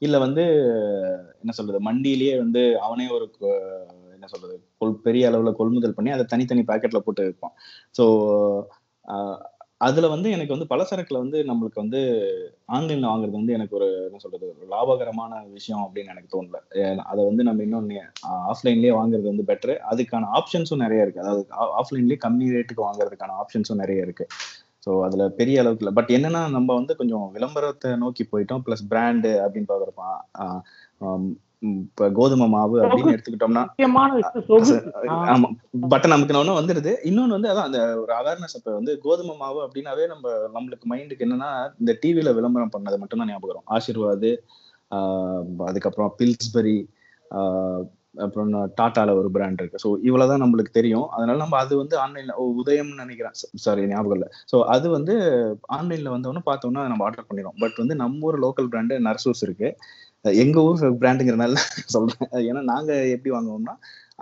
இல்லை 0.02 0.18
வந்து 0.24 0.44
என்ன 1.42 1.52
சொல்றது 1.58 1.78
மண்டியிலேயே 1.88 2.34
வந்து 2.44 2.62
அவனே 2.86 3.06
ஒரு 3.16 3.26
என்ன 4.16 4.26
சொல்றது 4.32 4.54
கொள் 4.78 4.94
பெரிய 5.06 5.28
அளவில் 5.30 5.58
கொள்முதல் 5.60 5.96
பண்ணி 5.98 6.10
அதை 6.10 6.24
தனித்தனி 6.24 6.62
பேக்கெட்டில் 6.70 7.04
போட்டு 7.06 7.26
வைப்பான் 7.26 7.54
ஸோ 7.94 8.04
அதுல 9.80 10.08
வந்து 10.08 10.30
எனக்கு 10.30 10.56
வந்து 10.56 10.74
பலசரக்குல 10.74 11.18
வந்து 11.18 11.42
நம்மளுக்கு 11.42 11.74
வந்து 11.74 12.00
ஆன்லைன்ல 12.72 13.06
வாங்குறது 13.06 13.30
வந்து 13.30 13.52
எனக்கு 13.52 13.76
ஒரு 13.76 14.02
என்ன 14.04 14.18
சொல்றது 14.18 14.46
ஒரு 14.48 14.66
லாபகரமான 14.70 15.50
விஷயம் 15.50 15.90
அப்படின்னு 15.90 16.08
எனக்கு 16.08 16.30
தோணல. 16.34 16.78
ஏ- 16.78 16.96
அதை 16.96 17.24
வந்து 17.24 17.42
நம்ம 17.42 17.62
இன்னொன்னு 17.62 17.98
ஆஃப்லைன்லயே 18.52 18.92
வாங்குறது 18.92 19.34
வந்து 19.34 19.44
பெட்டர் 19.46 19.78
அதுக்கான 19.90 20.28
ஆப்ஷன்ஸும் 20.32 20.76
நிறைய 20.76 21.02
இருக்கு. 21.02 21.20
அதாவது 21.20 21.46
ஆஃப்லைன்லயே 21.80 22.18
கம்மி 22.24 22.54
ரேட்டுக்கு 22.54 22.82
வாங்குறதுக்கான 22.82 23.34
ஆப்ஷன்ஸும் 23.42 23.74
நிறைய 23.74 24.02
இருக்கு. 24.02 24.26
ஸோ 24.86 25.02
அதுல 25.02 25.28
பெரிய 25.28 25.60
அளவுக்கு 25.60 25.86
இல்லை. 25.86 26.04
பட் 26.04 26.16
என்னன்னா 26.16 26.50
நம்ம 26.50 26.74
வந்து 26.74 26.96
கொஞ்சம் 26.96 27.30
விளம்பரத்தை 27.32 27.96
நோக்கி 27.96 28.28
போயிட்டோம். 28.32 28.62
ப்ளஸ் 28.66 28.84
பிராண்டு 28.90 29.30
அப்படின்னு 29.46 29.68
பாக்குறப்ப 29.68 30.02
இப்போ 31.84 32.10
கோதுமை 32.10 32.48
மாவு 32.48 32.76
அப்படின்னு 32.80 33.14
எடுத்துக்கிட்டோம்னா 33.14 33.62
ஆமா 35.26 35.48
பட் 35.88 36.06
நமக்கு 36.06 36.38
ஒண்ணு 36.38 36.58
வந்துருது. 36.58 36.92
இன்னொன்னு 37.04 37.36
வந்து 37.38 37.50
அதான் 37.52 37.68
அந்த 37.70 37.80
ஒரு 37.96 38.12
அவேர்னஸ் 38.12 38.56
இப்ப 38.56 38.74
வந்து 38.74 38.98
கோதுமை 38.98 39.36
மாவு 39.36 39.60
அப்படின்னாவே 39.66 40.06
நம்ம 40.06 40.34
நம்மளுக்கு 40.54 40.88
மைண்டுக்கு 40.88 41.26
என்னன்னா 41.26 41.50
இந்த 41.78 41.94
டிவில 42.02 42.34
விளம்பரம் 42.34 42.74
பண்ணது 42.76 42.98
மட்டும்தான் 42.98 43.28
ஞாபகம் 43.28 43.52
வரும். 43.52 43.68
ஆசீர்வாது 43.68 44.32
அதுக்கப்புறம் 45.66 46.10
பில்ஸ்பரி 46.18 46.78
ஆஹ் 47.30 47.84
அப்புறம் 48.18 48.50
டாட்டால 48.80 49.14
ஒரு 49.16 49.30
பிராண்ட் 49.30 49.60
இருக்கு. 49.60 49.80
ஸோ 49.82 49.88
இவ்வளவுதான் 50.02 50.42
நம்மளுக்கு 50.42 50.70
தெரியும். 50.70 51.08
அதனால 51.08 51.36
நம்ம 51.36 51.56
அது 51.56 51.74
வந்து 51.76 51.96
ஆன்லைன்ல 51.98 52.34
உதயம்னு 52.60 53.02
நினைக்கிறேன். 53.02 53.34
சாரி 53.56 53.82
ஞாபகம் 53.86 54.16
இல்லை. 54.16 54.28
ஸோ 54.52 54.62
அது 54.64 54.86
வந்து 54.90 55.14
ஆன்லைன்ல 55.72 56.12
வந்தவொன்னு 56.14 56.42
பார்த்தோம்னா 56.46 56.84
நம்ம 56.86 57.04
ஆர்டர் 57.04 57.28
பண்ணிடுவோம். 57.28 57.58
பட் 57.58 57.76
வந்து 57.76 57.94
நம்ம 57.94 58.26
ஊர் 58.26 58.38
லோக்கல் 58.40 58.70
பிராண்டு 58.72 58.96
நர்சூஸ் 58.98 59.42
இருக்கு. 59.42 59.70
எங்க 60.42 60.58
ஊர் 60.68 60.98
பிராண்டுங்கிறனால 61.02 61.54
சொல்றேன். 61.96 62.30
ஏன்னா 62.50 62.62
நாங்க 62.72 62.92
எப்படி 63.14 63.30
வாங்குவோம்னா 63.36 63.74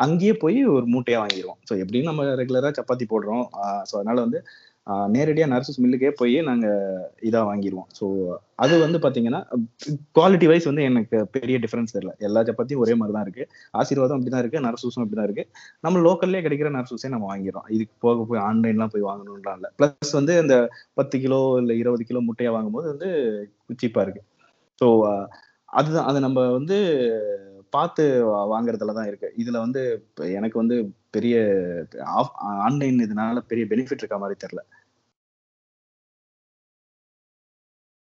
அங்கேயே 0.05 0.35
போய் 0.43 0.59
ஒரு 0.77 0.87
மூட்டையா 0.95 1.19
வாங்கிடுவோம் 1.23 1.59
ஸோ 1.69 1.73
எப்படியும் 1.83 2.09
நம்ம 2.11 2.23
ரெகுலரா 2.41 2.71
சப்பாத்தி 2.79 3.07
போடுறோம். 3.13 3.45
ஸோ 3.91 3.95
அதனால 4.01 4.19
வந்து 4.27 4.39
நேரடியாக 5.15 5.51
நர்சஸ் 5.53 5.81
மில்லுக்கே 5.83 6.11
போய் 6.19 6.35
நாங்க 6.49 6.67
இதாக 7.29 7.45
வாங்கிடுவோம் 7.51 7.87
ஸோ 7.99 8.07
அது 8.65 8.75
வந்து 8.83 8.99
பார்த்தீங்கன்னா 9.05 9.41
குவாலிட்டி 10.17 10.47
வைஸ் 10.51 10.69
வந்து 10.71 10.83
எனக்கு 10.91 11.19
பெரிய 11.37 11.57
டிஃப்ரென்ஸ் 11.63 11.95
தெரியல. 11.95 12.13
எல்லா 12.27 12.41
சப்பாத்தியும் 12.49 12.83
ஒரே 12.85 12.95
மாதிரி 13.01 13.15
தான் 13.17 13.27
இருக்கு. 13.27 13.45
ஆசீர்வாதம் 13.81 14.17
அப்படிதான் 14.19 14.43
இருக்கு 14.45 14.65
நர்சூஸும் 14.67 15.05
அப்படிதான் 15.05 15.29
இருக்கு. 15.29 15.45
நம்ம 15.85 16.03
லோக்கல்லே 16.07 16.43
கிடைக்கிற 16.47 16.71
நர்சூஸே 16.77 17.11
நம்ம 17.15 17.29
வாங்கிடுறோம். 17.33 17.69
இதுக்கு 17.77 17.95
போக 18.07 18.27
போய் 18.31 18.43
ஆன்லைன்லாம் 18.49 18.93
போய் 18.97 19.09
வாங்கணும்லாம் 19.11 19.59
இல்லை. 19.61 19.71
ப்ளஸ் 19.79 20.13
வந்து 20.19 20.35
இந்த 20.45 20.57
பத்து 21.01 21.19
கிலோ 21.25 21.41
இல்லை 21.63 21.77
இருபது 21.83 22.05
கிலோ 22.11 22.23
முட்டையாக 22.29 22.57
வாங்கும்போது 22.57 22.89
வந்து 22.95 23.11
குச்சிப்பாக 23.71 24.07
இருக்கு. 24.09 24.23
ஸோ 24.81 24.87
அதுதான் 25.75 26.09
அது 26.11 26.18
நம்ம 26.20 26.41
வந்து 26.51 26.77
பார்த்து 27.72 28.05
வாங்குறதுல 28.53 28.95
தான் 28.99 29.09
இருக்கு. 29.11 29.29
இதுல 29.43 29.59
வந்து 29.64 29.83
எனக்கு 30.39 30.57
வந்து 30.62 30.77
பெரிய 31.11 31.37
ஆன்லைன் 32.66 32.99
இதனால 33.07 33.43
பெரிய 33.51 33.64
பெனிஃபிட் 33.72 34.03
இருக்க 34.03 34.18
மாதிரி 34.18 34.37
தெரியல. 34.45 34.62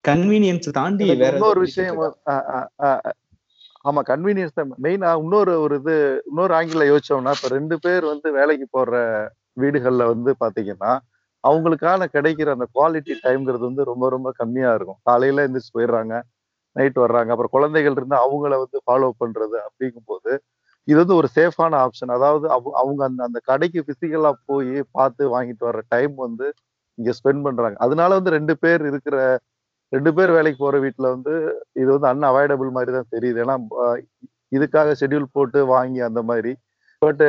கன்வீனியன்ஸ் 0.04 0.70
தாண்டி 0.72 1.08
வேற 1.16 1.34
இன்னொரு 1.36 1.60
விஷயம் 1.68 2.00
ஆமா 3.86 4.02
கன்வீனியன்ஸ் 4.10 4.58
தான். 4.58 4.72
மெயினா 4.86 5.10
இன்னொரு 5.24 5.54
ஒரு 5.66 5.76
இது 5.82 5.96
இன்னொரு 6.30 6.54
ஆங்கில 6.54 6.86
யோசிச்சோம்னா 6.92 7.34
இப்ப 7.38 7.50
ரெண்டு 7.58 7.76
பேர் 7.86 8.06
வந்து 8.06 8.28
வேலைக்கு 8.32 8.66
போற 8.70 8.92
வீடுகள்ல 9.64 10.06
வந்து 10.14 10.32
பாத்தீங்கன்னா 10.44 10.92
அவங்களுக்கான 11.44 12.08
கிடைக்கிற 12.16 12.50
அந்த 12.56 12.66
குவாலிட்டி 12.76 13.14
டைம்ங்கிறது 13.26 13.64
வந்து 13.70 13.84
ரொம்ப 13.92 14.06
ரொம்ப 14.10 14.30
கம்மியா 14.40 14.72
இருக்கும். 14.78 15.00
காலையில 15.04 15.46
எந்திரிச்சு 15.48 15.76
போயிடுறாங்க. 15.78 16.14
நைட் 16.78 16.98
வர்றாங்க. 17.06 17.30
அப்புறம் 17.34 17.54
குழந்தைகள் 17.56 17.98
இருந்தால் 18.00 18.24
அவங்கள 18.26 18.54
வந்து 18.64 18.80
ஃபாலோ 18.86 19.10
பண்றது 19.22 19.58
அப்படிங்கும்போது 19.68 20.32
இது 20.88 20.98
வந்து 21.02 21.16
ஒரு 21.20 21.28
சேஃபான 21.38 21.74
ஆப்ஷன் 21.86 22.12
அதாவது 22.18 22.46
அவங்க 22.56 22.70
அவங்க 22.82 23.02
அந்த 23.10 23.22
அந்த 23.28 23.40
கடைக்கு 23.50 23.80
பிசிக்கலா 23.90 24.32
போய் 24.52 24.76
பார்த்து 24.98 25.24
வாங்கிட்டு 25.36 25.68
வர்ற 25.70 25.82
டைம் 25.96 26.14
வந்து 26.26 26.48
இங்கே 26.98 27.14
ஸ்பெண்ட் 27.20 27.44
பண்ணுறாங்க 27.48 27.78
அதனால 27.86 28.10
வந்து 28.20 28.32
ரெண்டு 28.38 28.54
பேர் 28.64 28.84
இருக்கிற 28.92 29.18
ரெண்டு 29.92 30.12
பேர் 30.18 30.32
வேலைக்கு 30.38 30.60
போகிற 30.62 30.78
வீட்டில் 30.86 31.14
வந்து 31.16 31.34
இது 31.82 31.90
வந்து 31.96 32.08
அன் 32.12 32.30
அவாய்டபிள் 32.30 32.70
மாதிரி 32.78 32.92
தான் 32.96 33.12
தெரியுது. 33.16 33.38
ஏன்னா 33.44 33.56
இதுக்காக 34.56 34.94
ஷெட்யூல் 35.02 35.28
போட்டு 35.36 35.60
வாங்கி 35.76 36.02
அந்த 36.08 36.22
மாதிரி. 36.30 36.52
பட்டு 37.02 37.28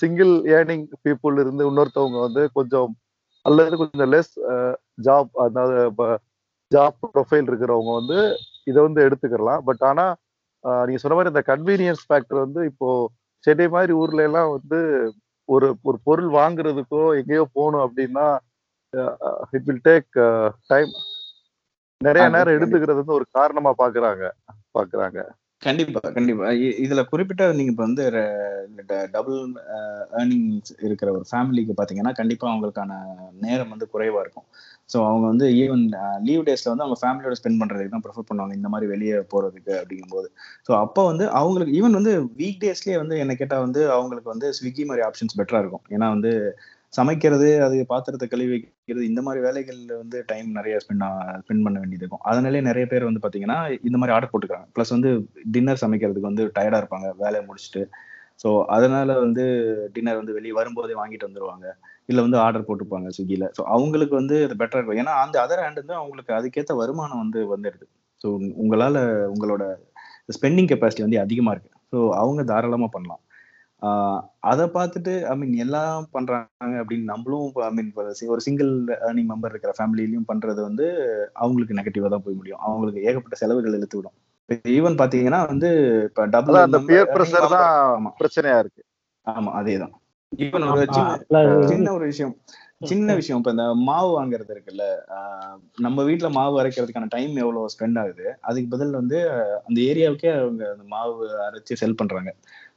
சிங்கிள் 0.00 0.32
ஏர்னிங் 0.56 0.84
பீப்புள் 1.06 1.40
இருந்து 1.42 1.62
இன்னொருத்தவங்க 1.70 2.18
வந்து 2.26 2.42
கொஞ்சம் 2.58 2.92
அல்லது 3.44 3.76
கொஞ்சம் 3.82 4.10
லெஸ் 4.14 4.32
ஜாப் 5.06 5.30
அதாவது 5.46 5.76
ஜாப் 6.74 7.00
ப்ரொஃபைல் 7.14 7.48
இருக்கிறவங்க 7.50 7.92
வந்து 8.00 8.18
இதை 8.70 8.78
வந்து 8.86 9.00
எடுத்துக்கலாம். 9.06 9.62
பட் 9.68 9.82
ஆனா 9.90 10.06
நீங்க 10.86 11.00
சொன்ன 11.00 11.16
மாதிரி 11.16 11.32
இந்த 11.32 11.42
கன்வீனியன்ஸ் 11.50 12.04
ஃபேக்டர் 12.08 12.44
வந்து 12.44 12.60
இப்போ 12.70 12.88
சென்னை 13.44 13.66
மாதிரி 13.74 13.92
ஊர்ல 14.02 14.26
எல்லாம் 14.28 14.50
வந்து 14.56 14.78
ஒரு 15.48 15.66
ஒரு 15.88 15.98
பொருள் 16.06 16.30
வாங்குறதுக்கோ 16.40 17.02
எங்கேயோ 17.20 17.44
போகணும் 17.56 17.84
அப்படின்னா 17.86 18.26
இட் 19.56 19.66
வில் 19.68 19.84
டேக் 19.88 20.10
டைம் 20.72 20.92
நிறைய 22.00 22.24
நேரம். 22.34 22.56
எடுத்துக்கிறது 22.56 23.00
வந்து 23.02 23.18
ஒரு 23.18 23.26
காரணமா 23.38 23.72
பாக்குறாங்க 23.82 24.24
பாக்குறாங்க. 24.76 25.18
கண்டிப்பா 25.64 26.00
கண்டிப்பா. 26.16 26.46
இதுல 26.84 27.02
குறிப்பிட்ட 27.10 27.42
நீங்க 27.58 27.70
இப்ப 27.72 27.84
வந்து 27.86 28.04
டபுள் 29.14 29.38
ஏர்னிங்ஸ் 30.20 30.72
இருக்கிற 30.86 31.08
ஒரு 31.16 31.24
ஃபேமிலிக்கு 31.30 31.74
பாத்தீங்கன்னா 31.80 32.12
கண்டிப்பா 32.20 32.46
அவங்களுக்கான 32.52 32.98
நேரம் 33.46 33.72
வந்து 33.74 33.86
குறைவா 33.94 34.20
இருக்கும். 34.24 34.46
ஸோ 34.92 34.96
அவங்க 35.10 35.26
வந்து 35.32 35.46
ஈவன் 35.62 35.84
லீவ் 36.28 36.42
டேஸ்ல 36.48 36.72
வந்து 36.72 36.84
அவங்க 36.86 36.98
ஃபேமிலியோட 37.02 37.36
ஸ்பெண்ட் 37.40 37.60
பண்றதுக்கு 37.62 37.94
தான் 37.94 38.04
ப்ரிஃபர் 38.06 38.28
பண்ணுவாங்க 38.30 38.54
இந்த 38.54 38.70
மாதிரி 38.74 38.88
வெளியே 38.94 39.18
போறதுக்கு 39.32 39.72
அப்படிங்கும்போது. 39.80 40.28
ஸோ 40.68 40.72
அப்போ 40.84 41.04
வந்து 41.10 41.26
அவங்களுக்கு 41.40 41.76
ஈவன் 41.80 41.98
வந்து 42.00 42.12
வீக் 42.40 42.60
டேஸ்லயே 42.64 42.98
வந்து 43.02 43.18
என்ன 43.24 43.34
கேட்டா 43.42 43.58
வந்து 43.66 43.82
அவங்களுக்கு 43.96 44.32
வந்து 44.34 44.48
ஸ்விக்கி 44.58 44.84
மாதிரி 44.90 45.04
ஆப்ஷன்ஸ் 45.08 45.38
பெட்டரா 45.40 45.62
இருக்கும். 45.64 45.84
ஏன்னா 45.96 46.08
வந்து 46.16 46.32
சமைக்கிறது 46.94 47.48
அது 47.66 47.76
பாத்திரத்தை 47.92 48.26
கழுவி 48.32 48.50
வைக்கிறது 48.54 49.04
இந்த 49.10 49.20
மாதிரி 49.26 49.40
வேலைகள்ல 49.46 49.92
வந்து 50.02 50.18
டைம் 50.30 50.48
நிறைய 50.58 50.74
ஸ்பெண்ட் 50.82 51.04
ஸ்பெண்ட் 51.44 51.64
பண்ண 51.66 51.76
வேண்டியது 51.82 52.04
இருக்கும். 52.04 52.24
அதனாலே 52.30 52.60
நிறைய 52.68 52.84
பேர் 52.92 53.08
வந்து 53.08 53.22
பாத்தீங்கன்னா 53.24 53.58
இந்த 53.88 53.96
மாதிரி 54.00 54.14
ஆர்டர் 54.16 54.32
போட்டுக்கிறாங்க. 54.32 54.68
ப்ளஸ் 54.76 54.94
வந்து 54.96 55.10
டின்னர் 55.56 55.82
சமைக்கிறதுக்கு 55.84 56.30
வந்து 56.30 56.44
டயர்டா 56.58 56.80
இருப்பாங்க. 56.82 57.08
வேலையை 57.24 57.42
முடிச்சுட்டு. 57.48 57.82
ஸோ 58.42 58.48
அதனால 58.76 59.10
வந்து 59.24 59.44
டின்னர் 59.96 60.20
வந்து 60.20 60.36
வெளியே 60.38 60.54
வரும்போதே 60.60 60.94
வாங்கிட்டு 61.00 61.28
வந்துருவாங்க. 61.28 61.66
இல்லை 62.10 62.22
வந்து 62.26 62.38
ஆர்டர் 62.44 62.66
போட்டுப்பாங்க 62.68 63.10
ஸ்விக்கியில் 63.16 63.46
ஸோ 63.56 63.62
அவங்களுக்கு 63.74 64.14
வந்து 64.20 64.36
அது 64.46 64.54
பெட்டராக 64.62 64.80
இருக்கும். 64.80 65.00
ஏன்னா 65.02 65.12
அந்த 65.24 65.36
அதர் 65.44 65.62
ஹேண்ட் 65.64 65.82
வந்து 65.82 65.98
அவங்களுக்கு 66.00 66.32
அதுக்கேற்ற 66.38 66.74
வருமானம் 66.82 67.22
வந்து 67.24 67.40
வந்துடுது. 67.54 67.86
ஸோ 68.24 68.28
உங்களால் 68.62 69.00
உங்களோட 69.34 69.64
ஸ்பெண்டிங் 70.36 70.68
கெப்பாசிட்டி 70.70 71.06
வந்து 71.06 71.20
அதிகமாக 71.26 71.54
இருக்கு. 71.54 71.72
ஸோ 71.92 71.98
அவங்க 72.22 72.42
தாராளமாக 72.52 72.90
பண்ணலாம். 72.96 73.22
அதை 74.40 74.64
பார்த்துட்டு 74.68 75.12
ஐ 75.24 75.34
மீன் 75.36 75.54
எல்லாம் 75.56 76.04
பண்றாங்க 76.12 76.74
அப்படின்னு 76.80 77.10
நம்மளும் 77.12 77.48
ஐ 77.64 77.70
மீன் 77.70 77.90
ஒரு 78.28 78.40
சிங்கிள் 78.40 78.70
ஏர்னிங் 79.06 79.30
மெம்பர் 79.32 79.52
இருக்கிற 79.52 79.74
ஃபேமிலிலையும் 79.78 80.28
பண்றது 80.28 80.60
வந்து 80.62 80.86
அவங்களுக்கு 81.34 81.78
நெகட்டிவா 81.80 82.10
தான் 82.14 82.24
போய் 82.26 82.38
முடியும். 82.40 82.62
அவங்களுக்கு 82.62 83.04
ஏகப்பட்ட 83.04 83.36
செலவுகள் 83.36 83.76
இழுத்து 83.78 83.98
விடும். 83.98 84.16
ஈவன் 84.74 84.98
பாத்தீங்கன்னா 85.00 85.40
வந்து 85.46 85.68
இப்ப 86.08 86.26
டபுள் 86.26 86.64
அந்த 86.64 86.80
பியர் 86.88 87.12
ப்ரெஷர் 87.14 87.52
தான் 87.54 87.68
ஆமா. 87.92 88.10
பிரச்சனையா 88.20 88.58
இருக்கு. 88.58 88.82
ஆமா 89.26 89.50
அதேதான். 89.60 89.94
ஈவன் 90.32 90.70
ஒரு 90.70 90.84
சின்ன 90.90 91.10
சின்ன 91.72 91.88
ஒரு 91.92 92.04
விஷயம் 92.04 92.34
சின்ன 92.82 93.14
விஷயம். 93.14 93.38
இப்ப 93.40 93.50
இந்த 93.50 93.66
மாவு 93.88 94.10
வாங்குறது 94.14 94.52
இருக்குல்ல 94.54 94.84
ஆஹ் 95.16 95.58
நம்ம 95.76 96.02
வீட்ல 96.02 96.28
மாவு 96.30 96.56
அரைக்கிறதுக்கான 96.62 97.08
டைம் 97.08 97.34
எவ்வளவு 97.36 97.72
ஸ்பெண்ட் 97.74 97.98
ஆகுது? 97.98 98.26
அதுக்கு 98.40 98.68
பதில் 98.68 98.92
வந்து 98.92 99.18
அந்த 99.64 99.78
ஏரியாவுக்கே 99.80 100.30
அவங்க 100.38 100.64
அந்த 100.72 100.84
மாவு 100.88 101.14
அரைச்சு 101.46 101.80
செல் 101.82 101.96
பண்றாங்க. 101.96 102.32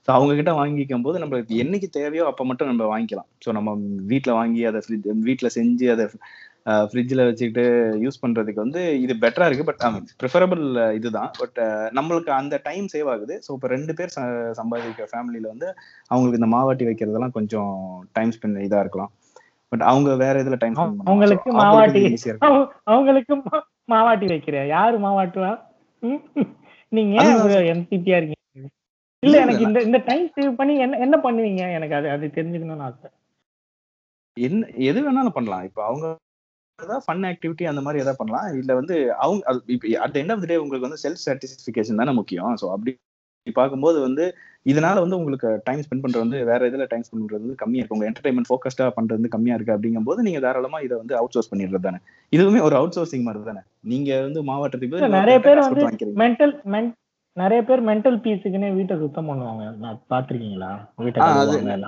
ஸோ 0.08 0.12
அவங்க 0.18 0.34
கிட்ட 0.36 0.51
வாங்கிக்கும் 0.60 1.05
போது 1.05 1.18
நம்மளுக்கு 1.22 1.55
என்னைக்கு 1.64 1.88
தேவையோ 1.95 2.26
அப்ப 2.32 2.43
மட்டும் 2.49 2.70
நம்ம 2.72 2.84
வாங்கிக்கலாம். 2.91 3.30
ஸோ 3.45 3.51
நம்ம 3.58 3.70
வீட்ல 4.12 4.32
வாங்கி 4.38 4.62
அதை 4.70 4.80
ஃப்ரிட்ஜ் 4.86 5.08
வீட்ல 5.30 5.47
செஞ்சு 5.58 5.88
அதை 5.95 6.05
ஃப்ரிட்ஜில் 6.91 7.24
வச்சுக்கிட்டு 7.28 7.64
யூஸ் 8.03 8.22
பண்றதுக்கு 8.24 8.64
வந்து 8.64 8.82
இது 9.03 9.14
பெட்டரா 9.24 9.45
இருக்கு. 9.47 9.68
பட் 9.70 9.82
ப்ரிஃபரபிள் 10.22 10.64
இதுதான். 10.99 11.30
பட் 11.41 11.60
நம்மளுக்கு 11.97 12.32
அந்த 12.39 12.55
டைம் 12.68 12.88
சேவ் 12.93 13.10
ஆகுது. 13.14 13.36
ஸோ 13.45 13.49
இப்போ 13.58 13.70
ரெண்டு 13.76 13.93
பேர் 13.99 14.16
சம்பாதிக்கிற 14.60 15.08
ஃபேமிலியில 15.14 15.51
வந்து 15.53 15.68
அவங்களுக்கு 16.12 16.41
இந்த 16.41 16.49
மாவாட்டி 16.55 16.88
வைக்கிறதெல்லாம் 16.89 17.36
கொஞ்சம் 17.39 17.74
டைம் 18.18 18.34
ஸ்பெண்ட் 18.38 18.66
இதா 18.68 18.82
இருக்கலாம். 18.86 19.12
பட் 19.72 19.86
அவங்க 19.91 20.10
வேற 20.24 20.36
இதுல 20.43 20.58
டைம் 20.64 20.80
அவங்களுக்கு 20.82 21.51
மாவாட்டி 21.62 22.03
அவங்களுக்கு 22.91 23.36
மாவாட்டி 23.93 24.28
வைக்கிறியா? 24.34 24.66
யாரு 24.78 24.97
மாவாட்டுவா? 25.05 25.51
நீங்க 26.91 27.14
என்சிபியா 27.74 28.18
இருக்கீங்க. 28.20 28.36
இல்ல 29.24 29.36
எனக்கு 29.43 29.65
இந்த 29.68 29.80
இந்த 29.88 29.99
டைம் 30.09 30.28
சேவ் 30.36 30.57
பண்ணி 30.59 30.74
என்ன 30.86 30.99
என்ன 31.05 31.15
பண்ணுவீங்க? 31.26 31.63
எனக்கு 31.78 31.95
அது 31.99 32.07
அது 32.15 32.26
தெரிஞ்சுக்கணும்னு 32.38 32.88
ஆசை. 32.88 33.09
என்ன 34.38 34.68
எது 34.89 34.99
வேணாலும் 35.05 35.38
பண்ணலாம். 35.38 35.63
இப்போ 35.70 35.82
அவங்க 35.89 36.05
ஏதாவது 36.80 37.03
ஃபன் 37.05 37.26
ஆக்டிவிட்டி 37.30 37.63
அந்த 37.70 37.82
மாதிரி 37.86 38.01
எதாவது 38.03 38.20
பண்ணலாம். 38.20 38.47
இல்ல 38.61 38.72
வந்து 38.80 38.95
அவங்க 39.26 39.61
இப்போ 39.76 39.88
அட் 40.05 40.20
எண்ட் 40.22 40.34
ஆஃப் 40.34 40.45
டே 40.51 40.57
உங்களுக்கு 40.63 40.88
வந்து 40.88 41.03
செல்ஃப் 41.05 41.24
சாட்டிஸ்ஃபிகேஷன் 41.26 42.01
தானே 42.01 42.13
முக்கியம். 42.20 42.51
ஸோ 42.61 42.68
அப்படி 42.76 42.93
பார்க்கும்போது 43.47 43.97
வந்து 44.05 44.24
இதனால 44.72 45.01
வந்து 45.03 45.18
உங்களுக்கு 45.20 45.49
டைம் 45.68 45.82
ஸ்பெண்ட் 45.84 46.03
பண்றது 46.03 46.24
வந்து 46.26 46.39
வேற 46.49 46.61
இதுல 46.70 46.86
டைம் 46.91 47.05
ஸ்பெண்ட் 47.05 47.24
பண்றது 47.24 47.43
வந்து 47.45 47.59
கம்மியா 47.61 47.82
இருக்கு. 47.82 47.97
உங்க 47.97 48.07
என்டர்டைன்மெண்ட் 48.09 48.49
ஃபோக்கஸ்டா 48.49 48.88
பண்றது 48.97 49.20
வந்து 49.20 49.34
கம்மியா 49.36 49.55
இருக்கு 49.57 49.76
அப்படிங்கும்போது 49.76 50.26
நீங்க 50.28 50.39
தாராளமா 50.45 50.80
இதை 50.88 50.95
வந்து 51.01 51.15
அவுட் 51.20 51.36
சோர்ஸ் 51.36 51.51
பண்ணிடுறது 51.51 51.88
தானே. 51.88 51.99
இதுவுமே 52.34 52.61
ஒரு 52.68 52.78
அவுட் 52.80 52.95
சோர்சிங் 52.97 53.28
மாதிரி 53.28 53.49
தானே. 53.51 53.61
நீங்க 53.93 54.09
வந்து 54.28 54.41
மாவட்டத்துக்கு 54.51 55.13
நிறைய 55.20 55.38
பேர் 55.47 55.65
வந்து 55.68 55.86
மென்டல் 56.24 56.55
மென் 56.76 56.89
நிறைய 57.40 57.62
பேர் 57.64 57.82
மென்டல் 57.90 58.20
பீஸுக்குன்னே 58.26 58.70
வீட்டை 58.76 58.96
சுத்தம் 58.98 59.30
பண்ணுவாங்க. 59.30 59.64
பாத்திருக்கீங்களா 60.14 60.72
வீட்டை 60.96 61.88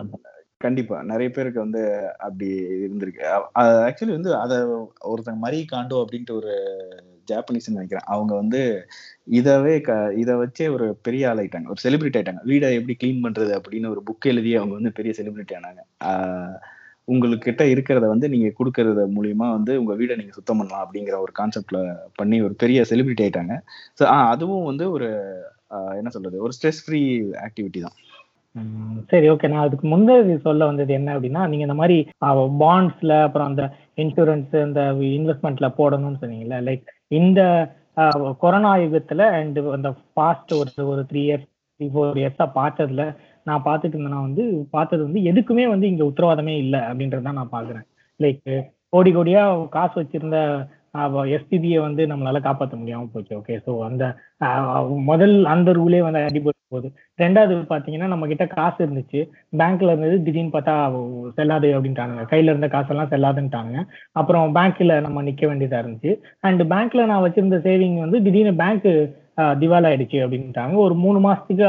கண்டிப்பா. 0.64 0.96
நிறைய 1.10 1.28
பேருக்கு 1.36 1.60
வந்து 1.66 1.82
அப்படி 2.18 2.48
இருந்திருக்கு. 2.84 3.22
ஆக்சுவலி 3.60 4.16
வந்து 4.18 4.32
அத 4.36 4.54
ஒருத்தங்க 5.10 5.40
மரி 5.46 5.60
காண்டோ 5.72 5.98
அப்படின்ட்டு 6.04 6.34
ஒரு 6.40 6.54
ஜாப்பனீஸ் 7.32 7.74
நினைக்கிறேன். 7.74 8.08
அவங்க 8.16 8.34
வந்து 8.36 8.62
இதவே 9.40 9.76
க 9.88 9.98
இதை 10.24 10.34
வச்சே 10.42 10.66
ஒரு 10.74 10.88
பெரிய 11.02 11.30
ஆள் 11.30 11.40
ஆயிட்டாங்க. 11.44 11.72
ஒரு 11.74 11.82
செலிபிரிட்டி 11.84 12.20
ஆயிட்டாங்க. 12.20 12.44
வீடை 12.52 12.70
எப்படி 12.80 12.96
க்ளீன் 13.04 13.24
பண்றது 13.26 13.54
அப்படின்னு 13.60 13.92
ஒரு 13.94 14.04
புக் 14.10 14.30
எழுதி 14.32 14.52
அவங்க 14.56 14.76
வந்து 14.80 14.92
பெரிய 14.92 15.14
செலிபிரிட்டி 15.20 15.56
ஆனாங்க. 15.60 15.82
உங்கள்கிட்ட 17.10 17.64
இருக்கிறத 17.74 18.06
வந்து 18.08 18.28
நீங்க 18.30 18.50
கொடுக்கறது 18.60 19.04
மூலியமா 19.16 19.48
வந்து 19.52 19.74
உங்க 19.80 19.94
வீடை 19.96 20.16
நீங்க 20.16 20.34
சுத்தம் 20.36 20.60
பண்ணலாம் 20.60 20.84
அப்படிங்கிற 20.86 21.16
ஒரு 21.20 21.34
கான்செப்ட்ல 21.40 21.80
பண்ணி 22.16 22.38
ஒரு 22.42 22.56
பெரிய 22.56 22.86
செலிபிரிட்டி 22.90 23.24
ஆயிட்டாங்க. 23.26 23.56
ஸோ 24.00 24.04
அதுவும் 24.34 24.66
வந்து 24.66 24.86
ஒரு 24.92 25.10
என்ன 25.98 26.10
சொல்றது 26.10 26.38
ஒரு 26.42 26.54
ஸ்ட்ரெஸ் 26.58 26.84
ஃப்ரீ 26.86 27.02
ஆக்டிவிட்டி 27.48 27.82
தான் 27.82 27.98
சரி 29.10 29.28
ஓகே 29.30 29.50
நான் 29.52 29.66
அதுக்கு 29.66 29.88
முந்தைய 29.88 30.38
சொல்ல 30.38 30.66
வந்தது 30.66 30.92
என்ன 30.94 31.10
அப்படின்னா 31.16 31.42
நீங்க 31.48 31.66
இந்த 31.68 31.78
மாதிரி 31.82 31.98
பாண்ட்ஸ்ல 32.64 33.14
அப்புறம் 33.24 33.50
அந்த 33.52 33.64
இன்சூரன்ஸ் 33.98 34.56
இந்த 34.64 34.82
இன்வெஸ்ட்மெண்ட்ல 35.18 35.68
போடணும்னு 35.78 36.22
சொன்னீங்கல்ல 36.22 36.58
லைக் 36.68 36.84
இந்த 37.12 37.42
கொரோனா 38.42 38.74
யுகத்துல 38.78 39.24
அண்ட் 39.40 39.60
அந்த 39.78 39.90
பாஸ்ட் 40.14 40.54
ஒரு 40.54 40.72
ஒரு 40.86 41.04
த்ரீ 41.12 41.22
இயர்ஸ் 41.22 41.48
த்ரீ 41.80 41.88
ஃபோர் 41.94 42.20
இயர்ஸா 42.22 42.48
பார்த்ததுல 42.56 43.04
நான் 43.50 43.68
பார்த்துட்டு 43.68 43.96
இருந்தேன்னா 43.96 44.26
வந்து 44.28 44.44
பார்த்தது 44.76 45.02
வந்து 45.08 45.22
எதுக்குமே 45.32 45.66
வந்து 45.74 45.88
இங்க 45.92 46.04
உத்தரவாதமே 46.12 46.56
இல்லை 46.64 46.82
அப்படின்றத 46.90 47.38
நான் 47.40 47.56
பாக்குறேன் 47.56 47.88
லைக் 48.20 48.44
கோடி 48.94 49.12
கோடியா 49.16 49.42
காசு 49.70 49.96
வச்சிருந்த 50.02 50.38
எஸ்பிபியை 51.36 51.80
வந்து 51.86 52.04
நம்மளால 52.12 52.38
காப்பாற்ற 52.46 52.76
முடியாம 52.78 53.10
போச்சு. 53.14 53.34
ஓகே 53.40 53.56
ஸோ 53.66 53.72
அந்த 53.88 54.04
முதல் 55.10 55.36
அந்த 55.54 55.70
ரூலே 55.78 56.00
வந்து 56.06 56.22
அடிபட்டு 56.30 56.62
போகுது. 56.74 56.88
ரெண்டாவது 57.20 57.56
பாத்தீங்கன்னா 57.72 58.08
நம்ம 58.14 58.28
கிட்ட 58.32 58.46
காசு 58.56 58.80
இருந்துச்சு. 58.86 59.20
பேங்க்ல 59.60 59.94
இருந்தது 59.94 60.18
திடீர்னு 60.26 60.56
பார்த்தா 60.56 60.76
செல்லாது 61.38 61.70
அப்படின்ட்டானுங்க. 61.76 62.24
கையில 62.32 62.54
இருந்த 62.54 62.70
காசெல்லாம் 62.76 63.12
செல்லாதுன்ட்டாங்க 63.14 63.76
அப்புறம் 64.22 64.56
பேங்க்ல 64.58 64.96
நம்ம 65.08 65.24
நிக்க 65.30 65.46
வேண்டியதா 65.52 65.82
இருந்துச்சு. 65.84 66.14
அண்ட் 66.48 66.64
பேங்க்ல 66.74 67.06
நான் 67.12 67.26
வச்சிருந்த 67.28 67.60
சேவிங் 67.68 67.98
வந்து 68.06 68.20
திடீர்னு 68.28 68.56
பேங்க் 68.64 68.90
திவால் 69.62 69.88
ஆயிடுச்சு 69.90 70.18
அப்படின்ட்டாங்க. 70.26 70.76
ஒரு 70.86 70.96
மூணு 71.04 71.20
மாசத்துக்கு 71.26 71.66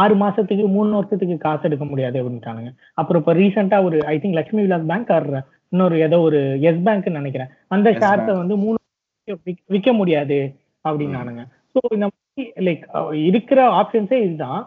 ஆறு 0.00 0.14
மாசத்துக்கு 0.22 0.64
மூணு 0.76 0.90
வருஷத்துக்கு 0.98 1.36
காசு 1.46 1.66
எடுக்க 1.68 1.86
முடியாது 1.92 2.16
அப்படின்ட்டானுங்க. 2.22 2.72
அப்புறம் 3.00 3.22
இப்போ 3.22 3.34
ரீசெண்டா 3.40 3.78
ஒரு 3.88 3.98
I 4.14 4.16
think 4.22 4.38
Lakshmi 4.38 4.64
Vilas 4.66 4.90
bank 4.92 5.12
or 5.18 5.28
இன்னொரு 5.72 5.96
ஏதோ 6.06 6.18
ஒரு 6.28 6.40
எஸ் 6.68 6.84
பேங்க் 6.88 7.08
நினைக்கிறேன். 7.18 7.52
அந்த 7.76 7.88
ஷேர்ஸை. 8.00 8.34
வந்து 8.42 8.56
மூணு 8.64 8.76
விக்க 9.74 9.90
முடியாது 10.00 10.40
அப்படின்னானுங்க. 10.84 11.42
ஸோ 11.74 11.80
இந்த 11.96 12.06
மாதிரி 12.10 12.44
லைக் 12.66 12.84
இருக்கிற 13.30 13.60
ஆப்ஷன்ஸே 13.80 14.18
இதுதான். 14.26 14.60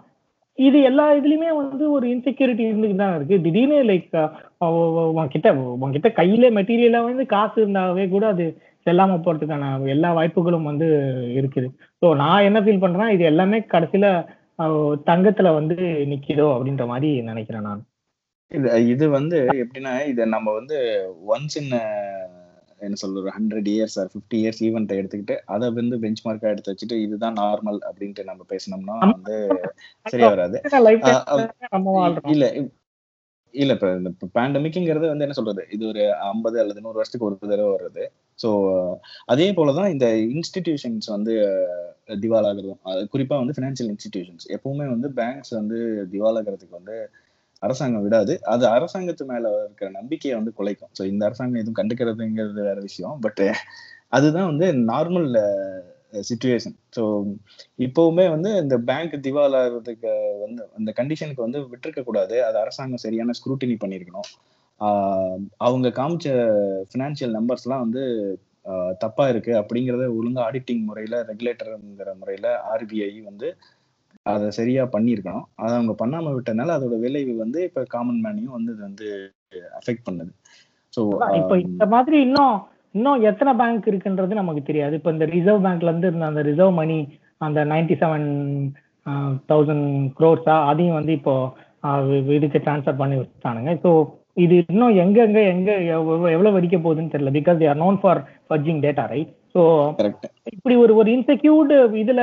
இது 0.60 0.78
எல்லா 0.88 1.06
இதுலயுமே 1.18 1.49
வந்து 1.60 1.86
ஒரு 1.95 2.06
இன்செக்யூரிட்டி 2.14 2.64
இருந்துட்டு 2.70 2.97
தான் 3.02 3.16
இருக்கு. 3.18 3.36
திடீர்னு 3.45 3.78
லைக் 3.91 4.12
உன்கிட்ட 5.20 5.49
உன்கிட்ட 5.84 6.10
கையில 6.20 6.52
மெட்டீரியலா 6.58 7.02
வந்து 7.08 7.24
காசு 7.34 7.56
இருந்தாவே 7.64 8.06
கூட 8.14 8.26
அது 8.34 8.45
செல்லாம 8.86 9.17
போறதுக்கான 9.25 9.65
எல்லா 9.95 10.09
வாய்ப்புகளும் 10.17 10.69
வந்து 10.71 10.88
இருக்குது. 11.39 11.67
ஸோ 12.01 12.07
நான் 12.21 12.45
என்ன 12.47 12.61
ஃபீல் 12.65 12.84
பண்றேன்னா 12.84 13.09
இது 13.15 13.25
எல்லாமே 13.32 13.59
கடைசியில 13.73 14.07
தங்கத்துல 15.09 15.49
வந்து 15.59 15.75
நிக்குதோ 16.11 16.47
அப்படின்ற 16.55 16.86
மாதிரி 16.91 17.09
நினைக்கிறேன் 17.29 17.67
நான். 17.69 17.82
இது 18.51 18.69
இது 18.93 19.05
வந்து 19.17 19.38
எப்படின்னா 19.63 19.93
இதை 20.11 20.23
நம்ம 20.34 20.53
வந்து 20.59 20.77
ஒன்ஸ் 21.34 21.57
இன் 21.61 21.71
என்ன 22.82 22.97
சொல்றது 23.01 23.29
hundred 23.36 23.69
years 23.73 23.97
or 24.01 24.09
fifty 24.11 24.38
years 24.41 24.61
ஈவெண்ட்டை 24.67 24.95
எடுத்துக்கிட்டு 24.99 25.36
அதை 25.53 25.67
வந்து 25.75 25.97
பெஞ்ச் 26.03 26.23
மார்க்கா 26.25 26.51
எடுத்து 26.53 26.71
வச்சுட்டு 26.71 26.95
இதுதான் 27.05 27.38
நார்மல் 27.41 27.79
அப்படின்ட்டு 27.89 28.23
நம்ம 28.29 28.45
பேசினோம்னா 28.51 28.95
வந்து 29.07 29.36
சரியா 30.05 30.29
வராது. 30.34 30.57
இல்ல 32.34 32.45
இல்ல 33.53 33.71
இப்ப 33.75 33.88
இந்த 33.99 34.09
பேண்டமிக்ங்கிறது 34.36 35.05
வந்து 35.11 35.25
என்ன 35.25 35.38
சொல்றது 35.38 35.63
இது 35.75 35.84
ஒரு 35.91 36.03
ஐம்பது 36.29 36.57
அல்லது 36.63 36.84
நூறு 36.84 36.99
வருஷத்துக்கு 36.99 37.29
ஒரு 37.29 37.38
தடவை 37.43 37.71
வருது 37.73 38.03
ஸோ 38.41 38.49
அதே 39.33 39.47
போலதான் 39.51 39.91
இந்த 39.93 40.07
இன்ஸ்டிடியூஷன்ஸ் 40.35 41.07
வந்து 41.15 41.33
திவாலாகிறதும். 42.23 42.81
அது 42.91 43.01
குறிப்பாக 43.07 43.41
வந்து 43.43 43.55
ஃபினான்ஷியல் 43.57 43.91
இன்ஸ்டிடியூஷன்ஸ் 43.93 44.45
எப்பவுமே 44.55 44.87
வந்து 44.95 45.09
பேங்க்ஸ் 45.19 45.53
வந்து 45.59 45.79
திவாலாகிறதுக்கு 46.13 46.79
வந்து 46.79 46.97
அரசாங்கம் 47.63 48.05
விடாது. 48.05 48.33
அது 48.53 48.63
அரசாங்கத்து 48.67 49.25
மேல 49.31 49.49
இருக்கிற 49.65 49.87
நம்பிக்கையை 49.99 50.35
வந்து 50.39 50.53
குலைக்கும். 50.59 50.91
ஸோ 50.99 51.03
இந்த 51.11 51.23
அரசாங்கம் 51.29 51.61
எதுவும் 51.61 51.79
கண்டுக்கிறதுங்கிறது 51.81 52.61
வேற 52.69 52.79
விஷயம். 52.89 53.17
பட் 53.19 53.43
அதுதான் 54.17 54.49
வந்து 54.51 54.67
நார்மல் 54.91 55.27
சுச்சுவேஷன் 56.29 56.75
ஸோ 56.95 57.03
இப்போவுமே 57.85 58.25
வந்து 58.29 58.49
இந்த 58.63 58.75
பேங்க் 58.87 59.13
திவாலாகிறதுக்கு 59.27 60.11
வந்து 60.45 60.61
அந்த 60.77 60.89
கண்டிஷனுக்கு 60.97 61.45
வந்து 61.45 61.59
விட்டுருக்க 61.71 62.01
கூடாது 62.03 62.35
அது 62.47 62.57
அரசாங்கம் 62.63 63.03
சரியான 63.05 63.35
ஸ்க்ரூட்டினி 63.39 63.75
பண்ணியிருக்கணும். 63.83 64.29
அவங்க 65.67 65.88
காமிச்ச 65.99 66.29
ஃபினான்ஷியல் 66.91 67.36
நம்பர்ஸ்லாம் 67.38 67.84
வந்து 67.86 68.03
தப்பா 69.03 69.25
இருக்கு 69.32 69.51
அப்படிங்கிறத 69.59 70.07
ஒழுங்கா 70.17 70.41
ஆடிட்டிங் 70.47 70.84
முறையில 70.89 71.15
ரெகுலேட்டர்ங்கிற 71.29 72.09
முறையில 72.21 72.47
ஆர்பிஐ 72.71 73.11
வந்து 73.29 73.47
அதை 74.32 74.47
சரியா 74.57 74.84
பண்ணியிருக்கணும். 74.95 75.45
அதை 75.61 75.71
அவங்க 75.77 75.93
பண்ணாம 76.01 76.34
விட்டனால 76.36 76.73
அதோட 76.77 76.97
விளைவு 77.05 77.34
வந்து 77.43 77.59
இப்ப 77.69 77.86
காமன் 77.93 78.19
மேனையும் 78.25 78.55
வந்து 78.57 78.73
இது 78.75 78.84
வந்து 78.89 79.07
அஃபெக்ட் 79.79 80.05
பண்ணுது. 80.07 80.32
ஸோ 80.93 81.01
இப்ப 81.39 81.55
இந்த 81.67 81.86
மாதிரி 81.93 82.17
இன்னும் 82.27 82.55
இன்னும் 82.95 83.23
எத்தனை 83.29 83.51
பேங்க் 83.61 83.89
இருக்குன்றது 83.91 84.41
நமக்கு 84.41 84.61
தெரியாது. 84.69 84.93
இப்ப 84.99 85.11
இந்த 85.15 85.25
ரிசர்வ் 85.36 85.65
பேங்க்ல 85.65 85.91
இருந்து 85.91 86.09
இருந்த 86.11 86.32
அந்த 86.32 86.41
ரிசர்வ் 86.49 86.79
மணி 86.82 86.97
அந்த 87.47 87.59
நைன்டி 87.73 87.95
செவன் 88.01 88.27
தௌசண்ட் 89.51 89.88
க்ரோர்ஸா 90.17 90.55
அதையும் 90.71 90.97
வந்து 90.99 91.13
இப்போ 91.19 91.36
இதுக்கு 92.38 92.59
ட்ரான்ஸ்ஃபர் 92.65 93.01
பண்ணி 93.01 93.15
வச்சுட்டானுங்க. 93.19 93.71
ஸோ 93.84 93.91
இது 94.38 94.55
இன்னும் 94.67 94.95
எங்க 94.95 95.17
எங்க 95.23 95.39
எங்க 95.53 95.71
எவ்வளவு 96.34 96.55
வெடிக்க 96.57 96.77
போகுதுன்னு 96.77 97.13
தெரியல. 97.13 97.32
Because 97.32 97.59
they 97.61 97.67
are 97.67 97.77
known 97.77 97.99
for 98.01 98.19
forging 98.49 98.82
data 98.82 99.05
right 99.07 99.32
so 99.56 99.62
இப்படி 100.52 100.76
ஒரு 100.84 100.93
ஒரு 100.99 101.10
இன்செக்யூர்டு 101.16 101.78
இதுல 102.02 102.22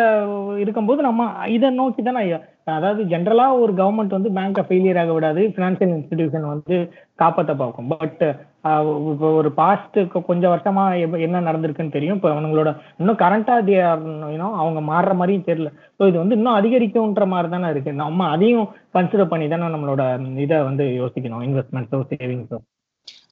இருக்கும்போது 0.62 1.00
நம்ம 1.06 1.22
இதை 1.56 1.68
நோக்கி 1.80 2.02
தானே 2.02 2.22
அதாவது 2.76 3.02
ஜென்ரலா 3.10 3.46
ஒரு 3.62 3.72
கவர்மெண்ட் 3.80 4.16
வந்து 4.16 4.30
பேங்கை 4.38 4.62
ஃபெயிலியர் 4.68 5.00
ஆக 5.02 5.12
விடாது 5.16 5.42
ஃபினான்ஷியல் 5.54 5.92
இன்ஸ்டிடியூஷன் 5.96 6.46
வந்து 6.52 6.76
காப்பாற்ற 7.22 7.52
பார்க்கும். 7.62 7.90
பட் 7.94 8.22
இப்போ 9.12 9.28
ஒரு 9.40 9.50
பாஸ்ட் 9.60 9.98
கொஞ்சம் 10.28 10.52
வருஷமா 10.54 10.84
என்ன 11.26 11.42
நடந்திருக்குன்னு 11.48 11.96
தெரியும். 11.96 12.18
இப்போ 12.18 12.30
அவங்களோட 12.34 12.70
இன்னும் 13.00 13.20
கரண்டா 13.24 13.56
யூனோ 14.32 14.48
அவங்க 14.62 14.82
மாறுற 14.92 15.14
மாதிரியும் 15.20 15.48
தெரியல. 15.50 15.70
ஸோ 15.98 16.08
இது 16.10 16.16
வந்து 16.22 16.38
இன்னும் 16.38 16.58
அதிகரிக்கும்ன்ற 16.60 17.26
மாதிரி 17.34 17.50
தானே 17.56 17.70
இருக்கு. 17.74 17.94
நம்ம 18.04 18.28
அதையும் 18.36 18.66
கன்சிடர் 18.98 19.32
பண்ணி 19.34 19.48
தானே 19.54 19.74
நம்மளோட 19.76 20.02
இதை 20.46 20.58
வந்து 20.70 20.86
யோசிக்கணும் 21.02 21.46
இன்வெஸ்ட்மெண்ட்ஸோ 21.48 22.00
சேவிங்ஸோ 22.12 22.58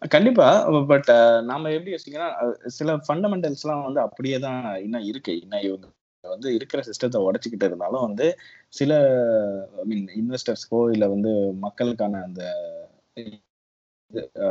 கண்டிப்பா. 0.02 0.46
பட் 0.90 1.10
நாம 1.50 1.70
எப்படி 1.76 1.92
யோசிக்கணும் 1.94 2.34
சில 2.68 2.72
சில 2.78 2.96
ஃபண்டமெண்டல்ஸ்லாம் 3.06 3.84
வந்து 3.86 4.00
அப்படியே 4.06 4.38
தான் 4.46 4.60
இன்னும் 4.84 5.06
இருக்கு. 5.10 5.32
இன்னும் 5.42 5.64
இவங்க 5.68 5.86
வந்து 6.24 6.48
இருக்கிற 6.56 6.80
சிஸ்டத்தை 6.88 7.18
உடைச்சிக்கிட்டு 7.26 7.66
இருந்தாலும் 7.70 8.04
வந்து 8.08 8.26
சில 8.78 8.92
ஐ 9.82 9.84
மீன் 9.90 10.06
இன்வெஸ்டர்ஸ்க்கோ 10.20 10.80
இல்ல 10.94 11.04
வந்து 11.14 11.32
மக்களுக்கான 11.66 12.22
அந்த 12.28 12.42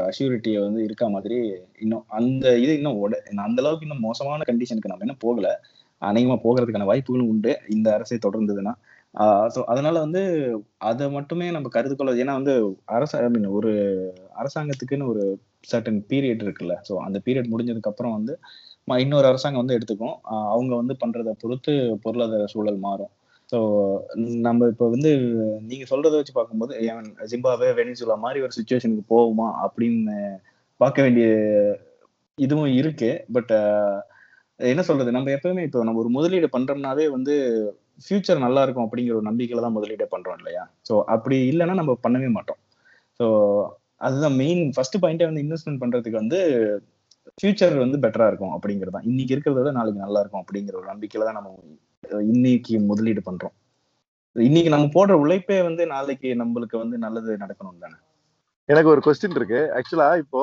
அஷ்யூரிட்டியை 0.10 0.60
வந்து 0.66 0.82
இருக்க 0.88 1.06
மாதிரி 1.16 1.38
இன்னும் 1.84 2.06
அந்த 2.20 2.46
இது 2.64 2.74
இன்னும் 2.80 3.00
உட 3.04 3.14
அந்த 3.48 3.60
அளவுக்கு 3.64 3.88
இன்னும் 3.88 4.06
மோசமான 4.08 4.46
கண்டிஷனுக்கு 4.50 4.92
நம்ம 4.92 5.06
இன்னும் 5.08 5.24
போகல. 5.26 5.48
அநேகமா 6.02 6.38
போகிறதுக்கான 6.46 6.88
வாய்ப்புகளும் 6.92 7.32
உண்டு. 7.34 7.52
இந்த 7.76 7.88
அரசை 7.98 8.18
தொடர்ந்ததுன்னா. 8.26 8.74
ஸோ 9.54 9.60
அதனால 9.72 9.96
வந்து 10.06 10.22
அதை 10.90 11.06
மட்டுமே 11.10 11.46
நம்ம 11.56 11.68
கருது 11.76 11.94
கொள்ள 11.96 12.14
ஏன்னா 12.24 12.34
வந்து 12.40 12.54
அரச 12.98 13.14
ஐ 13.26 13.28
மீன் 13.36 13.50
ஒரு 13.58 13.72
அரசாங்கத்துக்குன்னு 14.42 15.12
ஒரு 15.14 15.24
சர்டன் 15.72 16.00
பீரியட் 16.12 16.44
இருக்குல்ல. 16.46 16.74
ஸோ 16.88 16.94
அந்த 17.06 17.18
பீரியட் 17.28 17.52
முடிஞ்சதுக்கு 17.54 17.92
அப்புறம் 17.92 18.16
வந்து 18.18 18.34
இன்னொரு 19.04 19.28
அரசாங்கம் 19.32 19.64
வந்து 19.64 19.78
எடுத்துக்கும். 19.78 20.18
அவங்க 20.54 20.74
வந்து 20.82 20.96
பண்றதை 21.04 21.34
பொறுத்து 21.44 21.74
பொருளாதார 22.04 22.48
சூழல் 22.54 22.84
மாறும். 22.88 23.12
ஸோ 23.50 23.58
நம்ம 24.48 24.68
இப்போ 24.74 24.86
வந்து 24.96 25.12
நீங்க 25.70 25.86
சொல்றதை 25.92 26.16
வச்சு 26.20 26.34
பார்க்கும்போது 26.38 26.74
ஏன் 26.90 27.10
ஜிம்பாவே 27.32 27.70
வெனிசுலா 27.80 28.18
மாதிரி 28.26 28.40
ஒரு 28.46 28.54
சுச்சுவேஷனுக்கு 28.58 29.06
போகுமா 29.16 29.48
அப்படின்னு 29.66 30.16
பார்க்க 30.80 31.06
வேண்டிய 31.06 31.28
இதுவும் 32.38 32.72
இருக்கு. 32.80 33.12
பட் 33.36 33.54
என்ன 34.60 34.82
சொல்றது? 34.90 35.10
நம்ம 35.18 35.32
எப்பவுமே 35.38 35.64
இப்போ 35.68 35.80
நம்ம 35.88 36.02
ஒரு 36.04 36.12
முதலீடு 36.18 36.48
பண்றோம்னாவே 36.56 37.06
வந்து 37.16 37.36
ஃபியூச்சர் 38.04 38.44
நல்லா 38.46 38.62
இருக்கும் 38.66 38.86
அப்படிங்கிற 38.88 39.16
ஒரு 39.20 39.28
நம்பிக்கையில 39.30 39.64
தான் 39.66 39.76
முதலீடே 39.78 40.08
பண்றோம் 40.14 40.38
இல்லையா? 40.42 40.64
ஸோ 40.88 40.94
அப்படி 41.14 41.38
இல்லைன்னா 41.52 41.76
நம்ம 41.82 41.94
பண்ணவே 42.06 42.30
மாட்டோம். 42.38 42.60
ஸோ 43.20 43.26
அதுதான் 44.06 44.36
மெயின் 44.42 44.64
ஃபர்ஸ்ட் 44.76 44.98
பாயிண்டே 45.04 45.28
வந்து 45.30 45.44
இன்வெஸ்ட்மெண்ட் 45.46 45.82
பண்றதுக்கு 45.84 46.22
வந்து 46.24 46.40
ஃபியூச்சர் 47.38 47.76
வந்து 47.84 47.98
பெட்டரா 48.04 48.26
இருக்கும் 48.32 48.56
அப்படிங்கிறது 48.56 48.96
தான். 48.96 49.08
இன்னைக்கு 49.12 49.34
இருக்கிறத 49.36 49.60
விட 49.60 49.72
நாளைக்கு 49.78 50.04
நல்லா 50.06 50.22
இருக்கும் 50.24 50.44
அப்படிங்கிற 50.44 50.76
ஒரு 50.82 50.88
நம்பிக்கையில 50.94 51.28
தான் 51.30 51.40
நம்ம 51.40 51.54
இன்னைக்கு 52.32 52.74
முதலீடு 52.90 53.22
பண்றோம். 53.30 53.56
இன்னைக்கு 54.36 54.72
நம்ம 54.74 54.88
போடுற 54.96 55.14
உழைப்பே 55.24 55.58
வந்து 55.70 55.84
நாளைக்கு 55.94 56.30
நம்மளுக்கு 56.42 56.76
வந்து 56.84 56.98
நல்லது 57.06 57.38
நடக்கணும் 57.44 57.84
தானே? 57.86 57.98
எனக்கு 58.70 58.92
ஒரு 58.94 59.02
கொஸ்டின் 59.06 59.38
இருக்கு. 59.40 59.62
ஆக்சுவலா 59.78 60.10
இப்போ 60.24 60.42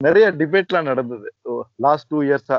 நிறைய 0.00 0.26
டிபேட்லாம் 0.40 0.90
நடந்தது. 0.92 1.28
லாஸ்ட் 1.84 2.08
டூ 2.12 2.20
இயர்ஸா 2.28 2.56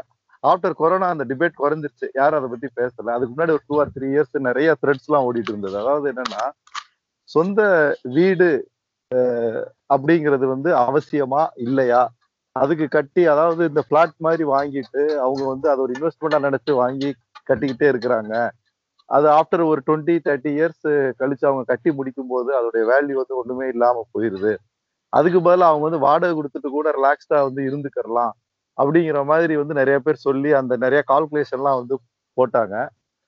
ஆஃப்டர் 0.50 0.80
கொரோனா 0.82 1.08
அந்த 1.14 1.26
டிபேட் 1.32 1.62
குறைஞ்சிருச்சு. 1.64 2.08
யாரும் 2.20 2.40
அதை 2.40 2.50
பத்தி 2.54 2.68
பேசல? 2.80 3.14
அதுக்கு 3.16 3.34
முன்னாடி 3.36 3.54
ஒரு 3.58 3.64
டூ 3.70 3.78
ஆர் 3.82 3.94
த்ரீ 3.96 4.08
இயர்ஸ் 4.14 4.46
நிறைய 4.50 4.70
த்ரெட்ஸ் 4.82 5.08
எல்லாம் 5.10 5.26
ஓடிட்டு 5.28 5.52
இருந்தது. 5.54 5.78
அதாவது 5.84 6.08
என்னன்னா 6.12 6.44
சொந்த 7.30 7.62
வீடு 8.18 8.50
அப்படிங்கிறது 9.94 10.46
வந்து 10.54 10.70
அவசியமா 10.86 11.42
இல்லையா? 11.66 12.02
அதுக்கு 12.56 12.86
கட்டி 12.96 13.24
அதாவது 13.34 13.62
இந்த 13.72 13.82
பிளாட் 13.90 14.14
மாதிரி 14.26 14.44
வாங்கிட்டு 14.56 15.02
அவங்க 15.24 15.44
வந்து 15.54 15.68
அதை 15.72 15.80
ஒரு 15.86 15.94
இன்வெஸ்ட்மெண்டா 15.98 16.38
நினைச்சு 16.48 16.74
வாங்கி 16.82 17.10
கட்டிக்கிட்டே 17.50 17.88
இருக்கிறாங்க. 17.94 18.34
அது 19.10 19.28
ஆஃப்டர் 19.40 19.64
ஒரு 19.72 19.82
டுவெண்ட்டி 19.88 20.16
தேர்ட்டி 20.28 20.52
இயர்ஸ் 20.58 20.86
கழிச்சு 21.20 21.46
அவங்க 21.50 21.64
கட்டி 21.72 21.90
முடிக்கும் 21.98 22.32
போது 22.34 22.50
அதோடைய 22.60 22.84
வேல்யூ 22.92 23.16
வந்து 23.22 23.36
ஒண்ணுமே 23.42 23.68
இல்லாம 23.74 24.04
போயிருது. 24.14 24.54
அதுக்கு 25.18 25.40
பதிலாக 25.48 25.72
அவங்க 25.72 25.86
வந்து 25.88 26.06
வாடகை 26.06 26.34
கொடுத்துட்டு 26.38 26.70
கூட 26.78 26.90
ரிலாக்ஸ்டா 26.98 27.40
வந்து 27.48 27.62
இருந்துக்கிறலாம். 27.70 28.34
அப்படிங்கிற 28.78 29.20
மாதிரி 29.32 29.54
வந்து 29.62 29.74
நிறைய 29.74 29.98
பேர் 30.00 30.26
சொல்லி 30.28 30.52
அந்த 30.60 30.74
நிறைய 30.84 31.02
கால்குலேஷன்லாம் 31.12 31.80
வந்து 31.82 31.98
போட்டாங்க. 32.38 32.76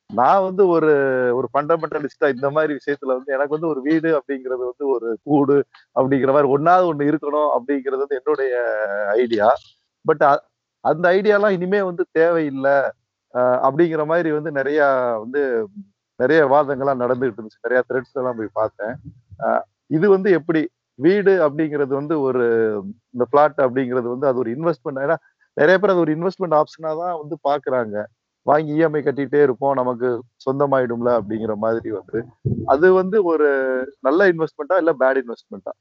நான் 0.09 0.43
வந்து 0.47 0.63
ஒரு 0.75 0.91
ஒரு 1.37 1.47
ஃபண்டமெண்டலிஸ்டா 1.53 2.27
இந்த 2.35 2.47
மாதிரி 2.55 2.71
விஷயத்துல 2.79 3.15
வந்து 3.17 3.33
எனக்கு 3.35 3.55
வந்து 3.55 3.71
ஒரு 3.73 3.81
வீடு 3.87 4.09
அப்படிங்கிறது 4.17 4.61
வந்து 4.69 4.85
ஒரு 4.95 5.07
கூடு 5.23 5.57
அப்படிங்கிற 5.99 6.31
மாதிரி 6.35 6.51
ஒன்னாவது 6.55 6.89
ஒண்ணு 6.91 7.09
இருக்கணும் 7.11 7.49
அப்படிங்கிறது 7.55 8.03
வந்து 8.03 8.19
என்னுடைய 8.19 8.53
ஐடியா 9.23 9.49
பட் 10.05 10.23
அந்த 10.83 11.05
ஐடியாலாம் 11.17 11.55
இனிமே 11.57 11.81
வந்து 11.81 12.03
தேவையில்லை. 12.11 12.77
அப்படிங்கிற 13.65 14.03
மாதிரி 14.11 14.29
வந்து 14.35 14.51
நிறைய 14.51 14.81
வந்து 15.23 15.41
நிறைய 16.19 16.41
வாதங்கள்லாம் 16.53 17.01
நடந்துகிட்டு 17.03 17.39
இருந்துச்சு. 17.39 17.65
நிறைய 17.65 17.79
த்ரெட்ஸ் 17.89 18.17
எல்லாம் 18.19 18.37
போய் 18.39 18.57
பார்த்தேன். 18.59 18.95
இது 19.95 20.05
வந்து 20.15 20.29
எப்படி? 20.39 20.61
வீடு 20.99 21.33
அப்படிங்கிறது 21.47 21.93
வந்து 21.99 22.15
ஒரு 22.27 22.45
இந்த 23.13 23.23
பிளாட் 23.31 23.59
அப்படிங்கிறது 23.65 24.07
வந்து 24.13 24.27
அது 24.29 24.37
ஒரு 24.37 24.49
இன்வெஸ்ட்மெண்ட் 24.55 25.01
ஏன்னா 25.03 25.17
நிறைய 25.57 25.75
பேர் 25.77 25.93
அது 25.93 26.03
ஒரு 26.03 26.15
இன்வெஸ்ட்மெண்ட் 26.15 26.57
ஆப்ஷனா 26.59 26.91
தான் 27.01 27.17
வந்து 27.21 27.35
பாக்குறாங்க. 27.43 27.95
வாங்கி 28.45 28.71
இஎம்ஐ 28.73 29.01
கட்டிட்டே 29.03 29.41
இருப்போம் 29.43 29.73
நமக்கு 29.73 30.09
சொந்தமாயிடும்ல 30.45 31.09
அப்படிங்கிற 31.19 31.53
மாதிரி 31.63 31.89
வந்து. 31.91 32.19
அது 32.67 32.87
வந்து 32.93 33.17
ஒரு 33.25 33.47
நல்ல 34.01 34.29
இன்வெஸ்ட்மெண்ட்டா 34.31 34.77
இல்ல 34.77 34.93
பேட் 34.99 35.21
இன்வெஸ்ட்மெண்ட்டா 35.23 35.73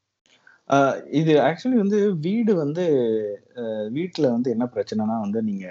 ஆஹ் 0.70 0.96
இது 1.12 1.32
ஆக்சுவலி 1.42 1.76
வந்து 1.76 1.98
வீடு 2.24 2.52
வந்து 2.56 2.84
வீட்டில் 2.86 3.92
வீட்டுல 3.96 4.30
வந்து 4.30 4.48
என்ன 4.50 4.64
பிரச்சனைனா 4.72 5.16
வந்து 5.20 5.40
நீங்க 5.42 5.66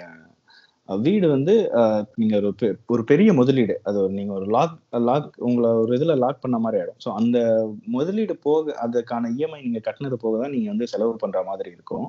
வீடு 0.88 1.26
வந்து 1.28 1.54
ஆஹ் 1.74 2.02
நீங்க 2.14 2.34
ஒரு 2.36 2.50
பெ- 2.60 2.76
ஒரு 2.86 3.02
பெரிய 3.04 3.30
முதலீடு. 3.32 3.74
அது 3.82 3.96
ஒரு 4.02 4.12
நீங்க 4.12 4.32
ஒரு 4.32 4.46
லாக் 4.50 4.74
லாக் 5.06 5.28
உங்களை 5.40 5.70
ஒரு 5.80 5.92
இதுல 5.96 6.16
லாக் 6.18 6.40
பண்ண 6.40 6.58
மாதிரி 6.58 6.80
ஆகிடும் 6.82 7.00
ஸோ 7.04 7.12
அந்த 7.14 7.38
முதலீடு 7.88 8.36
போக 8.42 8.76
அதுக்கான 8.84 9.30
இஎம்ஐ 9.34 9.60
நீங்க 9.62 9.82
கட்டினது 9.84 10.16
போக 10.16 10.40
தான் 10.42 10.50
நீங்க 10.50 10.68
வந்து 10.70 10.86
செலவு 10.86 11.16
பண்ற 11.16 11.42
மாதிரி 11.42 11.70
இருக்கும். 11.70 12.06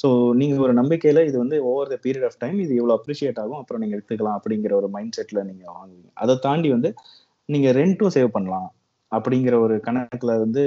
ஸோ 0.00 0.08
நீங்கள் 0.40 0.62
ஒரு 0.66 0.74
நம்பிக்கையில் 0.80 1.20
இது 1.28 1.36
வந்து 1.42 1.56
over 1.70 1.90
the 1.92 1.96
period 2.04 2.26
of 2.28 2.40
time 2.42 2.58
இது 2.64 2.72
இவ்வளோ 2.78 2.96
அப்ரிஷியேட் 2.98 3.40
ஆகும். 3.42 3.60
அப்புறம் 3.62 3.82
நீங்கள் 3.82 3.98
எடுத்துக்கலாம் 3.98 4.38
அப்படிங்கிற 4.38 4.72
ஒரு 4.80 4.88
மைண்ட் 4.96 5.16
செட்டில் 5.18 5.46
நீங்கள் 5.50 5.72
வாங்குவீங்க. 5.76 6.08
அதை 6.22 6.34
தாண்டி 6.46 6.70
வந்து 6.76 6.90
நீங்கள் 7.48 7.76
ரெண்ட்டும் 7.80 8.14
சேவ் 8.16 8.34
பண்ணலாம் 8.36 8.68
அப்படிங்கிற 9.12 9.54
ஒரு 9.66 9.74
கணக்கில் 9.86 10.40
வந்து 10.44 10.62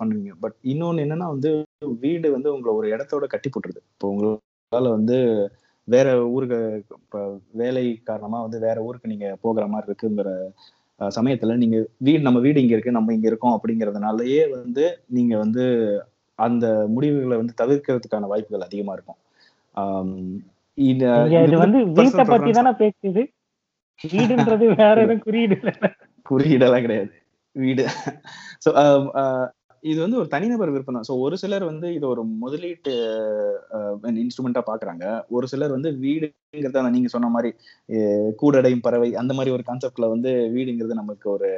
பண்ணுவீங்க 0.00 0.32
பட் 0.44 0.56
இன்னொன்று 0.72 1.04
என்னன்னா 1.04 1.26
வந்து 1.34 1.50
வீடு 2.04 2.28
வந்து 2.36 2.48
உங்களை 2.54 2.72
ஒரு 2.80 2.86
இடத்தோட 2.94 3.26
கட்டி 3.34 3.48
போட்டுருது. 3.50 3.82
இப்போ 3.94 4.08
உங்களால் 4.12 4.94
வந்து 4.96 5.18
வேற 5.88 6.08
ஊருக்கு 6.34 6.58
இப்போ 7.02 7.20
வேலை 7.62 7.84
காரணமாக 8.10 8.44
வந்து 8.46 8.58
வேற 8.66 8.76
ஊருக்கு 8.86 9.12
நீங்கள் 9.12 9.38
போகிற 9.44 9.64
மாதிரி 9.74 9.88
இருக்குங்கிற 9.90 10.30
சமயத்தில் 11.00 11.14
சமயத்துல 11.16 11.54
நீங்க 11.62 11.78
வீடு 12.06 12.20
நம்ம 12.26 12.38
வீடு 12.44 12.62
இங்க 12.62 12.74
இருக்கு 12.74 12.96
நம்ம 12.98 13.12
இங்க 13.16 13.26
இருக்கோம் 13.30 13.54
அப்படிங்கறதுனாலயே 13.56 14.42
வந்து 14.54 14.84
நீங்க 15.16 15.34
வந்து 15.42 15.64
அந்த 16.38 16.66
முடிவுகளை 16.94 17.36
வந்து 17.40 17.54
தவிர்க்கிறதுக்கான 17.60 18.28
வாய்ப்புகள் 18.32 18.66
அதிகமா 18.68 18.94
இருக்கும். 18.96 19.20
இது 20.78 21.06
வந்து 21.42 21.58
வந்து 21.64 21.78
வீட்டை 21.98 22.22
personal 22.22 22.30
பத்தி 22.30 22.50
preference. 22.50 22.58
தானே 22.60 22.72
பேசுது 22.82 23.22
வீடுன்றது 24.00 24.64
வேற 24.80 24.96
எதுவும் 25.04 25.22
குறியீடு 25.26 25.56
குறியீடெல்லாம் 26.26 26.84
கிடையாது. 26.86 27.12
வீடு. 27.56 27.84
ஸோ 28.64 28.70
இது 29.82 29.98
வந்து 30.04 30.18
ஒரு 30.20 30.28
தனிநபர் 30.32 30.70
விருப்பம் 30.74 30.96
தான் 30.96 31.06
ஸோ 31.08 31.14
ஒரு 31.24 31.36
சிலர் 31.42 31.64
வந்து 31.70 31.88
இது 31.96 32.06
ஒரு 32.12 32.22
முதலீட்டு 32.42 32.92
இன்ஸ்ட்ருமெண்டா 34.22 34.62
பாக்குறாங்க. 34.70 35.04
ஒரு 35.36 35.46
சிலர் 35.52 35.74
வந்து 35.76 35.90
வீடுங்கிறத 36.04 36.80
அந்த 36.82 36.92
நீங்க 36.96 37.10
சொன்ன 37.14 37.30
மாதிரி 37.36 37.50
கூடடையும் 38.40 38.84
பறவை 38.86 39.08
அந்த 39.22 39.34
மாதிரி 39.38 39.54
ஒரு 39.56 39.64
கான்செப்ட்ல 39.68 40.08
வந்து 40.14 40.32
வீடுங்கிறது 40.56 41.00
நமக்கு 41.02 41.28
ஒரு 41.36 41.50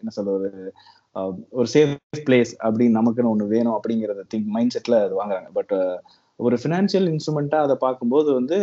என்ன 0.00 0.12
சொல்றது 0.18 0.48
ஒரு 1.50 1.68
சேஃப் 1.74 1.94
பிளேஸ் 2.28 2.52
அப்படின்னு 2.66 2.98
நமக்குன்னு 2.98 3.32
ஒண்ணு 3.32 3.46
வேணும் 3.54 3.76
அப்படிங்கறத 3.78 4.24
திங்க் 4.34 4.50
மைண்ட் 4.56 4.74
செட்ல 4.76 4.98
அது 5.06 5.14
வாங்குறாங்க. 5.20 5.50
பட் 5.52 5.74
ஒரு 6.40 6.56
ஃபினான்ஷியல் 6.62 7.08
இன்ஸ்ட்ருமெண்ட்டாக 7.12 7.66
அதை 7.66 7.76
பார்க்கும்போது 7.80 8.28
வந்து 8.32 8.58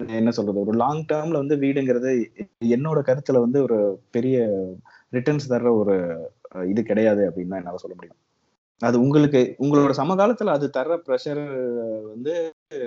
என்ன 0.00 0.30
சொல்றது 0.30 0.62
ஒரு 0.64 0.72
லாங் 0.72 1.02
டேர்ம்ல 1.10 1.42
வந்து 1.42 1.56
வீடுங்கிறது 1.56 2.12
என்னோட 2.74 3.00
கருத்துல 3.08 3.40
வந்து 3.40 3.58
ஒரு 3.62 3.78
பெரிய 4.10 4.38
ரிட்டர்ன்ஸ் 5.12 5.50
தர்ற 5.52 5.70
ஒரு 5.82 5.96
இது 6.70 6.82
கிடையாது 6.82 7.22
அப்படின்னு 7.28 7.52
தான் 7.54 7.62
என்னால 7.62 7.82
சொல்ல 7.84 7.94
முடியும். 7.98 8.18
அது 8.82 8.96
உங்களுக்கு 9.02 9.40
உங்களோட 9.62 9.92
சமகாலத்துல 9.98 10.54
அது 10.56 10.66
தர்ற 10.76 10.94
ப்ரெஷர் 11.06 11.40
வந்து 12.12 12.32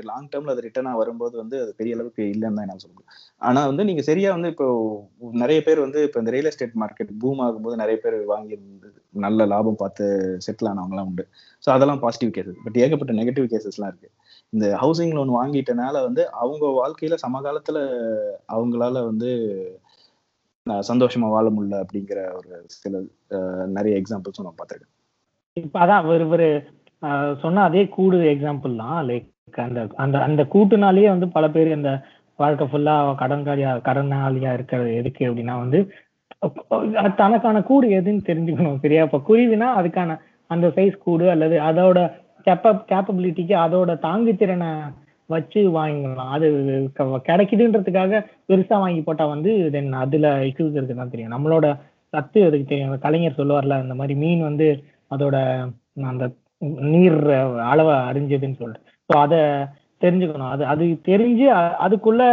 லாங் 0.09 0.29
டேர்ம்ல 0.31 0.53
அது 0.53 0.65
ரிட்டர்னா 0.65 0.93
வரும்போது 1.01 1.35
வந்து 1.41 1.57
அது 1.63 1.71
பெரிய 1.79 1.95
அளவுக்கு 1.97 2.23
இல்லைன்னு 2.33 2.59
தான் 2.59 2.69
நான் 2.71 2.83
சொல்ல 2.83 3.03
ஆனா 3.41 3.61
வந்து 3.71 3.83
நீங்க 3.89 4.03
சரியா 4.09 4.29
வந்து 4.35 4.51
இப்போ 4.53 4.67
நிறைய 5.43 5.59
பேர் 5.67 5.79
வந்து 5.85 5.99
இப்போ 6.07 6.19
இந்த 6.23 6.33
ரியல் 6.35 6.49
எஸ்டேட் 6.51 6.75
மார்க்கெட் 6.83 7.13
பூம் 7.21 7.43
ஆகும்போது 7.45 7.77
நிறைய 7.83 7.97
பேர் 8.03 8.17
வாங்கி 8.33 8.57
நல்ல 9.25 9.45
லாபம் 9.45 9.81
பார்த்து 9.81 10.05
செட்டில் 10.45 10.71
ஆனவங்கலாம் 10.71 11.09
உண்டு. 11.09 11.23
ஸோ 11.63 11.69
அதெல்லாம் 11.75 12.01
பாசிட்டிவ் 12.03 12.31
கேசஸ் 12.37 12.63
பட் 12.65 12.79
ஏகப்பட்ட 12.83 13.13
நெகட்டிவ் 13.21 13.47
கேசஸ்லாம் 13.53 13.91
இருக்கு. 13.91 14.09
இந்த 14.53 14.65
ஹவுசிங் 14.81 15.15
லோன் 15.17 15.31
வாங்கிட்டனால 15.37 15.95
வந்து 16.07 16.23
அவங்க 16.41 16.65
வாழ்க்கையில 16.81 17.17
சமகாலத்துல 17.25 17.79
அவங்களால 18.55 19.05
வந்து 19.05 19.29
சந்தோஷமா 20.89 21.27
வாழ 21.33 21.47
முடியல 21.55 21.81
அப்படிங்கிற 21.83 22.19
ஒரு 22.39 22.51
சில 22.75 22.93
நிறைய 23.77 23.93
எக்ஸாம்பிள்ஸும் 24.01 24.47
நான் 24.47 24.59
பார்த்துருக்கேன். 24.59 24.91
இப்போ 25.57 25.77
அதான் 25.81 26.07
ஒரு 26.11 26.25
ஒரு 26.29 26.47
ஆஹ், 27.03 27.33
சொன்ன 27.35 27.63
அதே 27.63 27.83
கூடு 27.89 28.17
எக்ஸாம்பிள் 28.31 28.73
தான். 28.81 28.99
லைக் 29.07 29.27
அந்த 29.65 29.81
அந்த 29.97 30.17
அந்த 30.23 30.41
கூட்டுனாலேயே 30.53 31.09
வந்து 31.09 31.27
பல 31.29 31.45
பேர் 31.49 31.69
அந்த 31.73 31.91
வாழ்க்கை 32.39 32.65
ஃபுல்லாக 32.67 33.13
கடன்காலியா 33.21 33.69
கடனாளியா 33.85 34.51
இருக்கிறது 34.53 34.89
எதுக்கு 34.95 35.23
அப்படின்னா 35.27 35.55
வந்து 35.61 35.79
தனக்கான 37.19 37.57
கூடு 37.63 37.87
எதுன்னு 37.97 38.27
தெரிஞ்சுக்கணும் 38.27 38.81
சரியா? 38.81 39.03
இப்போ 39.03 39.19
குருவினா 39.27 39.67
அதுக்கான 39.79 40.17
அந்த 40.49 40.67
சைஸ் 40.75 40.95
கூடு 40.99 41.25
அல்லது 41.31 41.55
அதோட 41.61 41.99
கேப்ப 42.47 42.73
கேப்பபிலிட்டிக்கு 42.89 43.55
அதோட 43.61 43.91
தாங்குத்திறனை 44.03 44.71
வச்சு 45.29 45.59
வாங்கிக்கலாம். 45.77 46.33
அது 46.35 46.47
க- 46.97 47.21
கிடைக்குதுன்றதுக்காக 47.27 48.19
பெருசாக 48.49 48.79
வாங்கி 48.79 49.01
போட்டால் 49.01 49.33
வந்து 49.33 49.51
தென் 49.71 49.93
அதில் 50.01 50.27
இஷ்யூஸ் 50.49 50.77
இருக்குதான் 50.79 51.13
தெரியும். 51.13 51.35
நம்மளோட 51.35 51.67
சத்து 52.13 52.39
அதுக்கு 52.45 52.67
தெரியும் 52.67 52.99
கலைஞர் 52.99 53.39
சொல்லுவார்ல 53.39 53.79
அந்த 53.81 53.95
மாதிரி 53.95 54.15
மீன் 54.19 54.43
வந்து 54.43 54.67
அதோட 55.11 55.37
அந்த 56.11 56.23
நீர் 56.91 57.19
அளவை 57.69 57.95
அறிஞ்சதுன்னு 58.09 58.59
சொல்லிட்டு 58.61 58.93
ஸோ 59.09 59.15
அதை 59.23 59.39
தெரிஞ்சுக்கணும். 60.01 60.51
அது 60.53 60.63
அது 60.71 60.85
தெரிஞ்சு 61.09 61.45
அதுக்குள்ள 61.85 62.23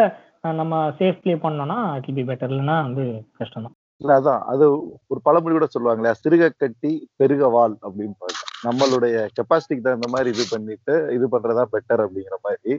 நம்ம 0.61 0.79
சேஃப் 0.99 1.21
ப்ளே 1.23 1.35
பண்ணோம்னா 1.43 1.77
இட் 1.99 2.17
பி 2.17 2.25
பெட்டர் 2.31 2.53
இல்லைன்னா 2.53 2.77
வந்து 2.87 3.05
கஷ்டம் 3.41 3.67
தான் 3.67 3.77
இல்லை 4.01 4.15
அதான். 4.19 4.41
அது 4.53 4.65
ஒரு 5.13 5.21
பழமொழி 5.27 5.55
கூட 5.55 5.67
சொல்லுவாங்களே 5.71 6.13
சிறுக 6.21 6.49
கட்டி 6.55 6.91
பெருக 7.21 7.51
வால் 7.57 7.77
அப்படின்னு 7.85 8.31
நம்மளுடைய 8.67 9.17
கெப்பாசிட்டிக்கு 9.37 9.87
தகுந்த 9.87 10.09
மாதிரி 10.15 10.31
இது 10.35 10.45
பண்ணிட்டு 10.53 10.95
இது 11.17 11.27
பண்றதா 11.35 11.65
பெட்டர் 11.75 12.03
அப்படிங்கிற 12.05 12.37
மாதிரி. 12.47 12.73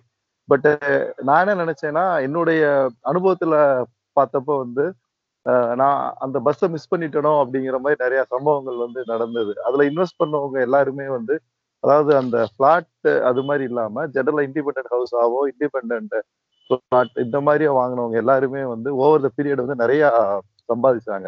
பட் 0.50 0.68
நான் 1.28 1.42
என்ன 1.44 1.56
நினைச்சேன்னா 1.62 2.06
என்னுடைய 2.28 2.62
அனுபவத்துல 3.12 3.56
பார்த்தப்போ 4.18 4.54
வந்து 4.64 4.86
நான் 5.82 6.02
அந்த 6.26 6.38
பஸ்ஸை 6.46 6.68
மிஸ் 6.74 6.92
பண்ணிட்டனோ 6.92 7.32
அப்படிங்கிற 7.44 7.78
மாதிரி 7.84 7.98
நிறைய 8.04 8.22
சம்பவங்கள் 8.34 8.78
வந்து 8.86 9.02
நடந்தது. 9.12 9.54
அதுல 9.68 9.86
இன்வெஸ்ட் 9.92 10.22
பண்ணவங்க 10.22 10.58
எல்லாருமே 10.68 11.08
வந்து 11.18 11.36
அதாவது 11.84 12.12
அந்த 12.22 12.38
பிளாட் 12.58 12.90
அது 13.30 13.42
மாதிரி 13.48 13.64
இல்லாம 13.70 14.06
ஜெனரல் 14.16 14.44
இண்டிபெண்டன்ட் 14.48 14.92
ஹவுஸ் 14.96 15.14
ஆவோ 15.24 15.40
இண்டிபெண்ட் 15.52 16.16
பிளாட் 16.70 17.16
இந்த 17.26 17.38
மாதிரியே 17.48 17.72
வாங்கினவங்க 17.80 18.18
எல்லாருமே 18.24 18.62
வந்து 18.74 18.90
ஓவர் 19.04 19.26
த 19.26 19.30
பீரியட் 19.38 19.64
வந்து 19.64 19.82
நிறைய 19.84 20.04
சம்பாதிச்சாங்க. 20.72 21.28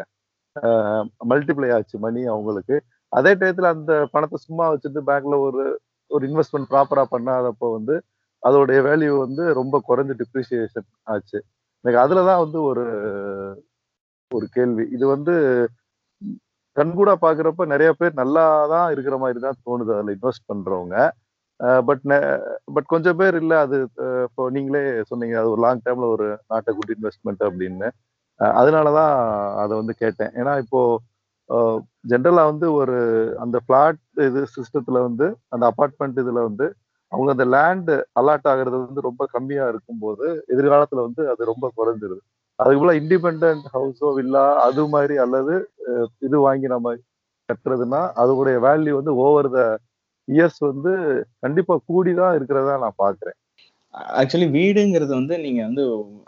மல்டிப்ளை 1.30 1.68
ஆச்சு 1.76 1.96
மணி 2.06 2.22
அவங்களுக்கு. 2.34 2.76
அதே 3.12 3.32
டயத்துல 3.40 3.70
அந்த 3.76 3.92
பணத்தை 4.14 4.38
சும்மா 4.46 4.64
வச்சுட்டு 4.72 5.00
பேங்க்ல 5.10 5.36
ஒரு 5.48 5.62
ஒரு 6.10 6.22
இன்வெஸ்ட்மெண்ட் 6.28 6.70
ப்ராப்பரா 6.72 7.04
பண்ணாதப்போ 7.14 7.68
வந்து 7.76 7.94
அதோடைய 8.42 8.78
வேல்யூ 8.88 9.12
வந்து 9.24 9.44
ரொம்ப 9.60 9.76
குறைஞ்சு 9.88 10.14
டிப்ரிசியேஷன் 10.20 10.88
ஆச்சு. 11.14 11.38
எனக்கு 11.84 12.00
அதுலதான் 12.04 12.42
வந்து 12.44 12.58
ஒரு 12.70 12.84
ஒரு 14.30 14.46
கேள்வி. 14.56 14.84
இது 14.96 15.04
வந்து 15.14 15.34
கண்கூடா 16.76 17.14
பாக்குறப்ப 17.24 17.66
நிறைய 17.72 17.90
பேர் 18.00 18.20
நல்லா 18.22 18.42
தான் 18.74 18.88
இருக்கிற 18.94 19.16
மாதிரி 19.22 19.38
தான் 19.44 19.60
தோணுது. 19.66 19.92
அதுல 19.96 20.14
இன்வெஸ்ட் 20.16 20.48
பண்றவங்க. 20.50 20.96
பட் 21.88 22.02
பட் 22.76 22.88
கொஞ்சம் 22.94 23.18
பேர் 23.20 23.36
இல்ல. 23.42 23.54
அது 23.66 23.76
இப்போ 24.26 24.42
நீங்களே 24.56 24.82
சொன்னீங்க. 25.10 25.36
அது 25.42 25.52
ஒரு 25.54 25.62
லாங் 25.66 25.84
டேர்ம்ல 25.86 26.08
ஒரு 26.16 26.26
நாட்டை 26.52 26.72
குட் 26.78 26.94
இன்வெஸ்ட்மெண்ட் 26.96 27.42
அப்படின்னு. 27.48 27.88
அதனாலதான் 28.60 29.14
அதை 29.62 29.74
வந்து 29.80 29.94
கேட்டேன். 30.04 30.32
ஏன்னா 30.40 30.54
இப்போ 30.64 30.80
ஜென்ரலா 32.12 32.44
வந்து 32.50 32.66
ஒரு 32.80 32.96
அந்த 33.44 33.56
பிளாட் 33.68 34.00
இது 34.28 34.40
சிஸ்டத்துல 34.56 35.00
வந்து 35.08 35.26
அந்த 35.54 35.64
அபார்ட்மெண்ட் 35.72 36.18
இதுல 36.24 36.40
வந்து 36.48 36.66
அவங்க 37.12 37.30
அந்த 37.34 37.44
லேண்ட் 37.54 37.92
அலாட் 38.20 38.48
ஆகுறது 38.52 38.76
வந்து 38.84 39.00
ரொம்ப 39.08 39.22
கம்மியா 39.34 39.64
இருக்கும்போது 39.72 40.26
எதிர்காலத்துல 40.54 41.04
வந்து 41.08 41.22
அது 41.32 41.50
ரொம்ப 41.52 41.66
குறைஞ்சிருது. 41.78 42.22
அதுக்கு 42.58 42.82
போல 42.82 42.92
இண்டிபெண்ட் 43.00 43.46
ஹவுஸோ 43.74 44.08
வில்லா 44.18 44.44
அது 44.66 44.82
மாதிரி 44.94 45.16
அல்லது 45.24 45.54
இது 46.26 46.36
வாங்கி 46.46 46.68
நம்ம 46.74 46.94
கட்டுறதுன்னா 47.48 48.00
அதோடைய 48.22 48.56
வேல்யூ 48.66 48.94
வந்து 49.00 49.12
ஓவர் 49.24 49.48
த 49.56 49.60
இயர்ஸ் 50.28 50.60
வந்து 50.70 50.92
கண்டிப்பா 51.44 51.74
கூடிதான் 51.90 52.36
இருக்கிறதா 52.38 52.76
நான் 52.84 53.00
பாக்குறேன். 53.04 53.36
ஆக்சுவலி 54.20 54.48
வீடுங்கிறது 54.56 55.12
வந்து 55.20 55.34
நீங்க 55.44 55.60
வந்து 55.68 55.82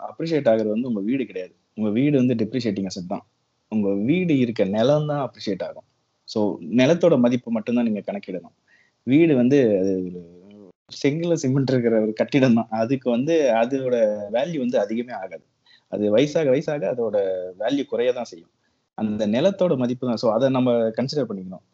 அப்ரிஷியேட் 0.09 0.49
ஆகுறது 0.51 0.75
வந்து 0.75 0.89
உங்க 0.91 1.01
வீடு 1.09 1.23
கிடையாது. 1.31 1.53
உங்க 1.77 1.89
வீடு 1.97 2.15
வந்து 2.21 2.35
டிப்ரிஷியேட்டிங் 2.41 2.89
அசட் 2.91 3.11
தான். 3.13 3.25
உங்க 3.71 3.89
வீடு 4.09 4.33
இருக்க 4.43 4.61
நிலம் 4.77 5.09
தான் 5.11 5.23
அப்ரிஷியேட் 5.27 5.65
ஆகும். 5.67 5.87
ஸோ 6.27 6.39
நிலத்தோட 6.79 7.15
மதிப்பு 7.25 7.49
மட்டும்தான் 7.57 7.87
நீங்க 7.89 8.01
கணக்கிடணும். 8.09 8.55
வீடு 9.07 9.33
வந்து 9.41 9.57
அது 9.81 9.93
செங்கில் 11.01 11.41
சிமெண்ட் 11.43 11.71
இருக்கிற 11.73 11.95
ஒரு 12.05 12.13
கட்டிடம் 12.21 12.57
தான். 12.59 12.69
அதுக்கு 12.81 13.07
வந்து 13.17 13.35
அதோட 13.61 13.95
வேல்யூ 14.37 14.59
வந்து 14.65 14.77
அதிகமே 14.85 15.13
ஆகாது. 15.21 15.45
அது 15.91 16.17
வயசாக 16.17 16.49
வயசாக 16.49 16.85
அதோட 16.93 17.17
வேல்யூ 17.59 17.85
குறைய 17.85 18.13
தான் 18.13 18.23
செய்யும். 18.23 18.51
அந்த 18.93 19.27
நிலத்தோட 19.27 19.77
மதிப்பு 19.77 20.07
தான். 20.07 20.21
ஸோ 20.23 20.27
அதை 20.31 20.49
நம்ம 20.49 20.71
கன்சிடர் 20.97 21.29
பண்ணிக்கணும். 21.29 21.65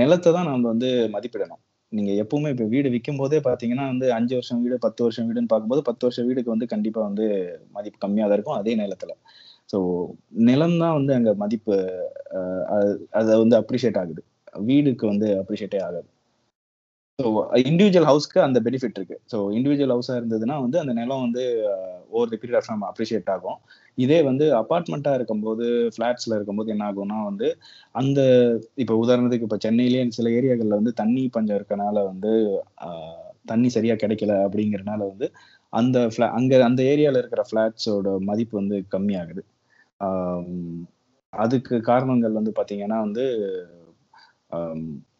நிலத்தை 0.00 0.32
தான் 0.32 0.44
நம்ம 0.44 0.68
வந்து 0.68 1.10
மதிப்பிடணும். 1.12 1.62
நீங்க 1.92 2.12
எப்பவுமே 2.22 2.48
இப்போ 2.48 2.64
வீடு 2.64 2.90
விற்கும் 2.90 3.16
போதே 3.16 3.38
பாத்தீங்கன்னா 3.40 3.86
வந்து 3.86 4.12
அஞ்சு 4.12 4.34
வருஷம் 4.34 4.62
வீடு 4.62 4.78
பத்து 4.78 5.02
வருஷம் 5.02 5.26
வீடுன்னு 5.28 5.48
பார்க்கும்போது 5.48 5.82
பத்து 5.82 6.06
வருஷம் 6.06 6.26
வீடுக்கு 6.26 6.50
வந்து 6.50 6.66
கண்டிப்பா 6.66 7.00
வந்து 7.00 7.24
மதிப்பு 7.72 8.08
கம்மியாக 8.08 8.28
தான் 8.28 8.32
இருக்கும் 8.32 8.54
அதே 8.54 8.76
நிலத்துல. 8.76 9.12
ஸோ 9.72 9.78
நிலம் 10.30 10.78
தான் 10.78 10.92
வந்து 10.92 11.14
அங்க 11.14 11.34
மதிப்பு 11.34 11.74
அது- 12.66 13.06
அதை 13.10 13.38
வந்து 13.38 13.56
அப்ரிஷியேட் 13.60 13.98
ஆகுது. 13.98 14.22
வீடுக்கு 14.60 15.06
வந்து 15.06 15.28
அப்ரிஷியேட்டே 15.42 15.80
ஆகாது. 15.82 16.08
ஸோ 17.18 17.24
இண்டிவிஜுவல் 17.70 18.08
ஹவுஸ்க்கு 18.10 18.38
அந்த 18.44 18.58
பெனிஃபிட் 18.66 18.98
இருக்கு. 18.98 19.16
ஸோ 19.32 19.38
இண்டிவிஜுவல் 19.56 19.92
ஹவுஸாக 19.94 20.18
இருந்ததுன்னா 20.20 20.56
வந்து 20.62 20.78
அந்த 20.82 20.92
நிலம் 21.00 21.24
வந்து 21.26 21.42
over 22.14 22.30
the 22.32 22.38
period 22.42 22.58
of 22.60 22.68
time 22.68 22.84
appreciate 22.90 23.30
ஆகும். 23.34 23.58
இதே 23.98 24.18
வந்து 24.28 24.44
அப்பார்ட்மெண்ட்டாக 24.60 25.18
இருக்கும்போது 25.18 25.66
ஃப்ளாட்ஸில் 25.94 26.36
இருக்கும்போது 26.36 26.72
என்ன 26.74 26.84
ஆகும்னா 26.90 27.18
வந்து 27.30 27.48
அந்த 27.94 28.20
இப்போ 28.76 28.96
உதாரணத்துக்கு 29.04 29.48
இப்போ 29.48 29.58
சென்னையிலேயே 29.66 30.04
சில 30.18 30.30
ஏரியாக்களில் 30.38 30.78
வந்து 30.80 30.94
தண்ணி 31.02 31.24
பஞ்சம் 31.36 31.58
இருக்கனால 31.60 31.96
வந்து 32.10 32.32
தண்ணி 33.46 33.68
சரியாக 33.76 34.00
கிடைக்கல 34.02 34.32
அப்படிங்கிறனால 34.46 35.00
வந்து 35.12 35.26
அந்த 35.72 35.98
ஃப்ளா 36.12 36.26
அங்கே 36.38 36.56
அந்த 36.62 36.82
ஏரியாவில் 36.92 37.20
இருக்கிற 37.22 37.42
ஃப்ளாட்ஸோட 37.48 38.08
மதிப்பு 38.30 38.54
வந்து 38.60 38.76
கம்மியாகுது. 38.94 39.42
அதுக்கு 41.32 41.74
காரணங்கள் 41.90 42.38
வந்து 42.38 42.52
பார்த்தீங்கன்னா 42.56 42.98
வந்து 43.06 43.24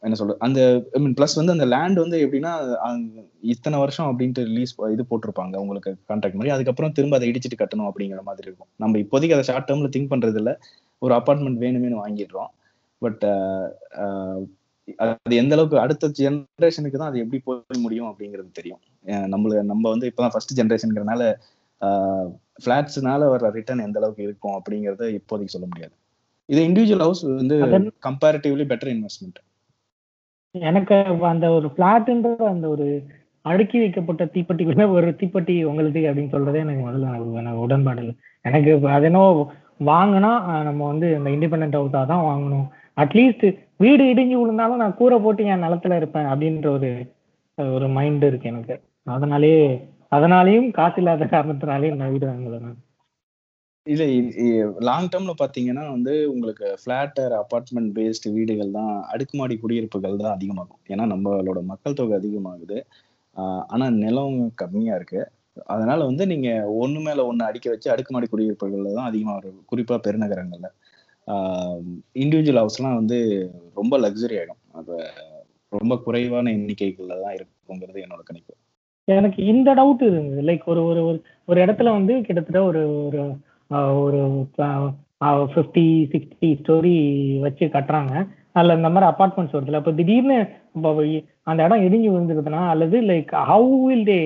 என்ன 0.03 0.17
சொல்றது? 0.19 0.39
அந்த 0.47 0.61
ஐ 0.97 0.99
மீன் 1.03 1.17
ப்ளஸ் 1.19 1.37
வந்து 1.41 1.55
அந்த 1.55 1.67
லேண்ட் 1.73 1.99
வந்து 2.03 2.17
எப்படின்னா 2.25 2.53
இத்தனை 3.53 3.77
வருஷம் 3.83 4.09
அப்படின்ட்டு 4.11 4.47
ரிலீஸ் 4.51 4.73
இது 4.95 5.05
போட்டிருப்பாங்க 5.11 5.57
உங்களுக்கு 5.65 5.91
கான்ட்ராக்ட் 6.11 6.39
மாதிரி. 6.39 6.55
அதுக்கப்புறம் 6.57 6.95
திரும்ப 6.97 7.17
அதை 7.19 7.29
இடிச்சிட்டு 7.33 7.61
கட்டணும் 7.61 7.89
அப்படிங்கிற 7.91 8.23
மாதிரி 8.31 8.47
இருக்கும். 8.49 8.71
நம்ம 8.85 8.99
இப்போதைக்கு 9.05 9.37
அதை 9.37 9.47
ஷார்ட் 9.51 9.69
டேர்ம்ல 9.69 9.91
திங்க் 9.97 10.13
பண்றது 10.15 10.41
இல்ல 10.43 10.53
ஒரு 11.03 11.15
அப்பார்ட்மெண்ட் 11.19 11.63
வேணுமேனு 11.65 12.03
வாங்கிடுறோம். 12.05 12.51
பட் 13.03 13.25
அது 15.05 15.35
எந்த 15.41 15.55
அளவுக்கு 15.57 15.77
அடுத்த 15.83 16.09
ஜெனரேஷனுக்கு 16.21 16.99
தான் 17.01 17.11
அது 17.11 17.21
எப்படி 17.25 17.39
போய் 17.47 17.83
முடியும் 17.85 18.09
அப்படிங்கிறது 18.11 18.51
தெரியும். 18.59 18.81
நம்மள 19.35 19.63
நம்ம 19.73 19.85
வந்து 19.95 20.09
இப்பதான் 20.11 20.35
ஃபர்ஸ்ட் 20.35 20.57
ஜெனரேஷனுங்கிறனால 20.61 21.23
ஃபிளாட்ஸ்னால 22.63 23.29
வர 23.33 23.51
ரிட்டர்ன் 23.59 23.85
எந்த 23.87 23.99
அளவுக்கு 24.01 24.27
இருக்கும் 24.29 24.57
அப்படிங்கறத 24.59 25.07
இப்போதைக்கு 25.19 25.55
சொல்ல 25.55 25.69
முடியாது. 25.71 25.95
இது 26.49 26.61
இண்டிவிஜுவல் 26.69 27.05
ஹவுஸ் 27.07 27.23
வந்து 27.41 27.57
கம்பேரிட்டிவ்லி 28.09 28.67
பெட்டர் 28.73 28.93
இன்வெஸ்ட்மெண்ட் 28.97 29.41
எனக்கு 30.55 30.95
அந்த 31.33 31.47
ஒரு 31.57 31.69
பிளாட்ன்ற 31.77 32.31
அந்த 32.55 32.67
ஒரு 32.69 32.87
அடுக்கி 33.45 33.77
வைக்கப்பட்ட 33.83 34.25
தீப்பெட்டிக்குள்ள 34.35 34.85
ஒரு 34.97 35.09
தீப்பெட்டி 35.21 35.55
உங்களுக்கு 35.71 36.01
அப்படின்னு 36.09 36.35
சொல்றதே 36.35 36.63
எனக்கு 36.65 36.83
முதல்ல 36.89 37.13
எனக்கு 37.43 37.65
உடன்பாடு 37.67 38.03
இல்லை. 38.03 38.15
எனக்கு 38.45 38.73
அது 38.97 39.07
என்ன 39.11 39.23
வாங்கினா 39.91 40.31
நம்ம 40.69 40.81
வந்து 40.91 41.07
இந்த 41.19 41.29
இண்டிபெண்ட் 41.37 41.79
ஹவுஸாக 41.79 42.05
தான் 42.13 42.27
வாங்கணும். 42.31 42.67
அட்லீஸ்ட் 43.03 43.47
வீடு 43.77 44.05
இடிஞ்சு 44.13 44.37
விழுந்தாலும் 44.41 44.83
நான் 44.83 44.99
கூரை 45.01 45.19
போட்டு 45.25 45.49
என் 45.53 45.65
நிலத்துல 45.67 45.99
இருப்பேன் 46.01 46.29
அப்படின்ற 46.33 46.69
ஒரு 46.77 46.91
ஒரு 47.59 47.87
மைண்ட் 47.97 48.25
இருக்கு 48.31 48.51
எனக்கு. 48.53 48.75
அதனாலேயே 49.07 49.65
அதனாலேயும் 50.17 50.71
காசு 50.79 50.99
இல்லாத 51.03 51.27
காரணத்தினாலேயும் 51.35 52.01
நான் 52.01 52.13
வீடு 52.15 52.27
வாங்கலை 52.31 52.59
நான் 52.67 52.79
இல்ல 53.87 54.03
லாங் 54.89 55.09
டேர்ம்ல 55.13 55.33
பாத்தீங்கன்னா 55.41 55.85
வந்து 55.95 56.13
உங்களுக்கு 56.33 56.67
பிளாட்டர் 56.85 57.33
அபார்ட்மெண்ட் 57.41 57.91
பேஸ்டு 57.97 58.33
வீடுகள் 58.37 58.77
தான் 58.77 58.93
அடுக்குமாடி 59.13 59.55
குடியிருப்புகள் 59.63 60.21
தான் 60.23 60.35
அதிகமாகும். 60.37 60.81
ஏன்னா 60.93 61.05
நம்மளோட 61.13 61.61
மக்கள் 61.73 61.99
தொகை 62.01 62.15
அதிகமாகுது. 62.21 62.79
ஆனா 63.73 63.87
நிலம் 64.05 64.39
கம்மியா 64.63 64.95
இருக்கு. 65.01 65.21
அதனால 65.75 66.01
வந்து 66.11 66.25
நீங்க 66.33 66.49
ஒண்ணு 66.83 67.01
மேல 67.07 67.25
ஒண்ணு 67.31 67.43
அடிக்க 67.49 67.67
வச்சு 67.73 67.89
அடுக்குமாடி 67.95 68.27
குடியிருப்புகள்ல 68.33 68.95
தான் 68.99 69.11
அதிகமா 69.11 69.35
வரும் 69.39 69.61
குறிப்பா 69.73 69.97
பெருநகரங்கள்ல. 70.07 70.69
இண்டிவிஜுவல் 72.23 72.63
ஹவுஸ்லாம் 72.63 72.99
வந்து 73.01 73.19
ரொம்ப 73.81 73.95
லக்ஸரி 74.05 74.37
ஆயிடும். 74.41 74.63
அது 74.81 74.95
ரொம்ப 75.73 75.95
குறைவான 76.07 76.53
எண்ணிக்கைகள்ல 76.59 77.15
தான் 77.25 77.37
இருக்குங்கிறது 77.39 78.05
என்னோட 78.07 78.23
கணிப்பு. 78.31 78.53
எனக்கு 79.09 79.41
இந்த 79.53 79.71
டவுட் 79.79 80.03
இருந்தது. 80.09 80.43
லைக் 80.49 80.67
ஒரு 80.73 80.83
ஒரு 80.91 81.01
ஒரு 81.09 81.19
ஒரு 81.49 81.59
இடத்துல 81.65 81.93
வந்து 81.99 82.15
கிட்டத்தட்ட 82.27 82.61
ஒரு 82.71 82.83
ஒரு 83.07 83.23
ஒரு 84.05 84.21
ஃபிஃப்டி 85.53 85.87
சிக்ஸ்டி 86.13 86.49
ஸ்டோரி 86.61 86.95
வச்சு 87.45 87.65
கட்டுறாங்க. 87.75 88.15
அதில் 88.57 88.77
இந்த 88.79 88.89
மாதிரி 88.95 89.09
அப்பார்ட்மெண்ட்ஸ் 89.11 89.57
வருதுல 89.57 89.81
அப்போ 89.81 89.93
திடீர்னு 89.99 90.39
இப்போ 90.77 90.91
அந்த 91.51 91.61
இடம் 91.67 91.85
இடிஞ்சு 91.87 92.09
விழுந்துருதுன்னா 92.15 92.63
அல்லது 92.73 92.97
like 93.11 93.31
how 93.51 93.71
will 93.85 94.09
they 94.11 94.21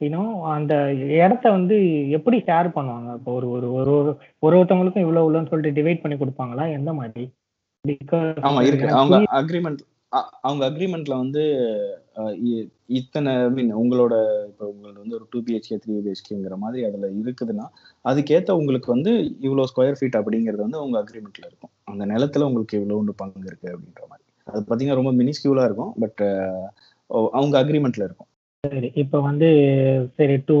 you know 0.00 0.22
அந்த 0.56 0.74
இடத்த 1.18 1.44
வந்து 1.56 1.76
எப்படி 2.16 2.38
ஷேர் 2.48 2.68
பண்ணுவாங்க? 2.76 3.08
இப்போ 3.18 3.32
ஒரு 3.38 3.48
ஒரு 3.56 3.68
ஒரு 3.78 3.92
ஒரு 3.98 4.12
ஒரு 4.46 4.54
ஒருத்தவங்களுக்கும் 4.58 5.04
இவ்வளோ 5.06 5.22
இவ்வளோன்னு 5.24 5.50
சொல்லிட்டு 5.52 5.78
டிவைட் 5.78 6.02
பண்ணி 6.02 6.18
கொடுப்பாங்களா? 6.18 6.66
எந்த 6.78 6.92
மாதிரி? 7.00 7.24
ஆமா 8.48 8.60
இருக்கு. 8.66 8.86
Because 8.86 8.96
அவங்க 8.98 9.32
அக்ரிமெண்ட் 9.40 9.80
அவங்க 10.40 10.62
அக்ரிமெண்ட்ல 10.68 11.14
வந்து 11.16 11.42
இ- 12.46 12.66
இத்தனை 12.92 13.32
மீன் 13.48 13.70
உங்களோட 13.74 14.14
இப்போ 14.48 14.64
உங்களோட 14.66 14.96
வந்து 14.96 15.14
ஒரு 15.14 15.26
டூ 15.30 15.38
பிஹெச்கே 15.40 15.76
த்ரீ 15.82 15.94
பிஹெச்கேங்கிற 15.98 16.56
மாதிரி 16.56 16.84
அதுல 16.84 17.08
இருக்குதுன்னா 17.20 17.66
அதுக்கேற்ற 18.04 18.50
உங்களுக்கு 18.52 18.88
வந்து 18.92 19.12
இவ்வளோ 19.42 19.64
ஸ்கொயர் 19.70 19.98
ஃபீட் 19.98 20.18
அப்படிங்கிறது 20.20 20.66
வந்து 20.66 20.82
உங்க 20.82 20.98
அக்ரிமெண்ட்ல 21.02 21.44
இருக்கும். 21.46 21.72
அந்த 21.84 22.04
நிலத்துல 22.06 22.42
உங்களுக்கு 22.42 22.76
இவ்வளவு 22.80 23.14
பங்கு 23.22 23.46
இருக்கு 23.46 23.68
அப்படின்ற 23.74 24.04
மாதிரி. 24.06 24.20
அது 24.46 24.62
பார்த்தீங்கன்னா 24.62 25.00
ரொம்ப 25.00 25.12
மினிஸ்கியூலா 25.14 25.64
இருக்கும் 25.64 25.94
பட் 26.00 26.22
அவங்க 27.32 27.54
அக்ரிமெண்ட்ல 27.62 28.04
இருக்கும். 28.04 28.30
சரி 28.64 28.88
இப்போ 28.94 29.18
வந்து 29.20 29.48
சரி 30.18 30.36
டூ 30.46 30.58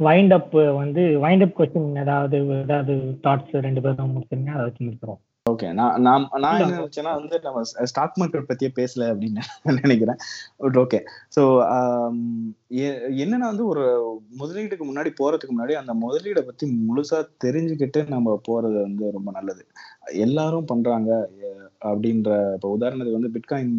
வைண்ட் 0.00 0.32
அப் 0.32 0.52
வந்து 0.76 1.02
வைண்ட் 1.22 1.42
அப் 1.42 1.56
கொஸ்டின் 1.58 1.90
ஏதாவது 1.96 2.36
ஏதாவது 2.58 2.94
தாட்ஸ் 3.24 3.54
ரெண்டு 3.60 3.80
பேரும் 3.80 4.14
முடிச்சிருங்க 4.14 4.52
அதை 4.54 4.64
வச்சு 4.64 4.84
முடிச்சிடும் 4.84 5.20
ஓகே 5.50 5.68
நான் 5.78 5.94
நான் 6.06 6.24
நான் 6.44 6.60
என்ன 6.62 6.78
நினைச்சேன்னா 6.78 7.12
வந்து 7.18 7.36
நம்ம 7.44 7.60
ஸ்டாக் 7.90 8.18
மார்க்கெட் 8.20 8.48
பத்தியே 8.50 8.70
பேசல 8.78 9.08
அப்படின்னு 9.12 9.42
நான் 9.64 9.80
நினைக்கிறேன். 9.84 10.18
பட் 10.62 10.78
ஓகே 10.82 10.98
ஸோ 11.36 11.42
என்னன்னா 13.24 13.46
வந்து 13.52 13.66
ஒரு 13.72 13.84
முதலீடுக்கு 14.40 14.84
முன்னாடி 14.90 15.12
போறதுக்கு 15.20 15.54
முன்னாடி 15.54 15.76
அந்த 15.80 15.94
முதலீடை 16.04 16.42
பத்தி 16.48 16.66
முழுசா 16.88 17.20
தெரிஞ்சுக்கிட்டு 17.44 18.02
நம்ம 18.14 18.36
போறது 18.48 18.78
வந்து 18.86 19.06
ரொம்ப 19.16 19.30
நல்லது. 19.38 19.62
எல்லாரும் 20.26 20.70
பண்றாங்க 20.72 21.10
அப்படின்ற 21.90 22.30
இப்போ 22.54 22.68
உதாரணத்துக்கு 22.76 23.18
வந்து 23.18 23.34
பிட்காயின் 23.36 23.76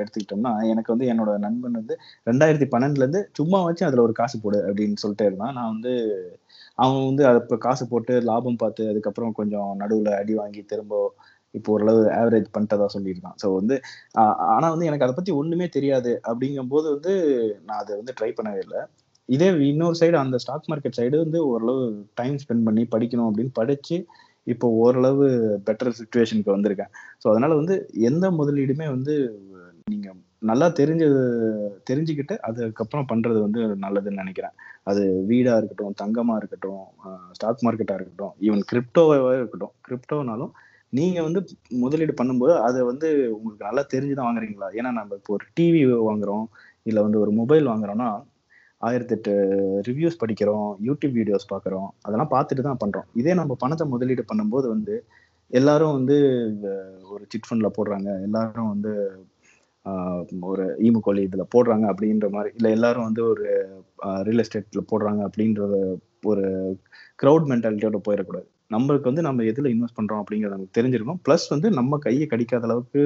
எடுத்துக்கிட்டோம்னா 0.00 0.52
எனக்கு 0.72 0.92
வந்து 0.94 1.08
என்னோட 1.12 1.30
நண்பன் 1.46 1.78
வந்து 1.80 1.94
ரெண்டாயிரத்தி 2.30 2.68
பன்னெண்டுல 2.74 3.04
இருந்து 3.04 3.22
சும்மா 3.38 3.60
வச்சு 3.68 3.84
அதுல 3.88 4.04
ஒரு 4.06 4.14
காசு 4.20 4.36
போடு 4.44 4.60
அப்படின்னு 4.68 5.02
சொல்லிட்டே 5.04 5.28
இருந்தான். 5.30 5.56
நான் 5.58 5.72
வந்து 5.74 5.92
அவன் 6.78 7.06
வந்து 7.10 7.22
அதை 7.30 7.38
இப்போ 7.44 7.56
காசு 7.66 7.84
போட்டு 7.92 8.14
லாபம் 8.30 8.60
பார்த்து 8.62 8.82
அதுக்கப்புறம் 8.92 9.34
கொஞ்சம் 9.40 9.70
நடுவில் 9.82 10.12
அடி 10.20 10.34
வாங்கி 10.40 10.62
திரும்ப 10.72 10.94
இப்போ 11.54 11.70
ஓரளவு 11.74 12.02
ஆவரேஜ் 12.20 12.48
பண்ணிட்டதா 12.54 12.86
சொல்லியிருக்கான். 12.94 13.36
ஸோ 13.42 13.46
வந்து 13.58 13.74
ஆனால் 14.54 14.72
வந்து 14.74 14.88
எனக்கு 14.88 15.06
அதை 15.06 15.14
பற்றி 15.18 15.32
ஒன்றுமே 15.40 15.66
தெரியாது. 15.76 16.12
அப்படிங்கும்போது 16.30 16.86
வந்து 16.96 17.12
நான் 17.66 17.80
அதை 17.82 17.92
வந்து 18.00 18.14
ட்ரை 18.18 18.30
பண்ணவே 18.38 18.60
இல்லை. 18.66 18.80
இதே 19.28 19.48
இன்னொரு 19.70 19.96
சைடு 20.00 20.16
அந்த 20.24 20.36
ஸ்டாக் 20.44 20.68
மார்க்கெட் 20.72 20.98
சைடு 21.00 21.16
வந்து 21.24 21.38
ஓரளவு 21.52 21.82
டைம் 22.20 22.36
ஸ்பெண்ட் 22.42 22.66
பண்ணி 22.68 22.84
படிக்கணும் 22.94 23.28
அப்படின்னு 23.30 23.52
படித்து 23.60 23.96
இப்போ 24.46 24.66
ஓரளவு 24.84 25.26
பெட்டர் 25.66 25.96
சுச்சுவேஷனுக்கு 26.00 26.54
வந்திருக்கேன். 26.56 26.92
ஸோ 27.22 27.26
அதனால 27.32 27.52
வந்து 27.60 27.74
எந்த 28.10 28.26
முதலீடுமே 28.38 28.86
வந்து 28.96 29.14
நீங்கள் 29.92 30.18
நல்லா 30.42 30.66
தெரிஞ்ச 30.78 31.04
தெரிஞ்சுக்கிட்டு 31.88 32.34
அதுக்கப்புறம் 32.48 33.08
பண்றது 33.12 33.38
வந்து 33.44 33.60
நல்லதுன்னு 33.84 34.22
நினைக்கிறேன். 34.22 34.54
அது 34.90 35.02
வீடா 35.30 35.52
இருக்கட்டும் 35.60 35.96
தங்கமா 36.02 36.34
இருக்கட்டும் 36.40 36.84
ஸ்டாக் 37.36 37.64
மார்க்கெட்டா 37.66 37.96
இருக்கட்டும் 37.98 38.34
ஈவன் 38.46 38.62
கிரிப்டோவாக 38.72 39.34
இருக்கட்டும். 39.40 39.74
கிரிப்டோனாலும் 39.88 40.52
நீங்க 40.98 41.18
வந்து 41.26 41.40
முதலீடு 41.82 42.12
பண்ணும்போது 42.20 42.52
அதை 42.66 42.82
வந்து 42.90 43.08
உங்களுக்கு 43.36 43.68
நல்லா 43.68 43.82
தெரிஞ்சுதான் 43.94 44.28
வாங்குறீங்களா? 44.28 44.68
ஏன்னா 44.78 44.90
நம்ம 44.98 45.16
இப்போ 45.20 45.32
ஒரு 45.38 45.46
டிவி 45.58 45.80
வாங்குறோம் 46.08 46.46
இல்லை 46.90 47.00
வந்து 47.06 47.18
ஒரு 47.24 47.32
மொபைல் 47.40 47.66
வாங்குறோம்னா 47.72 48.10
ஆயிரத்தெட்டு 48.80 49.32
ரிவ்யூஸ் 49.88 50.20
படிக்கிறோம் 50.20 50.68
யூடியூப் 50.88 51.16
வீடியோஸ் 51.20 51.50
பார்க்குறோம் 51.52 51.88
அதெல்லாம் 52.06 52.32
பார்த்துட்டு 52.34 52.66
தான் 52.66 52.82
பண்றோம். 52.84 53.08
இதே 53.20 53.32
நம்ம 53.34 53.56
பணத்தை 53.62 53.86
முதலீடு 53.94 54.24
பண்ணும்போது 54.32 54.66
வந்து 54.74 54.94
எல்லாரும் 55.50 55.96
வந்து 55.98 56.16
ஒரு 57.12 57.22
சிட் 57.32 57.48
ஃபண்ட்ல 57.48 57.68
போடுறாங்க. 57.76 58.08
எல்லாரும் 58.26 58.70
வந்து 58.74 58.92
ஒரு 60.50 60.64
ஈமுகோலி 60.86 61.22
இதில் 61.28 61.50
போடுறாங்க 61.54 61.84
அப்படின்ற 61.92 62.28
மாதிரி 62.36 62.50
இல்லை 62.58 62.70
எல்லாரும் 62.76 63.06
வந்து 63.08 63.22
ஒரு 63.32 63.44
ரியல் 64.26 64.42
எஸ்டேட்டில் 64.44 64.88
போடுறாங்க 64.92 65.20
அப்படின்றத 65.28 65.74
ஒரு 66.30 66.44
க்ரௌட் 67.22 67.48
மென்டாலிட்டியோட 67.52 67.98
போயிடக்கூடாது. 68.08 68.46
நம்மளுக்கு 68.74 69.10
வந்து 69.10 69.26
நம்ம 69.26 69.44
எதில் 69.50 69.72
இன்வெஸ்ட் 69.74 69.98
பண்ணுறோம் 69.98 70.22
அப்படிங்கறது 70.22 70.56
நமக்கு 70.56 70.76
தெரிஞ்சிருக்கணும். 70.78 71.20
ப்ளஸ் 71.26 71.46
வந்து 71.54 71.68
நம்ம 71.78 71.98
கையை 72.06 72.26
கடிக்காத 72.32 72.66
அளவுக்கு 72.68 73.02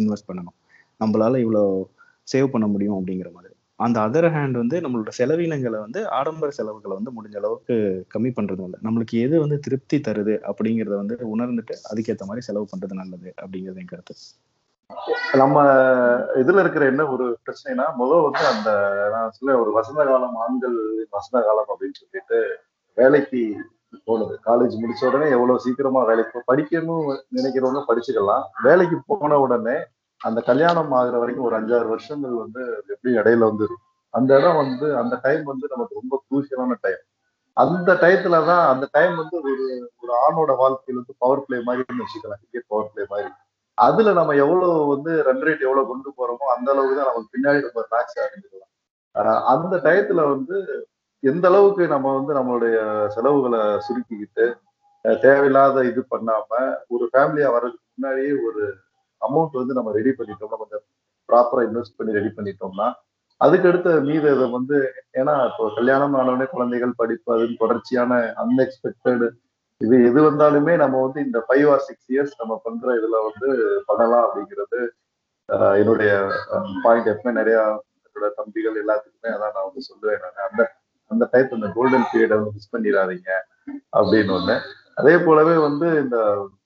இன்வெஸ்ட் 0.00 0.28
பண்ணணும். 0.30 0.56
நம்மளால 1.02 1.38
இவ்வளோ 1.44 1.62
சேவ் 2.32 2.52
பண்ண 2.54 2.66
முடியும் 2.74 2.96
அப்படிங்கிற 2.98 3.30
மாதிரி. 3.36 3.54
அந்த 3.86 3.98
அதர் 4.06 4.28
ஹேண்ட் 4.34 4.56
வந்து 4.60 4.76
நம்மளோட 4.84 5.10
செலவினங்களை 5.18 5.78
வந்து 5.84 6.00
ஆடம்பர 6.18 6.48
செலவுகளை 6.56 6.94
வந்து 6.98 7.12
முடிஞ்ச 7.16 7.36
அளவுக்கு 7.40 7.74
கம்மி 8.14 8.30
பண்ணுறது 8.38 8.62
இல்லை. 8.66 8.78
நம்மளுக்கு 8.86 9.16
எது 9.26 9.34
வந்து 9.44 9.56
திருப்தி 9.66 9.98
தருது 10.08 10.34
அப்படிங்கிறத 10.50 10.94
வந்து 11.02 11.16
உணர்ந்துட்டு 11.34 11.74
அதுக்கேற்ற 11.90 12.26
மாதிரி 12.30 12.46
செலவு 12.48 12.66
பண்ணுறது 12.72 13.00
நல்லது 13.02 13.28
அப்படிங்கிறது 13.42 13.80
என் 13.82 13.92
கருத்து. 13.92 14.16
நம்ம 15.32 15.62
இதுல 16.34 16.60
இருக்கிற 16.60 16.86
என்ன 16.86 17.06
ஒரு 17.06 17.38
பிரச்சனைனா 17.46 17.94
முதல் 17.94 18.22
வந்து 18.22 18.46
அந்த 18.46 18.70
நான் 19.12 19.30
சொல்ல 19.30 19.60
ஒரு 19.60 19.72
வசந்த 19.72 20.04
காலம் 20.04 20.34
ஆண்கள் 20.34 21.06
வசந்த 21.10 21.46
காலம் 21.46 21.66
அப்படின்னு 21.68 21.94
சொல்லிட்டு 21.94 22.56
வேலைக்கு 22.94 23.56
போனது. 24.04 24.38
காலேஜ் 24.46 24.78
முடிச்ச 24.80 25.06
உடனே 25.06 25.30
எவ்வளவு 25.30 25.60
சீக்கிரமா 25.60 26.04
வேலைக்கு 26.04 26.38
போ- 26.38 26.54
படிக்கணும் 26.54 27.18
நினைக்கிறவங்க 27.34 27.84
படிச்சுக்கலாம். 27.88 28.42
வேலைக்கு 28.62 29.02
போன 29.06 29.38
உடனே 29.38 29.76
அந்த 30.18 30.40
கல்யாணம் 30.40 30.92
ஆகுற 30.92 31.18
வரைக்கும் 31.18 31.44
ஒரு 31.44 31.62
அஞ்சாறு 31.62 31.88
வருஷங்கள் 31.88 32.30
வந்து 32.30 32.84
எப்படி 32.88 33.14
இடையில 33.14 33.38
வந்து 33.38 33.66
அந்த 34.10 34.38
இடம் 34.38 34.56
வந்து 34.56 34.96
அந்த 34.96 35.18
டைம் 35.22 35.42
வந்து 35.42 35.68
நமக்கு 35.70 36.00
ரொம்ப 36.00 36.22
குரூசியலான 36.30 36.74
டைம் 36.80 37.02
அந்த 37.52 37.94
டயத்துல 37.94 38.46
தான் 38.46 38.74
அந்த 38.74 38.88
டைம் 38.90 39.16
வந்து 39.16 39.36
ஒரு 39.36 39.90
ஒரு 40.00 40.12
ஆணோட 40.14 40.56
வாழ்க்கையில 40.56 40.94
வந்து 40.94 41.14
பவர் 41.18 41.44
பிளே 41.44 41.62
மாதிரி 41.62 41.84
வச்சுக்கலாம் 41.94 42.38
கிரிக்கெட் 42.40 42.66
பவர் 42.68 42.90
பிளே 42.94 43.06
மாதிரி. 43.08 43.28
அதுல 43.78 44.12
நம்ம 44.12 44.34
எவ்வளவு 44.34 44.76
வந்து 44.86 45.12
ரன் 45.22 45.42
ரேட் 45.42 45.66
எவ்வளவு 45.66 45.90
கொண்டு 45.90 46.10
போறோமோ 46.18 46.46
அந்த 46.54 46.68
அளவுக்கு 46.72 46.98
தான் 46.98 47.10
நமக்கு 47.10 47.32
பின்னாடி 47.32 47.60
நம்ம 47.66 47.84
ரிலாக்ஸ் 47.86 48.18
ஆகிக்கலாம் 48.18 49.44
அந்த 49.54 49.74
டயத்துல 49.84 50.22
வந்து 50.28 50.56
எந்த 51.22 51.44
அளவுக்கு 51.48 51.84
நம்ம 51.86 52.08
வந்து 52.14 52.32
நம்மளுடைய 52.34 52.76
செலவுகளை 53.08 53.62
சுருக்கிக்கிட்டு 53.86 54.46
தேவையில்லாத 55.04 55.84
இது 55.84 56.00
பண்ணாம 56.10 56.50
ஒரு 56.90 57.04
ஃபேமிலியா 57.12 57.48
வர்றதுக்கு 57.54 57.86
முன்னாடியே 57.92 58.32
ஒரு 58.46 58.62
அமௌண்ட் 59.22 59.60
வந்து 59.60 59.76
நம்ம 59.78 59.92
ரெடி 59.92 60.12
பண்ணிட்டோம்னா 60.12 60.58
கொஞ்சம் 60.58 60.84
ப்ராப்பரா 61.28 61.62
இன்வெஸ்ட் 61.68 61.98
பண்ணி 61.98 62.18
ரெடி 62.18 62.30
பண்ணிட்டோம்னா 62.30 62.88
அதுக்கு 63.40 63.66
அடுத்த 63.68 63.88
மீது 64.00 64.28
இதை 64.32 64.46
வந்து 64.50 64.76
ஏன்னா 65.14 65.34
இப்போ 65.48 65.64
கல்யாணம் 65.74 66.14
ஆனவுடனே 66.14 66.46
குழந்தைகள் 66.46 66.98
படிப்பு 66.98 67.28
அதுன்னு 67.34 67.60
தொடர்ச்சியான 67.60 68.12
அன்எக்ஸ்பெக்டட் 68.42 69.24
இது 69.80 69.96
எது 70.06 70.20
வந்தாலுமே 70.26 70.72
நம்ம 70.76 71.00
வந்து 71.02 71.20
இந்த 71.26 71.38
ஃபைவ் 71.46 71.66
ஆர் 71.72 71.84
சிக்ஸ் 71.88 72.08
இயர்ஸ் 72.12 72.38
நம்ம 72.40 72.54
பண்ற 72.64 72.94
இதுல 72.98 73.18
வந்து 73.26 73.48
பண்ணலாம் 73.86 74.24
அப்படிங்கிறது 74.26 74.80
என்னுடைய 75.78 76.10
பாயிண்ட் 76.84 77.10
எப்பவுமே 77.12 77.32
நிறைய 77.38 77.58
என்னோட 78.06 78.28
தம்பிகள் 78.38 78.80
எல்லாத்துக்குமே 78.82 79.30
அதான் 79.34 79.54
நான் 79.56 79.68
வந்து 79.68 79.82
சொல்லுவேன் 79.88 80.22
நான். 80.24 80.40
அந்த 80.48 80.62
அந்த 81.10 81.24
டைப் 81.32 81.54
அந்த 81.56 81.68
கோல்டன் 81.76 82.08
பீரியடை 82.10 82.36
வந்து 82.38 82.54
மிஸ் 82.56 82.72
பண்ணிடாதீங்க 82.72 83.30
அப்படின்னு 83.98 84.32
ஒண்ணு. 84.38 84.56
அதே 85.00 85.14
போலவே 85.18 85.54
வந்து 85.66 85.88
இந்த 86.02 86.16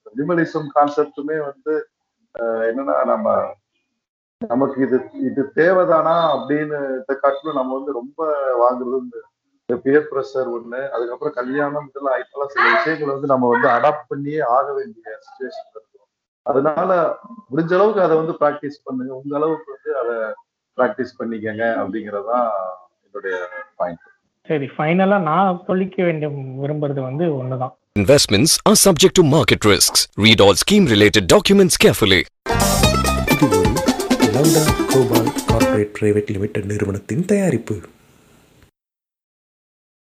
மினிமலிசம் 0.09 0.69
கான்செப்டுமே 0.77 1.37
வந்து 1.49 1.75
என்னன்னா 2.69 2.97
நம்ம 3.05 3.27
நமக்கு 4.41 4.79
இது 4.87 4.97
இது 5.29 5.43
தேவைதானா 5.59 6.15
அப்படின்னு 6.35 6.79
இந்த 6.97 7.13
காட்டிலும் 7.23 7.59
நம்ம 7.61 7.75
வந்து 7.79 7.93
ரொம்ப 8.01 8.21
வாங்குறது 8.63 9.21
இந்த 9.73 9.83
பியர் 9.85 10.09
ப்ரெஷர் 10.13 10.49
ஒண்ணு. 10.55 10.81
அதுக்கப்புறம் 10.95 11.35
கல்யாணம் 11.39 11.87
இதெல்லாம் 11.89 12.15
ஆயிட்டெல்லாம் 12.15 12.51
சில 12.55 12.65
விஷயங்களை 12.77 13.11
வந்து 13.15 13.29
நம்ம 13.33 13.49
வந்து 13.53 13.69
அடாப்ட் 13.69 14.09
பண்ணியே 14.09 14.41
ஆக 14.57 14.67
வேண்டிய 14.79 15.05
சுச்சுவேஷன் 15.27 15.69
இருக்கும். 15.75 16.09
அதனால 16.43 16.91
முடிஞ்ச 17.53 17.71
அளவுக்கு 17.79 18.03
அதை 18.07 18.17
வந்து 18.21 18.35
ப்ராக்டிஸ் 18.41 18.77
பண்ணுங்க. 18.87 19.13
உங்க 19.21 19.37
அளவுக்கு 19.41 19.69
வந்து 19.75 19.93
அதை 20.01 20.17
ப்ராக்டிஸ் 20.79 21.15
பண்ணிக்கங்க 21.21 21.63
அப்படிங்கறதுதான் 21.83 22.49
என்னுடைய 23.05 23.37
பாயிண்ட் 23.77 24.11
சரி 24.49 24.69
ஃபைனலா 24.77 25.19
நான் 25.31 25.63
சொல்லிக்க 25.69 25.99
வேண்டிய 26.09 26.29
விரும்புறது 26.63 27.01
வந்து 27.09 27.25
ஒண்ணுதான். 27.41 27.73
Investments 28.01 28.53
are 28.69 28.77
subject 28.87 29.15
to 29.19 29.25
market 29.37 29.63
risks. 29.73 30.01
Read 30.27 30.41
all 30.47 30.57
scheme 30.65 30.87
related 30.95 31.25
documents 31.37 31.77
carefully. 31.87 32.21
இது 33.35 33.49
ஒரு 33.49 33.73
லவுடா 34.37 34.65
குளோபால் 34.93 35.33
கார்ப்பரேட் 35.51 35.97
பிரைவேட் 35.99 36.31
லிமிடெட் 36.37 36.71
நிறுவனத்தின் 36.75 37.25
தயாரிப்பு. 37.25 37.77